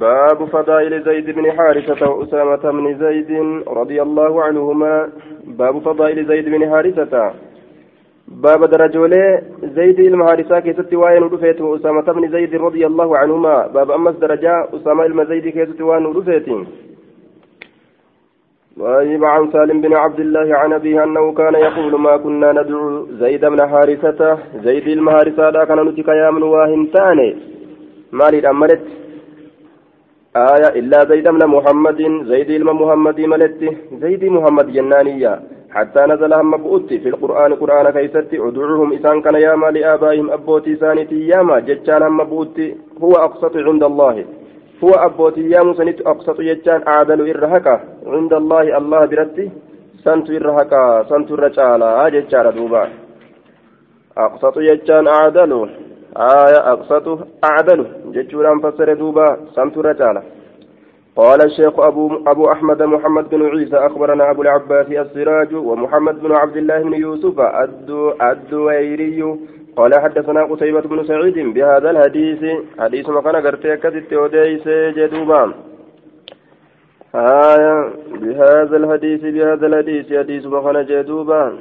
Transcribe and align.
باب 0.00 0.44
فضائل 0.44 1.02
زيد 1.02 1.30
بن 1.30 1.52
حارثة 1.52 2.10
وأسامة 2.10 2.70
بن 2.70 2.98
زيد 2.98 3.30
رضي 3.68 4.02
الله 4.02 4.42
عنهما. 4.42 5.08
باب 5.44 5.78
فضائل 5.78 6.26
زيد 6.26 6.48
بن 6.48 6.70
حارثة. 6.70 7.32
باب 8.28 8.64
درجولي 8.64 9.42
زيد 9.62 10.00
المحارثة 10.00 10.60
كيست 10.60 10.94
وين 10.94 11.22
رفيت 11.22 11.60
وأسامة 11.60 12.12
بن 12.12 12.28
زيد 12.28 12.54
رضي 12.54 12.86
الله 12.86 13.18
عنهما. 13.18 13.66
باب 13.66 13.90
أمس 13.90 14.14
درجة 14.16 14.68
أسامة 14.74 15.06
المزيد 15.06 15.48
كيست 15.48 15.80
وين 15.80 16.06
رفيت 16.06 16.48
وأجيب 18.76 19.24
عن 19.24 19.50
سالم 19.52 19.80
بن 19.80 19.94
عبد 19.96 20.20
الله 20.20 20.56
عن 20.56 20.72
أبيه 20.72 21.04
أنه 21.04 21.32
كان 21.32 21.54
يقول 21.54 22.00
ما 22.00 22.16
كنا 22.16 22.52
ندعو 22.52 23.06
زيد 23.06 23.44
بن 23.44 23.68
حارثة. 23.68 24.38
زيد 24.64 24.88
المحارثة 24.88 25.50
لا 25.50 25.64
كان 25.64 25.80
نتك 25.80 26.08
واهن 26.42 26.90
تاني. 26.90 27.36
مالي 28.12 28.38
الأمرت 28.38 29.01
آية 30.36 30.68
إلا 30.80 31.04
زيد 31.04 31.28
بن 31.28 31.46
محمد 31.46 32.00
زيد 32.24 32.62
بن 32.62 32.72
محمد 32.72 33.20
ملت 33.20 33.76
زيد 34.00 34.24
محمد 34.24 34.72
جنانية. 34.72 35.40
حتى 35.70 36.00
نزل 36.00 36.32
هم 36.34 36.56
بؤت 36.56 36.94
في 36.94 37.08
القرآن 37.08 37.54
قرآن 37.54 37.90
كيست 37.90 38.34
ادعوهم 38.34 38.92
إسان 38.92 39.20
كان 39.22 39.34
ياما 39.34 39.66
لآبائهم 39.66 40.30
أبوتي 40.30 40.76
سانتي 40.76 41.28
ياما 41.28 41.58
جتشان 41.58 42.02
هم 42.02 42.24
بؤت. 42.24 42.60
هو 43.02 43.12
أقسط 43.12 43.56
عند 43.56 43.84
الله. 43.84 44.24
هو 44.84 44.90
أبوتي 44.90 45.50
يام 45.50 45.74
سنت 45.74 46.00
أقسط 46.00 46.40
جتشان 46.40 46.80
أعدل 46.88 47.20
إرهكا 47.30 47.80
عند 48.06 48.32
الله 48.32 48.76
الله 48.78 49.06
برتي 49.06 49.50
سنت 50.04 50.30
إرهكا 50.30 51.04
سنت 51.08 51.30
الرجالة 51.30 52.08
جتشان 52.08 52.54
دوبا. 52.56 52.88
أقسط 54.18 54.58
جتشان 54.58 55.08
أعدل 55.08 55.52
آية 56.16 56.72
أقسط 56.72 57.28
أعدل 57.44 57.86
جتشوران 58.14 58.60
فسر 58.60 58.94
دوبا 58.94 59.36
سنت 59.56 59.76
الرجالة 59.78 60.22
قال 61.16 61.44
الشيخ 61.44 61.80
أبو, 61.80 62.22
أبو 62.26 62.52
أحمد 62.52 62.82
محمد 62.82 63.30
بن 63.30 63.42
عيسى 63.42 63.76
أخبرنا 63.76 64.30
أبو 64.30 64.42
العباس 64.42 64.86
السراج 64.86 65.54
ومحمد 65.54 66.22
بن 66.22 66.32
عبد 66.32 66.56
الله 66.56 66.82
بن 66.82 66.94
يوسف 66.94 67.40
الدو 67.40 68.12
الدويري 68.22 69.36
قال 69.76 69.94
حدثنا 70.00 70.44
قتيبة 70.44 70.80
بن 70.80 71.04
سعيد 71.04 71.38
بهذا 71.54 71.90
الحديث 71.90 72.44
حديث 72.78 73.08
ما 73.08 73.20
كان 73.20 73.36
قرتي 73.36 73.76
كتت 73.76 74.12
وديس 74.12 74.68
جدوبا 74.68 75.52
آية 77.14 77.92
بهذا 78.12 78.76
الحديث 78.76 79.20
بهذا 79.20 79.66
الحديث 79.66 80.18
حديث 80.18 80.46
ما 80.46 80.72
كان 80.72 80.86
جدوبا 80.86 81.58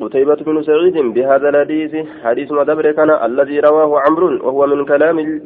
قتيبة 0.00 0.34
بن 0.34 0.62
سعيد 0.62 0.96
بهذا 1.14 1.48
الحديث 1.48 2.06
حديث 2.24 2.52
ما 2.52 2.64
دبر 2.64 2.92
كان 2.92 3.10
الذي 3.10 3.60
رواه 3.60 4.00
عمرو 4.00 4.46
وهو 4.46 4.66
من 4.66 4.84
كلام 4.84 5.42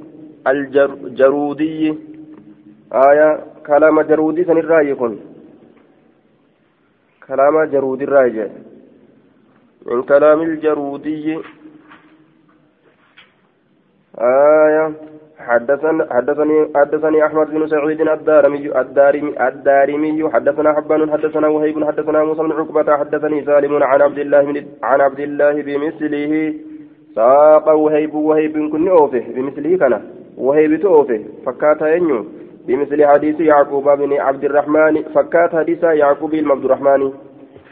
الجرودي 0.46 1.94
آية 2.92 3.44
كلام 3.66 4.00
جرودي 4.00 4.44
سن 4.44 4.58
الرأي 4.58 4.88
يكون 4.90 5.20
كلام 7.28 7.64
جرودي 7.64 8.04
الرأي 8.04 8.50
من 9.86 10.02
كلام 10.02 10.42
الجرودي. 10.42 11.38
آية 14.18 14.94
حدثنا 15.48 16.06
حدثني 16.10 16.56
حدثني 16.76 17.26
أحمد 17.26 17.46
بن 17.50 17.66
سعيد 17.68 18.00
الدارمي 18.00 18.80
الدارمي 18.80 19.48
الدارمي 19.48 20.30
حدثنا 20.32 20.72
حبان 20.76 21.10
حدثنا 21.12 21.48
وهيب 21.48 21.84
حدثنا 21.84 22.24
موسى 22.24 22.42
بن 22.42 22.52
عقبة 22.52 22.96
حدثني 22.96 23.44
سالم 23.44 23.82
عن 23.82 24.02
عبد 24.02 24.18
الله 24.18 24.42
من 24.42 24.56
عن 24.82 25.00
عبد 25.00 25.20
الله 25.20 25.54
بمثله. 25.62 26.54
ساق 27.14 27.66
وهيب 27.68 28.14
وهيب 28.14 28.54
كن 28.72 28.88
أوفه 28.88 29.24
بمثله 29.34 29.76
كان. 29.76 29.94
وهيب 30.38 30.80
توفه 30.80 31.20
فكاتا 31.46 31.88
ينيو 31.94 32.26
بمثل 32.66 33.06
حديث 33.06 33.40
يعقوب 33.40 33.88
بن 33.88 34.12
عبد 34.12 34.44
الرحمن 34.44 35.02
فكات 35.14 35.56
حديث 35.56 35.82
يعقوب 35.82 36.30
بن 36.30 36.50
عبد 36.50 36.64
الرحمن. 36.64 37.12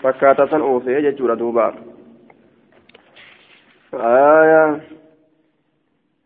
فكات 0.02 0.50
سن 0.50 0.60
اوفي 0.60 1.00
جچورا 1.04 1.34
دوبا. 1.34 1.74
آية 3.94 4.80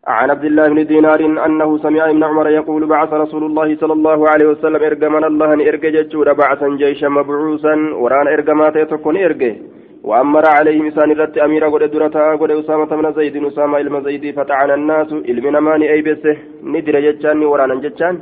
عن 0.07 0.29
عبد 0.31 0.45
الله 0.45 0.67
بن 0.67 0.85
دينار 0.85 1.19
أنه 1.45 1.77
سمع 1.77 2.09
ابن 2.09 2.23
عمر 2.23 2.49
يقول 2.49 2.85
بعث 2.85 3.13
رسول 3.13 3.43
الله 3.43 3.75
صلى 3.75 3.93
الله 3.93 4.29
عليه 4.29 4.45
وسلم 4.45 4.83
إرجمنا 4.83 5.27
الله 5.27 5.53
أن 5.53 5.61
إرجى 5.61 5.91
جتشورا 5.91 6.33
بعثا 6.33 6.67
جيشا 6.81 7.07
مبعوثا 7.07 7.75
وران 8.01 8.27
إرجمات 8.27 8.75
يتكون 8.75 9.17
إرجى. 9.17 9.61
وأمر 10.03 10.45
عليهم 10.57 10.87
إسان 10.87 11.11
الرت 11.11 11.37
أميرا 11.37 11.69
قد 11.69 11.83
درتا 11.93 12.35
قد 12.41 12.51
أسامة 12.51 12.95
من 12.95 13.13
زيد 13.13 13.45
أسامة 13.45 13.77
إلما 13.77 13.99
زيد 14.01 14.35
فتعن 14.37 14.71
الناس 14.71 15.13
إلمنا 15.13 15.59
ماني 15.59 15.91
أي 15.93 16.01
بسه 16.01 16.37
ندر 16.63 16.95
جتشان 17.05 17.43
ورانا 17.51 17.75
جتشان 17.75 18.15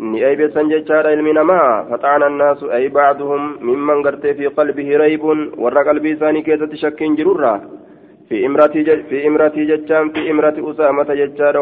ni 0.00 0.24
aybeessan 0.24 0.70
jechaadha 0.72 1.12
ilmi 1.12 1.32
namaa 1.36 1.84
faxaana 1.90 2.26
annaasu 2.30 2.70
ay 2.76 2.88
bacduhum 2.88 3.42
mimman 3.68 4.00
gartee 4.06 4.32
fi 4.38 4.48
qalbihi 4.58 4.96
raybun 5.02 5.38
warra 5.64 5.84
qalbii 5.88 6.14
isaanii 6.16 6.42
keessatti 6.46 6.80
shakkiin 6.82 7.16
fi 8.30 8.42
imratii 8.46 9.66
jechaan 9.66 10.10
fi 10.14 10.20
imrati 10.32 10.60
usaamata 10.60 11.16
jechaadha 11.20 11.60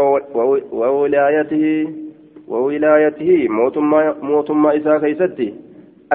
wawilaayaatihi 0.81 1.75
wawilaayaatihi 2.49 3.49
mootummaa 3.49 4.75
isaa 4.81 5.01
keeysatti 5.05 5.47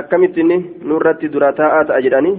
akkamittinni 0.01 0.57
nurratti 0.91 1.31
dura 1.35 1.53
taa'aa 1.61 1.85
ta'a 1.91 2.01
jedhanii 2.07 2.35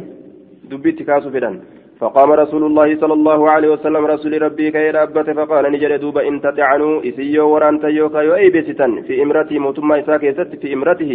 dubbitti 0.70 1.04
kaasuu 1.04 1.32
fedhan 1.38 1.62
فقام 2.00 2.32
رسول 2.32 2.62
الله 2.66 2.96
صلى 3.02 3.12
الله 3.12 3.50
عليه 3.50 3.68
وسلم 3.68 4.06
رسول 4.06 4.42
ربي 4.42 4.70
كي 4.70 4.90
رابت 4.90 5.30
فقال 5.30 5.64
نجد 5.72 5.92
دوب 6.00 6.18
إن 6.18 6.40
تطعنوا 6.40 7.08
إسيو 7.08 7.48
وران 7.54 7.80
تيوكا 7.80 8.20
يؤيبستا 8.28 8.86
في 9.06 9.22
إمرتي 9.22 9.58
موتما 9.58 9.98
إساك 10.00 10.22
في 10.60 10.74
إمرته 10.74 11.12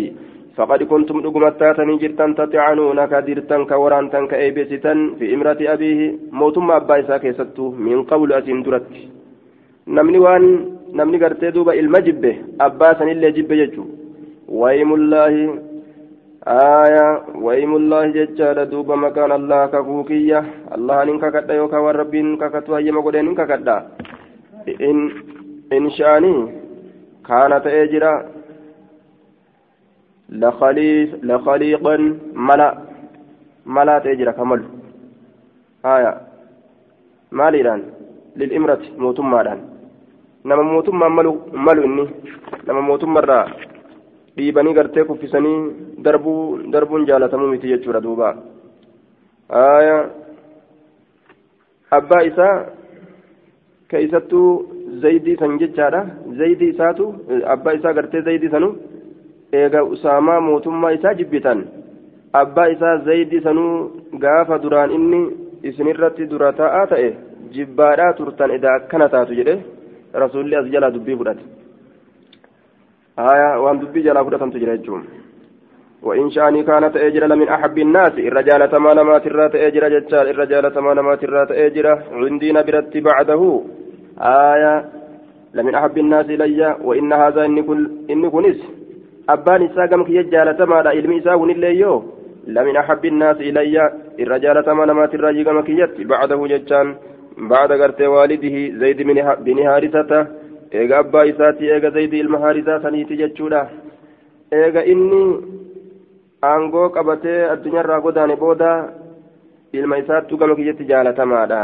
فقد 0.59 0.83
كنتم 0.83 1.21
دقمتاتني 1.25 1.95
جرتان 2.03 2.31
تطعنون 2.39 3.01
كدرتان 3.12 3.62
كوران 3.71 4.05
تنك 4.12 4.33
أيبستا 4.35 4.93
في 5.19 5.35
إمرة 5.35 5.61
أبيه 5.75 6.01
موتما 6.39 6.77
أبا 6.77 6.95
إساك 7.01 7.25
من 7.87 7.99
قول 8.11 8.33
أسين 8.33 8.62
درت 8.62 8.93
نمني 9.89 10.19
وان 10.25 10.45
نمني 10.99 11.19
قرتي 11.23 11.51
دوب 11.51 11.69
المجبه 11.71 12.35
أبا 12.67 12.89
سن 12.99 13.09
اللي 13.15 13.31
جبه 13.37 13.55
يجو 13.62 13.85
ويم 14.61 14.91
الله 14.99 15.35
آية 16.47 17.09
وإيم 17.45 17.73
الله 17.77 18.07
ججال 18.17 18.59
دوب 18.71 18.93
مكان 18.93 19.33
الله 19.33 19.67
ككوكية 19.67 20.41
الله 20.75 21.05
ننك 21.05 21.25
كدا 21.35 21.55
يوكا 21.55 21.79
والربين 21.85 22.37
ككتوا 22.37 22.79
يما 22.79 23.01
قدين 23.01 23.25
ننك 23.25 23.41
كدا 23.51 23.77
إن 24.89 24.99
إن 25.73 25.91
شاني 25.97 26.35
كانت 27.29 27.67
أجرا 27.67 28.15
لخليف 28.15 28.38
لخليقا 30.32 31.96
ملا 32.48 32.70
ملا 33.66 34.00
تجرا 34.00 34.32
كمل 34.32 34.62
آية 35.86 36.12
ماليران 37.32 37.82
للإمرة 38.40 38.82
موتما 38.98 39.58
نما 40.46 40.64
موتما 40.64 41.08
ملو 41.18 41.34
ملو 41.66 41.82
إني 41.88 42.06
نما 42.68 42.82
موتما 42.82 43.22
dhiibanii 44.40 44.74
gartee 44.78 45.04
kuffisanii 45.08 45.58
darbuu 46.06 46.42
darbuun 46.74 47.06
jaalatamuu 47.10 47.48
miti 47.54 47.72
jechuudha 47.72 48.02
duuba 48.06 48.28
abbaa 51.98 52.22
isaa 52.30 52.54
keeysattuu 53.94 54.50
zaydii 55.06 55.36
san 55.42 55.58
jechaadha 55.64 56.02
zaydii 56.42 56.70
isaatu 56.76 57.08
abbaa 57.56 57.76
isaa 57.80 57.94
gartee 58.00 58.22
zaydii 58.30 58.54
sanu 58.56 58.70
eega 59.54 59.84
usaamaa 59.84 60.40
mootummaa 60.48 60.96
isaa 60.98 61.14
jibbitan 61.14 61.64
abbaa 62.42 62.68
isaa 62.76 62.98
zaydii 62.98 63.42
sanuu 63.42 63.92
gaafa 64.26 64.62
duraan 64.64 64.92
inni 64.98 65.22
isinirratti 65.64 66.30
dura 66.34 66.52
taa'aa 66.64 66.88
ta'e 66.88 67.14
jibbaadhaa 67.54 68.14
turtan 68.20 68.52
edaa 68.58 68.76
akkana 68.82 69.10
taatu 69.16 69.40
jedhe 69.40 69.56
rasuulli 70.26 70.56
as 70.56 70.70
jalaa 70.76 70.94
dubbii 70.98 71.18
fudhate 71.22 71.60
آية 73.19 73.60
وأن 73.62 73.80
دبي 73.80 74.01
جلا 74.01 74.24
فرة 74.24 74.50
تجرى 74.50 75.04
وإن 76.04 76.31
شاني 76.31 76.63
كانت 76.63 76.98
أجرا 76.98 77.28
لمن 77.28 77.48
أحب 77.48 77.78
الناس 77.78 78.13
الرجال 78.19 78.72
تمانا 78.72 79.04
ما 79.04 79.18
ترات 79.18 79.56
أجرا 79.56 79.88
جتال 79.90 80.30
الرجال 80.30 80.74
تمانا 80.74 81.01
ما 81.01 81.16
ترات 81.16 81.51
أجرا 81.51 82.04
عندي 82.12 82.51
نبرت 82.51 82.98
بعده 82.98 83.62
آية 84.19 84.86
لمن 85.54 85.75
أحب 85.75 85.98
الناس 85.98 86.25
إلي 86.25 86.75
وإن 86.84 87.13
هذا 87.13 87.46
إن 87.46 88.30
كنس 88.30 88.79
أبان 89.34 89.62
إساقم 89.68 90.04
كي 90.08 90.16
يجال 90.16 90.58
تمانا 90.58 90.92
إلمي 91.00 91.18
إساقن 91.20 91.50
اللي 91.56 92.02
لمن 92.56 92.76
أحب 92.81 93.04
الناس 93.06 93.38
إلي 93.48 93.76
الرجال 94.20 94.58
تمانا 94.66 94.94
ما 94.94 95.06
تراجي 95.12 95.44
كما 95.44 95.62
كيت 95.62 96.02
بعده 96.12 96.40
جتان 96.52 96.88
بعد 97.52 97.72
قرت 97.81 98.02
والده 98.02 98.56
زيد 98.81 99.00
بن 99.46 99.60
هارثة 99.68 100.12
abbaa 100.72 101.26
isaati 101.26 101.66
eega 101.66 101.90
zaydi 101.90 102.20
ilma 102.20 102.40
haarisaa 102.40 102.81
saniiti 102.81 103.18
jechuudha 103.18 103.62
eega 104.52 104.84
inni 104.94 105.22
aangoo 106.50 106.90
qabatee 106.98 107.40
addunyaarraa 107.54 108.02
godaane 108.02 108.36
booda 108.36 108.70
ilma 109.74 109.98
isaattu 109.98 110.38
gama 110.38 110.56
kiyyatti 110.56 110.86
jaalatamaadha 110.92 111.62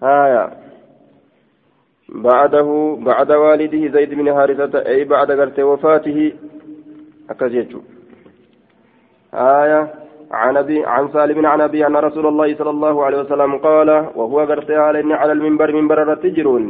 haya 0.00 0.42
بعده 2.14 2.98
بعد 3.00 3.32
والده 3.32 3.88
زيد 3.88 4.14
بن 4.14 4.34
حارثة 4.34 4.86
أي 4.86 5.04
بعد 5.04 5.30
قرت 5.32 5.60
وفاته 5.60 6.32
أكزيتشو 7.30 7.80
آية 9.34 9.88
عن 10.30 10.56
أبي 10.56 10.84
عن 10.86 11.08
سالم 11.08 11.46
عن 11.46 11.60
أبي 11.60 11.86
أن 11.86 11.96
رسول 11.96 12.26
الله 12.26 12.54
صلى 12.54 12.70
الله 12.70 13.04
عليه 13.04 13.20
وسلم 13.20 13.56
قال 13.58 13.88
وهو 14.14 14.40
قرت 14.40 14.70
على 14.70 15.32
المنبر 15.32 15.72
منبر 15.72 16.12
التجرون 16.12 16.64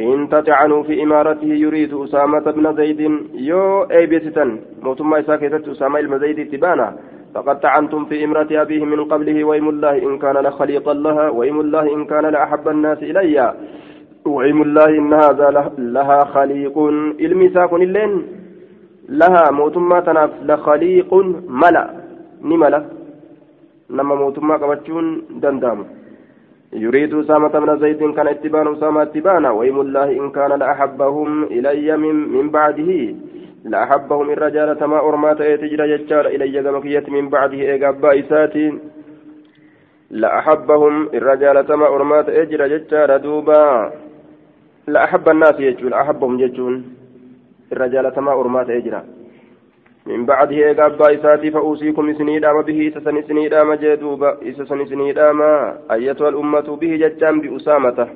إن 0.00 0.28
تطعنوا 0.28 0.82
في 0.82 1.02
إمارته 1.02 1.46
يريد 1.46 1.94
أسامة 1.94 2.40
بن 2.50 2.76
زيد 2.76 3.00
يو 3.34 3.82
أي 3.82 4.06
بيستن 4.06 4.60
موتما 4.82 5.20
إساكتت 5.20 5.68
أسامة 5.68 6.00
بن 6.00 6.18
زيد 6.18 6.50
تبانا 6.50 6.96
فقد 7.34 7.60
طعنتم 7.60 8.04
في 8.04 8.24
إمرة 8.24 8.48
أبيه 8.50 8.84
من 8.84 9.04
قبله 9.04 9.44
وإم 9.44 9.68
الله 9.68 9.98
إن 10.02 10.18
كان 10.18 10.36
لخليقا 10.36 10.94
لها 10.94 11.28
وإم 11.30 11.60
الله 11.60 11.94
إن 11.94 12.04
كان 12.04 12.26
لأحب 12.26 12.68
الناس 12.68 12.98
إلي 13.02 13.54
وإم 14.26 14.62
الله 14.62 14.88
إن 14.98 15.12
هذا 15.12 15.72
لها 15.78 16.24
خليق. 16.24 16.78
المساك 17.20 17.72
اللين 17.72 18.26
لها 19.08 19.50
موتما 19.50 20.00
تناف 20.00 20.30
لخليق 20.42 21.14
ملأ. 21.48 21.90
نملأ. 22.42 22.84
نما 23.90 24.14
موتما 24.14 24.56
قبتشون 24.56 25.22
دندام. 25.30 25.84
يريد 26.72 27.14
أسامة 27.14 27.48
بن 27.48 27.78
زيد 27.78 28.14
كان 28.14 28.28
اتبان 28.28 28.66
أسامة 28.74 29.02
اتبانا 29.02 29.50
وإم 29.50 29.80
الله 29.80 30.10
إن 30.10 30.30
كان 30.30 30.52
لأحبهم 30.52 31.44
إلي 31.44 31.96
من, 31.96 32.14
من 32.14 32.50
بعده. 32.50 33.14
لأحبهم 33.64 34.30
الرجال 34.30 34.78
تما 34.78 34.98
أرمات 34.98 35.38
تجرى 35.38 35.96
ججار 35.96 36.26
إلي 36.26 36.62
جمكية 36.62 37.04
من 37.08 37.28
بعده 37.28 37.60
إيقابا 37.60 38.20
إساتين 38.20 38.80
لأحبهم 40.10 41.08
الرجال 41.14 41.66
تما 41.66 41.86
أرمات 41.86 42.28
إجرى 42.28 42.68
ججار 42.78 43.16
دوبا. 43.16 43.92
لأحب 44.88 45.28
الناس 45.28 45.60
يجون 45.60 45.92
أحبهم 45.92 46.40
يجون. 46.40 46.96
الرجال 47.72 48.12
تما 48.14 48.32
أرمات 48.32 48.70
إجرى 48.70 49.02
من 50.06 50.26
بعده 50.26 50.56
إيقابا 50.56 51.14
إساتي 51.14 51.50
فأوصيكم 51.50 52.14
سنيدام 52.14 52.62
به 52.62 52.88
إسسن 52.88 53.22
سنيدام 53.22 53.74
جدوبا 53.74 54.36
إسسن 54.48 54.86
سنيدام 54.86 55.40
أيتها 55.92 56.28
الأمة 56.28 56.76
به 56.80 56.96
ججام 56.96 57.40
بأسامة. 57.40 58.08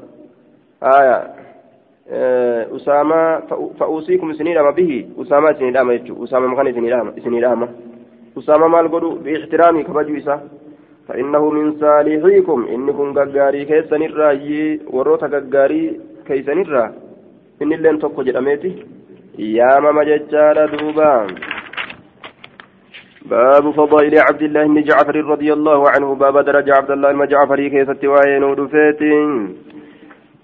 آية. 0.83 1.19
أسامة 2.77 3.41
فأوصيكم 3.79 4.33
سنيدام 4.33 4.71
به. 4.71 5.07
أسامة 5.23 5.53
سنيدام 5.53 5.91
يجو. 5.91 6.25
أسامة 6.25 6.47
مكان 6.47 6.73
سنيدام 6.75 7.13
سنيدام 7.25 7.69
أسامة 8.39 8.67
مال 8.69 8.93
قدو 8.93 9.11
بإحترامي 9.25 9.83
كبجو 9.83 10.17
إسا. 10.17 10.49
فإنه 11.09 11.51
من 11.51 11.79
صالحيكم. 11.81 12.59
إنكم 12.75 13.19
غغاري 13.19 13.65
كيسن 13.65 14.03
الرأي 14.03 14.81
وروتا 14.91 15.27
غغاري 15.27 16.01
اللين 17.75 17.99
توكو 17.99 18.23
جراميتي 18.23 18.73
يا 19.39 19.81
ماما 19.81 20.05
ججارة 20.05 20.67
دوبان 20.67 21.29
باب 23.31 23.65
فضائل 23.71 24.15
عبد 24.19 24.43
الله 24.43 24.65
بن 24.67 24.83
جعفر 24.83 25.17
رضي 25.17 25.53
الله 25.53 25.91
عنه 25.91 26.15
باب 26.15 26.37
درجة 26.39 26.73
عبد 26.79 26.91
الله 26.91 27.13
بن 27.13 27.27
جعفر 27.27 27.69
كيست 27.69 28.05
وين 28.05 28.43
ودفيتين 28.45 29.31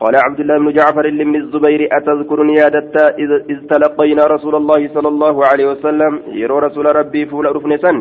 قال 0.00 0.14
عبد 0.26 0.40
الله 0.40 0.58
بن 0.58 0.72
جعفر 0.72 1.10
بن 1.10 1.36
الزبير 1.42 1.80
أتذكرني 1.96 2.54
يا 2.54 2.68
دتا 2.76 3.04
إذ 3.52 3.58
تلقينا 3.72 4.22
رسول 4.34 4.54
الله 4.60 4.80
صلى 4.94 5.08
الله 5.08 5.46
عليه 5.46 5.66
وسلم 5.72 6.12
يرو 6.42 6.58
رسول 6.58 6.86
ربي 6.96 7.26
فول 7.26 7.56
رفنسا 7.56 7.92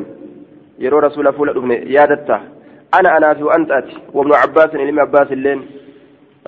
يرو 0.79 0.99
رسول 0.99 1.33
فول 1.33 1.57
رفن 1.57 1.71
يا 1.95 2.05
دتا 2.11 2.37
أنا 2.97 3.09
أنا 3.17 3.33
في 3.33 3.43
وأنت 3.43 3.71
أتي 3.71 3.95
وابن 4.13 4.31
عباس 4.33 4.75
لم 4.75 4.99
عباس 4.99 5.31
اللين 5.31 5.59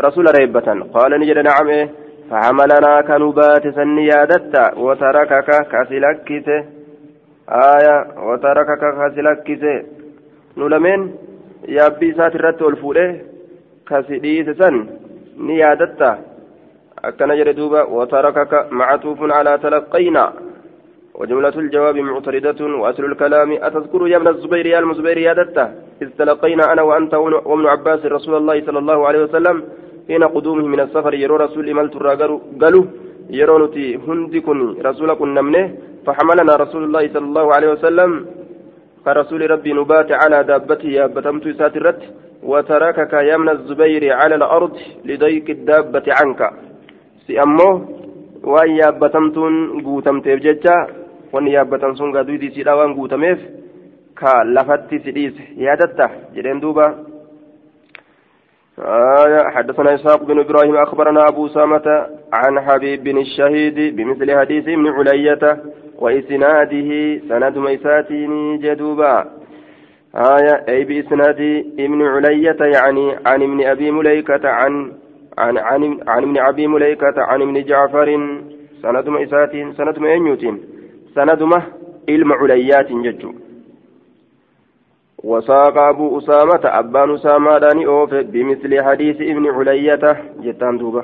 رسول 0.08 0.26
ريبة. 0.40 0.68
قال 0.96 1.12
نجد 1.20 1.38
نعم. 1.38 1.68
إيه 1.68 1.90
فعملنا 2.30 3.02
كنبات 3.08 3.66
سني 3.78 4.06
يا 4.06 4.26
دتا 4.32 4.66
وتركك 4.78 5.50
كسلكت. 5.72 6.48
آية. 7.50 7.98
وتركك 8.28 8.84
كسلكت. 9.00 9.64
نلمين. 10.58 11.02
يا 11.68 11.86
أبي 11.88 12.14
ساترت 12.18 12.62
والفوله 12.62 13.08
كسديس 13.88 14.50
سن. 14.62 14.76
yaadatta 15.42 16.18
akkana 17.04 17.36
jedhe 17.36 17.54
duuba 17.54 17.86
watarakaka 17.86 18.68
mactuuf 18.72 19.20
على 19.32 19.58
تلقينا. 19.58 20.34
وجملة 21.16 21.56
الجواب 21.64 21.96
معتردة 21.98 22.66
وأصل 22.66 23.06
الكلام. 23.06 23.52
أتذكر 23.52 24.08
يا 24.08 24.18
ابن 24.18 24.28
الزبير 24.28 24.66
يا 24.66 24.80
المزبير 24.80 25.18
يا 25.18 25.34
دته 25.34 25.68
إذ 26.02 26.10
تلقينا 26.18 26.74
أنا 26.74 26.82
وأنت 26.82 27.14
وابن 27.14 27.66
عباس 27.68 28.06
رسول 28.06 28.38
الله 28.38 28.66
صلى 28.66 28.80
الله 28.80 29.08
عليه 29.08 29.24
وسلم. 29.24 29.64
حين 30.08 30.24
قدومه 30.24 30.66
من 30.74 30.80
السفر 30.80 31.14
يرو 31.14 31.36
رسول 31.36 31.74
ملت 31.74 31.96
قالوا 32.62 32.86
يرو 33.40 33.56
نتي 33.66 33.86
هندكن 34.08 34.60
رسولكم 34.88 35.28
نمنه 35.38 35.64
فحملنا 36.06 36.54
رسول 36.64 36.84
الله 36.84 37.04
صلى 37.14 37.26
الله 37.30 37.46
عليه 37.56 37.70
وسلم 37.76 38.12
فرسول 39.06 39.42
ربي 39.52 39.72
نبات 39.74 40.10
على 40.22 40.38
دابته 40.50 40.90
يا 40.98 41.06
بتمت 41.16 41.46
ساترت 41.60 42.02
وتركك 42.52 43.14
يا 43.30 43.38
من 43.38 43.50
الزبير 43.50 44.04
على 44.20 44.36
الأرض 44.36 44.74
لضيق 45.06 45.48
الدابة 45.50 46.08
عنك. 46.20 46.42
سيأمه 47.28 47.72
وأن 48.44 48.70
يابتمتون 48.82 49.54
قوتمتيف 49.86 50.40
ججا 50.46 50.78
وأن 51.34 51.48
يابتن 51.48 51.94
سن 51.96 52.10
قدوي 52.18 52.38
دي 52.38 52.50
سيدا 52.56 52.74
وأن 52.74 52.94
قوتميف 52.98 53.40
كاللفت 54.20 54.90
سيديس 55.04 55.36
يادته 55.58 56.10
جرين 56.36 56.60
دوبا. 56.60 57.11
آه 58.80 59.50
حدثنا 59.50 59.96
إسحاق 59.96 60.24
بن 60.24 60.40
إبراهيم 60.40 60.76
أخبرنا 60.76 61.28
أبو 61.28 61.48
سامة 61.48 62.08
عن 62.34 62.60
حبيب 62.62 63.04
بن 63.04 63.18
الشهيد 63.18 63.96
بمثل 63.96 64.40
حديث 64.40 64.68
ابن 64.68 64.88
علية 64.88 65.58
وإسناده 66.00 67.20
سند 67.30 67.58
ميساتين 67.58 68.60
جدوبا. 68.60 69.26
آية 70.16 70.66
أي 70.70 70.84
بإسناد 70.84 71.66
ابن 71.80 72.02
علية 72.02 72.58
يعني 72.60 73.16
عن 73.26 73.44
ابن 73.44 73.66
أبي 73.66 73.92
مليكة 73.92 74.50
عن 74.50 74.92
عن 75.38 75.58
عن 75.58 76.00
عن 76.08 76.24
ابن 76.24 76.40
أبي 76.40 76.68
مليكة 76.68 77.14
عن 77.18 77.42
ابن 77.42 77.64
جعفر 77.64 78.38
سند 78.82 79.10
مئسات 79.10 79.52
سند 79.78 80.00
مئنيوت 80.00 80.46
سند 81.16 81.44
مه 81.44 81.64
علم 82.10 82.34
عليات 82.34 82.92
ججو 82.92 83.34
وساق 85.24 85.78
أبو 85.78 86.18
أسامة 86.18 86.62
أبان 86.64 87.14
أسامة 87.16 87.58
داني 87.58 87.86
أوف 87.86 88.14
بمثل 88.14 88.84
حديث 88.84 89.16
ابن 89.16 89.48
علية 89.48 90.24
جتان 90.40 90.78
دوبة. 90.78 91.04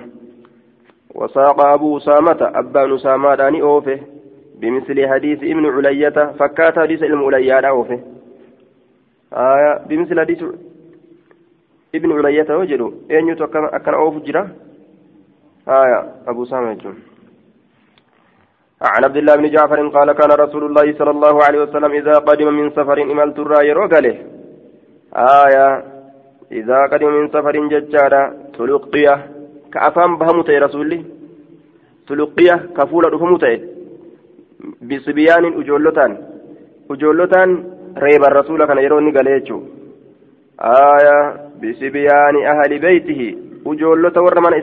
وساق 1.16 1.66
أبو 1.66 1.98
أسامة 1.98 2.52
أبان 2.56 2.94
أسامة 2.96 3.36
داني 3.36 3.62
أوف 3.62 3.90
بمثل 4.56 5.08
حديث 5.08 5.44
ابن 5.44 5.66
علية 5.66 6.34
فكات 6.40 6.80
حديث 6.80 7.04
أوفه 7.66 8.00
آية 9.34 9.86
بمثل 9.90 10.20
حديث 10.20 10.44
ابن 11.96 12.12
علية 12.12 12.56
وجدوا 12.58 12.92
أين 13.12 13.28
يتوكل 13.30 13.66
أكن 13.66 13.94
أوف 13.94 14.24
جرا؟ 14.24 14.50
آية 15.68 16.14
أبو 16.28 16.46
سامة 16.46 16.74
عن 18.82 19.04
عبد 19.04 19.18
الله 19.18 19.36
بن 19.36 19.50
جعفر 19.50 19.88
قال 19.88 20.12
كان 20.12 20.32
رسول 20.32 20.64
الله 20.66 20.94
صلى 21.00 21.12
الله 21.12 21.44
عليه 21.44 21.62
وسلم 21.62 21.92
إذا 21.92 22.14
قدم 22.14 22.54
من 22.54 22.70
سفر 22.70 23.02
إملت 23.02 23.40
الرأي 23.40 23.72
رجله. 23.72 24.16
آية. 25.16 25.84
إذا 26.52 26.80
قدم 26.92 27.12
من 27.14 27.28
سفر 27.28 27.56
ججارا 27.74 28.34
تلقيه. 28.58 29.18
كأفهم 29.74 30.18
بهمت 30.18 30.50
رسولي 30.50 31.00
تلقيه 32.08 32.56
كفول 32.78 33.14
رفمت 33.14 33.44
بصبيان 34.82 35.44
أجولتان. 35.60 36.18
أجولتان 36.92 37.78
reeba 37.98 38.30
rasuula 38.30 38.68
kana 38.68 38.82
yeroo 38.82 39.00
inni 39.00 39.12
galee 39.12 39.40
jechuudha 39.40 39.68
aayaa 40.60 41.34
bisibiyaani 41.62 42.46
ahali 42.52 42.80
beeytihi 42.80 43.38
ujoollota 43.66 44.22
warra 44.22 44.42
mana 44.42 44.58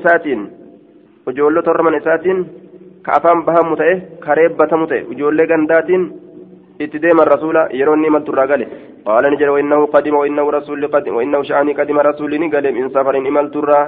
isaatiin 1.99 2.40
ka 3.05 3.13
afaan 3.19 3.45
bahamu 3.49 3.77
ta'e 3.81 3.95
ka 4.25 4.35
reebbatamu 4.39 4.87
ta'e 4.91 5.05
ujoollee 5.13 5.47
gandaatiin 5.53 6.05
itti 6.85 6.99
deeman 7.05 7.31
rasuula 7.35 7.69
yeroo 7.79 7.95
inni 7.97 8.09
imalturraa 8.13 8.47
gale 8.53 8.67
qaala 9.07 9.31
ni 9.31 9.37
jedhe 9.41 9.53
wainnahu 9.57 9.87
qadima 9.95 10.19
wainnahu 10.23 10.51
rasuulli 10.57 10.89
qadima 10.95 11.21
wainnahu 11.21 11.45
sha'anii 11.51 11.79
qadima 11.81 12.07
rasuulli 12.11 12.39
ni 12.43 12.49
gale 12.55 12.73
min 12.79 12.91
safarin 12.97 13.27
imalturraa 13.33 13.85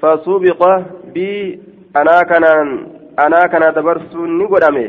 fasubiqa 0.00 0.72
bi 1.14 1.28
anaa 2.00 2.22
kanaan 2.32 2.68
anaa 3.26 3.46
kana 3.52 3.72
dabarsuun 3.78 4.38
ni 4.38 4.46
godhame 4.52 4.84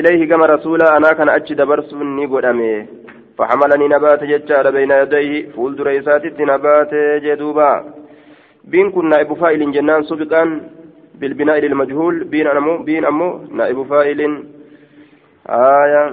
ilayhi 0.00 0.26
gama 0.26 0.46
rasuula 0.54 0.94
anaa 0.96 1.14
kana 1.20 1.38
achi 1.38 1.54
dabarsuun 1.62 2.16
ni 2.16 2.26
godhame 2.34 2.72
فحملني 3.38 3.86
نبات 3.88 4.24
ججار 4.24 4.70
بين 4.76 4.90
يديه 5.02 5.32
فول 5.56 5.72
دريسات 5.76 6.24
نبات 6.40 6.92
جدوبا 7.24 7.72
بين 8.72 8.90
كن 8.94 9.08
نائب 9.08 9.30
فاعل 9.40 9.72
جنان 9.72 10.02
سبقا 10.10 10.42
بالبناء 11.22 11.58
للمجهول 11.64 12.14
بين 12.24 12.46
أمو 12.46 12.74
بين 12.88 13.04
أمو 13.04 13.28
نائب 13.58 13.78
فاعل. 13.90 14.20
آية. 15.48 16.04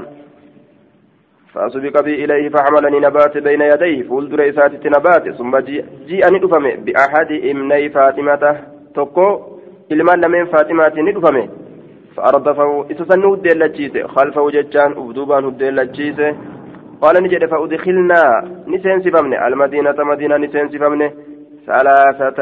فأسبق 1.54 1.96
بي 2.06 2.14
إليه 2.24 2.50
فحملني 2.54 3.00
نبات 3.08 3.38
بين 3.38 3.62
يديه. 3.62 4.00
فول 4.08 4.30
دريسات 4.30 4.86
نبات 4.96 5.26
ثم 5.40 5.54
جيء 5.58 5.86
جي 6.08 6.18
أن 6.28 6.34
بأحد 6.86 7.32
إمني 7.52 7.90
فاطمة. 7.90 8.44
ilmaan 9.90 10.22
lameen 10.22 10.48
faaximaatiin 10.48 11.06
ni 11.06 11.14
dhufame 11.16 11.50
فأردفه 12.16 12.86
إسسن 12.92 13.24
هديلتشيسه 13.24 14.08
خلفه 14.08 14.50
جتان 14.50 14.92
أبدوبان 14.92 15.46
هديلتشيسه 15.46 16.36
قال 17.02 17.24
نجد 17.24 17.46
فأدخلنا. 17.46 18.22
نسين 18.68 19.00
سفمني. 19.02 19.48
المدينة 19.48 19.96
مدينة 20.12 20.38
نسين 20.38 20.70
سفمني. 20.70 21.10
ثلاثة 21.68 22.40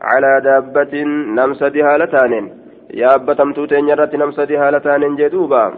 على 0.00 0.40
دابة 0.44 1.02
نمسد 1.38 1.76
هالتان 1.76 2.50
يا 2.94 3.14
أبتم 3.14 3.52
توتين 3.52 3.88
يرت 3.88 4.14
نمسد 4.14 4.52
هالتان 4.52 5.16
جدوبا. 5.16 5.74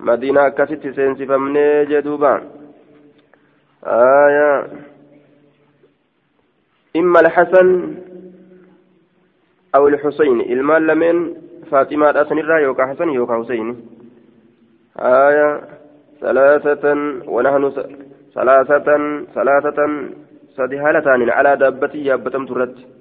مدينة 0.00 0.48
كست 0.48 0.86
سين 0.96 1.14
سفمني 1.14 1.84
جدوبا. 1.84 2.42
آية. 3.86 4.66
إما 6.96 7.20
الحسن 7.20 7.94
أو 9.74 9.88
الحسين. 9.88 10.40
المال 10.40 10.86
لمن 10.86 11.34
فاطمة 11.70 12.10
أسنرا 12.22 12.58
يوكا 12.58 12.86
حسن 12.86 13.08
يوكا 13.08 13.34
حسين. 13.42 13.66
آية. 14.98 15.60
ثلاثة 16.20 16.84
ونحن 17.26 17.72
ثلاثة 18.34 18.88
ثلاثة 19.34 19.78
سدهالتان 20.56 21.30
على 21.30 21.56
دابتي 21.56 22.04
يابتم 22.04 22.46
ترد. 22.46 22.99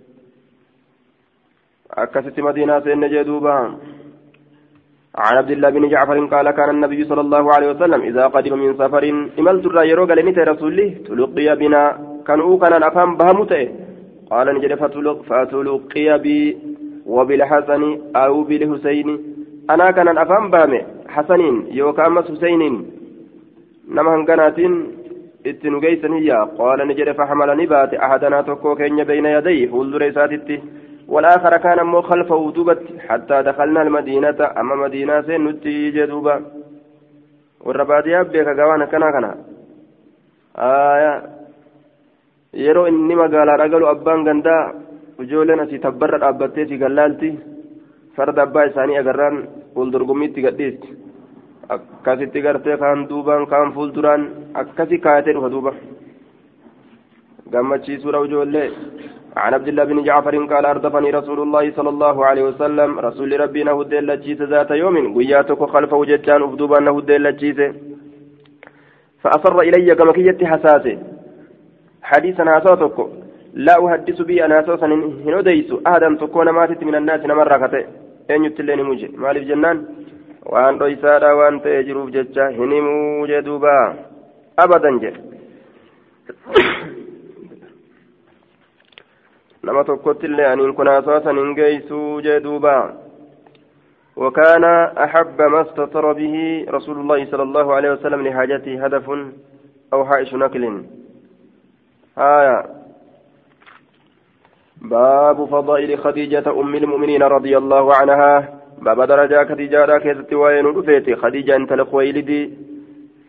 أكست 1.97 2.39
مدينة 2.39 2.79
سين 2.79 3.07
جدوبا 3.09 3.57
عن 5.15 5.37
عبد 5.37 5.51
الله 5.51 5.69
بن 5.69 5.89
جعفر 5.89 6.25
قال 6.25 6.51
كان 6.51 6.69
النبي 6.69 7.05
صلى 7.05 7.21
الله 7.21 7.53
عليه 7.53 7.69
وسلم 7.71 8.01
إذا 8.01 8.27
قدم 8.27 8.59
من 8.59 8.73
سفر 8.73 9.03
إملت 9.39 9.65
الرأي 9.65 9.93
لنت 9.95 10.39
رسوله 10.39 10.95
تلقي 11.07 11.55
بنا. 11.55 11.83
كان 12.27 12.39
أوكنا 12.39 12.87
أفهم 12.87 13.17
بهمته 13.17 13.69
قال 14.31 14.47
نجد 14.55 14.73
فتلقي 15.29 16.19
بي 16.23 16.57
وبالحسن 17.05 17.83
أو 18.15 18.43
بالحسين. 18.43 19.07
أنا 19.69 19.91
كان 19.91 20.17
أفهم 20.17 20.49
بامي 20.51 20.81
حسنين 21.07 21.67
يوكا 21.71 22.07
أمس 22.07 22.31
حسينين. 22.31 22.75
نما 23.95 24.15
هنغناتين 24.15 24.73
اتنجيسن 25.45 26.13
هي. 26.13 26.31
قال 26.59 26.87
نجد 26.87 27.11
فحملني 27.11 27.65
بات 27.65 27.93
أحدنا 27.93 28.41
تكو 28.41 28.75
كين 28.75 29.03
بين 29.03 29.25
يديه. 29.25 29.67
فولدر 29.67 30.11
ساتتي 30.11 30.59
والآخر 31.13 31.53
كان 31.57 31.79
مو 31.91 32.01
خلفه 32.01 32.51
دوبت 32.55 32.81
حتى 33.07 33.37
دخلنا 33.49 33.81
المدينة 33.81 34.39
أما 34.59 34.75
مدينة 34.83 35.21
سنتي 35.27 35.91
جدوبا 35.95 36.35
والربادية 37.65 38.21
بيك 38.31 38.47
قوانا 38.59 38.85
كنا 38.91 39.11
كنا 39.15 39.31
آية 40.57 41.13
yeroo 42.63 42.87
inni 42.89 43.15
magaalaa 43.15 43.57
dhagalu 43.61 43.85
abbaan 43.93 44.23
gandaa 44.27 44.73
ijoolleen 45.23 45.59
asii 45.63 45.79
tabbarra 45.85 46.17
dhaabbattee 46.23 46.65
si 46.69 46.77
gallaalti 46.83 47.29
farda 48.15 48.41
abbaa 48.47 48.63
isaanii 48.69 48.97
agarraan 49.01 49.37
fuuldurgummiitti 49.73 50.41
gadhiisti 50.45 50.89
akkasitti 51.75 52.41
gartee 52.45 52.77
kaan 52.83 53.05
duubaan 53.09 53.45
kaan 53.51 53.73
fuulduraan 53.75 54.23
akkasi 54.61 54.97
kaayatee 55.03 55.33
dhufa 55.35 55.51
duuba 55.55 55.73
gammachiisuudha 57.53 58.25
ijoollee 58.29 58.67
عن 59.37 59.53
عبد 59.53 59.67
الله 59.67 59.83
بن 59.83 60.03
جعفر 60.03 60.45
قال 60.45 60.65
أردفني 60.65 61.09
رسول 61.11 61.39
الله 61.39 61.71
صلى 61.71 61.89
الله 61.89 62.25
عليه 62.25 62.43
وسلم 62.43 62.99
رسول 62.99 63.39
ربي 63.39 63.63
نهد 63.63 63.93
اللجيس 63.93 64.41
ذات 64.41 64.71
يوم 64.71 65.17
قياتك 65.17 65.63
خلفه 65.63 66.05
جتان 66.05 66.43
أفدوبا 66.43 66.79
نهد 66.79 67.11
اللجيس 67.11 67.59
فأصر 69.21 69.59
إلي 69.59 69.95
كما 69.95 70.11
كيت 70.11 70.43
حساسه 70.43 70.97
حديثا 72.03 72.43
هاسوتك 72.43 72.97
لا 73.53 73.85
أحدث 73.85 74.21
به 74.21 74.45
أنا 74.45 74.59
أساسا 74.59 74.85
هن 75.25 75.33
أديس 75.33 75.73
أحدا 75.87 76.17
تكون 76.21 76.49
ماتت 76.49 76.83
من 76.83 76.95
الناس 76.95 77.21
نمر 77.25 77.67
كتئ 77.67 77.85
أين 78.31 78.45
يتلين 78.45 78.81
موجي 78.81 79.07
مالف 79.17 79.43
جنان. 79.49 79.77
وأن 80.45 80.77
رئيسادا 80.77 81.31
وأن 81.33 81.61
تيجروف 81.61 82.09
جتشا 82.09 82.49
هنمو 82.49 83.25
جدوبا 83.25 83.95
أبدا 84.59 84.91
جد. 85.03 85.15
Nama 89.63 89.83
tokkotti 89.83 90.25
illee 90.25 90.47
aniin 90.47 90.73
kun 90.73 90.87
haasawaa 90.87 91.33
hin 91.33 91.55
geeysuu 91.55 92.21
jee 92.21 92.39
duuba. 92.43 92.75
وكان 94.19 94.63
أحب 94.97 95.41
ما 95.41 95.61
استطر 95.61 96.13
به 96.13 96.65
رسول 96.69 96.97
الله 96.99 97.25
صلى 97.31 97.43
الله 97.43 97.73
عليه 97.73 97.91
وسلم 97.91 98.27
لحاجته 98.27 98.85
هدف 98.85 99.09
أو 99.93 100.05
حائش 100.05 100.33
نقل 100.33 100.83
آية 102.17 102.65
باب 104.81 105.45
فضائل 105.45 105.97
خديجة 105.97 106.59
أم 106.59 106.75
المؤمنين 106.75 107.23
رضي 107.23 107.57
الله 107.57 107.95
عنها 107.95 108.59
باب 108.81 109.01
درجة 109.01 109.45
خديجة 109.49 109.97
كيست 109.97 110.33
وين 110.33 111.15
خديجة 111.15 111.55
أنت 111.55 111.71
الخويلد 111.71 112.31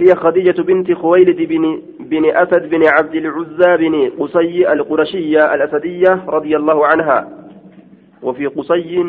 هي 0.00 0.14
خديجة 0.14 0.62
بنت 0.62 0.92
خويلد 0.92 1.36
بن 1.36 1.82
بن 2.00 2.24
أسد 2.30 2.70
بن 2.70 2.82
عبد 2.86 3.14
العزى 3.14 3.76
بن 3.76 3.94
قصي 4.18 4.72
القرشية 4.72 5.54
الأسدية 5.54 6.24
رضي 6.28 6.56
الله 6.56 6.86
عنها. 6.86 7.18
وفي 8.22 8.46
قصي 8.46 9.04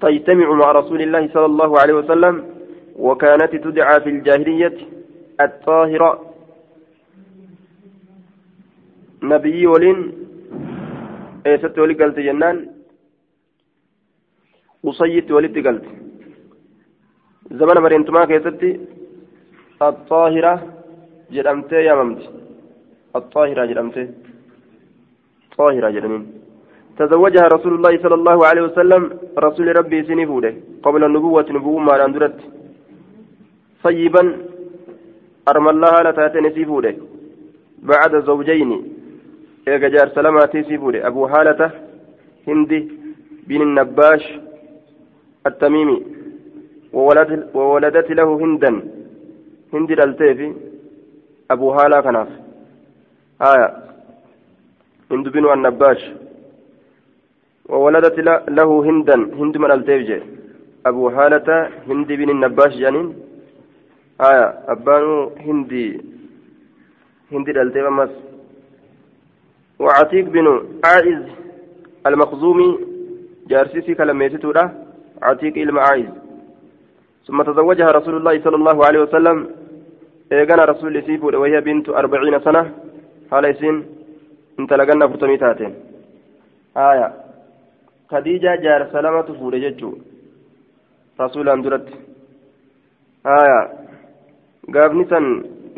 تجتمع 0.00 0.52
مع 0.52 0.72
رسول 0.72 1.02
الله 1.02 1.28
صلى 1.34 1.46
الله 1.46 1.80
عليه 1.80 1.94
وسلم 1.94 2.44
وكانت 2.96 3.56
تدعى 3.56 4.00
في 4.00 4.10
الجاهلية 4.10 4.76
الطاهرة. 5.40 6.12
نبي 9.22 9.66
ولين 9.66 10.12
eessatti 11.44 11.80
wali 11.80 11.94
galte 11.94 12.22
jennaan 12.22 12.56
qusayyitti 14.84 15.32
walitti 15.32 15.62
galte 15.62 15.88
zamana 17.58 17.80
bareentumaa 17.80 18.26
keessatti 19.80 20.04
axaahira 20.04 20.52
jedhamtee 21.34 21.84
yaamamti 21.84 22.26
axaahira 23.18 23.66
jedhamtee 23.70 24.08
xaahira 25.56 25.92
jedhaniin 25.96 26.26
تزوجها 26.98 27.46
رسول 27.56 27.74
الله 27.74 27.94
صلى 28.04 28.14
الله 28.20 28.38
عليه 28.48 28.62
وسلم 28.68 29.02
رسول 29.46 29.76
ربي 29.78 30.02
سنفوده 30.08 30.52
قبل 30.82 31.04
النبوة 31.04 31.46
نبوة 31.56 31.78
ما 31.88 32.04
أندرت 32.04 32.38
صيبا 33.84 34.22
أرمى 35.50 35.70
الله 35.70 35.94
لتاتي 36.06 36.40
نسيفوده 36.40 36.94
بعد 37.90 38.12
زوجين 38.28 38.72
jaarsa 39.66 40.22
lamaatii 40.22 40.64
sii 40.64 40.78
fuudhe 40.78 41.04
abuu 41.08 41.26
haalata 41.32 41.72
hindi 42.46 42.78
bin 43.48 43.62
nabbaash 43.78 44.26
التميمي 45.46 45.98
وولدت 47.54 48.10
له 48.18 48.28
هندا 48.42 48.99
هند 49.74 49.90
الالتيفي 49.90 50.48
أبو 51.50 51.72
هالا 51.72 52.00
كناف 52.00 52.28
آية 53.42 53.68
هند 55.10 55.28
بن 55.28 55.52
النباش 55.52 56.02
وولدت 57.68 58.18
له 58.58 58.70
هندا 58.88 59.14
هند 59.14 59.56
من 59.56 59.70
الالتيف 59.70 60.22
أبو 60.86 61.08
هالة 61.08 61.48
هند 61.88 62.08
بن 62.20 62.30
النباش 62.30 62.72
جانين 62.82 63.08
آية 64.28 64.46
أبانو 64.72 65.30
هندي 65.46 66.00
هندي 67.32 67.50
الالتيف 67.50 67.86
مس 67.86 68.10
وعتيق 69.78 70.24
بن 70.24 70.46
عائز 70.84 71.22
المخزومي 72.06 72.78
جارسيسي 73.50 73.94
كلميتتو 73.94 74.52
عتيق 75.22 75.56
المعايز 75.56 76.10
ثم 77.26 77.42
تزوجها 77.42 77.90
رسول 77.90 78.14
الله 78.16 78.44
صلى 78.44 78.56
الله 78.56 78.86
عليه 78.86 79.00
وسلم 79.00 79.38
إيغانا 80.32 80.64
رسول 80.64 81.02
سيفو 81.06 81.26
وهي 81.40 81.60
بنت 81.60 81.88
أربعين 81.88 82.40
سنة 82.46 82.62
هاليسين 83.32 83.76
انت 84.60 84.72
لقنا 84.72 85.08
فرتمي 85.08 85.36
تاتين 85.36 85.74
آية 86.76 87.08
خديجة 88.10 88.52
جار 88.64 88.82
سلامة 88.92 89.28
فوري 89.38 89.60
ججو 89.64 89.90
رسول 91.20 91.48
أندرت 91.48 91.88
آية 93.26 93.60
قابني 94.74 95.04
سن 95.10 95.26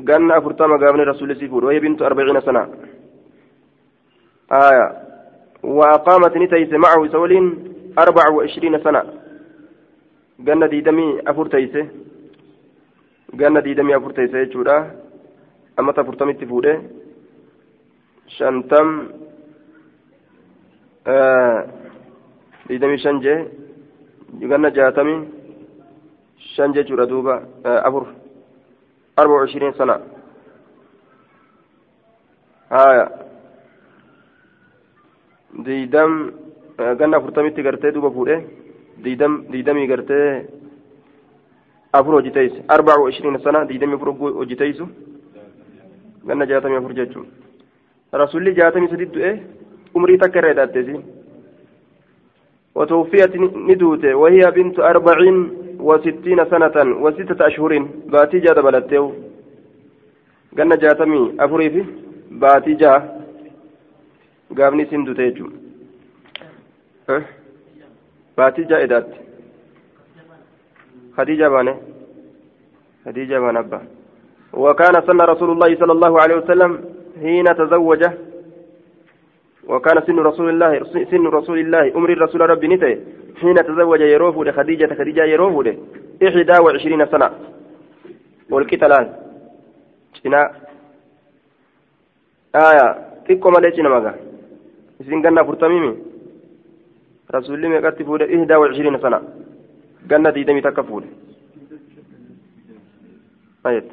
قنا 0.08 0.40
فرتما 0.44 0.76
قابني 0.82 1.02
رسول 1.02 1.36
سيفو 1.36 1.66
وهي 1.66 1.78
بنت 1.84 2.02
أربعين 2.02 2.40
سنة 2.40 2.62
آية 4.52 4.86
وأقامت 5.62 6.36
نتيس 6.36 6.72
معه 6.84 7.02
سولين 7.14 7.46
أربع 7.98 8.24
وعشرين 8.34 8.78
سنة 8.84 9.02
قلنا 10.46 10.66
ديدمي 10.66 11.20
أفور 11.26 11.46
تيسه 11.48 11.86
ديدمي 13.32 13.96
أفور 13.96 14.12
تيسه 14.12 14.38
يجورا 14.38 14.90
أما 15.78 15.92
تفرتمي 15.92 16.34
تفوده 16.34 16.82
شنتم 18.28 19.08
آه 21.06 21.66
ديدمي 22.68 22.98
شنجة 22.98 23.48
قلنا 24.40 24.68
جاتمي 24.68 25.28
شنجة 26.38 26.80
جورا 26.80 27.04
دوبا 27.04 27.36
آه 27.66 27.88
أفور 27.88 28.06
أربع 29.18 29.32
وعشرين 29.32 29.72
سنة 29.72 30.00
آية 32.72 33.22
diidam 35.52 36.32
ganna 36.98 37.16
afurtamitti 37.16 37.62
gartee 37.62 37.92
duuba 37.92 38.10
fuudhe. 38.10 38.36
ديدم 39.02 39.86
ديدمي 41.94 42.00
قرتي 42.00 42.00
أفر 42.00 42.14
وجتيس 42.14 42.52
أربع 42.70 42.98
وعشرين 42.98 43.38
سنة 43.38 43.64
ديدمي 43.64 43.94
أفر 43.94 44.08
وجتيس 44.08 44.82
قلنا 46.28 46.44
جاتمي 46.44 46.78
أفر 46.78 46.92
جاتشون 46.92 47.26
رسول 48.14 48.54
جاتمي 48.54 48.88
سديد 48.88 49.16
إيه 49.16 49.42
عمري 49.96 50.16
تكرر 50.16 50.52
داتسين 50.52 51.02
وتوفيت 52.74 53.36
ندوته 53.36 54.14
وهي 54.14 54.50
بنت 54.50 54.78
أربعين 54.78 55.50
وستين 55.80 56.44
سنة 56.50 56.76
وستة 57.04 57.46
أشهر 57.46 57.78
باتي 58.06 58.38
جاد 58.38 58.58
بلتيو 58.60 59.12
قلنا 60.58 60.76
جاتمي 60.76 61.34
أفري 61.40 61.70
في 61.70 61.84
باتي 62.30 62.74
جا 62.74 62.92
قابني 64.58 64.84
سندو 64.90 65.12
تيجو 65.12 65.46
أه؟ 67.10 67.22
باتي 68.38 68.62
جا 68.64 68.82
إدات 68.84 69.08
خديجة 71.16 71.48
بانه 71.48 71.76
خديجة 73.04 73.38
بان 73.38 73.56
أبا. 73.56 73.80
وكان 74.52 74.94
سن 75.06 75.20
رسول 75.20 75.50
الله 75.50 75.76
صلى 75.76 75.92
الله 75.92 76.20
عليه 76.20 76.36
وسلم 76.36 76.84
حين 77.20 77.44
تزوج 77.44 78.02
وكان 79.68 80.02
سن 80.06 80.18
رسول 80.18 80.48
الله 80.48 80.84
سن 81.10 81.26
رسول 81.26 81.58
الله 81.58 81.96
أمر 81.96 82.10
الرسول 82.12 82.40
ربي 82.50 82.68
نته 82.68 82.92
حين 83.40 83.54
تزوج 83.54 84.00
يروف 84.00 84.48
خديجة 84.48 84.94
خديجة 84.94 85.24
يروف 85.24 85.68
إحدى 86.22 86.56
وعشرين 86.62 87.06
سنة. 87.06 87.30
والكتلان 88.50 89.06
شنا 90.22 90.52
آية. 92.54 92.86
تكو 93.28 93.50
مالي 93.50 93.76
شنا 93.76 93.88
مغا 93.88 94.14
إسين 95.00 95.26
قلنا 95.26 95.42
فرطميمي 95.42 95.96
رسول 97.34 97.54
الله 97.54 97.68
ميقات 97.68 98.02
فوده 98.02 98.26
إحدى 98.34 98.54
وعشرين 98.54 98.98
سنة. 98.98 99.41
قلنا 100.10 100.30
ديدمي 100.30 100.60
تكفوده 100.60 101.06
آية 103.66 103.84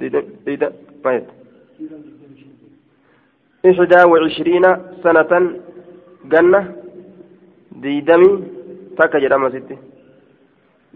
ديدم 0.00 0.22
ديدم 0.46 0.72
آية 1.06 1.26
إحدى 3.66 4.00
وعشرين 4.10 4.64
سنة 5.04 5.32
جنة 6.32 6.60
ديدمي 7.82 8.30
تكا 8.98 9.18
جرام 9.18 9.44
ستي 9.54 9.76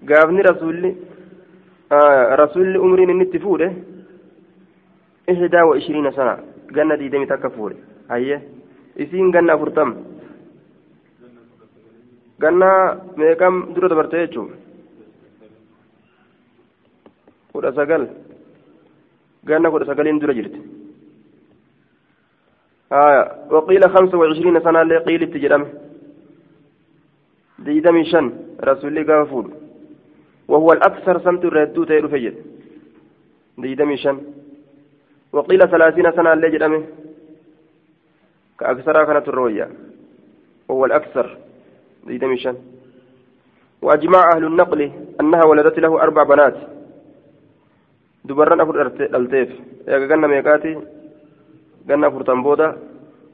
قافني 0.08 0.40
رسولي 0.40 0.90
آه 1.92 2.34
رسولي 2.34 2.78
أمرين 2.78 3.10
النت 3.10 3.36
فوله 3.36 3.70
إحدى 5.30 5.60
وعشرين 5.68 6.10
سنة 6.18 6.34
جنة 6.76 6.94
ديدمي 6.94 7.26
تكا 7.26 7.48
فوله 7.48 7.76
هيا 8.10 8.42
إسين 9.00 9.30
جنة 9.30 9.56
فرتم 9.56 9.90
جنة 12.40 12.70
ميكام 13.16 13.74
درو 13.74 13.88
دبرتي 13.88 14.16
يجو 14.16 14.48
kudha 17.54 17.70
sagal. 17.70 18.02
Ganna 19.46 19.70
kudha 19.70 19.86
sagaliin 19.86 20.18
dura 20.18 20.34
jirti. 20.34 20.60
خمسة 23.94 24.18
وعشرين 24.18 24.60
سنة 24.60 24.82
اللي 24.82 24.98
قيل 24.98 25.22
التجرم 25.22 25.64
ديدمي 27.58 28.04
شن 28.04 28.26
رسول 28.60 28.98
الله 28.98 29.14
قافول 29.14 29.46
وهو 30.48 30.72
الأكثر 30.72 31.20
سنت 31.24 31.44
الردو 31.44 31.84
تيرو 31.84 32.08
فجد 32.08 32.34
ديدمي 33.58 33.96
شن 33.96 34.18
وقيل 35.32 35.60
ثلاثين 35.70 36.12
سنة 36.12 36.32
اللي 36.32 36.50
جرمه 36.50 36.82
كأكثر 38.58 39.04
كانت 39.04 39.28
الرؤيا 39.28 39.66
وهو 40.68 40.84
الأكثر 40.84 41.26
ديدمي 42.06 42.54
وأجمع 43.82 44.20
أهل 44.34 44.44
النقل 44.44 44.80
أنها 45.20 45.44
ولدت 45.44 45.78
له 45.78 46.02
أربع 46.02 46.22
بنات 46.22 46.56
دبرنا 48.24 48.62
أفر 48.62 48.86
التيف 49.16 49.50
يا 49.88 49.98
جنة 49.98 50.26
ميقاتي 50.26 50.78
ganna 51.86 52.06
afurtan 52.08 52.42
booda 52.42 52.76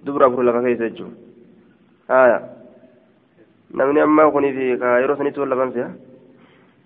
dubra 0.04 0.26
afur 0.26 0.42
lafa 0.44 0.62
keessa 0.64 0.88
jechuun 0.90 1.12
haya 2.08 2.38
namni 3.78 4.00
ammaa 4.06 4.30
kunii 4.34 4.52
fi 4.56 4.64
ka 4.80 4.98
yeroo 5.02 5.16
sanitti 5.18 5.40
wal 5.40 5.50
lafanse 5.52 5.84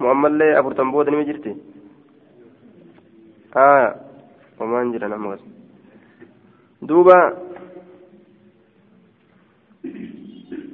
mu'ammallee 0.00 0.52
afurtan 0.60 0.92
booda 0.92 1.10
nima 1.10 1.24
jirti 1.28 1.52
haya 3.56 3.88
homaan 4.58 4.92
jira 4.92 5.08
nama 5.08 5.36
duuba 6.88 7.18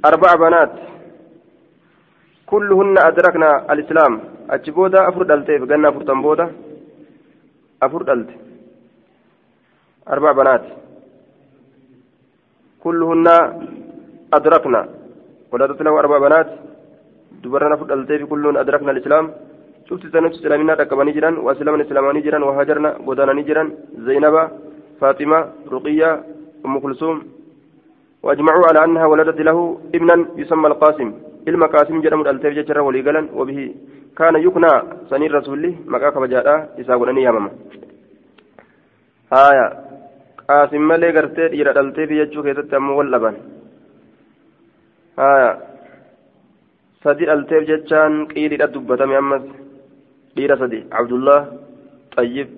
أربع 0.04 0.34
بنات 0.34 0.72
كلهن 2.50 2.96
أدركنا 2.98 3.50
الإسلام. 3.72 4.12
أتشبودا 4.50 5.08
أفرد 5.08 5.30
ألتيف 5.30 5.62
قلنا 5.70 5.88
أفرد 5.88 6.10
بودا. 6.24 6.46
أفرد 7.82 8.08
ألت 8.10 8.30
أربع 10.08 10.32
بنات. 10.32 10.64
كلهن 12.84 13.26
أدركنا. 14.36 14.80
ولدت 15.52 15.80
له 15.82 15.92
أربع 16.02 16.18
بنات. 16.18 16.48
دبرنا 17.42 17.76
فد 17.76 17.92
التيف 17.92 18.22
كلهن 18.30 18.56
أدركنا 18.56 18.90
الإسلام. 18.90 19.26
شفت 19.88 20.06
سنة 20.12 20.30
إسلامنا 20.30 20.74
تكبني 20.74 21.12
جرا 21.12 21.30
وأسلمنا 21.44 21.82
إسلاماني 21.86 22.20
جرا 22.20 22.38
وهاجرنا 22.44 22.90
غدانا 23.06 23.42
جرا 23.48 23.64
زينب 24.06 24.36
فاطمة 25.00 25.38
رقية 25.74 26.10
أم 26.66 26.74
كلثوم. 26.78 27.16
وأجمعوا 28.22 28.66
على 28.68 28.84
أنها 28.84 29.06
ولدت 29.06 29.40
له 29.40 29.58
ابنا 29.94 30.16
يسمى 30.36 30.66
القاسم. 30.66 31.29
Jedhamu 32.04 32.24
dhalteef 32.24 32.54
jecharra 32.54 32.82
walii 32.82 33.02
galan 33.02 33.28
wabihi 33.32 33.66
kaana 34.14 34.38
yuknaa 34.38 35.06
saniin 35.10 35.32
rasuulli 35.32 35.70
maqaa 35.86 36.12
kabajaadha 36.12 36.54
isaa 36.82 36.98
godhanii 36.98 37.24
yaamama 37.24 37.50
haya 39.30 39.66
qaasim 40.46 40.82
malee 40.92 41.12
gartee 41.12 41.48
dhiira 41.54 41.72
dhalteef 41.78 42.10
jechuu 42.20 42.42
keessatti 42.46 42.76
ammoo 42.80 42.96
wal 43.00 43.10
dhaban 43.14 43.36
haya 45.22 45.50
sadi 47.04 47.30
dhalteef 47.30 47.68
jechaan 47.70 48.26
qiiliidha 48.32 48.72
dubbatame 48.74 49.16
ammas 49.22 49.44
dhiira 50.36 50.56
sadi 50.62 50.84
abdullah 50.90 51.40
xayyib 52.16 52.48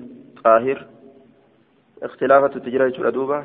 xaahir 0.42 0.78
اختلافة 2.02 2.50
التجارة 2.56 2.88
جرى 2.88 3.44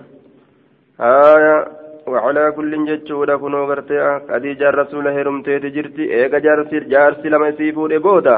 هايا 1.00 1.58
وعلى 2.07 2.53
كل 2.57 2.73
جتشودا 2.89 3.37
كنو 3.37 3.65
غرتي 3.65 4.21
خديجة 4.31 4.69
الرسول 4.69 5.09
هرمتي 5.09 5.59
تجرتي 5.59 6.05
ايغا 6.15 6.39
جارسي 6.39 6.81
جارسي 6.81 7.29
لما 7.29 7.49
يسيفو 7.49 7.89
بودا 7.89 8.37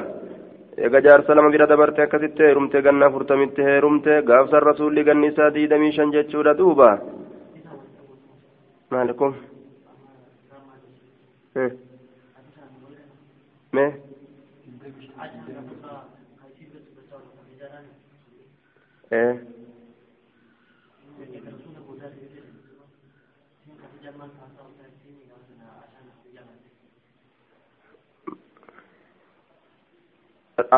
eega 0.76 1.00
jaarsa 1.00 1.34
lama 1.34 1.50
bira 1.50 1.66
dabarte 1.66 2.00
akkasitti 2.02 2.42
heerumte 2.42 2.82
ganna 2.82 3.06
afurtamitti 3.06 3.62
heerumte 3.62 4.22
gaafsan 4.30 4.62
rasuulli 4.68 5.04
ganni 5.08 5.28
isaa 5.32 5.50
diidamii 5.54 5.92
shan 5.96 6.12
jechuudha 6.14 6.54
duuba 6.58 6.88
maalikum 8.90 9.34
mee 13.72 13.90
ee 19.12 19.32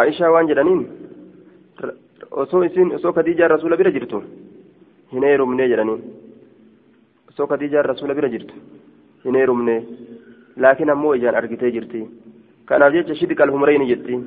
aishaa 0.01 0.31
waan 0.35 0.47
jedhaniin 0.51 0.81
osoo 2.43 2.63
isin 2.69 2.91
osoo 2.97 3.13
kadiijaa 3.17 3.47
rasuula 3.53 3.77
bira 3.81 3.91
jirtu 3.97 4.21
hin 5.13 5.23
heerumne 5.29 5.67
jedhaniin 5.71 6.01
osoo 7.31 7.47
kadiijaa 7.53 7.83
rasuula 7.91 8.13
bira 8.19 8.29
jirtu 8.33 8.53
hin 9.25 9.35
heerumne 9.39 9.75
laakiin 10.65 10.89
ammoo 10.95 11.13
ijaan 11.19 11.35
argitee 11.41 11.71
jirti 11.77 12.01
kanaaf 12.71 12.93
jecha 12.97 13.15
shidqal 13.21 13.51
humreyni 13.55 13.87
jetti 13.91 14.19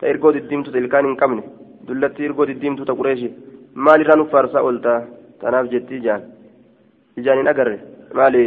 ta 0.00 0.06
ergoo 0.12 0.32
diddiimtu 0.36 0.72
ta 0.74 0.78
ilkaan 0.84 1.06
hin 1.10 1.16
qabne 1.22 1.42
dullatti 1.88 2.24
ergoo 2.28 2.46
diddiimtu 2.50 2.84
ta 2.90 2.94
qureeshi 3.00 3.30
maalirraa 3.86 4.16
nuuf 4.20 4.30
faarsaa 4.36 4.62
ooltaa 4.68 4.98
tanaaf 5.42 5.70
jetti 5.74 5.96
ijaan 6.02 6.22
ijaan 7.22 7.38
hin 7.42 7.48
agarre 7.54 7.78
maali 8.20 8.42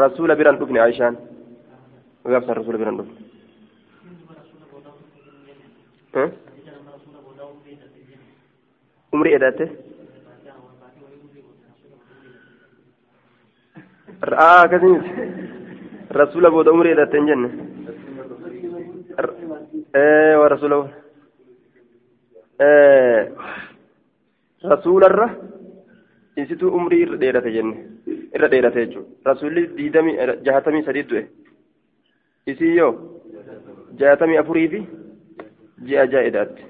rasuula 0.00 0.36
biraan 0.40 0.58
dhufne 0.60 0.80
aishaan 0.86 1.16
gaafsan 2.34 2.56
rasuula 2.60 2.78
biraan 2.82 2.96
dhufne 3.00 3.23
edate 9.34 9.66
akkasimiti 14.22 15.10
rasula 16.10 16.50
booda 16.50 16.72
umri 16.72 16.90
edatte 16.94 17.16
hin 17.18 17.26
jenne 17.26 17.48
wa 20.40 20.48
rasula 20.48 20.76
rasularra 24.72 25.26
isitu 26.36 26.68
umrii 26.68 27.02
irra 27.06 27.16
dheerate 27.22 27.50
jenne 27.52 27.76
irra 28.34 28.48
dheerate 28.48 28.86
jechuudha 28.86 29.30
rasulli 29.30 29.66
diidamii 29.76 30.16
jahatamii 30.46 30.84
sadii 30.86 31.02
du'e 31.10 31.24
isii 32.52 32.76
yoo 32.76 32.92
jaatamii 34.00 34.36
afurii 34.42 34.68
fi 34.68 34.80
ji'a 35.86 36.06
jaa'idaatti 36.06 36.62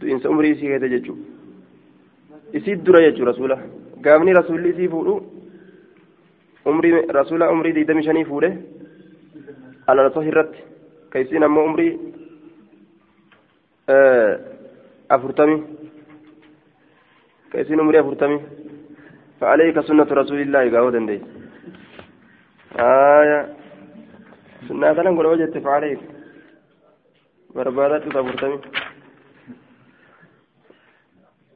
du'iinsa 0.00 0.30
umrii 0.30 0.52
isii 0.54 0.68
keessa 0.72 0.88
jechuudha 0.88 1.24
isii 2.52 2.76
dura 2.76 3.02
jechuudha 3.06 3.30
rasuula 3.32 3.58
gaafni 4.04 4.32
rasuulli 4.32 4.68
isii 4.74 4.88
fuudhu 4.88 5.14
umrii 6.72 7.02
rasuula 7.18 7.50
umrii 7.52 7.72
digdamii 7.72 8.06
shanii 8.08 8.24
fuudhe 8.30 8.50
alalasa 9.86 10.24
irratti 10.30 10.62
ka 11.10 11.18
isiin 11.20 11.42
ammoo 11.42 11.64
umrii 11.64 11.92
afurtamii 15.08 15.62
ka 17.52 17.60
isiin 17.60 17.80
umrii 17.80 18.02
afurtamii 18.04 18.40
فعليك 19.40 19.80
سنة 19.80 20.04
رسول 20.20 20.40
الله 20.40 20.70
قاوة 20.70 20.90
دي 21.08 21.20
آية 22.76 23.38
سنة 24.68 24.92
نقول 24.92 25.26
وجدت 25.26 25.58
فعليك 25.58 25.98
بربادات 27.54 28.02
تفرتمي 28.14 28.58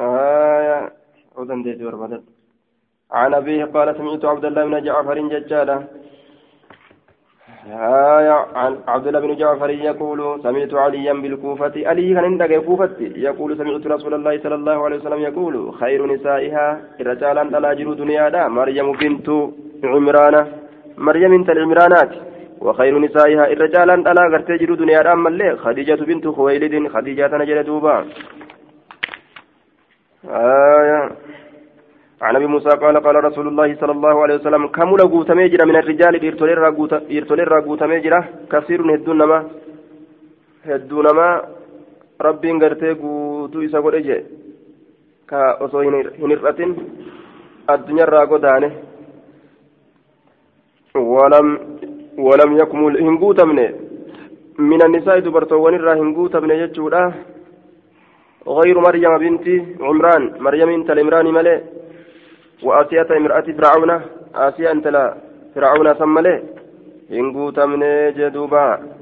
آية 0.01 0.79
أذن 1.39 1.63
دي 1.63 1.73
بربادات 1.85 2.23
عن 3.13 3.35
أبيه 3.35 3.65
قال 3.75 3.89
سمعت 3.99 4.25
عبد 4.25 4.45
الله 4.45 4.65
بن 4.65 4.77
جعفر 4.87 5.19
ججالا 5.33 5.77
آية 8.19 8.37
عن 8.61 8.73
عبد 8.89 9.07
الله 9.07 9.21
بن 9.21 9.33
جعفر 9.41 9.71
يقول 9.71 10.21
سمعت 10.43 10.75
عليا 10.85 11.13
بالكوفة 11.23 11.75
علي 11.89 12.15
كان 12.15 12.25
عندك 12.25 12.53
كوفة 12.69 12.97
يقول 13.01 13.51
سمعت 13.61 13.87
رسول 13.95 14.15
الله 14.15 14.35
صلى 14.43 14.55
الله 14.55 14.85
عليه 14.85 14.97
وسلم 15.01 15.21
يقول 15.29 15.55
خير 15.81 16.01
نسائها 16.13 16.67
رجالا 17.09 17.43
تلاجر 17.55 17.89
دنيا 18.03 18.29
دا 18.35 18.43
مريم 18.59 18.89
بنت 19.01 19.29
عمران 19.93 20.37
مريم 21.07 21.31
بنت 21.37 21.49
العمرانات 21.55 22.13
وخير 22.65 22.95
نسائها 22.99 23.45
رجالا 23.63 23.97
تلا 24.07 24.23
غرتجر 24.33 24.71
دنيا 24.75 25.03
دا 25.07 25.15
ملي. 25.15 25.57
خديجة 25.65 26.01
بنت 26.09 26.25
خويلد 26.37 26.75
خديجة 26.95 27.33
نجل 27.41 27.59
دوبا. 27.69 27.95
آية 30.25 31.01
عن 32.23 32.37
أبي 32.37 32.47
موسى 32.47 32.69
قال 32.83 32.97
قال 33.07 33.17
رسول 33.29 33.47
الله 33.49 33.69
صلى 33.81 33.93
الله 33.93 34.15
عليه 34.23 34.35
وسلم 34.35 34.63
كم 34.77 34.91
لغوت 34.97 35.31
ميجرا 35.31 35.65
من 35.65 35.77
الرجال؟ 35.77 36.15
إرتولير 36.27 37.49
راغوت 37.49 37.83
ميجرا 37.83 38.21
كثير 38.53 38.81
هدون 38.95 39.19
نما 39.19 39.39
هدون 40.65 41.07
نما. 41.07 41.29
ربي 42.27 42.53
غرتي 42.63 42.91
غوتو 43.01 43.59
إسا 43.65 43.79
قد 43.85 43.95
إجي. 43.95 44.19
كا 45.29 45.65
أصو 45.65 45.81
هنرأتين 46.21 46.71
الدنيا 47.71 48.05
راغو 48.05 48.37
دانه 48.37 48.73
ولم 50.95 51.47
ولم 52.19 52.59
يكمل 52.59 53.03
هنغوت 53.03 53.41
من 54.59 54.83
النساء 54.87 55.19
دبرتوان 55.19 55.75
الرا 55.75 55.95
هنغوت 55.95 56.37
من 56.37 56.51
يجودا. 56.51 57.13
غير 58.49 58.81
مريم 58.81 59.19
بنت 59.19 59.47
عمران. 59.81 60.23
مريم 60.41 60.69
بنت 60.77 60.91
العمران 60.91 61.27
ملئ 61.27 61.59
وآسية 62.63 63.09
امرأة 63.17 63.47
فرعون. 63.59 63.91
آسية 64.35 64.71
أنت 64.73 64.87
لا 64.87 65.15
فرعون 65.55 65.93
ثم 65.93 66.19
له 66.19 66.43
إن 67.11 67.25
من 67.71 67.83
جدوبا. 68.19 68.95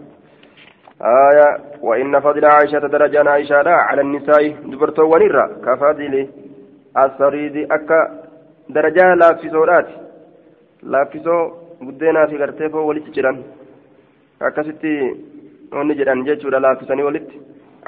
آية 1.03 1.59
وإن 1.83 2.21
فضل 2.21 2.45
عائشة 2.45 2.79
درجة 2.79 3.31
عائشة 3.31 3.69
على 3.69 4.01
النساء 4.01 4.49
دبرتو 4.49 5.05
ونرى 5.15 5.45
كفضل 5.67 6.29
السريد 6.99 7.57
أكا 7.73 8.01
درجة 8.69 9.15
لا 9.15 9.35
في 9.35 9.51
سورات 9.51 9.87
لا 10.83 11.05
في 11.05 11.19
سو 11.19 11.62
ولت 12.89 13.07
جران 13.17 13.37
أكستي 14.43 14.95
وني 15.73 15.95
جران 15.95 16.25
جيتشورا 16.25 16.59
لا 16.59 16.75
في 16.75 16.85
سني 16.89 17.03
ولت 17.03 17.29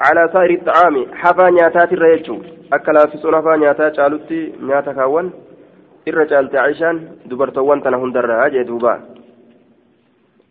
على 0.05 0.29
سائر 0.33 0.51
الطعام 0.59 0.95
حفا 1.21 1.49
نياتات 1.49 1.93
الريتشو 1.93 2.37
أكا 2.73 2.91
لا 2.91 3.05
في 3.09 3.17
سون 3.17 3.35
حفا 3.35 3.55
نياتات 3.55 3.95
شالوتي 3.97 4.39
نياتا 4.67 4.93
كاون 4.93 5.27
irra 6.09 6.25
caalte 6.29 6.57
aishaan 6.61 6.97
dubartoowwan 7.29 7.81
tana 7.83 7.97
hundarraa 8.01 8.49
jee 8.53 8.63
duuba 8.69 8.91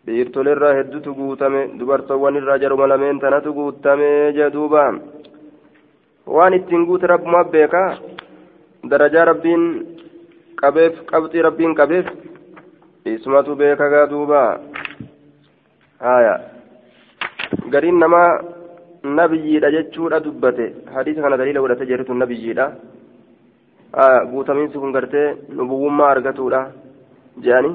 dhiirtolerraa 0.07 0.73
hedduutu 0.77 1.13
guutame 1.19 1.61
dubartoowwan 1.79 2.39
irraa 2.39 2.57
jaruma 2.63 2.87
lameen 2.91 3.21
tanatu 3.23 3.53
guutame 3.57 4.09
jee 4.37 4.49
waan 6.35 6.53
ittiin 6.57 6.85
guute 6.89 7.07
rabbumaa 7.07 7.43
beekaa 7.53 7.89
darajaa 8.91 9.25
rabbiin 9.31 9.63
qabeef 10.61 10.99
qabxii 11.11 11.45
rabbiin 11.47 11.75
qabeef 11.79 12.05
ismatu 13.05 13.55
beekagaa 13.55 14.05
duuba 14.11 14.41
haya 15.99 16.33
gariin 17.73 17.99
namaa 18.03 18.29
nabiyyiidha 19.17 19.71
jechuudha 19.75 20.19
dubbate 20.25 20.65
hadiisa 20.95 21.21
kana 21.21 21.37
daliila 21.37 21.61
godhate 21.61 21.85
jeeritu 21.89 22.13
nabiyyiidha 22.13 22.65
guutamiinsi 24.31 24.77
kun 24.81 24.95
gartee 24.97 25.27
nubuwummaa 25.57 26.09
argatuudha 26.15 26.61
jedhani 27.45 27.71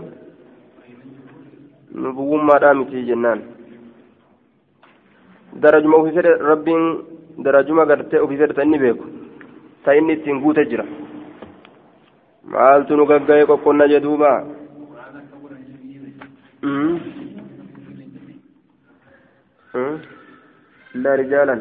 nubuwummaadhaa 2.03 2.75
miti 2.81 3.07
jennaan 3.11 3.41
darajuma 5.63 5.97
ofii 6.01 6.17
fedhe 6.19 6.33
rabbiin 6.51 6.85
darajuma 7.45 7.87
gartee 7.91 8.25
ofii 8.25 8.41
fedhe 8.41 8.55
ta 8.59 8.63
inni 8.69 8.79
beeku 8.85 9.05
ta 9.85 9.95
inni 9.99 10.13
ittiin 10.19 10.43
guute 10.43 10.65
jira 10.71 10.85
maaltu 12.55 12.97
nu 12.97 13.07
gagga'ee 13.13 13.47
qoqqonna 13.51 13.89
jedhuuba 13.95 14.31
illa 20.95 21.17
rijaalan. 21.23 21.61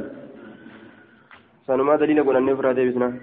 Sanumaa 1.68 1.98
daliila 1.98 2.24
godhannee 2.24 2.54
ofirraa 2.54 2.78
deebisnaa 2.80 3.14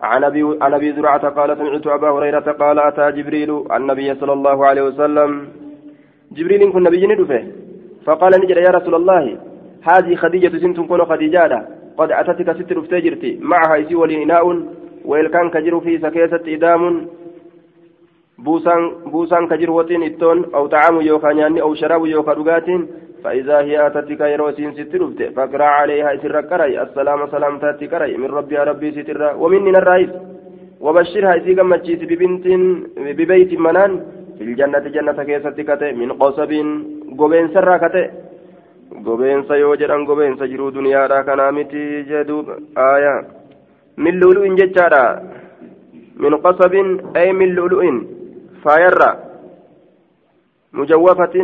عن 0.00 0.24
ابي 0.24 0.42
عن 0.60 0.74
ابي 0.74 0.92
زرعه 0.92 1.28
قال 1.28 1.56
سمعت 1.56 1.86
ابا 1.86 2.10
هريره 2.10 2.52
قال 2.62 2.78
اتى 2.78 3.12
جبريل 3.16 3.50
النبي 3.76 4.14
صلى 4.14 4.32
الله 4.32 4.66
عليه 4.66 4.82
وسلم 4.82 5.48
جبريل 6.32 6.72
كن 6.72 6.82
نبي 6.82 7.06
ندفه 7.06 7.42
فقال 8.04 8.32
نجد 8.40 8.56
يا 8.56 8.70
رسول 8.70 8.94
الله 8.94 9.38
هذه 9.82 10.14
خديجه 10.14 10.58
سنت 10.58 10.80
كن 10.80 11.04
خديجه 11.04 11.66
قد 11.98 12.10
اتتك 12.12 12.48
ست 12.56 12.72
رفتجرتي 12.72 13.38
معها 13.40 13.76
يسي 13.76 13.94
ولي 13.94 14.16
ويل 15.04 15.28
كان 15.28 15.50
كجر 15.50 15.80
في 15.80 15.98
سكيسة 15.98 16.44
إدام 16.54 16.82
بوسان 18.45 18.81
بوسان 19.13 19.47
كجر 19.47 19.71
وتين 19.71 20.03
إتون 20.03 20.37
أو 20.55 20.67
طعام 20.67 21.01
يوكا 21.01 21.61
أو 21.61 21.75
شراب 21.75 22.05
يوكا 22.05 22.33
فإذا 23.23 23.57
هي 23.59 23.87
أتتك 23.87 24.21
يروسين 24.21 24.71
سترفت 24.73 25.19
فاقرأ 25.35 25.69
عليها 25.79 26.15
سر 26.21 26.41
كري 26.49 26.81
السلام 26.81 27.19
سلام 27.33 27.57
تاتي 27.61 27.87
كري 27.87 28.17
من 28.17 28.29
ربي 28.37 28.57
ربي 28.69 28.89
ستر 28.91 29.21
ومني 29.41 29.69
الرئيس 29.81 30.11
وبشرها 30.85 31.33
إذا 31.51 31.63
مجيت 31.63 32.01
ببنت 32.09 32.45
ببيت 33.17 33.51
منان 33.65 33.91
في 34.37 34.43
الجنة 34.47 34.85
جنة 34.95 35.19
كيست 35.27 35.57
كتئ 35.69 35.91
من 36.01 36.09
قصب 36.21 36.51
قبين 37.19 37.45
سر 37.53 37.69
كتئ 37.83 38.07
قبين 39.05 39.39
سيوجران 39.49 40.01
قبين 40.09 40.33
سجرو 40.41 40.69
دنيا 40.77 41.07
را 41.11 41.21
كنامتي 41.27 41.83
جدوب 42.09 42.47
آية 42.77 43.15
من 44.03 44.13
لؤلؤ 44.19 44.43
ججارا 44.59 45.05
من 46.23 46.33
قصب 46.45 46.73
أي 47.17 47.27
من 47.39 47.49
لؤلؤ 47.57 47.81
فايرا 48.66 49.10
مجوفة 50.72 51.34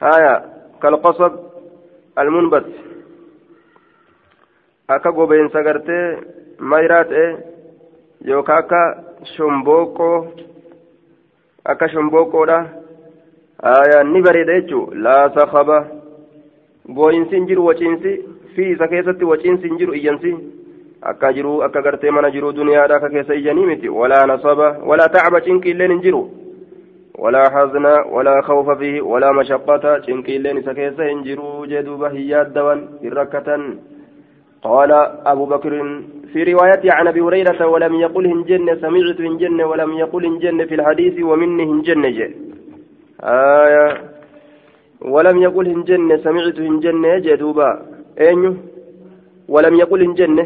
haya 0.00 0.34
kalqosab 0.80 1.32
almunbat 2.20 2.64
akka 4.88 5.10
gobeensa 5.16 5.62
gartee 5.66 6.04
mayraa 6.60 7.04
ta'e 7.10 7.26
yookaan 8.30 8.58
akka 8.62 8.82
shombooqqoo 9.34 10.18
akka 11.64 11.88
shombooqqoodha 11.94 12.58
haya 13.68 14.04
ni 14.12 14.22
bareeda 14.26 14.58
jechuun 14.60 15.00
laasa 15.06 15.48
qaba 15.54 15.78
boo'insi 16.98 17.36
hin 17.36 17.48
jiru 17.48 17.66
waciinsi 17.68 18.12
fi 18.54 18.70
isa 18.74 18.88
keessatti 18.92 19.24
waciinsi 19.32 19.68
hin 19.68 19.78
jiru 19.78 19.94
iyyansi. 19.94 20.30
Akka 21.02 21.32
jiru 21.32 21.62
akka 21.62 21.82
gartee 21.82 22.10
mana 22.10 22.30
jiru 22.30 22.52
duniyaadha 22.52 22.96
akka 22.96 23.10
keessa 23.10 23.34
ijanii 23.34 23.66
miti 23.66 23.88
walaa 23.88 24.26
nasaba 24.26 24.76
walaa 24.86 25.08
tacba 25.08 25.40
cinqiilleen 25.40 25.92
hin 25.92 26.02
jiru 26.02 26.22
walaa 27.18 27.50
hazna 27.50 27.92
walaa 28.12 28.42
khawfa 28.42 28.76
fihi 28.76 29.00
walaa 29.00 29.32
mashaqqata 29.32 30.00
cinqiilleen 30.06 30.58
isa 30.58 30.74
keessa 30.74 31.04
hin 31.04 31.22
jiru 31.24 31.66
jee 31.66 31.82
duuba 31.82 32.10
hin 32.10 32.28
yaaddawan 32.30 32.88
hin 33.02 33.12
rakkatan 33.12 33.68
قال 34.66 34.92
أبو 35.32 35.44
بكر 35.46 35.72
في 36.32 36.42
روايته 36.42 36.92
عن 36.92 37.06
أبي 37.06 37.20
هريرة 37.20 37.66
ولم 37.66 37.94
يقل 37.94 38.26
هنجن 38.26 38.66
سمعت 38.80 39.20
هنجن 39.20 39.60
ولم 39.62 39.92
يقل 39.92 40.26
هنجن 40.26 40.66
في 40.66 40.74
الحديث 40.74 41.22
ومني 41.22 41.64
هنجن 41.70 42.02
جي 42.16 42.26
آية 43.22 43.86
ولم 45.14 45.36
يقل 45.42 45.66
هنجن 45.68 46.18
سمعت 46.26 46.58
هنجن 46.60 47.20
جدوبا 47.20 47.70
أين 48.20 48.42
ولم 49.48 49.74
يقل 49.74 50.02
هنجن 50.02 50.38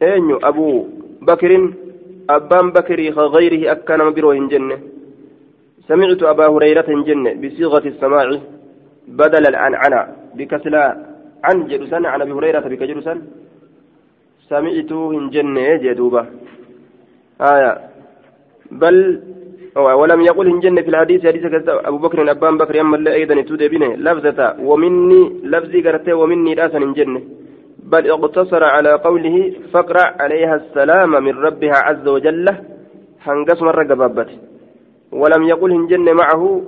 eenyu? 0.00 0.38
Abuu 0.42 0.88
bakrin 1.20 1.86
أبان 2.30 2.66
بكري 2.76 3.10
غيره 3.10 3.72
أكان 3.72 4.00
برو 4.14 4.32
جنة 4.52 4.78
سمعت 5.88 6.22
أبا 6.22 6.46
هريرة 6.54 6.88
جنة 7.08 7.30
بصيغة 7.42 7.84
السماع 7.92 8.24
بدل 9.08 9.44
العنعنة 9.52 10.00
بكسلا 10.36 10.84
عن 11.44 11.56
جلسان 11.70 12.06
عن 12.06 12.20
أبي 12.22 12.32
هريرة 12.32 12.60
بكجلسان 12.70 13.18
سمعته 14.50 15.00
جنة 15.34 15.76
جدوبة 15.84 16.22
آية 17.40 17.72
بل 18.80 18.96
ولم 20.00 20.20
يقل 20.28 20.60
جنة 20.64 20.80
في 20.82 20.90
الحديث 20.92 21.26
حديث 21.26 21.44
أبو 21.68 21.98
بكر 21.98 22.30
أبان 22.30 22.58
بكر 22.58 22.80
أما 22.80 23.12
أيضا 23.18 23.40
تودبينه 23.48 23.90
لفظة 24.06 24.38
ومني 24.68 25.20
لفظي 25.52 25.80
قرته 25.86 26.14
ومني 26.14 26.54
راسا 26.54 26.78
جنة 26.98 27.20
بل 27.86 28.10
اقتصر 28.10 28.64
على 28.64 28.92
قوله 28.92 29.52
فاقرأ 29.72 30.22
عليها 30.22 30.54
السلام 30.54 31.10
من 31.10 31.34
ربها 31.46 31.76
عز 31.86 32.08
وجل. 32.08 32.46
هنقص 33.22 33.62
مرة 33.62 33.84
قبابته 33.84 34.36
ولم 35.12 35.42
يقل 35.42 35.72
هنجن 35.72 36.14
معه 36.14 36.62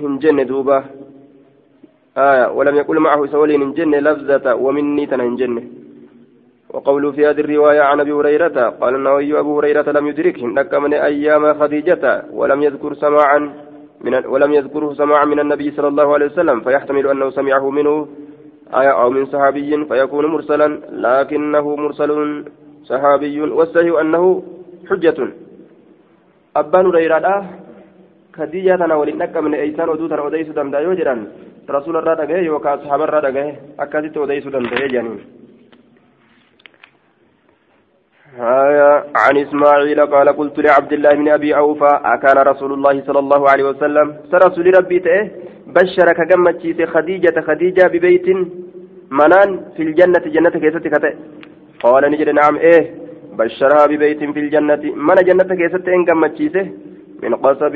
هنجن 0.00 0.46
دوبا. 0.46 0.84
آية 2.18 2.52
ولم 2.52 2.74
يقل 2.76 2.98
معه 3.00 3.26
سولي 3.26 3.56
هنجن 3.56 3.94
لفظة 3.94 4.54
ومني 4.54 5.06
تنهنجن 5.06 5.64
وقوله 6.70 7.10
في 7.12 7.26
هذه 7.26 7.40
الرواية 7.40 7.80
عن 7.80 8.00
أبي 8.00 8.12
هريرة 8.12 8.68
قال 8.80 8.94
النووي 8.94 9.38
أبو 9.38 9.58
هريرة 9.58 9.90
لم 9.90 10.06
يدرك 10.06 10.38
هنك 10.38 10.74
من 10.74 10.94
أيام 10.94 11.54
خديجة 11.60 12.22
ولم 12.32 12.62
يذكر 12.62 12.94
سماعا 12.94 13.52
من 14.00 14.26
ولم 14.26 14.52
يذكره 14.52 14.92
سماعا 14.92 15.24
من 15.24 15.40
النبي 15.40 15.70
صلى 15.70 15.88
الله 15.88 16.14
عليه 16.14 16.26
وسلم 16.26 16.60
فيحتمل 16.60 17.06
أنه 17.08 17.30
سمعه 17.30 17.70
منه. 17.70 18.08
آية 18.74 19.02
أو 19.02 19.10
من 19.10 19.26
صحابي 19.26 19.84
فيكون 19.84 20.26
مرسلا 20.26 20.68
لكنه 20.90 21.76
مرسل 21.76 22.44
صحابي 22.84 23.40
والصحيح 23.40 24.00
أنه 24.00 24.42
حجة 24.90 25.18
أبان 26.56 26.86
هريرة 26.86 27.46
khadijaa 28.36 28.76
tana 28.78 28.98
waliin 29.00 29.18
dhaqqabne 29.18 29.56
eeysaan 29.56 29.88
oduu 29.88 30.08
tana 30.08 30.22
odeysuu 30.28 30.54
danda'a 30.56 30.84
yoo 30.84 30.96
jedhan 30.98 31.20
rasuula 31.74 32.02
irraa 32.02 32.16
dhagahe 32.20 32.42
yookaan 32.44 32.82
sahaaba 32.82 33.06
irraa 33.08 33.22
dhagahe 33.26 33.52
akkasitti 33.84 34.18
odeysuu 34.24 34.52
danda'ee 34.52 34.88
jedhaniin. 34.92 35.45
عن 39.16 39.36
إسماعيل 39.36 40.00
قال 40.06 40.28
قلت 40.28 40.58
لعبد 40.58 40.92
الله 40.92 41.10
بن 41.10 41.28
أبي 41.28 41.56
أوفى 41.56 42.00
أكان 42.04 42.38
رسول 42.38 42.72
الله 42.72 43.02
صلى 43.06 43.18
الله 43.18 43.50
عليه 43.50 43.64
وسلم. 43.64 44.16
سرسول 44.30 44.66
ربي 44.78 44.98
تأه 44.98 45.30
بشرك 45.66 46.20
جمت 46.30 46.82
خديجة 46.94 47.40
خديجة 47.40 47.86
ببيت 47.92 48.26
منان 49.10 49.60
في 49.76 49.82
الجنة 49.82 50.24
جنة 50.34 50.50
كيستك 50.50 51.16
قال 51.82 52.10
نجد 52.10 52.28
نعم 52.28 52.56
إيه 52.56 52.82
بشرها 53.38 53.86
ببيت 53.86 54.18
في 54.34 54.40
الجنة. 54.40 54.82
من 55.06 55.14
جنة 55.28 55.50
كيستك 55.60 55.88
إن 55.88 56.04
جمت 56.04 56.40
من 57.22 57.34
قصب 57.34 57.74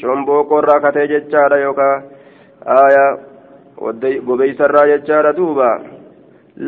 shombookoo 0.00 0.58
irraa 0.58 0.80
katee 0.80 1.08
jechaadha 1.08 1.56
yookaan 1.64 2.02
aayaa 2.76 3.10
gobeeysarraa 4.26 4.86
jechaadha 4.90 5.32
duuba 5.38 5.68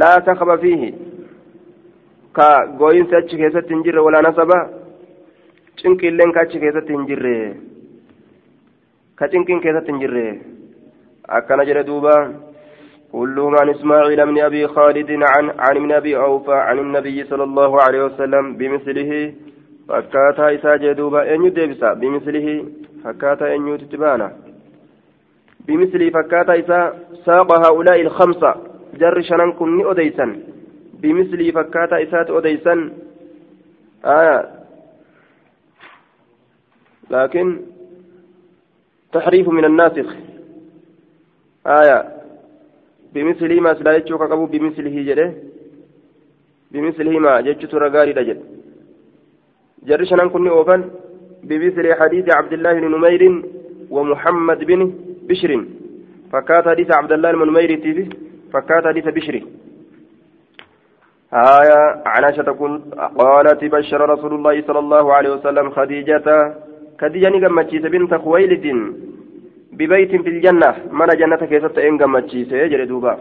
laa 0.02 0.20
takaba 0.28 0.58
fiihi 0.62 0.94
ka 2.32 2.66
gooyinsi 2.82 3.16
achi 3.16 3.40
keessatti 3.40 3.74
hin 3.74 3.82
jirre 3.86 4.04
walaa 4.06 4.22
nasaba 4.28 4.58
cinqiilleen 5.82 6.32
ka 6.36 6.46
achi 6.46 6.60
keessatti 6.60 6.96
hin 6.96 7.08
jirre 7.10 7.34
ka 9.18 9.28
cinqiin 9.32 9.60
keessatti 9.60 9.92
hin 9.92 10.00
jirre. 10.04 10.26
Akkana 11.28 11.64
jedhe 11.64 11.84
duuba 11.90 12.14
كلهم 13.12 13.56
عن 13.58 13.68
إسماعيل 13.68 14.26
بن 14.26 14.38
أبي 14.38 14.66
خالد 14.66 15.10
عن 15.10 15.50
عن 15.58 15.76
ابن 15.76 15.92
أبي 15.92 16.16
أوفى 16.16 16.54
عن 16.54 16.78
النبي 16.78 17.24
صلى 17.24 17.42
الله 17.42 17.82
عليه 17.82 18.04
وسلم 18.04 18.56
بمثله 18.56 19.32
فكاتا 19.88 20.54
إسا 20.54 20.76
جدوبا 20.76 21.34
أن 21.34 21.44
يدبسا 21.44 21.92
بمثله 21.92 22.64
فكاتا 23.04 23.54
أن 23.54 23.68
يتتبانا 23.68 24.32
بمثل 25.66 26.10
فكاتا 26.10 26.58
إسا 26.58 26.80
ساق 27.26 27.50
هؤلاء 27.66 28.00
الخمسة 28.00 28.54
جر 29.00 29.20
شنن 29.22 29.52
كن 29.52 29.90
أديسا 29.90 30.26
بمثل 31.02 31.52
فكاتا 31.52 32.02
إسات 32.02 32.30
أديسا 32.30 32.74
آية. 34.04 34.38
لكن 37.10 37.60
تحريف 39.12 39.48
من 39.48 39.64
الناسخ. 39.64 40.08
آية. 41.66 41.98
بمثله 43.14 43.60
ما 43.60 43.74
سلا 43.74 43.96
يجوك 43.96 44.22
قبو 44.22 44.46
بمثله 44.46 45.02
جده. 45.08 45.34
بمثله 46.72 47.18
ما 47.18 47.40
جدت 47.40 47.74
رقاري 47.74 48.12
رجل 48.12 48.38
جر 49.86 50.04
شنن 50.04 50.28
كن 50.28 50.48
أوفن. 50.48 50.82
بمثل 51.42 51.94
حديث 52.00 52.26
عبد 52.34 52.52
الله 52.52 52.72
بن 52.72 52.84
نمير 52.94 53.22
ومحمد 53.90 54.64
بن 54.64 54.80
بشر. 55.28 55.50
فكات 56.32 56.68
حديث 56.68 56.88
عبد 56.90 57.12
الله 57.12 57.32
بن 57.32 57.42
نمير 57.50 57.70
فكات 58.52 58.84
حديث 58.84 59.04
بشر. 59.04 59.42
آية 61.34 62.02
عن 62.06 62.24
عائشة 62.24 62.42
قالت 63.18 63.64
بشر 63.64 64.00
رسول 64.10 64.34
الله 64.34 64.62
صلى 64.66 64.78
الله 64.78 65.14
عليه 65.14 65.30
وسلم 65.30 65.70
خديجة 65.70 66.54
خديجة 67.00 67.28
نقمتشيس 67.28 67.82
بنت 67.82 68.14
خويلد 68.14 68.66
ببيت 69.72 70.10
في 70.22 70.28
الجنة. 70.28 70.74
من 70.92 71.06
جنة 71.06 71.36
كيست 71.36 71.78
إن 71.78 71.98
قمتشيس 71.98 72.52
يجري 72.52 72.86
دوبا. 72.86 73.16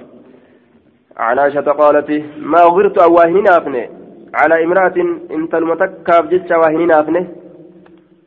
عن 1.17 1.39
عائشة 1.39 1.71
قالت 1.81 2.09
ما 2.37 2.61
غرت 2.61 2.97
أواهنين 2.97 3.47
أفني 3.47 3.89
على 4.33 4.63
امرأة 4.63 4.97
انت 5.31 5.55
المتكاف 5.55 6.25
جتش 6.31 6.51
واهنين 6.51 6.91
أفني 6.91 7.27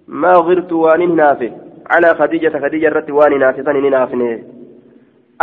ما 0.09 0.33
غرت 0.33 0.73
وان 0.73 1.17
نافه 1.17 1.53
على 1.91 2.15
خديجة 2.15 2.59
خديجة 2.63 2.89
رت 2.89 3.11
وان 3.11 3.39
نافه 3.39 3.63
ثاني 3.63 3.91
نافني 3.91 4.53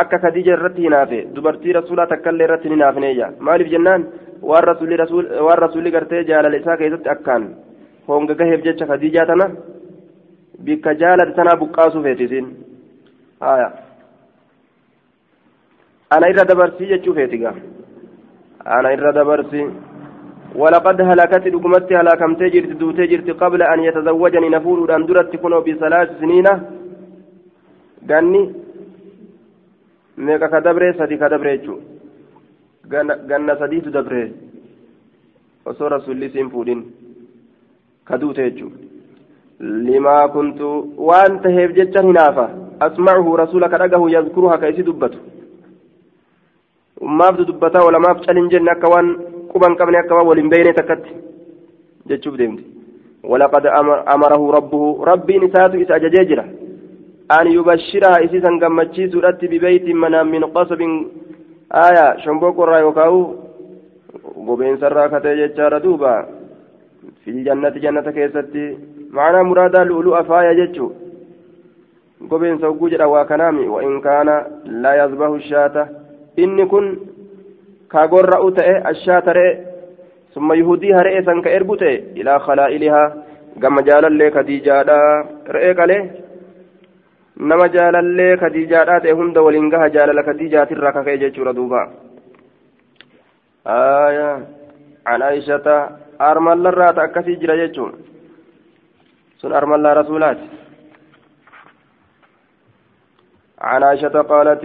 akka 0.01 0.19
khadiija 0.23 0.53
irratti 0.53 0.81
hinaafe 0.85 1.17
dubartii 1.35 1.73
rasuulaa 1.77 2.07
takkaillee 2.11 2.45
irratti 2.47 2.69
hinaafne 2.73 3.11
ija 3.13 3.27
maaliif 3.47 3.71
jennaan 3.71 4.05
waan 4.41 5.59
rasuulli 5.63 5.91
gartee 5.91 6.23
jaalala 6.23 6.57
isaa 6.61 6.77
keessatti 6.77 7.09
akkaan 7.15 7.43
honga 8.07 8.35
gaheef 8.35 8.63
jecha 8.63 8.85
khadiijaa 8.91 9.25
tana 9.25 9.49
bikka 10.65 10.95
jaalate 11.01 11.35
tanaa 11.35 11.59
buqqaasuu 11.61 12.03
feetisiin 12.03 12.47
haya 13.41 13.69
ana 16.15 16.31
irra 16.31 16.47
dabarsii 16.51 16.89
jechuu 16.93 17.13
feetiga 17.19 17.53
ana 18.77 18.97
irra 18.97 19.13
dabarsii 19.21 19.67
ولقد 20.55 21.01
هلكت 21.01 21.47
دقمت 21.47 21.93
هلاكمت 21.93 22.41
جرت 22.53 22.71
دوتي 22.81 23.05
جرت 23.11 23.29
قبل 23.41 23.61
أن 23.61 23.79
يتزوجني 23.87 24.49
نفور 24.49 24.95
أن 24.95 25.05
درت 25.05 25.35
كنوا 25.35 25.61
بثلاث 25.61 26.09
سنين 26.19 26.47
ka 30.51 30.59
dabre 30.61 30.93
sadi 30.97 31.17
ka 31.17 31.29
dabre 31.29 31.57
jechuu 31.57 31.98
ganna 32.89 33.55
sadiitu 33.59 33.89
dabre 33.91 34.21
osoo 35.65 35.89
rasulli 35.95 36.29
siin 36.29 36.49
fuudhin 36.53 36.81
ka 38.07 38.17
duute 38.17 38.41
jechuu 38.49 38.71
limaa 39.87 40.27
kuntu 40.35 40.69
waan 41.09 41.39
taheef 41.43 41.75
jechan 41.77 42.07
hinaafa 42.11 42.45
asmacuhu 42.87 43.37
rasula 43.43 43.69
ka 43.69 43.77
dhagahu 43.83 44.09
yazkuruha 44.15 44.57
ka 44.57 44.69
isi 44.73 44.83
dubbatu 44.89 45.17
ummaaftu 47.01 47.45
dubbataa 47.45 47.85
walamaaf 47.87 48.25
calin 48.25 48.49
jenne 48.49 48.71
akka 48.71 48.89
waan 48.95 49.15
quban 49.53 49.75
qabne 49.79 49.97
akka 50.01 50.15
waan 50.15 50.27
waliin 50.31 50.49
beeyne 50.49 50.73
takkatti 50.73 51.11
jechuuf 52.11 52.37
deemti 52.37 52.79
ولقد 53.23 53.65
أمره 54.15 54.51
ربه 54.51 55.03
ربي 55.05 55.37
نساته 55.39 55.75
إذا 55.83 55.95
أججيجره 55.95 56.45
أن 57.39 57.47
يبشرها 57.57 58.25
إسيسا 58.25 58.51
قمتشي 58.61 59.09
سورة 59.11 59.39
ببيت 59.51 59.85
من 60.03 60.13
من 60.33 60.43
قصب 60.55 60.81
آية 61.73 62.17
شنبوك 62.17 62.59
الرأي 62.59 62.83
وكاو 62.83 63.35
قبين 64.47 64.77
سراكة 64.77 65.33
ججار 65.33 65.77
دوبا 65.77 66.25
في 67.23 67.31
الجنة 67.31 67.69
جنة 67.69 68.11
كيستي 68.11 68.77
معنى 69.11 69.43
مرادا 69.43 69.83
لؤلؤ 69.83 70.23
فايا 70.23 70.53
ججو 70.53 70.91
قبين 72.31 72.57
سوقو 72.59 72.87
جرا 72.87 73.05
وكنامي 73.05 73.67
وإن 73.67 74.01
كان 74.01 74.45
لا 74.65 75.03
يذبح 75.03 75.27
الشاة 75.27 75.75
إني 76.39 76.65
كن 76.65 76.97
كاغور 77.91 78.25
رأوتئ 78.29 78.89
الشاة 78.89 79.23
رئ 79.27 79.57
ثم 80.33 80.53
يهوديها 80.53 81.01
رئ 81.01 81.23
سنك 81.23 81.47
إربوتئ 81.47 81.95
إلى 82.19 82.39
خلائلها 82.39 83.03
قم 83.63 83.79
جالا 83.79 84.09
لك 84.23 84.37
ديجادا 84.37 84.99
رئ 85.49 85.73
قاله 85.73 86.09
nama 87.39 87.67
jaalallee 87.75 88.37
kadiijaadhaa 88.37 88.99
ta'e 88.99 89.17
hunda 89.21 89.41
waliin 89.41 89.69
gaha 89.73 89.89
jaalala 89.95 90.23
kadiijaatirraa 90.29 90.93
kaka'e 90.97 91.17
jechuudha 91.23 91.55
duuba 91.55 91.81
an 95.13 95.21
aishata 95.31 95.75
armallarraa 96.29 96.93
ta 96.93 97.09
akkasii 97.09 97.37
jira 97.43 97.57
jechuun 97.63 97.93
sun 99.37 99.53
armallaa 99.61 99.93
rasuulaati 100.01 100.59
عن 103.61 103.83
عائشة 103.83 104.15
قالت 104.21 104.63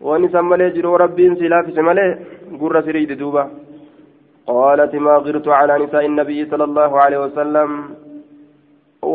ونسى 0.00 0.40
ملي 0.50 0.70
جرو 0.76 0.96
ربي 0.96 1.24
سلاف 1.40 1.66
ملي 1.88 2.06
قر 2.60 2.76
سريد 2.86 3.12
دوبا 3.18 3.44
قالت 4.46 4.94
ما 4.94 5.14
غرت 5.24 5.48
على 5.48 5.74
نساء 5.82 6.04
النبي 6.06 6.40
صلى 6.50 6.64
الله 6.64 7.00
عليه 7.00 7.18
وسلم 7.24 7.70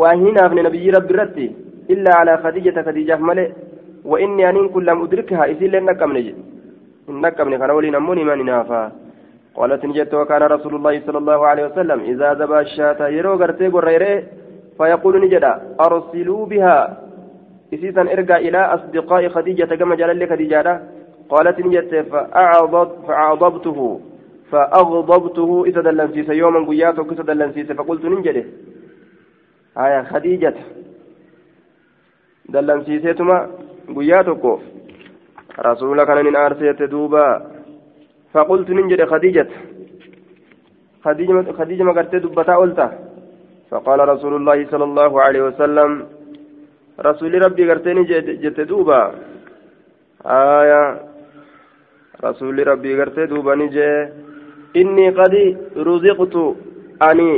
وهنا 0.00 0.40
ابن 0.46 0.58
نبي 0.66 0.90
ربي 0.96 1.14
رتي 1.20 1.48
إلا 1.90 2.10
على 2.16 2.36
خديجة 2.44 2.82
خديجة 2.82 3.16
ملئ 3.16 3.50
وإني 4.04 4.50
أن 4.50 4.68
كل 4.68 4.86
لم 4.86 5.02
أدركها 5.02 5.44
إذن 5.44 5.66
لن 5.66 5.84
نكمل 5.84 6.34
نكمل 7.08 7.56
كان 7.56 7.70
ولي 7.70 7.90
نموني 7.90 8.24
ما 8.24 8.34
نافا. 8.34 8.92
قالت 9.54 9.84
نجت 9.84 10.14
وكان 10.14 10.42
رسول 10.42 10.74
الله 10.74 10.94
صلى 11.06 11.18
الله 11.18 11.46
عليه 11.46 11.64
وسلم 11.66 12.00
إذا 12.00 12.34
ذبى 12.34 12.58
الشاة 12.60 13.08
يرو 13.08 13.34
غرتي 13.34 13.68
قريره 13.68 14.22
فيقول 14.78 15.14
نجدا 15.24 15.52
أرسلوا 15.80 16.46
بها. 16.46 16.78
إسيسا 17.74 18.02
إرجع 18.02 18.36
إلى 18.36 18.58
أصدقاء 18.58 19.28
خديجة 19.28 19.74
كما 19.80 19.94
جلال 19.94 20.30
خديجة 20.30 20.80
قالت 21.32 21.56
نجت 21.60 21.92
فأعضبته. 23.06 24.00
فأغضبته 24.50 25.50
إذا 25.66 25.80
دلنسيس 25.80 26.28
يوما 26.28 26.60
قياته 26.68 27.04
كسا 27.04 27.22
دلنسيس؟ 27.22 27.72
فقلت 27.72 28.04
ننجده 28.04 28.44
آية 29.78 30.02
خديجة. 30.02 30.54
دلنسيسيتما 32.48 33.38
قياتك 33.96 34.44
رسول 35.68 35.98
كان 36.04 36.18
من 36.26 36.36
أرسيت 36.36 36.82
دوبا 36.82 37.26
فقلت 38.32 38.68
ننجد 38.70 39.04
خديجة 39.12 39.48
خديجة 41.04 41.52
خديجة 41.58 41.82
ما 41.82 41.92
قرت 41.92 42.14
دبتا 42.24 42.54
قلتا 42.60 42.88
فقال 43.70 44.08
رسول 44.08 44.34
الله 44.36 44.58
صلى 44.72 44.84
الله 44.84 45.12
عليه 45.24 45.42
وسلم 45.48 45.90
رسول 47.08 47.32
ربي 47.44 47.62
قرتني 47.70 48.02
جت 48.42 48.60
دوبا 48.60 49.00
آية 50.26 50.82
رسول 52.24 52.56
ربي 52.68 52.90
قرت 53.00 53.18
دوبا 53.30 53.54
نجي 53.60 53.88
إني 54.80 55.06
قد 55.18 55.34
رزقت 55.88 56.34
أني 57.08 57.30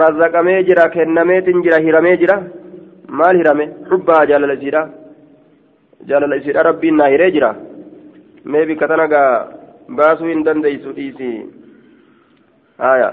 رزقمي 0.00 0.56
جرا 0.68 0.86
كنميت 0.94 1.46
جرا 1.64 1.78
هرمي 1.86 2.16
جرا 2.20 2.36
maal 3.18 3.36
hirame? 3.36 3.66
Xubbaa 3.90 4.26
jaalala 4.26 4.54
isiidha. 4.58 4.82
Jaalala 6.08 6.36
isiidha 6.36 6.62
rabbiin 6.68 6.96
naa 6.96 7.10
hiree 7.14 7.30
jira. 7.36 7.54
Mee 8.44 8.66
bikka 8.66 8.88
tana 8.88 9.06
gaa 9.14 9.32
baasuu 9.96 10.30
hin 10.32 10.44
dandeeysu 10.44 10.94
dhiisi. 10.98 11.32
Haya 12.78 13.10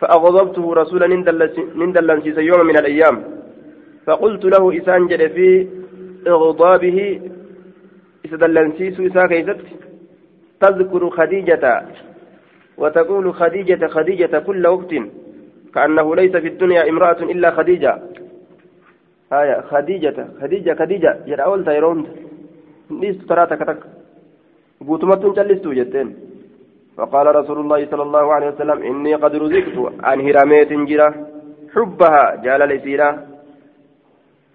فأغضبته 0.00 0.74
رسولا 0.74 1.06
نندلن 1.76 2.20
في 2.20 2.40
يوم 2.40 2.66
من 2.66 2.76
الأيام 2.76 3.24
فقلت 4.06 4.44
له 4.44 4.78
إسان 4.78 5.06
جد 5.06 5.26
في 5.26 5.68
إغضابه 6.26 7.20
إسدلن 8.26 8.72
سيسو 8.78 9.06
إسا 9.06 9.26
كيست 9.26 9.60
تذكر 10.60 11.10
خديجة 11.10 11.82
وتقول 12.78 13.34
خديجة 13.34 13.86
خديجة 13.86 14.38
كل 14.38 14.66
وقت 14.66 14.92
كأنه 15.74 16.16
ليس 16.16 16.36
في 16.36 16.48
الدنيا 16.48 16.88
امرأة 16.88 17.20
إلا 17.22 17.50
خديجة 17.50 17.98
آية 19.32 19.60
خديجة 19.60 20.18
خديجة 20.40 20.74
خديجة 20.74 21.18
جرى 21.26 21.42
أول 21.42 21.64
تيرون 21.64 21.98
ليست 22.90 23.28
ترى 23.28 23.46
تكتك 23.46 23.80
قوتمت 24.86 25.24
جلست 25.36 25.66
جتين 25.66 26.08
فقال 26.96 27.26
رسول 27.36 27.58
الله 27.60 27.86
صلى 27.90 28.02
الله 28.02 28.34
عليه 28.34 28.48
وسلم 28.48 28.78
إني 28.82 29.14
قد 29.14 29.34
رزقت 29.34 29.76
عن 30.04 30.18
هرميت 30.26 30.72
جرى 30.72 31.08
حبها 31.74 32.24
جال 32.44 32.60
لسيرة. 32.70 33.26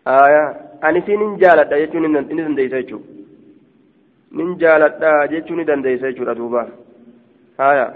آية 0.07 0.43
أن 0.87 1.01
سين 1.05 1.37
جالت 1.37 1.71
يجون 1.71 2.15
إن 2.15 2.25
دنديسيتشو 2.29 2.99
nin 4.31 4.57
jaaladha 4.61 5.27
jechuu 5.27 5.55
ni 5.55 5.65
dandeessa 5.65 6.11
jechuudha 6.11 6.35
duuba 6.35 6.67
haya 7.57 7.93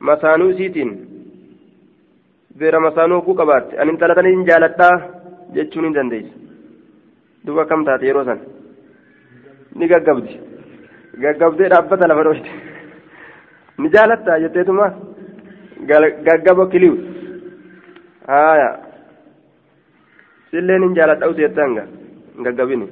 masaanuu 0.00 0.52
isiitiin 2.52 2.58
beera 2.58 2.80
masaanuu 2.80 3.18
oguu 3.18 3.34
qabaatte 3.34 3.78
ani 3.80 3.90
intala 3.92 4.14
tana 4.14 4.28
hin 4.28 4.44
jaaladhaa 4.46 4.94
jechuu 5.54 5.82
ni 5.82 5.94
dandeessa 5.94 6.34
duuba 7.46 7.64
kam 7.66 7.84
taate 7.84 8.06
yeroo 8.06 8.24
san 8.24 8.40
ni 9.74 9.88
gaggabdi 9.92 10.40
gaggabdee 11.24 11.68
dhaabbata 11.72 12.08
lafa 12.08 12.24
dhoofte 12.24 12.50
ni 13.78 13.88
jaalattaa 13.94 14.38
jetteetuma 14.44 14.86
gaggaba 16.28 16.66
kiliw 16.72 16.94
haya 18.26 18.70
silleen 20.50 20.82
hin 20.82 20.94
jaaladha 20.94 21.28
useettanga 21.28 21.84
gaggabini 22.44 22.86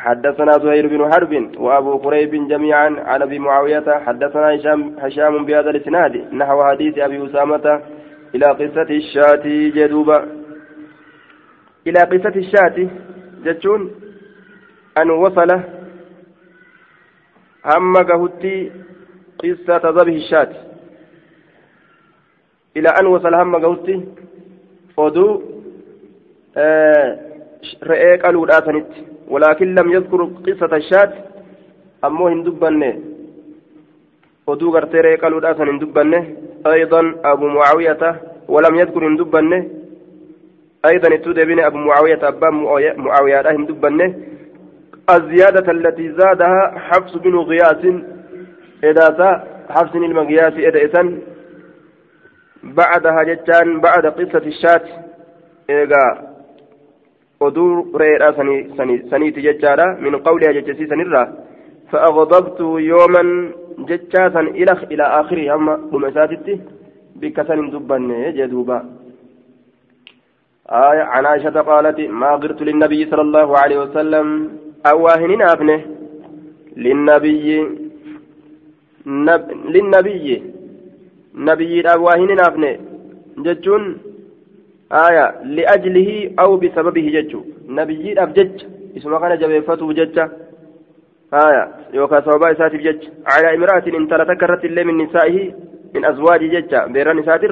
حدثنا 0.00 0.52
زهير 0.52 0.86
بن 0.86 1.12
حرب 1.12 1.32
وأبو 1.58 1.96
قريب 1.96 2.48
جميعا 2.48 2.88
عن 3.10 3.22
أبي 3.22 3.38
معاوية 3.38 3.88
حدثنا 4.06 4.54
هشام 4.54 4.96
هشام 4.98 5.44
بهذا 5.44 5.70
الإسناد 5.70 6.34
نحو 6.34 6.64
حديث 6.64 6.98
أبي 6.98 7.26
أسامة 7.26 7.82
إلى 8.34 8.46
قصة 8.46 8.90
الشاة 8.90 9.42
جدوبا 9.76 10.18
إلى 11.86 12.00
قصة 12.00 12.34
الشاة 12.36 12.88
جتون 13.44 13.90
أن 14.98 15.10
وصل 15.10 15.50
هم 17.66 17.96
قهتي 17.96 18.72
قصة 19.42 19.90
ذبح 19.90 20.12
الشاة. 20.12 20.52
إلى 22.76 22.88
أن 23.00 23.06
وصل 23.06 23.34
هم 23.34 23.56
قهتي 23.56 24.08
فدو 24.96 25.42
آه 26.56 27.18
رئي 27.84 28.16
قالوا 28.16 28.46
ولكن 29.30 29.74
لم 29.74 29.92
يذكر 29.92 30.24
قصة 30.46 30.76
الشاة. 30.76 31.12
أمو 32.04 32.28
هندبنه 32.28 33.00
ودو 34.46 34.70
غرتيري 34.74 35.16
قالوا 35.16 35.40
داسا 35.40 35.64
هندبنه 35.64 36.36
أيضا 36.66 37.14
أبو 37.24 37.46
معاوية. 37.46 38.20
ولم 38.48 38.74
يذكر 38.76 39.06
هندبنه 39.08 39.68
أيضا 40.92 41.14
اتودى 41.14 41.44
بن 41.44 41.60
أبو 41.60 41.76
معاوية. 41.76 42.28
أبا 42.28 42.50
معاوية 42.96 43.50
هندبنه 43.50 44.14
الزيادة 45.10 45.72
التي 45.72 46.12
زادها 46.12 46.74
حفص 46.76 47.16
بن 47.16 47.36
غياث. 47.36 47.84
إذا 48.84 49.46
حفص 49.70 49.94
المغياث 49.94 50.54
إذا 50.54 51.20
بعدها 52.62 53.22
جتان 53.22 53.80
بعد 53.80 54.06
قصة 54.06 54.44
الشاة. 54.46 54.82
إيغا 55.70 56.29
oduu 57.40 57.92
reedha 58.02 58.34
saniiti 59.10 59.42
jechaadha. 59.42 59.86
Min 60.00 60.20
qawliha 60.26 60.52
jechisiisanirra 60.58 61.22
فأغضبت 61.90 62.60
يوما 62.60 63.22
جتشاسا 63.88 64.40
إلى 64.40 64.72
إلى 64.92 65.02
آخره 65.20 65.54
أما 65.54 65.74
بمساتتي 65.92 66.60
بكسن 67.20 67.70
دبن 67.70 68.10
جدوبا 68.36 68.78
آية 70.70 71.02
عن 71.02 71.26
عائشة 71.26 71.60
قالت 71.70 72.00
ما 72.00 72.30
غرت 72.40 72.62
للنبي 72.62 73.00
صلى 73.10 73.22
الله 73.28 73.58
عليه 73.58 73.78
وسلم 73.84 74.26
أواهن 74.92 75.42
أبنه 75.42 75.80
للنبي 76.76 77.46
نب... 79.06 79.42
للنبي 79.74 80.26
نبي 81.48 81.74
أواهن 81.94 82.40
أبنه 82.48 82.72
جتشون 83.44 83.82
آية 84.92 85.42
لأجله 85.44 86.30
أو 86.38 86.56
بسببه 86.56 87.06
جج. 87.14 87.36
نبي 87.68 88.22
أبجج 88.22 88.64
اسمه 88.96 89.20
كان 89.20 89.38
جبيفته 89.38 89.92
جج. 89.92 90.18
آية 91.34 91.68
يوكا 91.94 92.20
سوابا 92.20 92.52
إساتي 92.52 92.76
جج 92.76 93.02
على 93.26 93.54
امرأة 93.54 93.84
إن 93.86 94.08
تلتكرت 94.08 94.64
اللي 94.64 94.84
من 94.84 95.04
نسائه 95.04 95.52
من 95.94 96.04
أزواج 96.04 96.40
جج. 96.40 96.74
بيران 96.92 97.16
نسات 97.16 97.44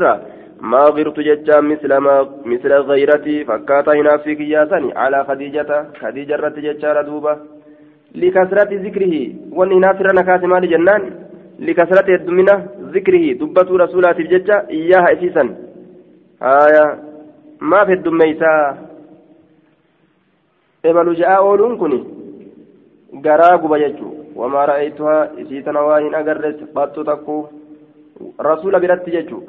ما 0.60 0.78
غرت 0.78 1.20
جج 1.20 1.50
مثل 1.50 1.96
ما 1.96 2.28
مثل 2.44 2.72
غيرتي. 2.72 3.44
فكاتا 3.44 3.92
هنا 3.92 4.16
في 4.16 4.34
كياسني 4.34 4.92
على 4.96 5.24
خديجة 5.24 5.86
خديجة 6.00 6.36
رت 6.36 6.58
جج 6.58 6.84
ردوبة 6.84 7.36
لكثرة 8.14 8.70
ذكره. 8.86 9.14
وأن 9.52 9.80
ناصر 9.80 10.06
نكات 10.14 10.44
مال 10.44 10.70
جنان. 10.70 11.02
لكثرة 11.58 12.14
الدمنة 12.14 12.66
ذكره. 12.94 13.32
دبة 13.32 13.76
رسولات 13.84 14.20
الجج 14.20 14.50
إياها 14.50 15.12
إسيسا 15.12 15.44
آية 16.42 17.07
maaf 17.60 17.88
heddummeeysaa 17.88 18.76
ebalu 20.84 21.14
je'aa 21.20 21.40
ooluun 21.42 21.78
kun 21.78 21.94
garaa 23.26 23.58
guba 23.62 23.78
jechuu 23.84 24.12
wamaa 24.40 24.66
ra'aytuhaa 24.70 25.22
isii 25.44 25.62
tana 25.62 25.82
waa 25.88 26.00
hin 26.04 26.14
agarre 26.20 26.52
baxxu 26.76 27.04
takkuu 27.10 27.40
rasuula 28.48 28.80
biratti 28.84 29.10
jechuu 29.16 29.42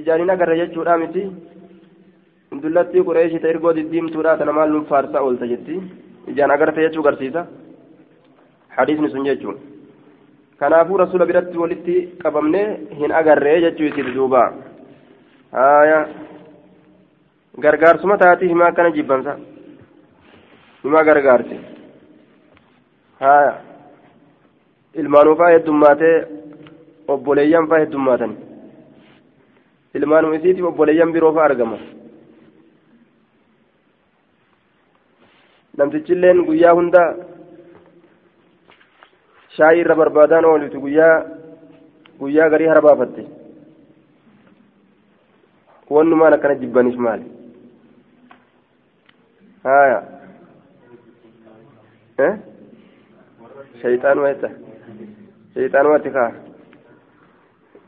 ijaan 0.00 0.20
hin 0.24 0.30
agarre 0.36 0.56
jechuudha 0.62 0.96
miti 1.02 1.26
dullattii 2.62 3.04
qureeshita 3.10 3.48
ergoo 3.52 3.72
diddiimtuudha 3.76 4.36
tana 4.40 4.52
maal 4.58 4.70
nun 4.72 4.86
faarsaa 4.90 5.22
oolta 5.28 5.46
jetti 5.52 5.80
ijaan 6.32 6.50
agarte 6.56 6.80
jechuu 6.86 7.02
garsiisa 7.06 7.46
hadiisni 8.76 9.10
sun 9.14 9.24
jechuun 9.28 9.56
kanaafuu 10.58 10.96
rasuula 11.04 11.26
biratti 11.30 11.58
walitti 11.62 11.96
qabamne 12.22 12.62
hin 13.00 13.12
agarre 13.20 13.60
jechuu 13.64 13.86
isiiti 13.90 14.14
duuba 14.18 14.42
haaya 15.58 15.98
gargaarsuma 17.62 18.18
taati 18.18 18.48
himaa 18.48 18.66
akkana 18.72 18.90
jibbansa 18.90 19.38
himaa 20.84 21.04
gargaarti 21.08 21.60
haya 23.20 23.52
ilmaanuu 25.02 25.36
faa 25.40 25.50
heddummaatee 25.54 26.16
obboleeyyan 27.08 27.68
faa 27.68 27.78
heddummaatan 27.84 28.32
ilmaanuma 29.94 30.36
isiitiif 30.36 30.66
obboleeyyan 30.70 31.12
biroo 31.12 31.32
faa 31.34 31.44
argama 31.50 31.78
namtichilleen 35.78 36.44
guyyaa 36.48 36.74
hunda 36.80 37.02
shaayii 39.56 39.80
irra 39.84 39.94
barbaadaan 40.02 40.44
oolitu 40.50 40.80
guyyaa 40.80 41.14
guyyaa 42.20 42.50
garii 42.50 42.68
harbaafatte 42.72 43.22
wannumaan 45.94 46.34
akkana 46.36 46.54
jibbaniif 46.62 46.96
maali 47.06 47.26
kaa 49.64 50.02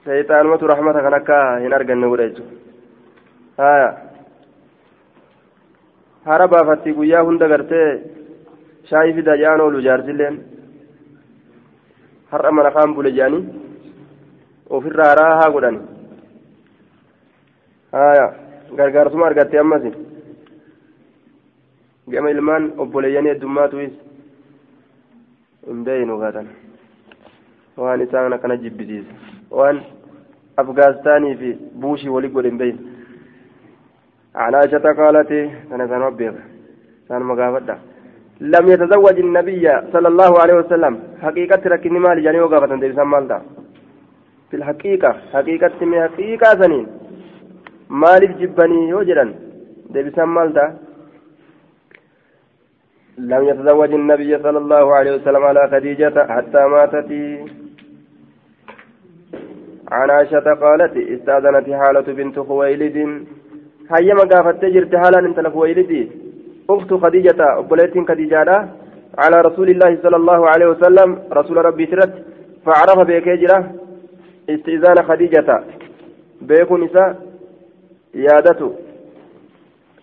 shayxaanumatu 0.07 0.71
rahmata 0.71 1.03
kan 1.03 1.15
akka 1.19 1.39
hin 1.63 1.73
arganne 1.79 2.07
godha 2.13 2.27
jechuudha 2.29 3.63
haya 3.63 3.89
hara 6.29 6.47
baafatti 6.55 6.95
guyyaa 6.99 7.25
hunda 7.29 7.49
gartee 7.53 7.89
shaayii 8.91 9.17
fida 9.19 9.39
ja'an 9.43 9.61
oolu 9.61 9.83
jaarsilleen 9.87 10.37
har'a 12.33 12.57
mana 12.59 12.71
kaan 12.77 12.95
bule 12.95 13.11
jedhanii 13.19 13.43
ofirraa 14.79 15.11
haraa 15.13 15.35
haa 15.41 15.53
godhani 15.57 15.81
haya 17.99 18.27
gargaarsuma 18.79 19.27
argatte 19.27 19.59
ammas 19.65 19.85
gama 22.11 22.31
ilmaan 22.31 22.73
obboleeyyanii 22.79 23.35
heddummaatuis 23.35 23.95
hin 25.69 25.85
beeynu 25.85 26.19
gaatan 26.19 26.49
waan 27.85 28.03
isaan 28.09 28.33
akkana 28.33 28.57
jibbisiisa 28.57 29.13
waan 29.61 29.81
afgaastaanii 30.65 31.35
fi 31.41 31.57
buushii 31.81 32.15
walii 32.19 32.35
godhe 32.37 32.51
hin 32.55 32.59
beeynu 32.65 32.97
عن 34.37 34.55
عائشة 34.55 34.79
قالت 34.79 35.33
أنا 35.73 36.07
ربي 36.07 36.33
كان 37.09 37.23
مقافدة 37.23 37.77
لم 38.41 38.69
يتزوج 38.69 39.19
النبي 39.19 39.65
صلى 39.93 40.09
الله 40.09 40.41
عليه 40.43 40.55
وسلم. 40.55 40.95
حقيقة 41.23 41.63
ركني 41.73 41.99
مال 41.99 42.23
جاني 42.23 42.41
وقافة 42.41 42.77
ديبسا 42.77 43.05
مالدا. 43.05 43.43
في 44.51 44.57
الحقيقة 44.57 45.11
حقيقة 45.33 45.85
من 45.85 46.01
حقيقة 46.09 46.49
سنين. 46.61 46.87
مالف 47.89 48.31
جبني 48.41 48.89
يوجدا. 48.89 49.35
ديبسا 49.91 50.25
مالدا. 50.25 50.65
لم 53.19 53.49
يتزوج 53.49 53.93
النبي 53.95 54.39
صلى 54.39 54.59
الله 54.59 54.95
عليه 54.95 55.13
وسلم 55.15 55.45
على 55.45 55.69
خديجة 55.73 56.27
حتى 56.29 56.67
ماتت. 56.67 57.11
عن 59.93 60.11
عائشة 60.11 60.55
قالت 60.63 60.97
استأذنت 60.97 61.71
حالة 61.71 62.01
بنت 62.01 62.39
خويلد. 62.39 63.27
هيما 63.91 64.21
قافت 64.21 64.65
جرت 64.65 64.97
حالا 64.97 65.19
انت 65.19 65.41
لخويلدي 65.41 66.11
أخت 66.71 66.95
خديجة 66.95 67.59
أبوليت 67.59 68.09
خديجة 68.09 68.69
على 69.19 69.41
رسول 69.41 69.69
الله 69.71 69.99
صلى 70.03 70.17
الله 70.17 70.49
عليه 70.49 70.67
وسلم 70.67 71.19
رسول 71.33 71.57
ربي 71.65 71.87
سرت 71.87 72.15
فعرف 72.67 72.99
بكيجرة 72.99 73.73
استئذان 74.51 75.03
خديجة. 75.03 75.65
بيكون 76.43 76.85
نساء. 76.85 77.17
يادته. 78.15 78.75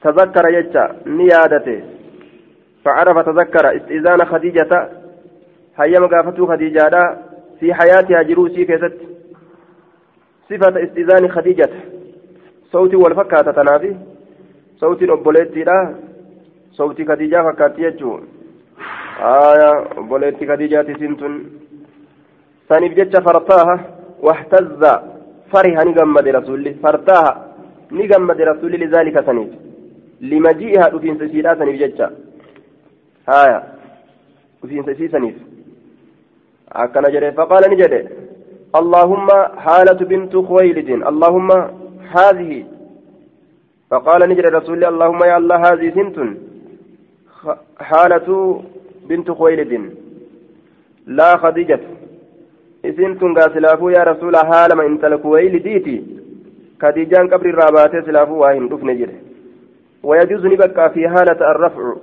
تذكر 0.01 0.49
يجا 0.49 0.95
نيادته. 1.05 1.92
فعرف 2.85 3.25
تذكر 3.25 3.77
استئذان 3.77 4.25
خديجة 4.25 4.89
هيما 5.77 6.07
قافته 6.07 6.47
خديجة 6.47 7.17
في 7.59 7.73
حياتها 7.73 8.21
جروسي 8.21 8.65
كيست 8.65 8.93
صفة 10.49 10.83
استئذان 10.83 11.31
خديجة. 11.31 11.69
صوتي 12.71 12.95
والفكاتة 12.95 13.51
تنافي. 13.51 13.95
صوتي 14.77 15.11
أبوليتي 15.11 15.63
لا. 15.63 15.95
صوتي 16.71 17.05
خديجة 17.05 17.43
فكاتي 17.43 17.81
يجو. 17.81 18.19
آية 19.19 19.71
أبوليتي 19.97 20.47
خديجة 20.47 20.93
سنتن 20.99 21.43
ثاني 22.69 22.89
بجتش 22.89 23.23
فرطاها. 23.23 23.79
واحتز. 24.21 24.83
فرح 25.51 25.85
نجمد 25.85 26.27
رسولي. 26.27 26.73
فرطاها. 26.73 27.55
نجمد 27.91 28.41
رسولي 28.41 28.77
لذلك 28.77 29.25
سنيف 29.25 29.49
لمجيئها 30.21 30.87
رفين 30.87 31.17
سيدا 31.17 31.55
سنيف 31.59 32.01
جتش 33.27 33.29
آية 33.29 33.63
رفين 34.63 34.83
سيدا 34.85 35.11
سنيف 35.17 35.35
أكن 36.71 37.01
جري 37.01 37.31
فقال 37.31 37.71
نجري 37.71 38.07
اللهم 38.75 39.27
حالة 39.57 40.05
بنت 40.05 40.35
خويلد 40.35 40.89
اللهم 40.89 41.51
هذه 42.17 42.65
فقال 43.89 44.29
نجري 44.29 44.49
رسول 44.49 44.75
الله 44.75 44.89
اللهم 44.89 45.23
يا 45.23 45.37
الله 45.37 45.55
هذه 45.55 45.93
سنت 45.95 46.17
حالة 47.79 48.61
بنت 49.09 49.31
خويلد 49.31 49.91
لا 51.07 51.37
خديجة 51.37 51.79
سنت 52.97 53.21
قاسلافو 53.23 53.89
يا 53.89 54.03
رسول 54.03 54.35
حالة 54.37 54.75
ما 54.75 54.85
انت 54.85 55.05
لكويلديتي 55.05 56.03
خديجان 56.81 57.27
قبر 57.31 57.49
الرابات 57.49 58.05
سلافو 58.05 58.35
واهن 58.41 58.67
دفن 58.69 58.97
جري 58.99 59.17
ويجوز 60.03 60.45
نبكى 60.45 60.89
في 60.93 61.09
حالة 61.09 61.39
الرفع 61.51 61.95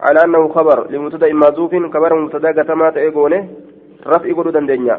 على 0.00 0.24
أنه 0.24 0.48
خبر 0.48 0.90
لمبتدأ 0.90 1.32
معذوف 1.32 1.74
خبر 1.94 2.14
مبتدأ 2.20 2.62
قتما 2.62 2.90
تأيقونه 2.90 3.48
رفع 4.06 4.32
قدو 4.32 4.50
دندنيا. 4.50 4.96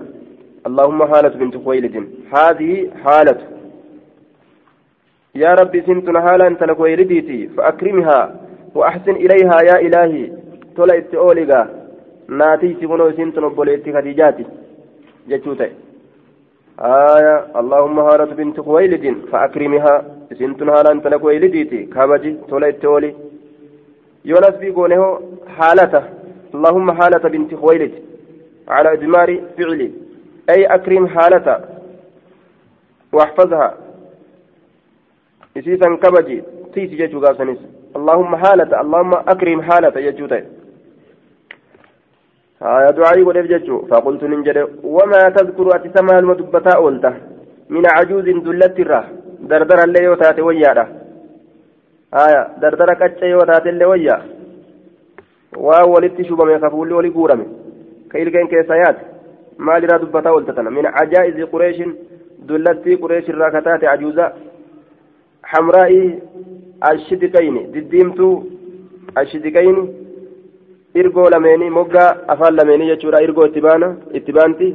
اللهم 0.67 0.99
حالة 1.11 1.29
بنت 1.29 1.57
خويلد. 1.57 1.95
هذه 2.35 2.89
حالة. 3.03 3.37
يا 5.35 5.51
ربي 5.59 5.81
سنتن 5.81 6.21
حالة 6.21 6.47
أنت 6.47 6.63
لكويلديتي 6.63 7.47
فأكرمها 7.47 8.19
وأحسن 8.75 9.15
إليها 9.23 9.57
يا 9.69 9.75
إلهي. 9.85 10.31
تولا 10.75 10.97
إتئوليغا 10.97 11.61
ناتي 12.29 12.69
سبنو 12.81 13.11
سنتن 13.11 13.49
بوليتي 13.49 13.93
خديجاتي. 13.93 14.45
جتوتي 15.29 15.71
آية. 16.79 17.35
اللهم 17.59 17.97
حالة 18.07 18.31
بنت 18.39 18.57
خويلد 18.59 19.05
فأكرمها. 19.31 19.95
سنتن 20.39 20.67
حالة 20.73 20.91
أنت 20.91 21.07
لكويلديتي 21.07 21.79
كابجي 21.93 22.31
تولا 22.49 22.67
إتئولي 22.67 23.11
يونس 24.27 24.55
بيقونه 24.61 25.01
حالته. 25.57 26.03
اللهم 26.55 26.87
حالة 26.91 27.23
بنت 27.33 27.55
خويلد 27.55 27.93
على 28.67 28.93
إدمار 28.93 29.29
فعلي. 29.57 29.91
أي 30.49 30.65
أكرم 30.65 31.07
حالته. 31.07 31.57
واحفظها. 33.13 33.69
إسيسا 35.57 35.87
كبجي. 36.03 36.43
تيسي 36.73 36.95
جيشو 36.95 37.19
قاسنس 37.25 37.59
اللهم 37.95 38.31
حالة. 38.35 38.81
اللهم 38.81 39.13
أكرم 39.13 39.61
حالة 39.61 39.95
يجوتي 40.07 40.43
آية 42.61 42.89
دعائي 42.97 43.23
ولف 43.23 43.45
جيشو 43.51 43.85
فقلت 43.89 44.23
ننجد. 44.23 44.57
وما 44.83 45.21
تذكر 45.37 45.67
أتسمى 45.75 46.19
المدبتا 46.19 46.75
أولته 46.75 47.13
من 47.69 47.83
عجوز 47.95 48.23
دلت 48.23 48.79
الره 48.79 49.03
دردر 49.39 49.83
اللي 49.83 50.03
يوتاتي 50.03 50.41
وياده. 50.41 51.06
آية 52.13 52.47
دردر 52.61 52.93
كتش 52.93 53.21
يوتاتي 53.21 53.69
اللي 53.69 53.85
ويا 53.85 54.37
walitti 55.93 56.25
shubame 56.25 56.59
kafuulli 56.59 56.93
wali 56.93 57.09
guurame 57.09 57.45
ka 58.09 58.19
ilkeen 58.19 58.47
keessa 58.47 58.75
yaate 58.77 59.01
maalirraa 59.57 59.99
dubbataa 59.99 60.31
ooltatana 60.31 60.71
min 60.71 60.85
ajaa'izi 60.85 61.47
qureeshin 61.53 61.95
dullattii 62.47 62.97
qureesh 62.97 63.29
irraa 63.29 63.51
kataate 63.51 63.87
ajuuza 63.89 64.33
حمراء 65.43 66.19
الشدقين 66.91 67.71
دديمتو 67.71 68.43
الشدقين 69.17 69.77
إرجو 70.97 71.27
لميني 71.33 71.69
موجا 71.69 72.05
أفعل 72.29 72.55
لميني 72.55 72.87
يجورا 72.89 73.17
إرجو 73.23 73.45
اتبانا 73.45 73.97
اتبانتي 74.15 74.69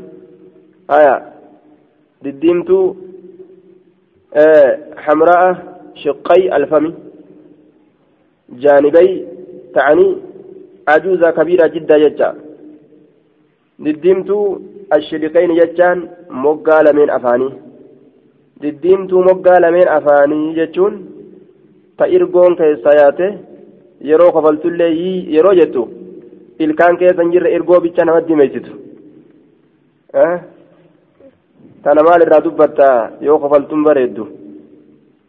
آية 0.91 1.14
دديمتو 2.22 2.95
آه 4.35 4.78
حمراء 4.97 5.43
شقي 5.95 6.57
الفم 6.57 6.95
جانبي 8.53 9.26
تعني 9.74 10.16
عجوزة 10.88 11.30
كبيرة 11.30 11.66
جدا 11.66 11.96
يجا 11.96 12.34
دديمتو 13.78 14.59
الشدقين 14.96 15.50
يجان 15.50 16.09
موجا 16.30 16.82
لمين 16.82 17.11
أفاني 17.11 17.50
lameen 18.62 19.88
afaanii 19.88 20.55
jechuun 20.55 20.94
ta 21.96 22.07
irgoon 22.07 22.57
keessa 22.57 22.90
yaate 23.00 23.26
yeroo 24.09 24.32
kofaltullee 24.32 24.92
yeroo 25.34 25.55
jettu 25.61 25.82
ilkaan 26.59 26.96
keessa 27.00 27.22
hin 27.22 27.32
jirre 27.32 27.55
irgoo 27.57 27.80
bicha 27.80 28.05
namatti 28.05 28.32
himeessitu 28.32 28.72
tana 31.82 32.03
maal 32.07 32.22
irraa 32.26 32.44
dubbatta 32.44 32.88
yoo 33.20 33.38
kofaltuun 33.38 33.84
bareeddu 33.88 34.28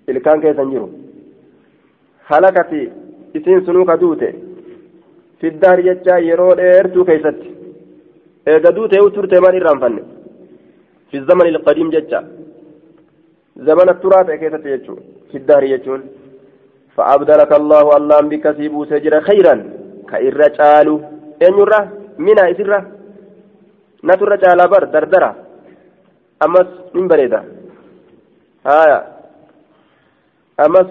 ilkaan 0.08 0.42
keessa 0.42 0.62
hin 0.62 0.72
jiru 0.76 0.90
halakati 2.30 2.82
isiin 3.38 3.66
sunuu 3.66 3.86
ka 3.86 3.98
duute 4.02 4.30
fiddaar 5.40 5.80
jecha 5.88 6.20
yeroo 6.30 6.56
dheertuu 6.60 7.06
keessatti 7.10 7.50
eega 8.54 8.76
duute 8.78 8.96
yoo 9.02 9.10
turte 9.16 9.40
maal 9.44 9.56
irraanfanne 9.60 10.02
fi 11.10 11.26
zaman 11.30 11.48
ilqadiim 11.52 11.94
jecha 11.96 12.20
zamana 13.68 13.94
turaa 14.04 14.24
ta'e 14.28 14.42
keessatti 14.44 14.74
jechuun 14.76 15.00
fi 15.32 15.46
dahri 15.48 15.74
jechuun 15.76 16.04
فأبدلك 16.98 17.52
الله 17.62 17.98
الله 17.98 18.20
بك 18.32 18.46
سيبو 18.58 18.86
سجر 18.86 19.14
خيرا 19.22 19.56
كإر 20.10 20.42
جالو 20.58 20.96
أن 21.46 21.54
يرى 21.60 21.80
منا 22.26 22.44
إسرة 22.52 22.80
نتر 24.04 24.32
جال 24.44 24.60
بر 24.72 24.84
دردرة 24.94 25.32
أمس 26.46 26.70
من 26.96 27.08
بريدة 27.08 27.44
هايا 28.68 29.00
أمس 30.66 30.90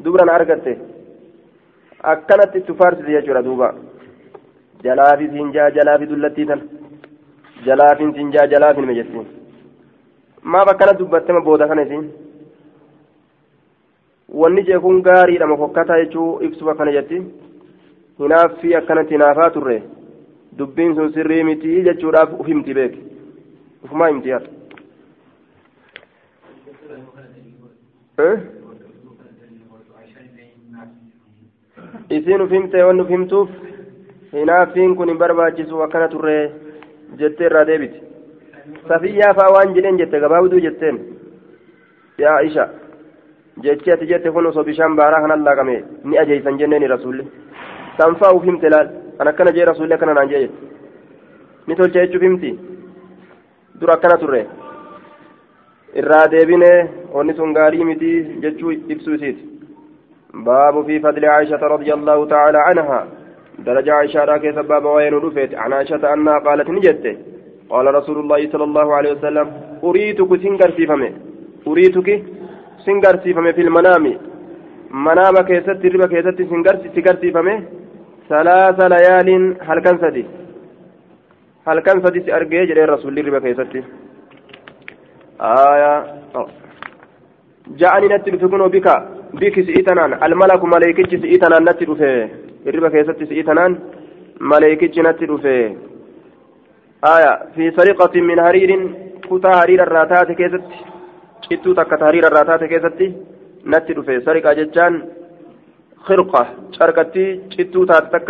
شباب 0.00 0.02
دورا 0.02 0.36
أرقرتي 0.36 0.76
أكنت 2.04 2.56
تفارس 2.68 2.98
يجرى 3.08 3.42
دوبا 3.42 3.74
جلافي 4.84 5.26
سنجا 5.28 5.68
جلافي 5.68 6.04
دلتي 6.06 6.44
تن 6.44 6.60
جلافي 7.66 8.12
سنجا 8.16 8.44
جلافي 8.52 8.80
مجسين 8.80 9.26
ما 10.42 10.64
بكنا 10.64 10.92
دبتما 10.92 11.40
بودا 11.46 11.66
كنسين 11.66 12.04
wanni 14.32 14.62
jee 14.62 14.78
kun 14.78 15.02
gaariidha 15.02 15.46
mafokkataa 15.46 15.98
jechuu 15.98 16.42
ibsuba 16.42 16.74
kana 16.74 16.92
jetti 16.92 17.22
hinaaffii 18.18 18.74
akkanatti 18.74 19.14
hinaafaa 19.14 19.50
turre 19.50 19.82
dubbiin 20.58 20.94
sun 20.94 21.12
sirrii 21.12 21.44
miti 21.44 21.82
jechuudhaaf 21.88 22.40
uf 22.40 22.46
himti 22.46 22.74
beek 22.74 22.94
ufumaa 23.84 24.08
himti 24.08 24.30
haa 24.30 24.40
isiin 32.16 32.42
uf 32.44 32.50
himte 32.56 32.84
wanni 32.88 33.02
uf 33.02 33.08
himtuuf 33.14 33.48
hinaaffiin 34.32 34.96
kun 34.96 35.08
hin 35.12 35.18
barbaachisu 35.22 35.82
akkana 35.86 36.08
turre 36.14 36.36
jettee 37.22 37.46
irraa 37.50 37.64
deebiti 37.70 38.00
safiyyaa 38.88 39.34
faa 39.40 39.50
waan 39.56 39.74
jedheen 39.76 39.98
jette 40.02 40.20
gabaabduu 40.24 40.60
jetteen 40.66 41.00
yaa 42.24 42.38
isha 42.48 42.68
jechi 43.66 43.92
ati 43.92 44.06
jette 44.12 44.30
kun 44.36 44.46
osoo 44.52 44.64
bishaan 44.70 44.96
baaraa 45.02 45.20
kanan 45.26 45.44
laaqame 45.48 45.76
ni 46.04 46.18
ajeeysan 46.24 46.58
jenneeni 46.62 46.86
rasuulli 46.94 47.26
sanfaa 47.98 48.32
uf 48.38 48.44
himte 48.50 48.70
laal 48.74 48.88
kan 49.18 49.28
akkana 49.32 49.52
jee 49.58 49.64
rasuulli 49.72 49.94
akkana 49.98 50.14
naan 50.18 50.28
jee 50.32 50.40
jette 50.44 50.60
ni 51.66 51.76
tolcha 51.80 52.06
jechuuf 52.06 52.22
himti 52.28 52.50
dura 53.80 53.94
akkana 53.98 54.18
turre 54.24 54.42
irraa 56.02 56.26
deebine 56.34 56.72
wanni 57.14 57.34
sun 57.38 57.52
gaarii 57.58 57.84
miti 57.90 58.10
jechuu 58.42 58.72
ibsuu 58.94 59.14
isiiti 59.18 59.49
باب 60.34 60.86
في 60.86 61.00
فضل 61.00 61.24
عائشة 61.24 61.56
رضي 61.56 61.94
الله 61.94 62.26
تعالى 62.26 62.58
عنها. 62.58 63.06
درجة 63.58 63.92
عائشة 63.94 64.36
كيف 64.36 64.58
باب 64.58 64.84
وين 64.84 65.14
رفت 65.14 65.54
عن 65.54 65.72
عائشة 65.72 66.12
أنها 66.14 66.38
قالت 66.38 66.70
نجت 66.70 67.18
قال 67.70 67.94
رسول 67.94 68.18
الله 68.18 68.50
صلى 68.52 68.64
الله 68.64 68.94
عليه 68.94 69.12
وسلم 69.12 69.50
أريتك 69.84 70.36
سنكر 70.42 70.70
في 70.70 70.86
فمه 70.86 71.12
أريتك 71.66 72.24
سنكر 72.86 73.16
في 73.16 73.34
فمه 73.34 73.52
في 73.52 73.60
المنام. 73.60 74.18
منام 74.90 75.34
كيست 75.48 75.80
ربا 75.84 76.06
كيست 76.06 76.42
سنكر 76.42 77.16
في 77.16 77.30
فمه 77.32 77.62
ثلاث 78.28 78.80
ليال 78.80 79.56
هل 79.60 79.80
كان 79.80 79.98
سدي. 79.98 80.24
هل 81.66 81.80
كان 81.80 82.02
سدي 82.04 82.20
سأرجع 82.20 82.64
جري 82.64 82.84
رسول 82.84 83.18
الله 83.18 83.36
ربا 83.36 83.38
كيست. 83.38 83.84
آية 85.40 86.04
جاءني 87.76 88.06
نتل 89.34 89.38
فكنوا 89.38 89.38
بك 89.40 89.56
بك 89.56 89.56
سئتنان 89.66 90.10
الملك 90.22 90.64
ملائكتي 90.64 91.16
سئتنان 91.18 91.62
نتل 91.68 91.96
فيه 91.96 92.28
الربا 92.66 92.88
كيست 92.88 93.22
سئتنان 93.30 93.78
ملائكتي 94.40 95.00
نتل 95.02 95.38
فيه 95.42 95.76
آية 97.14 97.32
في 97.54 97.70
سرقة 97.76 98.20
من 98.20 98.38
هرير 98.40 98.70
كتا 99.22 99.50
هرير 99.60 99.82
الراتات 99.82 100.32
كيست 100.32 100.62
شتو 101.46 101.72
تكت 101.72 102.02
هرير 102.02 102.24
الراتات 102.26 102.64
كيست 102.64 103.00
نتل 103.66 103.98
فيه 104.06 104.18
سرقة 104.26 104.52
جتان 104.52 104.92
خرقة 106.06 106.46
شركتي 106.78 107.24
شتو 107.54 107.84
تاتك 107.84 108.28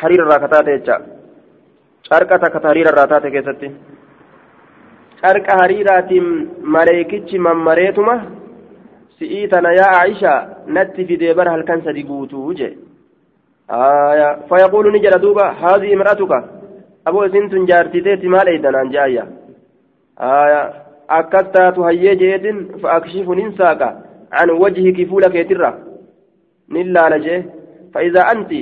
هرير 0.00 0.20
الراتات 0.26 0.68
جتا 0.68 0.96
شركة 2.08 2.36
تكت 2.36 2.66
هرير 2.66 2.86
الراتات 2.92 3.26
كيست 3.26 3.62
شركة 5.22 5.52
هريرات 5.62 6.12
ملائكتي 6.76 7.38
من 7.38 7.56
مريتما 7.68 8.39
halkan 11.52 11.82
sadi 11.84 12.02
guutuu 12.02 12.54
je 12.54 12.68
aya 13.68 14.28
fayaquulu 14.48 14.90
ni 14.90 15.00
jedha 15.04 15.18
duuba 15.18 15.52
haadii 15.62 15.92
imra'atuka 15.96 16.38
aboo 17.04 17.24
isin 17.26 17.50
tun 17.50 17.66
jaartiteeti 17.66 18.28
maal 18.28 18.48
eeydanaan 18.48 18.90
je'ayya 18.94 19.24
aya 20.16 20.62
akkas 21.18 21.52
taatu 21.52 21.82
hayyee 21.88 22.16
jeetin 22.22 22.58
fa'akshifu 22.82 23.34
nin 23.34 23.52
saaqa 23.60 23.88
an 24.42 24.50
wajhiki 24.62 25.06
fuula 25.06 25.30
keetirra 25.36 25.70
nin 26.68 26.92
laala 26.96 27.18
jee 27.26 27.40
fa'iza 27.92 28.26
anti 28.32 28.60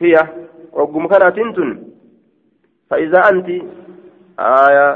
hiya 0.00 0.22
oggum 0.72 1.08
kanaatin 1.12 1.52
tun 1.54 1.70
fa'iza 2.90 3.24
anti 3.30 3.58
aya 4.36 4.86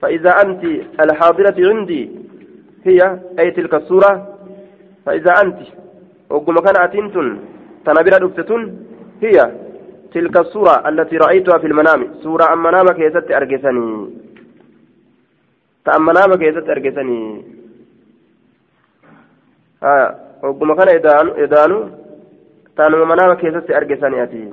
fa'iza 0.00 0.36
anti 0.42 0.72
alxaadirati 1.04 1.62
cindii 1.68 2.17
هي 2.88 3.00
أي 3.38 3.50
تلك 3.50 3.74
السورة 3.74 4.12
فإذا 5.06 5.32
أنت 5.42 5.58
وقم 6.30 6.56
كان 6.64 6.76
أتنتن 6.84 7.28
تنبرا 7.84 8.18
دكتتن 8.18 8.62
هي 9.22 9.36
تلك 10.14 10.36
السورة 10.40 10.88
التي 10.88 11.16
رأيتها 11.16 11.58
في 11.58 11.66
المنام. 11.66 12.14
سورة 12.22 12.52
أم 12.52 12.62
منامك 12.62 12.98
يزت 12.98 13.30
أرجسني. 13.30 14.10
تأم 15.84 16.02
منامك 16.06 16.40
يزت 16.42 16.68
أرجسني. 16.68 17.44
آه 19.82 20.14
وقم 20.42 20.74
كان 20.74 20.88
إدانو 20.88 21.32
إدانو 21.32 21.88
تانو 22.76 23.04
منامك 23.04 23.44
يزت 23.44 23.70
أرجسني 23.70 24.22
أتي. 24.22 24.52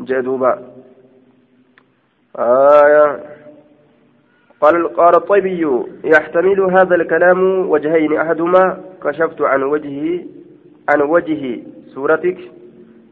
جدوبا 0.00 0.52
آية. 2.38 3.04
قال 3.06 3.33
قال 4.72 5.16
الطيبي 5.16 5.84
يحتمل 6.04 6.60
هذا 6.60 6.94
الكلام 6.94 7.70
وجهين 7.70 8.16
أحدهما 8.16 8.80
كشفت 9.04 9.42
عن 9.42 9.62
وجهه 9.62 10.20
عن 10.88 11.02
وجه 11.02 11.60
سورتك 11.94 12.38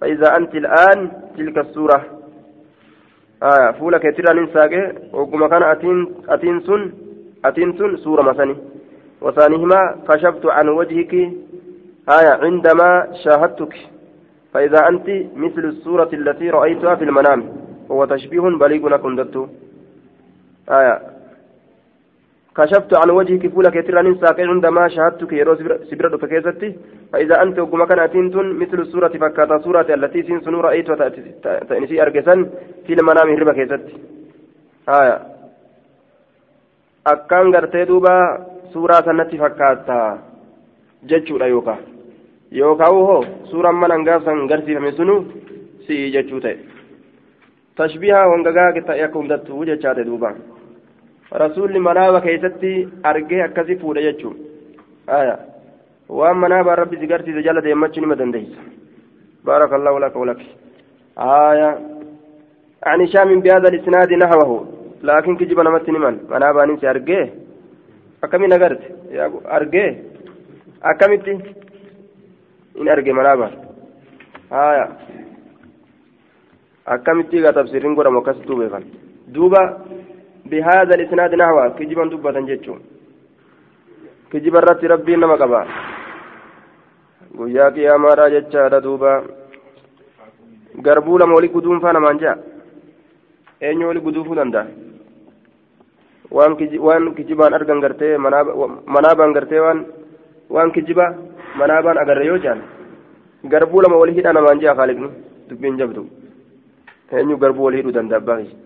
فإذا 0.01 0.37
أنت 0.37 0.55
الآن 0.55 1.11
تلك 1.37 1.59
السورة. 1.59 2.05
آه 3.43 3.71
فولك 3.71 4.05
يترى 4.05 4.41
ننساك 4.41 4.95
وكما 5.13 5.49
كان 5.49 5.63
أتين 5.63 6.15
أتين 6.29 6.61
سن 6.61 6.93
أتين 7.45 7.79
سن 7.79 7.97
سورة 7.97 8.23
مثني 8.23 8.57
وثانيهما 9.21 9.97
كشفت 10.09 10.47
عن 10.47 10.69
وجهك 10.69 11.15
آية 12.09 12.33
عندما 12.43 13.09
شاهدتك. 13.25 13.75
فإذا 14.55 14.89
أنت 14.89 15.07
مثل 15.37 15.65
السورة 15.65 16.09
التي 16.13 16.51
رأيتها 16.51 16.95
في 16.95 17.05
المنام 17.05 17.53
وهو 17.89 18.05
تشبيه 18.05 18.41
بليغ 18.41 18.97
كندت 18.97 19.49
آية 20.71 21.12
كشفت 22.57 22.95
عن 23.01 23.11
وجهك 23.11 23.47
فولك 23.55 23.77
يترى 23.77 24.15
ساقي 24.21 24.45
عندما 24.53 24.89
شاهدتك 24.89 25.33
يرو 25.33 25.55
سبرة 25.91 26.17
فكيزتي 26.17 26.69
فإذا 27.13 27.43
أنت 27.43 27.59
وكما 27.59 27.85
كان 27.87 27.99
أتنتن 27.99 28.47
مثل 28.61 28.79
السورة 28.81 29.09
فكاتا 29.09 29.59
سورة 29.65 29.89
التي 29.95 30.23
سنسن 30.23 30.55
رأيت 30.55 30.89
تأنسي 31.69 32.03
أرقسا 32.03 32.35
في 32.87 32.93
المنام 32.93 33.29
هربا 33.35 33.53
كيزتي. 33.53 33.95
آية. 34.89 35.17
أكان 37.07 37.55
غرتي 37.55 37.85
دوبا 37.85 38.17
سورة 38.73 39.01
سنتي 39.07 39.37
فكاتا. 39.39 40.19
جتشو 41.09 41.37
يوكا. 41.37 41.77
يوكا 42.53 42.87
هو 42.89 43.25
سورة 43.51 43.71
من 43.71 43.93
أنقافا 43.93 44.33
غرتي 44.51 44.73
فمسنو 44.77 45.25
سي 45.87 46.11
جتشو 46.15 46.39
تي 46.45 46.57
تشبيها 47.77 48.27
وانقاقا 48.27 48.95
يكون 49.05 49.29
دتو 49.29 49.65
جتشاتي 49.65 50.03
دوبا 50.03 50.31
rasuulli 51.33 51.79
manaaba 51.79 52.21
keessatti 52.21 52.89
argee 53.03 53.43
akkasi 53.43 53.77
fuudha 53.77 54.03
jechuun 54.03 54.37
aya 55.21 55.39
waan 56.09 56.39
manaabaa 56.45 56.81
rabbi 56.83 57.01
si 57.01 57.07
garsiise 57.07 57.43
jala 57.43 57.65
deemmachuu 57.65 58.01
nima 58.01 58.21
dandeeysa 58.21 58.73
بارك 59.45 59.73
الله 59.73 60.01
لك 60.01 60.17
ولك. 60.17 60.41
آية. 61.19 61.71
عن 62.87 63.01
هشام 63.01 63.41
بهذا 63.41 63.69
الإسناد 63.69 64.13
نحوه. 64.13 64.69
لكن 65.03 65.37
كجب 65.37 65.61
نمت 65.61 65.89
نمان. 65.91 66.19
أنا 66.33 66.53
باني 66.53 66.91
أرجيه 66.91 67.35
أكمي 68.25 68.47
نقرت 68.47 68.83
أرجيه 69.57 70.03
أكمت 70.83 71.29
إن 72.81 72.89
أرجي 72.89 73.13
منابا 73.13 73.51
آية. 74.53 74.89
أكمت 76.89 77.35
تفسيرين 77.57 77.95
قرى 77.97 78.11
مكستو 78.11 78.55
بيفان 78.59 78.85
دوبا 79.35 79.63
بهذا 80.53 80.93
الإسناد 80.99 81.33
نحو 81.41 81.57
كجبا 81.79 82.05
دبة 82.13 82.39
جتشون 82.49 82.81
كجبا 84.33 84.61
رتي 84.69 84.87
ربي 84.93 85.17
نما 85.17 85.37
قبا 85.43 85.63
qiyaamaa 87.75 88.31
jechaadha 88.35 88.81
duuba 88.85 89.11
garbuu 90.85 91.19
lama 91.19 91.35
wali 91.35 91.49
guduunfaa 91.55 91.93
namaan 91.97 92.19
jaa 92.23 92.37
eenyu 93.67 93.89
wali 93.89 94.01
guduufuu 94.07 94.37
danda'a 94.39 94.67
waan 96.37 96.57
kijibaan 97.17 97.55
argan 97.59 97.81
gartee 97.85 98.19
manaabaan 98.95 99.33
gartee 99.37 99.61
waan 99.67 99.81
waan 100.55 100.73
kijibaa 100.73 101.15
manaabaan 101.61 102.03
agarre 102.03 102.27
yoo 102.31 102.39
jaan 102.45 102.61
garbuu 103.53 103.83
lama 103.83 103.97
wali 104.03 104.17
hidha 104.19 104.33
namaan 104.33 104.61
jaa 104.65 104.75
kaaliqni 104.81 105.09
dubbiin 105.49 105.79
jabdu 105.81 106.07
eenyu 107.13 107.41
garbuu 107.45 107.65
wali 107.69 107.81
hidhuu 107.81 107.97
danda'a 107.99 108.27
baay'ee 108.29 108.62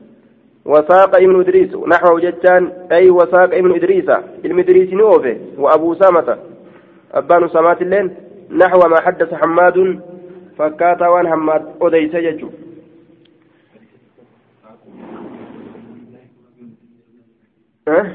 وساق 0.66 1.16
ابن 1.16 1.40
إدريس 1.40 1.74
نحو 1.74 2.18
جتان 2.18 2.72
أي 2.92 3.10
وساق 3.10 3.54
ابن 3.54 3.74
إدريس 3.74 4.08
ابن 4.44 4.58
إدريس 4.58 4.92
نوفه 4.92 5.36
وأبو 5.58 5.94
سامة. 5.94 6.38
أبان 7.12 7.48
سمات 7.48 7.82
اللين 7.82 8.14
نحو 8.50 8.78
ما 8.88 9.00
حدث 9.00 9.34
حماد 9.34 10.00
فكاتا 10.58 11.08
وان 11.08 11.28
حماد 11.28 11.62
أديس 11.82 12.14
يجو 12.14 12.50
أه؟ 17.88 18.06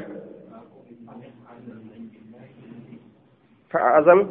فأعظم. 3.70 4.28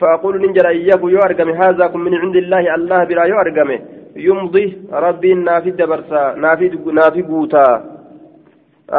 فأقول 0.00 0.34
ننجر 0.42 0.68
إياه 0.68 1.00
يو 1.02 1.20
هذا 1.62 1.86
كن 1.86 2.00
من 2.00 2.14
عند 2.14 2.36
الله 2.36 2.74
الله 2.74 3.04
بلا 3.04 3.24
يو 3.24 3.38
يمضي 4.16 4.66
ربي 4.92 5.34
نافي 5.34 5.70
دبرسا 5.70 6.34
نافي 6.34 6.68
نافي 6.98 7.22
قوتا. 7.22 7.66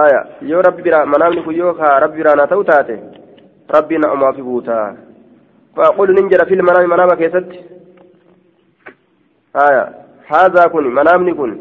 آية. 0.04 0.22
يو 0.41 0.60
ربي 0.60 0.82
بلا 0.82 1.06
منامني 1.06 1.41
كيو 1.41 1.70
ربي 2.04 2.24
بلا 2.24 2.36
ناتو 2.36 2.64
ربي 3.76 3.98
نعما 3.98 4.32
في 4.32 4.41
قوتا. 4.41 4.98
فأقول 5.76 6.10
ننجر 6.16 6.45
في 6.45 6.54
المنام 6.54 6.89
منام 6.89 7.10
كيست. 7.20 7.52
آية. 9.56 9.84
هذا 10.28 10.68
كن 10.68 10.84
منامني 11.00 11.34
كن. 11.34 11.52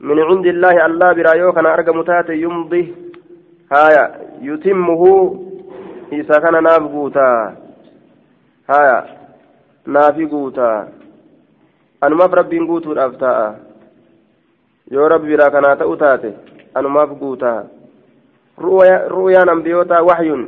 من 0.00 0.18
عند 0.28 0.46
الله 0.46 0.86
الله 0.86 1.12
بلا 1.12 1.32
يو 1.34 1.52
كان 1.52 2.04
تاتي 2.04 2.34
يمضي. 2.42 2.94
آية. 3.72 4.04
يتمه 4.42 5.02
إذا 6.12 6.36
كان 6.38 6.62
ناف 6.62 6.82
قوتا. 6.94 7.63
Guutaa 10.30 10.86
anumaaf 12.00 12.32
rabbiin 12.32 12.66
guutuudhaaf 12.66 13.16
ta'a 13.18 13.54
yoo 14.90 15.08
rabbi 15.08 15.28
biraa 15.32 15.50
kanaa 15.50 15.76
ta'u 15.76 15.96
taate 15.96 16.30
anumaaf 16.74 17.10
guutaa 17.20 17.64
ru'uyaan 19.14 19.48
ambiyootaa 19.48 20.02
waxyun 20.08 20.42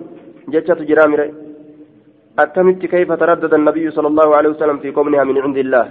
jechatu 0.53 0.89
jiraa 0.91 1.09
mire 1.09 1.27
akkamitti 2.37 2.89
kayfa 2.89 3.17
taraddada 3.17 3.57
annabiyyu 3.57 3.93
sala 3.93 4.09
allahu 4.09 4.35
alehi 4.35 4.55
wasalam 4.55 4.81
fi 4.81 4.93
qomniha 4.93 5.25
min 5.25 5.43
cindi 5.43 5.61
illaah 5.67 5.89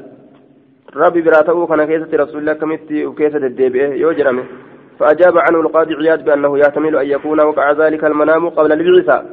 rabbi 1.03 1.21
biraa 1.21 1.43
ta'uu 1.49 1.67
kana 1.67 1.87
keessatti 1.87 2.17
rasuulli 2.23 2.53
akkamitti 2.55 3.05
uf 3.07 3.17
keessa 3.17 3.39
deddeebi'e 3.39 3.97
yoo 4.03 4.13
jedhame 4.13 4.45
فأجاب 4.99 5.37
عنه 5.37 5.59
القاضي 5.59 5.93
عياد 5.95 6.25
بأنه 6.25 6.57
يحتمل 6.59 6.95
أن 6.95 7.07
يكون 7.07 7.39
وقع 7.39 7.71
ذلك 7.71 8.03
المنام 8.05 8.49
قبل 8.49 8.71
البعثة 8.71 9.23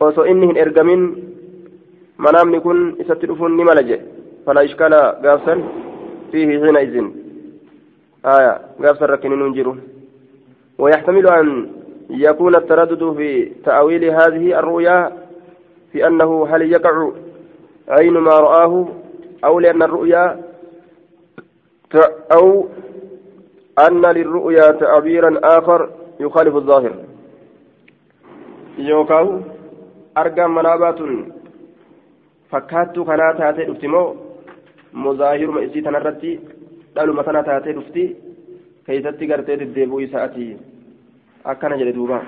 وسو 0.00 0.22
إنه 0.22 0.60
إرجمين 0.62 1.25
منامني 2.18 2.60
كن 2.60 2.96
إستدفون 3.00 3.56
نملجة 3.56 4.00
فلا 4.46 4.64
إشكال 4.64 4.94
قافسا 4.94 5.62
فيه 6.32 6.46
حينئذ 6.64 7.04
آية 8.26 8.60
قافسا 8.82 9.06
ركنين 9.06 9.38
ننجره 9.38 9.76
ويحتمل 10.78 11.26
أن 11.28 11.68
يكون 12.10 12.54
التردد 12.54 13.16
في 13.16 13.52
تأويل 13.64 14.04
هذه 14.04 14.58
الرؤيا 14.58 15.12
في 15.92 16.06
أنه 16.06 16.46
هل 16.50 16.72
يقع 16.72 17.10
عين 17.88 18.12
ما 18.12 18.30
رآه 18.30 18.88
أو 19.44 19.60
لأن 19.60 19.82
الرؤيا 19.82 20.42
أو 22.32 22.66
أن 23.88 24.06
للرؤيا 24.06 24.70
تعبيرا 24.70 25.40
آخر 25.42 25.90
يخالف 26.20 26.56
الظاهر 26.56 26.94
يوكاو 28.78 29.40
أرقام 30.18 30.54
منابات 30.54 30.98
fakkaattuu 32.50 33.04
kanaa 33.04 33.34
taatee 33.40 33.66
dhufti 33.68 33.88
moo 33.94 34.06
muzaahiruma 35.04 35.64
isii 35.66 35.82
tanarratti 35.82 36.32
dhaluma 36.94 37.24
tana 37.24 37.42
taatee 37.42 37.76
dhufti? 37.78 38.04
Keeysatti 38.86 39.26
gartee 39.26 39.60
deddeebi'uu 39.60 40.04
isaati 40.08 40.56
akkana 41.44 41.78
jedhe 41.80 41.96
duuba. 42.00 42.20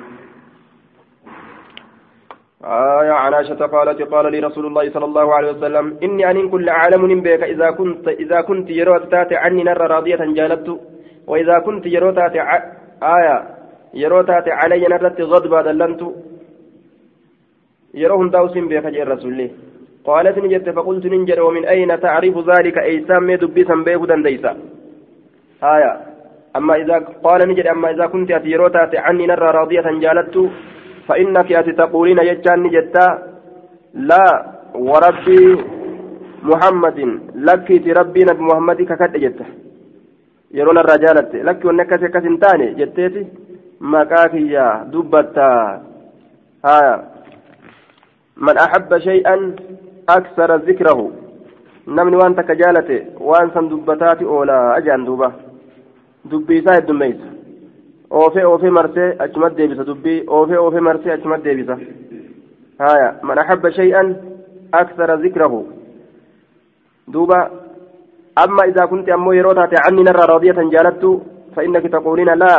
آية 2.65 3.13
عن 3.13 3.35
عائشة 3.35 3.67
قالت 3.67 4.03
قال 4.03 4.33
لي 4.33 4.39
رسول 4.39 4.67
الله 4.67 4.91
صلى 4.91 5.05
الله 5.05 5.35
عليه 5.35 5.51
وسلم 5.53 5.99
إني 6.03 6.31
أن 6.31 6.49
كل 6.49 6.69
أعلم 6.69 7.21
بك 7.21 7.43
إذا 7.43 7.71
كنت 7.71 8.09
إذا 8.09 8.41
كنت 8.41 8.71
يروت 8.71 9.05
تاتي 9.13 9.37
عني 9.37 9.63
نر 9.63 9.81
راضية 9.95 10.17
جالبت 10.17 10.69
وإذا 11.27 11.59
كنت 11.59 11.87
يروت 11.87 12.17
تاتي 12.17 12.41
آية 13.17 13.37
يروت 13.95 14.27
تاتي 14.27 14.51
علي 14.51 14.85
نرت 14.93 15.21
غضبا 15.21 15.63
دلنت 15.63 16.03
يروهم 17.95 18.29
داوسين 18.31 18.69
بك 18.69 18.87
جاء 18.95 19.07
رسول 19.09 19.33
الله 19.33 19.51
قالت 20.09 20.37
نجت 20.45 20.69
فقلت 20.77 21.05
ننجر 21.13 21.39
ومن 21.47 21.65
أين 21.75 21.91
تعرف 22.01 22.37
ذلك؟ 22.51 22.77
أيسام 22.79 23.29
دبيسا 23.43 23.75
بيه 23.87 24.01
دنديسا. 24.11 24.53
آية 25.75 25.93
أما 26.57 26.75
إذا 26.83 26.97
قال 27.25 27.41
نجد 27.49 27.67
أما 27.67 27.91
إذا 27.91 28.07
كنت 28.13 28.31
أتيروتات 28.31 28.93
عني 29.05 29.27
نرى 29.27 29.49
راضية 29.59 29.87
جالت 30.05 30.37
فإنك 31.07 31.53
أتي 31.53 31.73
تقولين 31.73 32.19
يجان 32.31 32.59
نجتا 32.63 33.07
لا 34.11 34.25
وربي 34.75 35.45
محمد 36.51 36.99
لك 37.49 37.69
ربي 37.99 38.21
نبي 38.29 38.43
محمد 38.49 38.79
ككت 38.91 39.15
جتا 39.25 39.47
يرون 40.59 40.79
الرجالة 40.79 41.33
لك 41.49 41.65
ونكس 41.65 42.03
كسنتاني 42.15 42.67
جتيتي 42.79 43.23
مكاكيا 43.81 44.67
دبتا. 44.93 45.51
آية 46.77 46.95
من 48.37 48.57
أحب 48.67 48.91
شيئا 48.99 49.37
أكثر 50.09 50.57
ذكره 50.57 51.13
jaalate 52.59 52.97
waan 53.21 53.51
san 53.55 53.69
dubbataati 53.69 54.25
oolaa 54.25 54.75
ajaan 54.75 55.07
duuba 55.07 55.33
dubbii 56.31 56.59
isaa 56.59 56.75
heddummeeysa 56.75 57.29
oofee 58.11 58.45
oofee 58.45 58.71
marsee 58.71 59.17
achumat 59.25 59.57
deebisa 59.57 59.87
dubbii 59.91 60.25
oofee 60.27 60.59
oofee 60.65 60.81
marsee 60.89 61.13
achumat 61.13 61.45
deebisa 61.45 61.79
haya 62.79 63.09
man 63.23 63.39
ahabba 63.39 63.73
shay'an 63.79 64.17
akthara 64.81 65.17
zikrahu 65.25 65.61
duuba 67.13 67.39
amma 68.45 68.69
idaa 68.73 68.87
kunti 68.93 69.17
ammoo 69.17 69.37
yeroo 69.39 69.55
taate 69.55 69.83
canni 69.85 70.07
narraa 70.09 70.31
raadiyatan 70.33 70.71
jaalattu 70.77 71.11
فإنك 71.59 71.87
تقولين 71.93 72.31
لا 72.43 72.55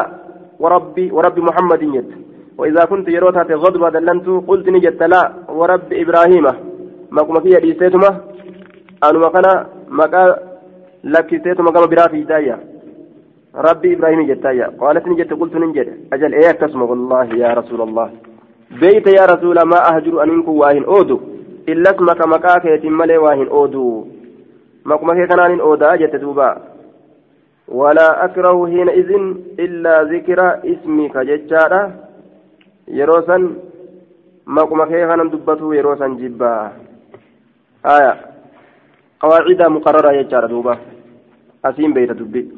وربي 0.59 1.11
ورب 1.11 1.39
محمد 1.39 1.79
جد 1.79 2.09
وإذا 2.57 2.83
كنت 2.91 3.07
يروتها 3.09 3.55
غضبة 3.63 3.89
دلنت 3.89 4.27
قلت 4.47 4.69
نجت 4.69 5.03
لا 5.03 5.21
ورب 5.59 5.89
إبراهيم 6.03 6.45
مقوم 7.12 7.39
كي 7.39 7.49
يديستما 7.53 8.10
أنا 9.03 9.20
مكانا 9.20 9.68
مكا 9.89 10.24
لكستما 11.03 11.72
كما 11.72 11.86
برا 11.86 12.07
في 12.07 12.24
دايا 12.24 12.60
ربي 13.55 13.93
إبراهيم 13.93 14.22
جتايا 14.28 14.68
قالت 14.80 15.07
نجت 15.07 15.34
قلت 15.34 15.55
ننجد 15.55 15.88
أجل 16.14 16.34
إيه 16.34 16.51
تسمى 16.51 16.84
والله 16.84 17.24
يا 17.36 17.53
رسول 17.53 17.82
الله 17.82 18.10
بيت 18.82 19.07
يا 19.07 19.26
رسول 19.26 19.62
ما 19.62 19.80
أهجر 19.95 20.24
أنكم 20.24 20.51
واهن 20.51 20.84
أودو 20.84 21.20
إلا 21.70 21.89
اسمك 21.95 22.28
مكاك 22.28 22.66
يتملي 22.66 23.18
واهن 23.18 23.47
أودو 23.47 24.07
مقوم 24.86 25.14
كي 25.14 25.28
كنان 25.28 25.60
أودا 25.60 25.95
جت 25.95 26.16
دوبا 26.16 26.49
ولا 27.68 28.26
أكره 28.26 28.68
حينئذ 28.68 29.12
إلا 29.60 30.03
ذكر 30.03 30.39
اسمك 30.72 31.18
ججارة 31.18 31.82
يروسا 32.88 33.38
مقوم 34.47 34.84
كي 34.86 35.07
كنان 35.07 35.30
دبته 35.30 35.76
يروسا 35.76 36.07
جبا 36.07 36.72
آية 37.86 38.13
قواعد 39.19 39.61
مقررة 39.61 40.11
يجار 40.11 40.45
دوبا 40.45 40.77
أسين 41.65 41.93
بيت 41.93 42.11
دبي 42.11 42.51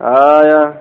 آية 0.00 0.74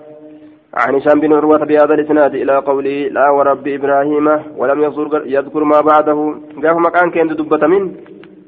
عن 0.74 0.95
هشام 0.95 1.20
بن 1.20 1.34
عروة 1.34 1.58
بهذا 1.58 1.93
الإسناد 1.93 2.36
إلى 2.36 2.58
قوله 2.58 3.08
لا 3.08 3.30
ورب 3.30 3.68
إبراهيم 3.68 4.28
ولم 4.58 4.84
يذكر 4.84 5.24
يذكر 5.26 5.64
ما 5.64 5.82
بعده 5.82 6.36
قاف 6.64 6.78
مكان 6.78 7.12
كان 7.12 7.28
دبة 7.28 7.68
من 7.68 7.95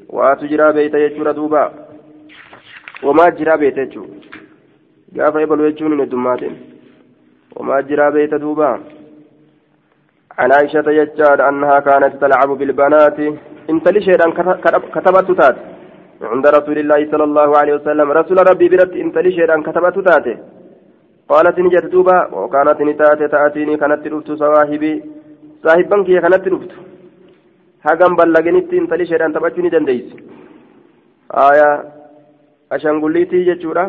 وتجرى 0.09 0.73
بيت 0.73 0.93
يجور 0.93 1.31
دوبا 1.31 1.71
وما 3.03 3.29
جرى 3.29 3.57
بيت 3.57 3.77
يجور 3.77 4.07
قاف 5.17 5.35
يبل 5.35 5.61
يجون 5.61 6.01
الدمات 6.01 6.41
وما 7.55 7.81
جرى 7.81 8.11
بيت 8.11 8.33
دوبا 8.33 8.79
عن 10.39 10.51
عائشة 10.51 10.87
يجار 10.89 11.49
أنها 11.49 11.79
كانت 11.79 12.13
تلعب 12.21 12.49
بالبنات 12.49 13.17
انت 13.69 13.85
لشيئا 13.95 14.27
كتبت 14.95 15.27
تات 15.39 15.57
عند 16.33 16.45
رسول 16.57 16.77
الله 16.83 16.99
صلى 17.11 17.25
الله 17.29 17.49
عليه 17.59 17.73
وسلم. 17.77 18.07
رسول 18.19 18.37
ربي 18.49 18.67
برت 18.71 18.93
انت 19.03 19.17
لشيئا 19.25 19.57
كتبت 19.67 19.95
تاته. 20.07 20.37
قالت 21.29 21.57
نجت 21.59 21.85
دوبا 21.93 22.17
وكانت 22.33 22.79
نتات 22.87 23.21
تأتيني 23.33 23.77
كانت 23.81 24.07
رفت 24.07 24.29
صواحبي. 24.43 24.93
صاحبا 25.63 25.97
كي 26.03 26.19
كانت 26.23 26.47
رفت 26.47 26.73
hagam 27.83 28.15
ballaginitti 28.15 28.79
intali 28.79 29.03
isheedhaan 29.03 29.33
taphachuu 29.35 29.63
ni 29.63 29.69
dandeeysi 29.73 30.15
aayaa 31.43 31.83
ashangulliitii 32.75 33.43
jechuudha 33.47 33.83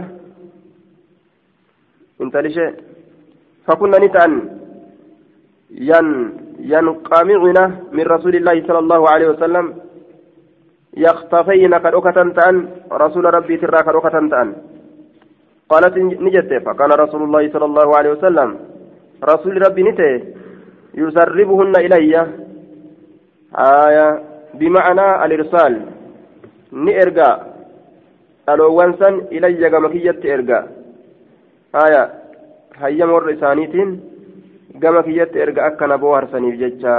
intali 2.22 2.50
ishee 2.52 2.70
fakunna 3.66 3.98
ni 4.02 4.08
ta'an 4.16 4.34
yan 5.90 6.08
yanqamicina 6.58 7.90
min 7.92 8.04
rasuuli 8.06 8.38
illaahi 8.38 8.66
sala 8.66 8.78
allahu 8.78 9.04
aleyhi 9.06 9.32
wasalam 9.34 9.66
يختفين 10.94 11.78
كدوكة 11.78 12.18
تأن 12.38 12.68
رسول 12.92 13.24
ربي 13.34 13.56
ترى 13.56 13.78
كدوكة 13.82 14.28
تأن. 14.30 14.48
قالت 15.68 15.98
نجت 15.98 16.50
فكان 16.66 16.90
رسول 16.92 17.22
الله 17.22 17.50
صلى 17.52 17.64
الله 17.64 17.88
عليه 17.98 18.10
وسلم 18.10 18.48
رسول 19.24 19.54
ربي 19.66 19.82
نته 19.82 20.22
يسربهن 20.94 21.74
إلي. 21.76 22.14
آية 23.58 24.22
بمعنى 24.54 25.24
الإرسال. 25.24 25.72
نئرقا 26.72 27.30
الأوانسا 28.48 29.08
إلي 29.34 29.70
كما 29.70 29.88
كيت 29.88 30.26
إرقا 30.26 30.60
آية 31.74 32.02
هيا 32.78 33.06
مر 33.06 33.32
إسانيتين. 33.34 33.88
كما 34.82 35.00
كيت 35.02 35.36
إرقا 35.36 35.66
أكنا 35.66 35.96
بوهر 35.96 36.24
سنيف 36.32 36.54
جتشا 36.60 36.94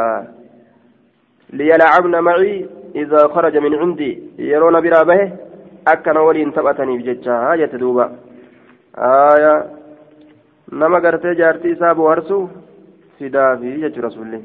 ليلعبن 1.58 2.20
معي 2.20 2.70
إذا 2.96 3.28
خرج 3.28 3.58
من 3.58 3.76
عندي 3.76 4.12
يرون 4.40 4.82
برا 4.82 5.04
به 5.04 5.22
أكنا 5.88 6.20
ولين 6.20 6.54
تبأتني 6.54 6.98
بجتشا 6.98 7.52
آية 7.54 7.74
دوبا 7.82 8.06
آية 8.98 9.54
نما 10.72 11.00
قرتي 11.04 11.34
جارتي 11.34 11.76
سابو 11.76 12.10
هرسو 12.10 12.48
فدافي 13.20 13.70
جتش 13.82 14.00
رسول 14.00 14.28
الله 14.28 14.44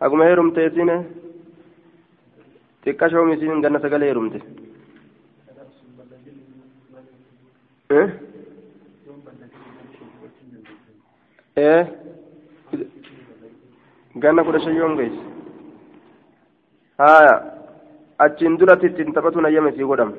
akkuma 0.00 0.24
heerumte 0.24 0.66
isin? 0.66 0.90
Xiqqashoo 2.84 3.24
misiin 3.24 3.62
ganna 3.62 3.80
sagalee 3.80 4.08
heerumte. 4.10 4.38
Ee 11.56 11.84
ganna 14.22 14.44
kudha 14.44 14.60
shayyoon 14.64 14.96
geesse 14.98 15.20
haya 17.02 17.34
achiin 18.24 18.58
duratti 18.60 18.86
ittiin 18.90 19.14
taphatuun 19.18 19.48
ayyama 19.50 19.70
isii 19.74 19.90
godhama 19.92 20.16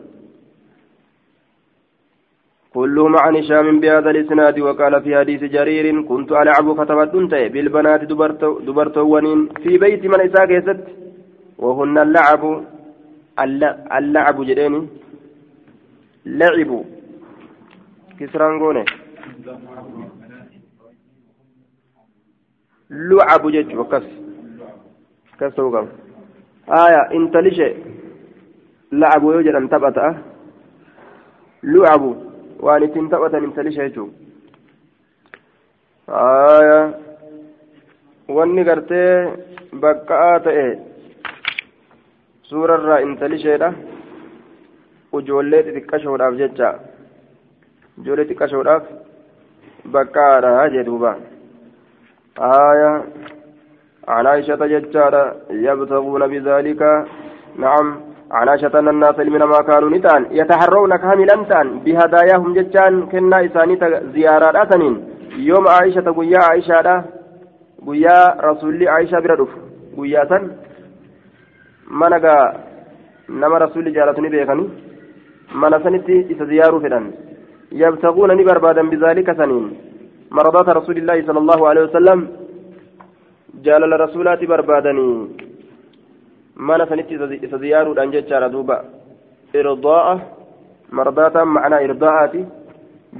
كلهم 2.78 3.14
عن 3.18 3.36
هشام 3.36 3.80
بهذا 3.80 4.10
الإسناد 4.10 4.60
وقال 4.60 4.94
في 5.04 5.12
حديث 5.20 5.44
جرير 5.44 6.02
كنت 6.10 6.32
العب 6.32 6.68
فتبدنت 6.78 7.34
بالبنات 7.54 8.02
دبرتوين 8.68 9.50
في 9.64 9.78
بيت 9.78 10.04
من 10.06 10.22
إساك 10.22 10.50
يست. 10.50 10.80
وهن 11.58 11.98
اللعب 11.98 12.44
اللعب 13.98 14.38
جريني 14.46 14.82
لعب 16.26 16.72
لعب 22.90 23.52
جج 23.52 23.76
وكس 23.76 24.04
كس 25.40 25.60
وقم 25.60 25.88
آية 26.70 27.02
انت 27.14 27.36
ليش 27.38 27.60
لعب 28.92 29.24
يوجد 29.24 29.56
ان 29.56 29.70
تبت 29.70 29.98
لعب 31.64 32.28
waan 32.60 32.84
ittiin 32.84 33.10
taphatan 33.10 33.44
intalisha 33.44 33.86
jechuun 33.86 34.12
wanni 38.36 38.64
gartee 38.70 39.12
baqqa'aa 39.82 40.40
ta'e 40.46 40.68
suurarraa 42.50 43.00
intalisheedha 43.06 43.70
ijoollee 45.20 45.64
xixiqqashoodhaaf 45.68 46.40
jecha 46.42 46.70
ijoollee 48.02 48.26
xixiqqashoodhaaf 48.26 48.84
baqqa'aadha 49.94 50.70
jee 50.74 50.88
duuba 50.90 51.12
آية. 52.40 53.04
عن 54.08 54.28
عائشة 54.28 54.56
ججارة 54.56 55.36
يبتغون 55.50 56.28
بذلك. 56.28 56.82
نعم. 57.58 58.00
عن 58.32 58.50
عائشة 58.50 58.80
أن 58.80 58.88
الناس 58.88 59.20
من 59.20 59.44
ما 59.44 59.62
كانوا 59.62 59.90
نتان 59.90 60.26
يتحرون 60.32 60.96
كاملا 60.96 61.44
تان 61.50 61.80
بهداياهم 61.80 62.54
جتان 62.54 63.06
كنا 63.06 63.46
إساني 63.46 63.76
زيارات 64.14 64.56
أسنين. 64.56 64.96
يوم 65.38 65.68
عائشة 65.68 66.12
قويا 66.16 66.40
عائشة 66.50 67.04
قويا 67.86 68.42
رسول 68.42 68.88
عائشة 68.88 69.20
بردف 69.20 69.50
قويا 69.98 70.26
سن. 70.30 70.52
منغا 71.92 72.54
نما 73.30 73.58
رسول 73.58 73.94
جالتني 73.94 74.30
بيخني 74.30 74.70
من 75.56 75.84
سنتي 75.84 76.28
إسا 76.32 76.46
زيارو 76.46 76.80
فدان. 76.80 77.12
يبتغون 77.72 78.32
نبربادا 78.38 78.90
بذلك 78.90 79.38
سنين. 79.38 79.87
مرضات 80.32 80.70
رسول 80.70 80.98
الله 80.98 81.18
صلى 81.28 81.40
الله 81.40 81.70
عليه 81.70 81.82
وسلم 81.82 82.28
جالل 83.64 84.00
رسولات 84.00 84.44
بربادني. 84.44 85.10
mana 86.58 86.88
sanitti 86.90 87.14
isa 87.46 87.58
ziyaaruudhaan 87.58 88.12
jechaadha 88.12 88.50
duuba 88.50 88.78
irdaa'a 89.54 90.14
mardaataan 90.92 91.48
macnaa 91.58 91.86
irdaa'aati 91.88 92.42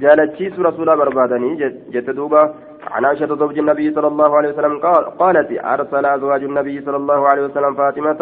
jaalachiisu 0.02 0.62
rasuulaa 0.68 0.96
barbaadanii 1.02 1.56
jette 1.94 2.16
duuba 2.20 2.42
عن 2.94 3.04
عائشة 3.04 3.34
زوج 3.42 3.58
النبي 3.58 3.86
صلى 3.94 4.08
الله 4.12 4.30
عليه 4.36 4.50
وسلم 4.52 4.78
قال 4.78 5.04
قالت 5.22 5.50
أرسل 5.74 6.04
أزواج 6.06 6.42
النبي 6.44 6.76
صلى 6.86 6.96
الله 6.96 7.20
عليه 7.28 7.42
وسلم 7.42 7.74
فاطمة. 7.74 8.20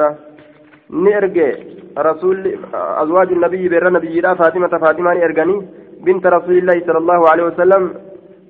نرجع 0.90 1.50
رسول 1.98 2.36
أزواج 3.02 3.28
النبي 3.32 3.68
بر 3.68 3.86
النبي 3.88 4.22
فاطمة 4.22 4.72
فاطمة 4.84 5.10
نرجعني 5.14 5.56
بنت 6.06 6.24
رسول 6.26 6.56
الله 6.58 6.76
صلى 6.86 6.98
الله 6.98 7.20
عليه 7.30 7.44
وسلم 7.44 7.82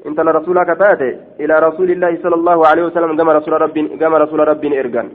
انت 0.07 0.21
لرسولك 0.21 0.67
تاتي 0.79 1.11
إلى 1.41 1.59
رسول 1.59 1.91
الله 1.91 2.19
صلى 2.23 2.35
الله 2.35 2.67
عليه 2.67 2.83
وسلم 2.83 3.17
كما 3.17 3.33
رسول 3.33 3.61
ربي 3.63 3.89
كما 3.89 4.19
رسول 4.19 4.49
ربي 4.49 4.81
إرجان. 4.81 5.09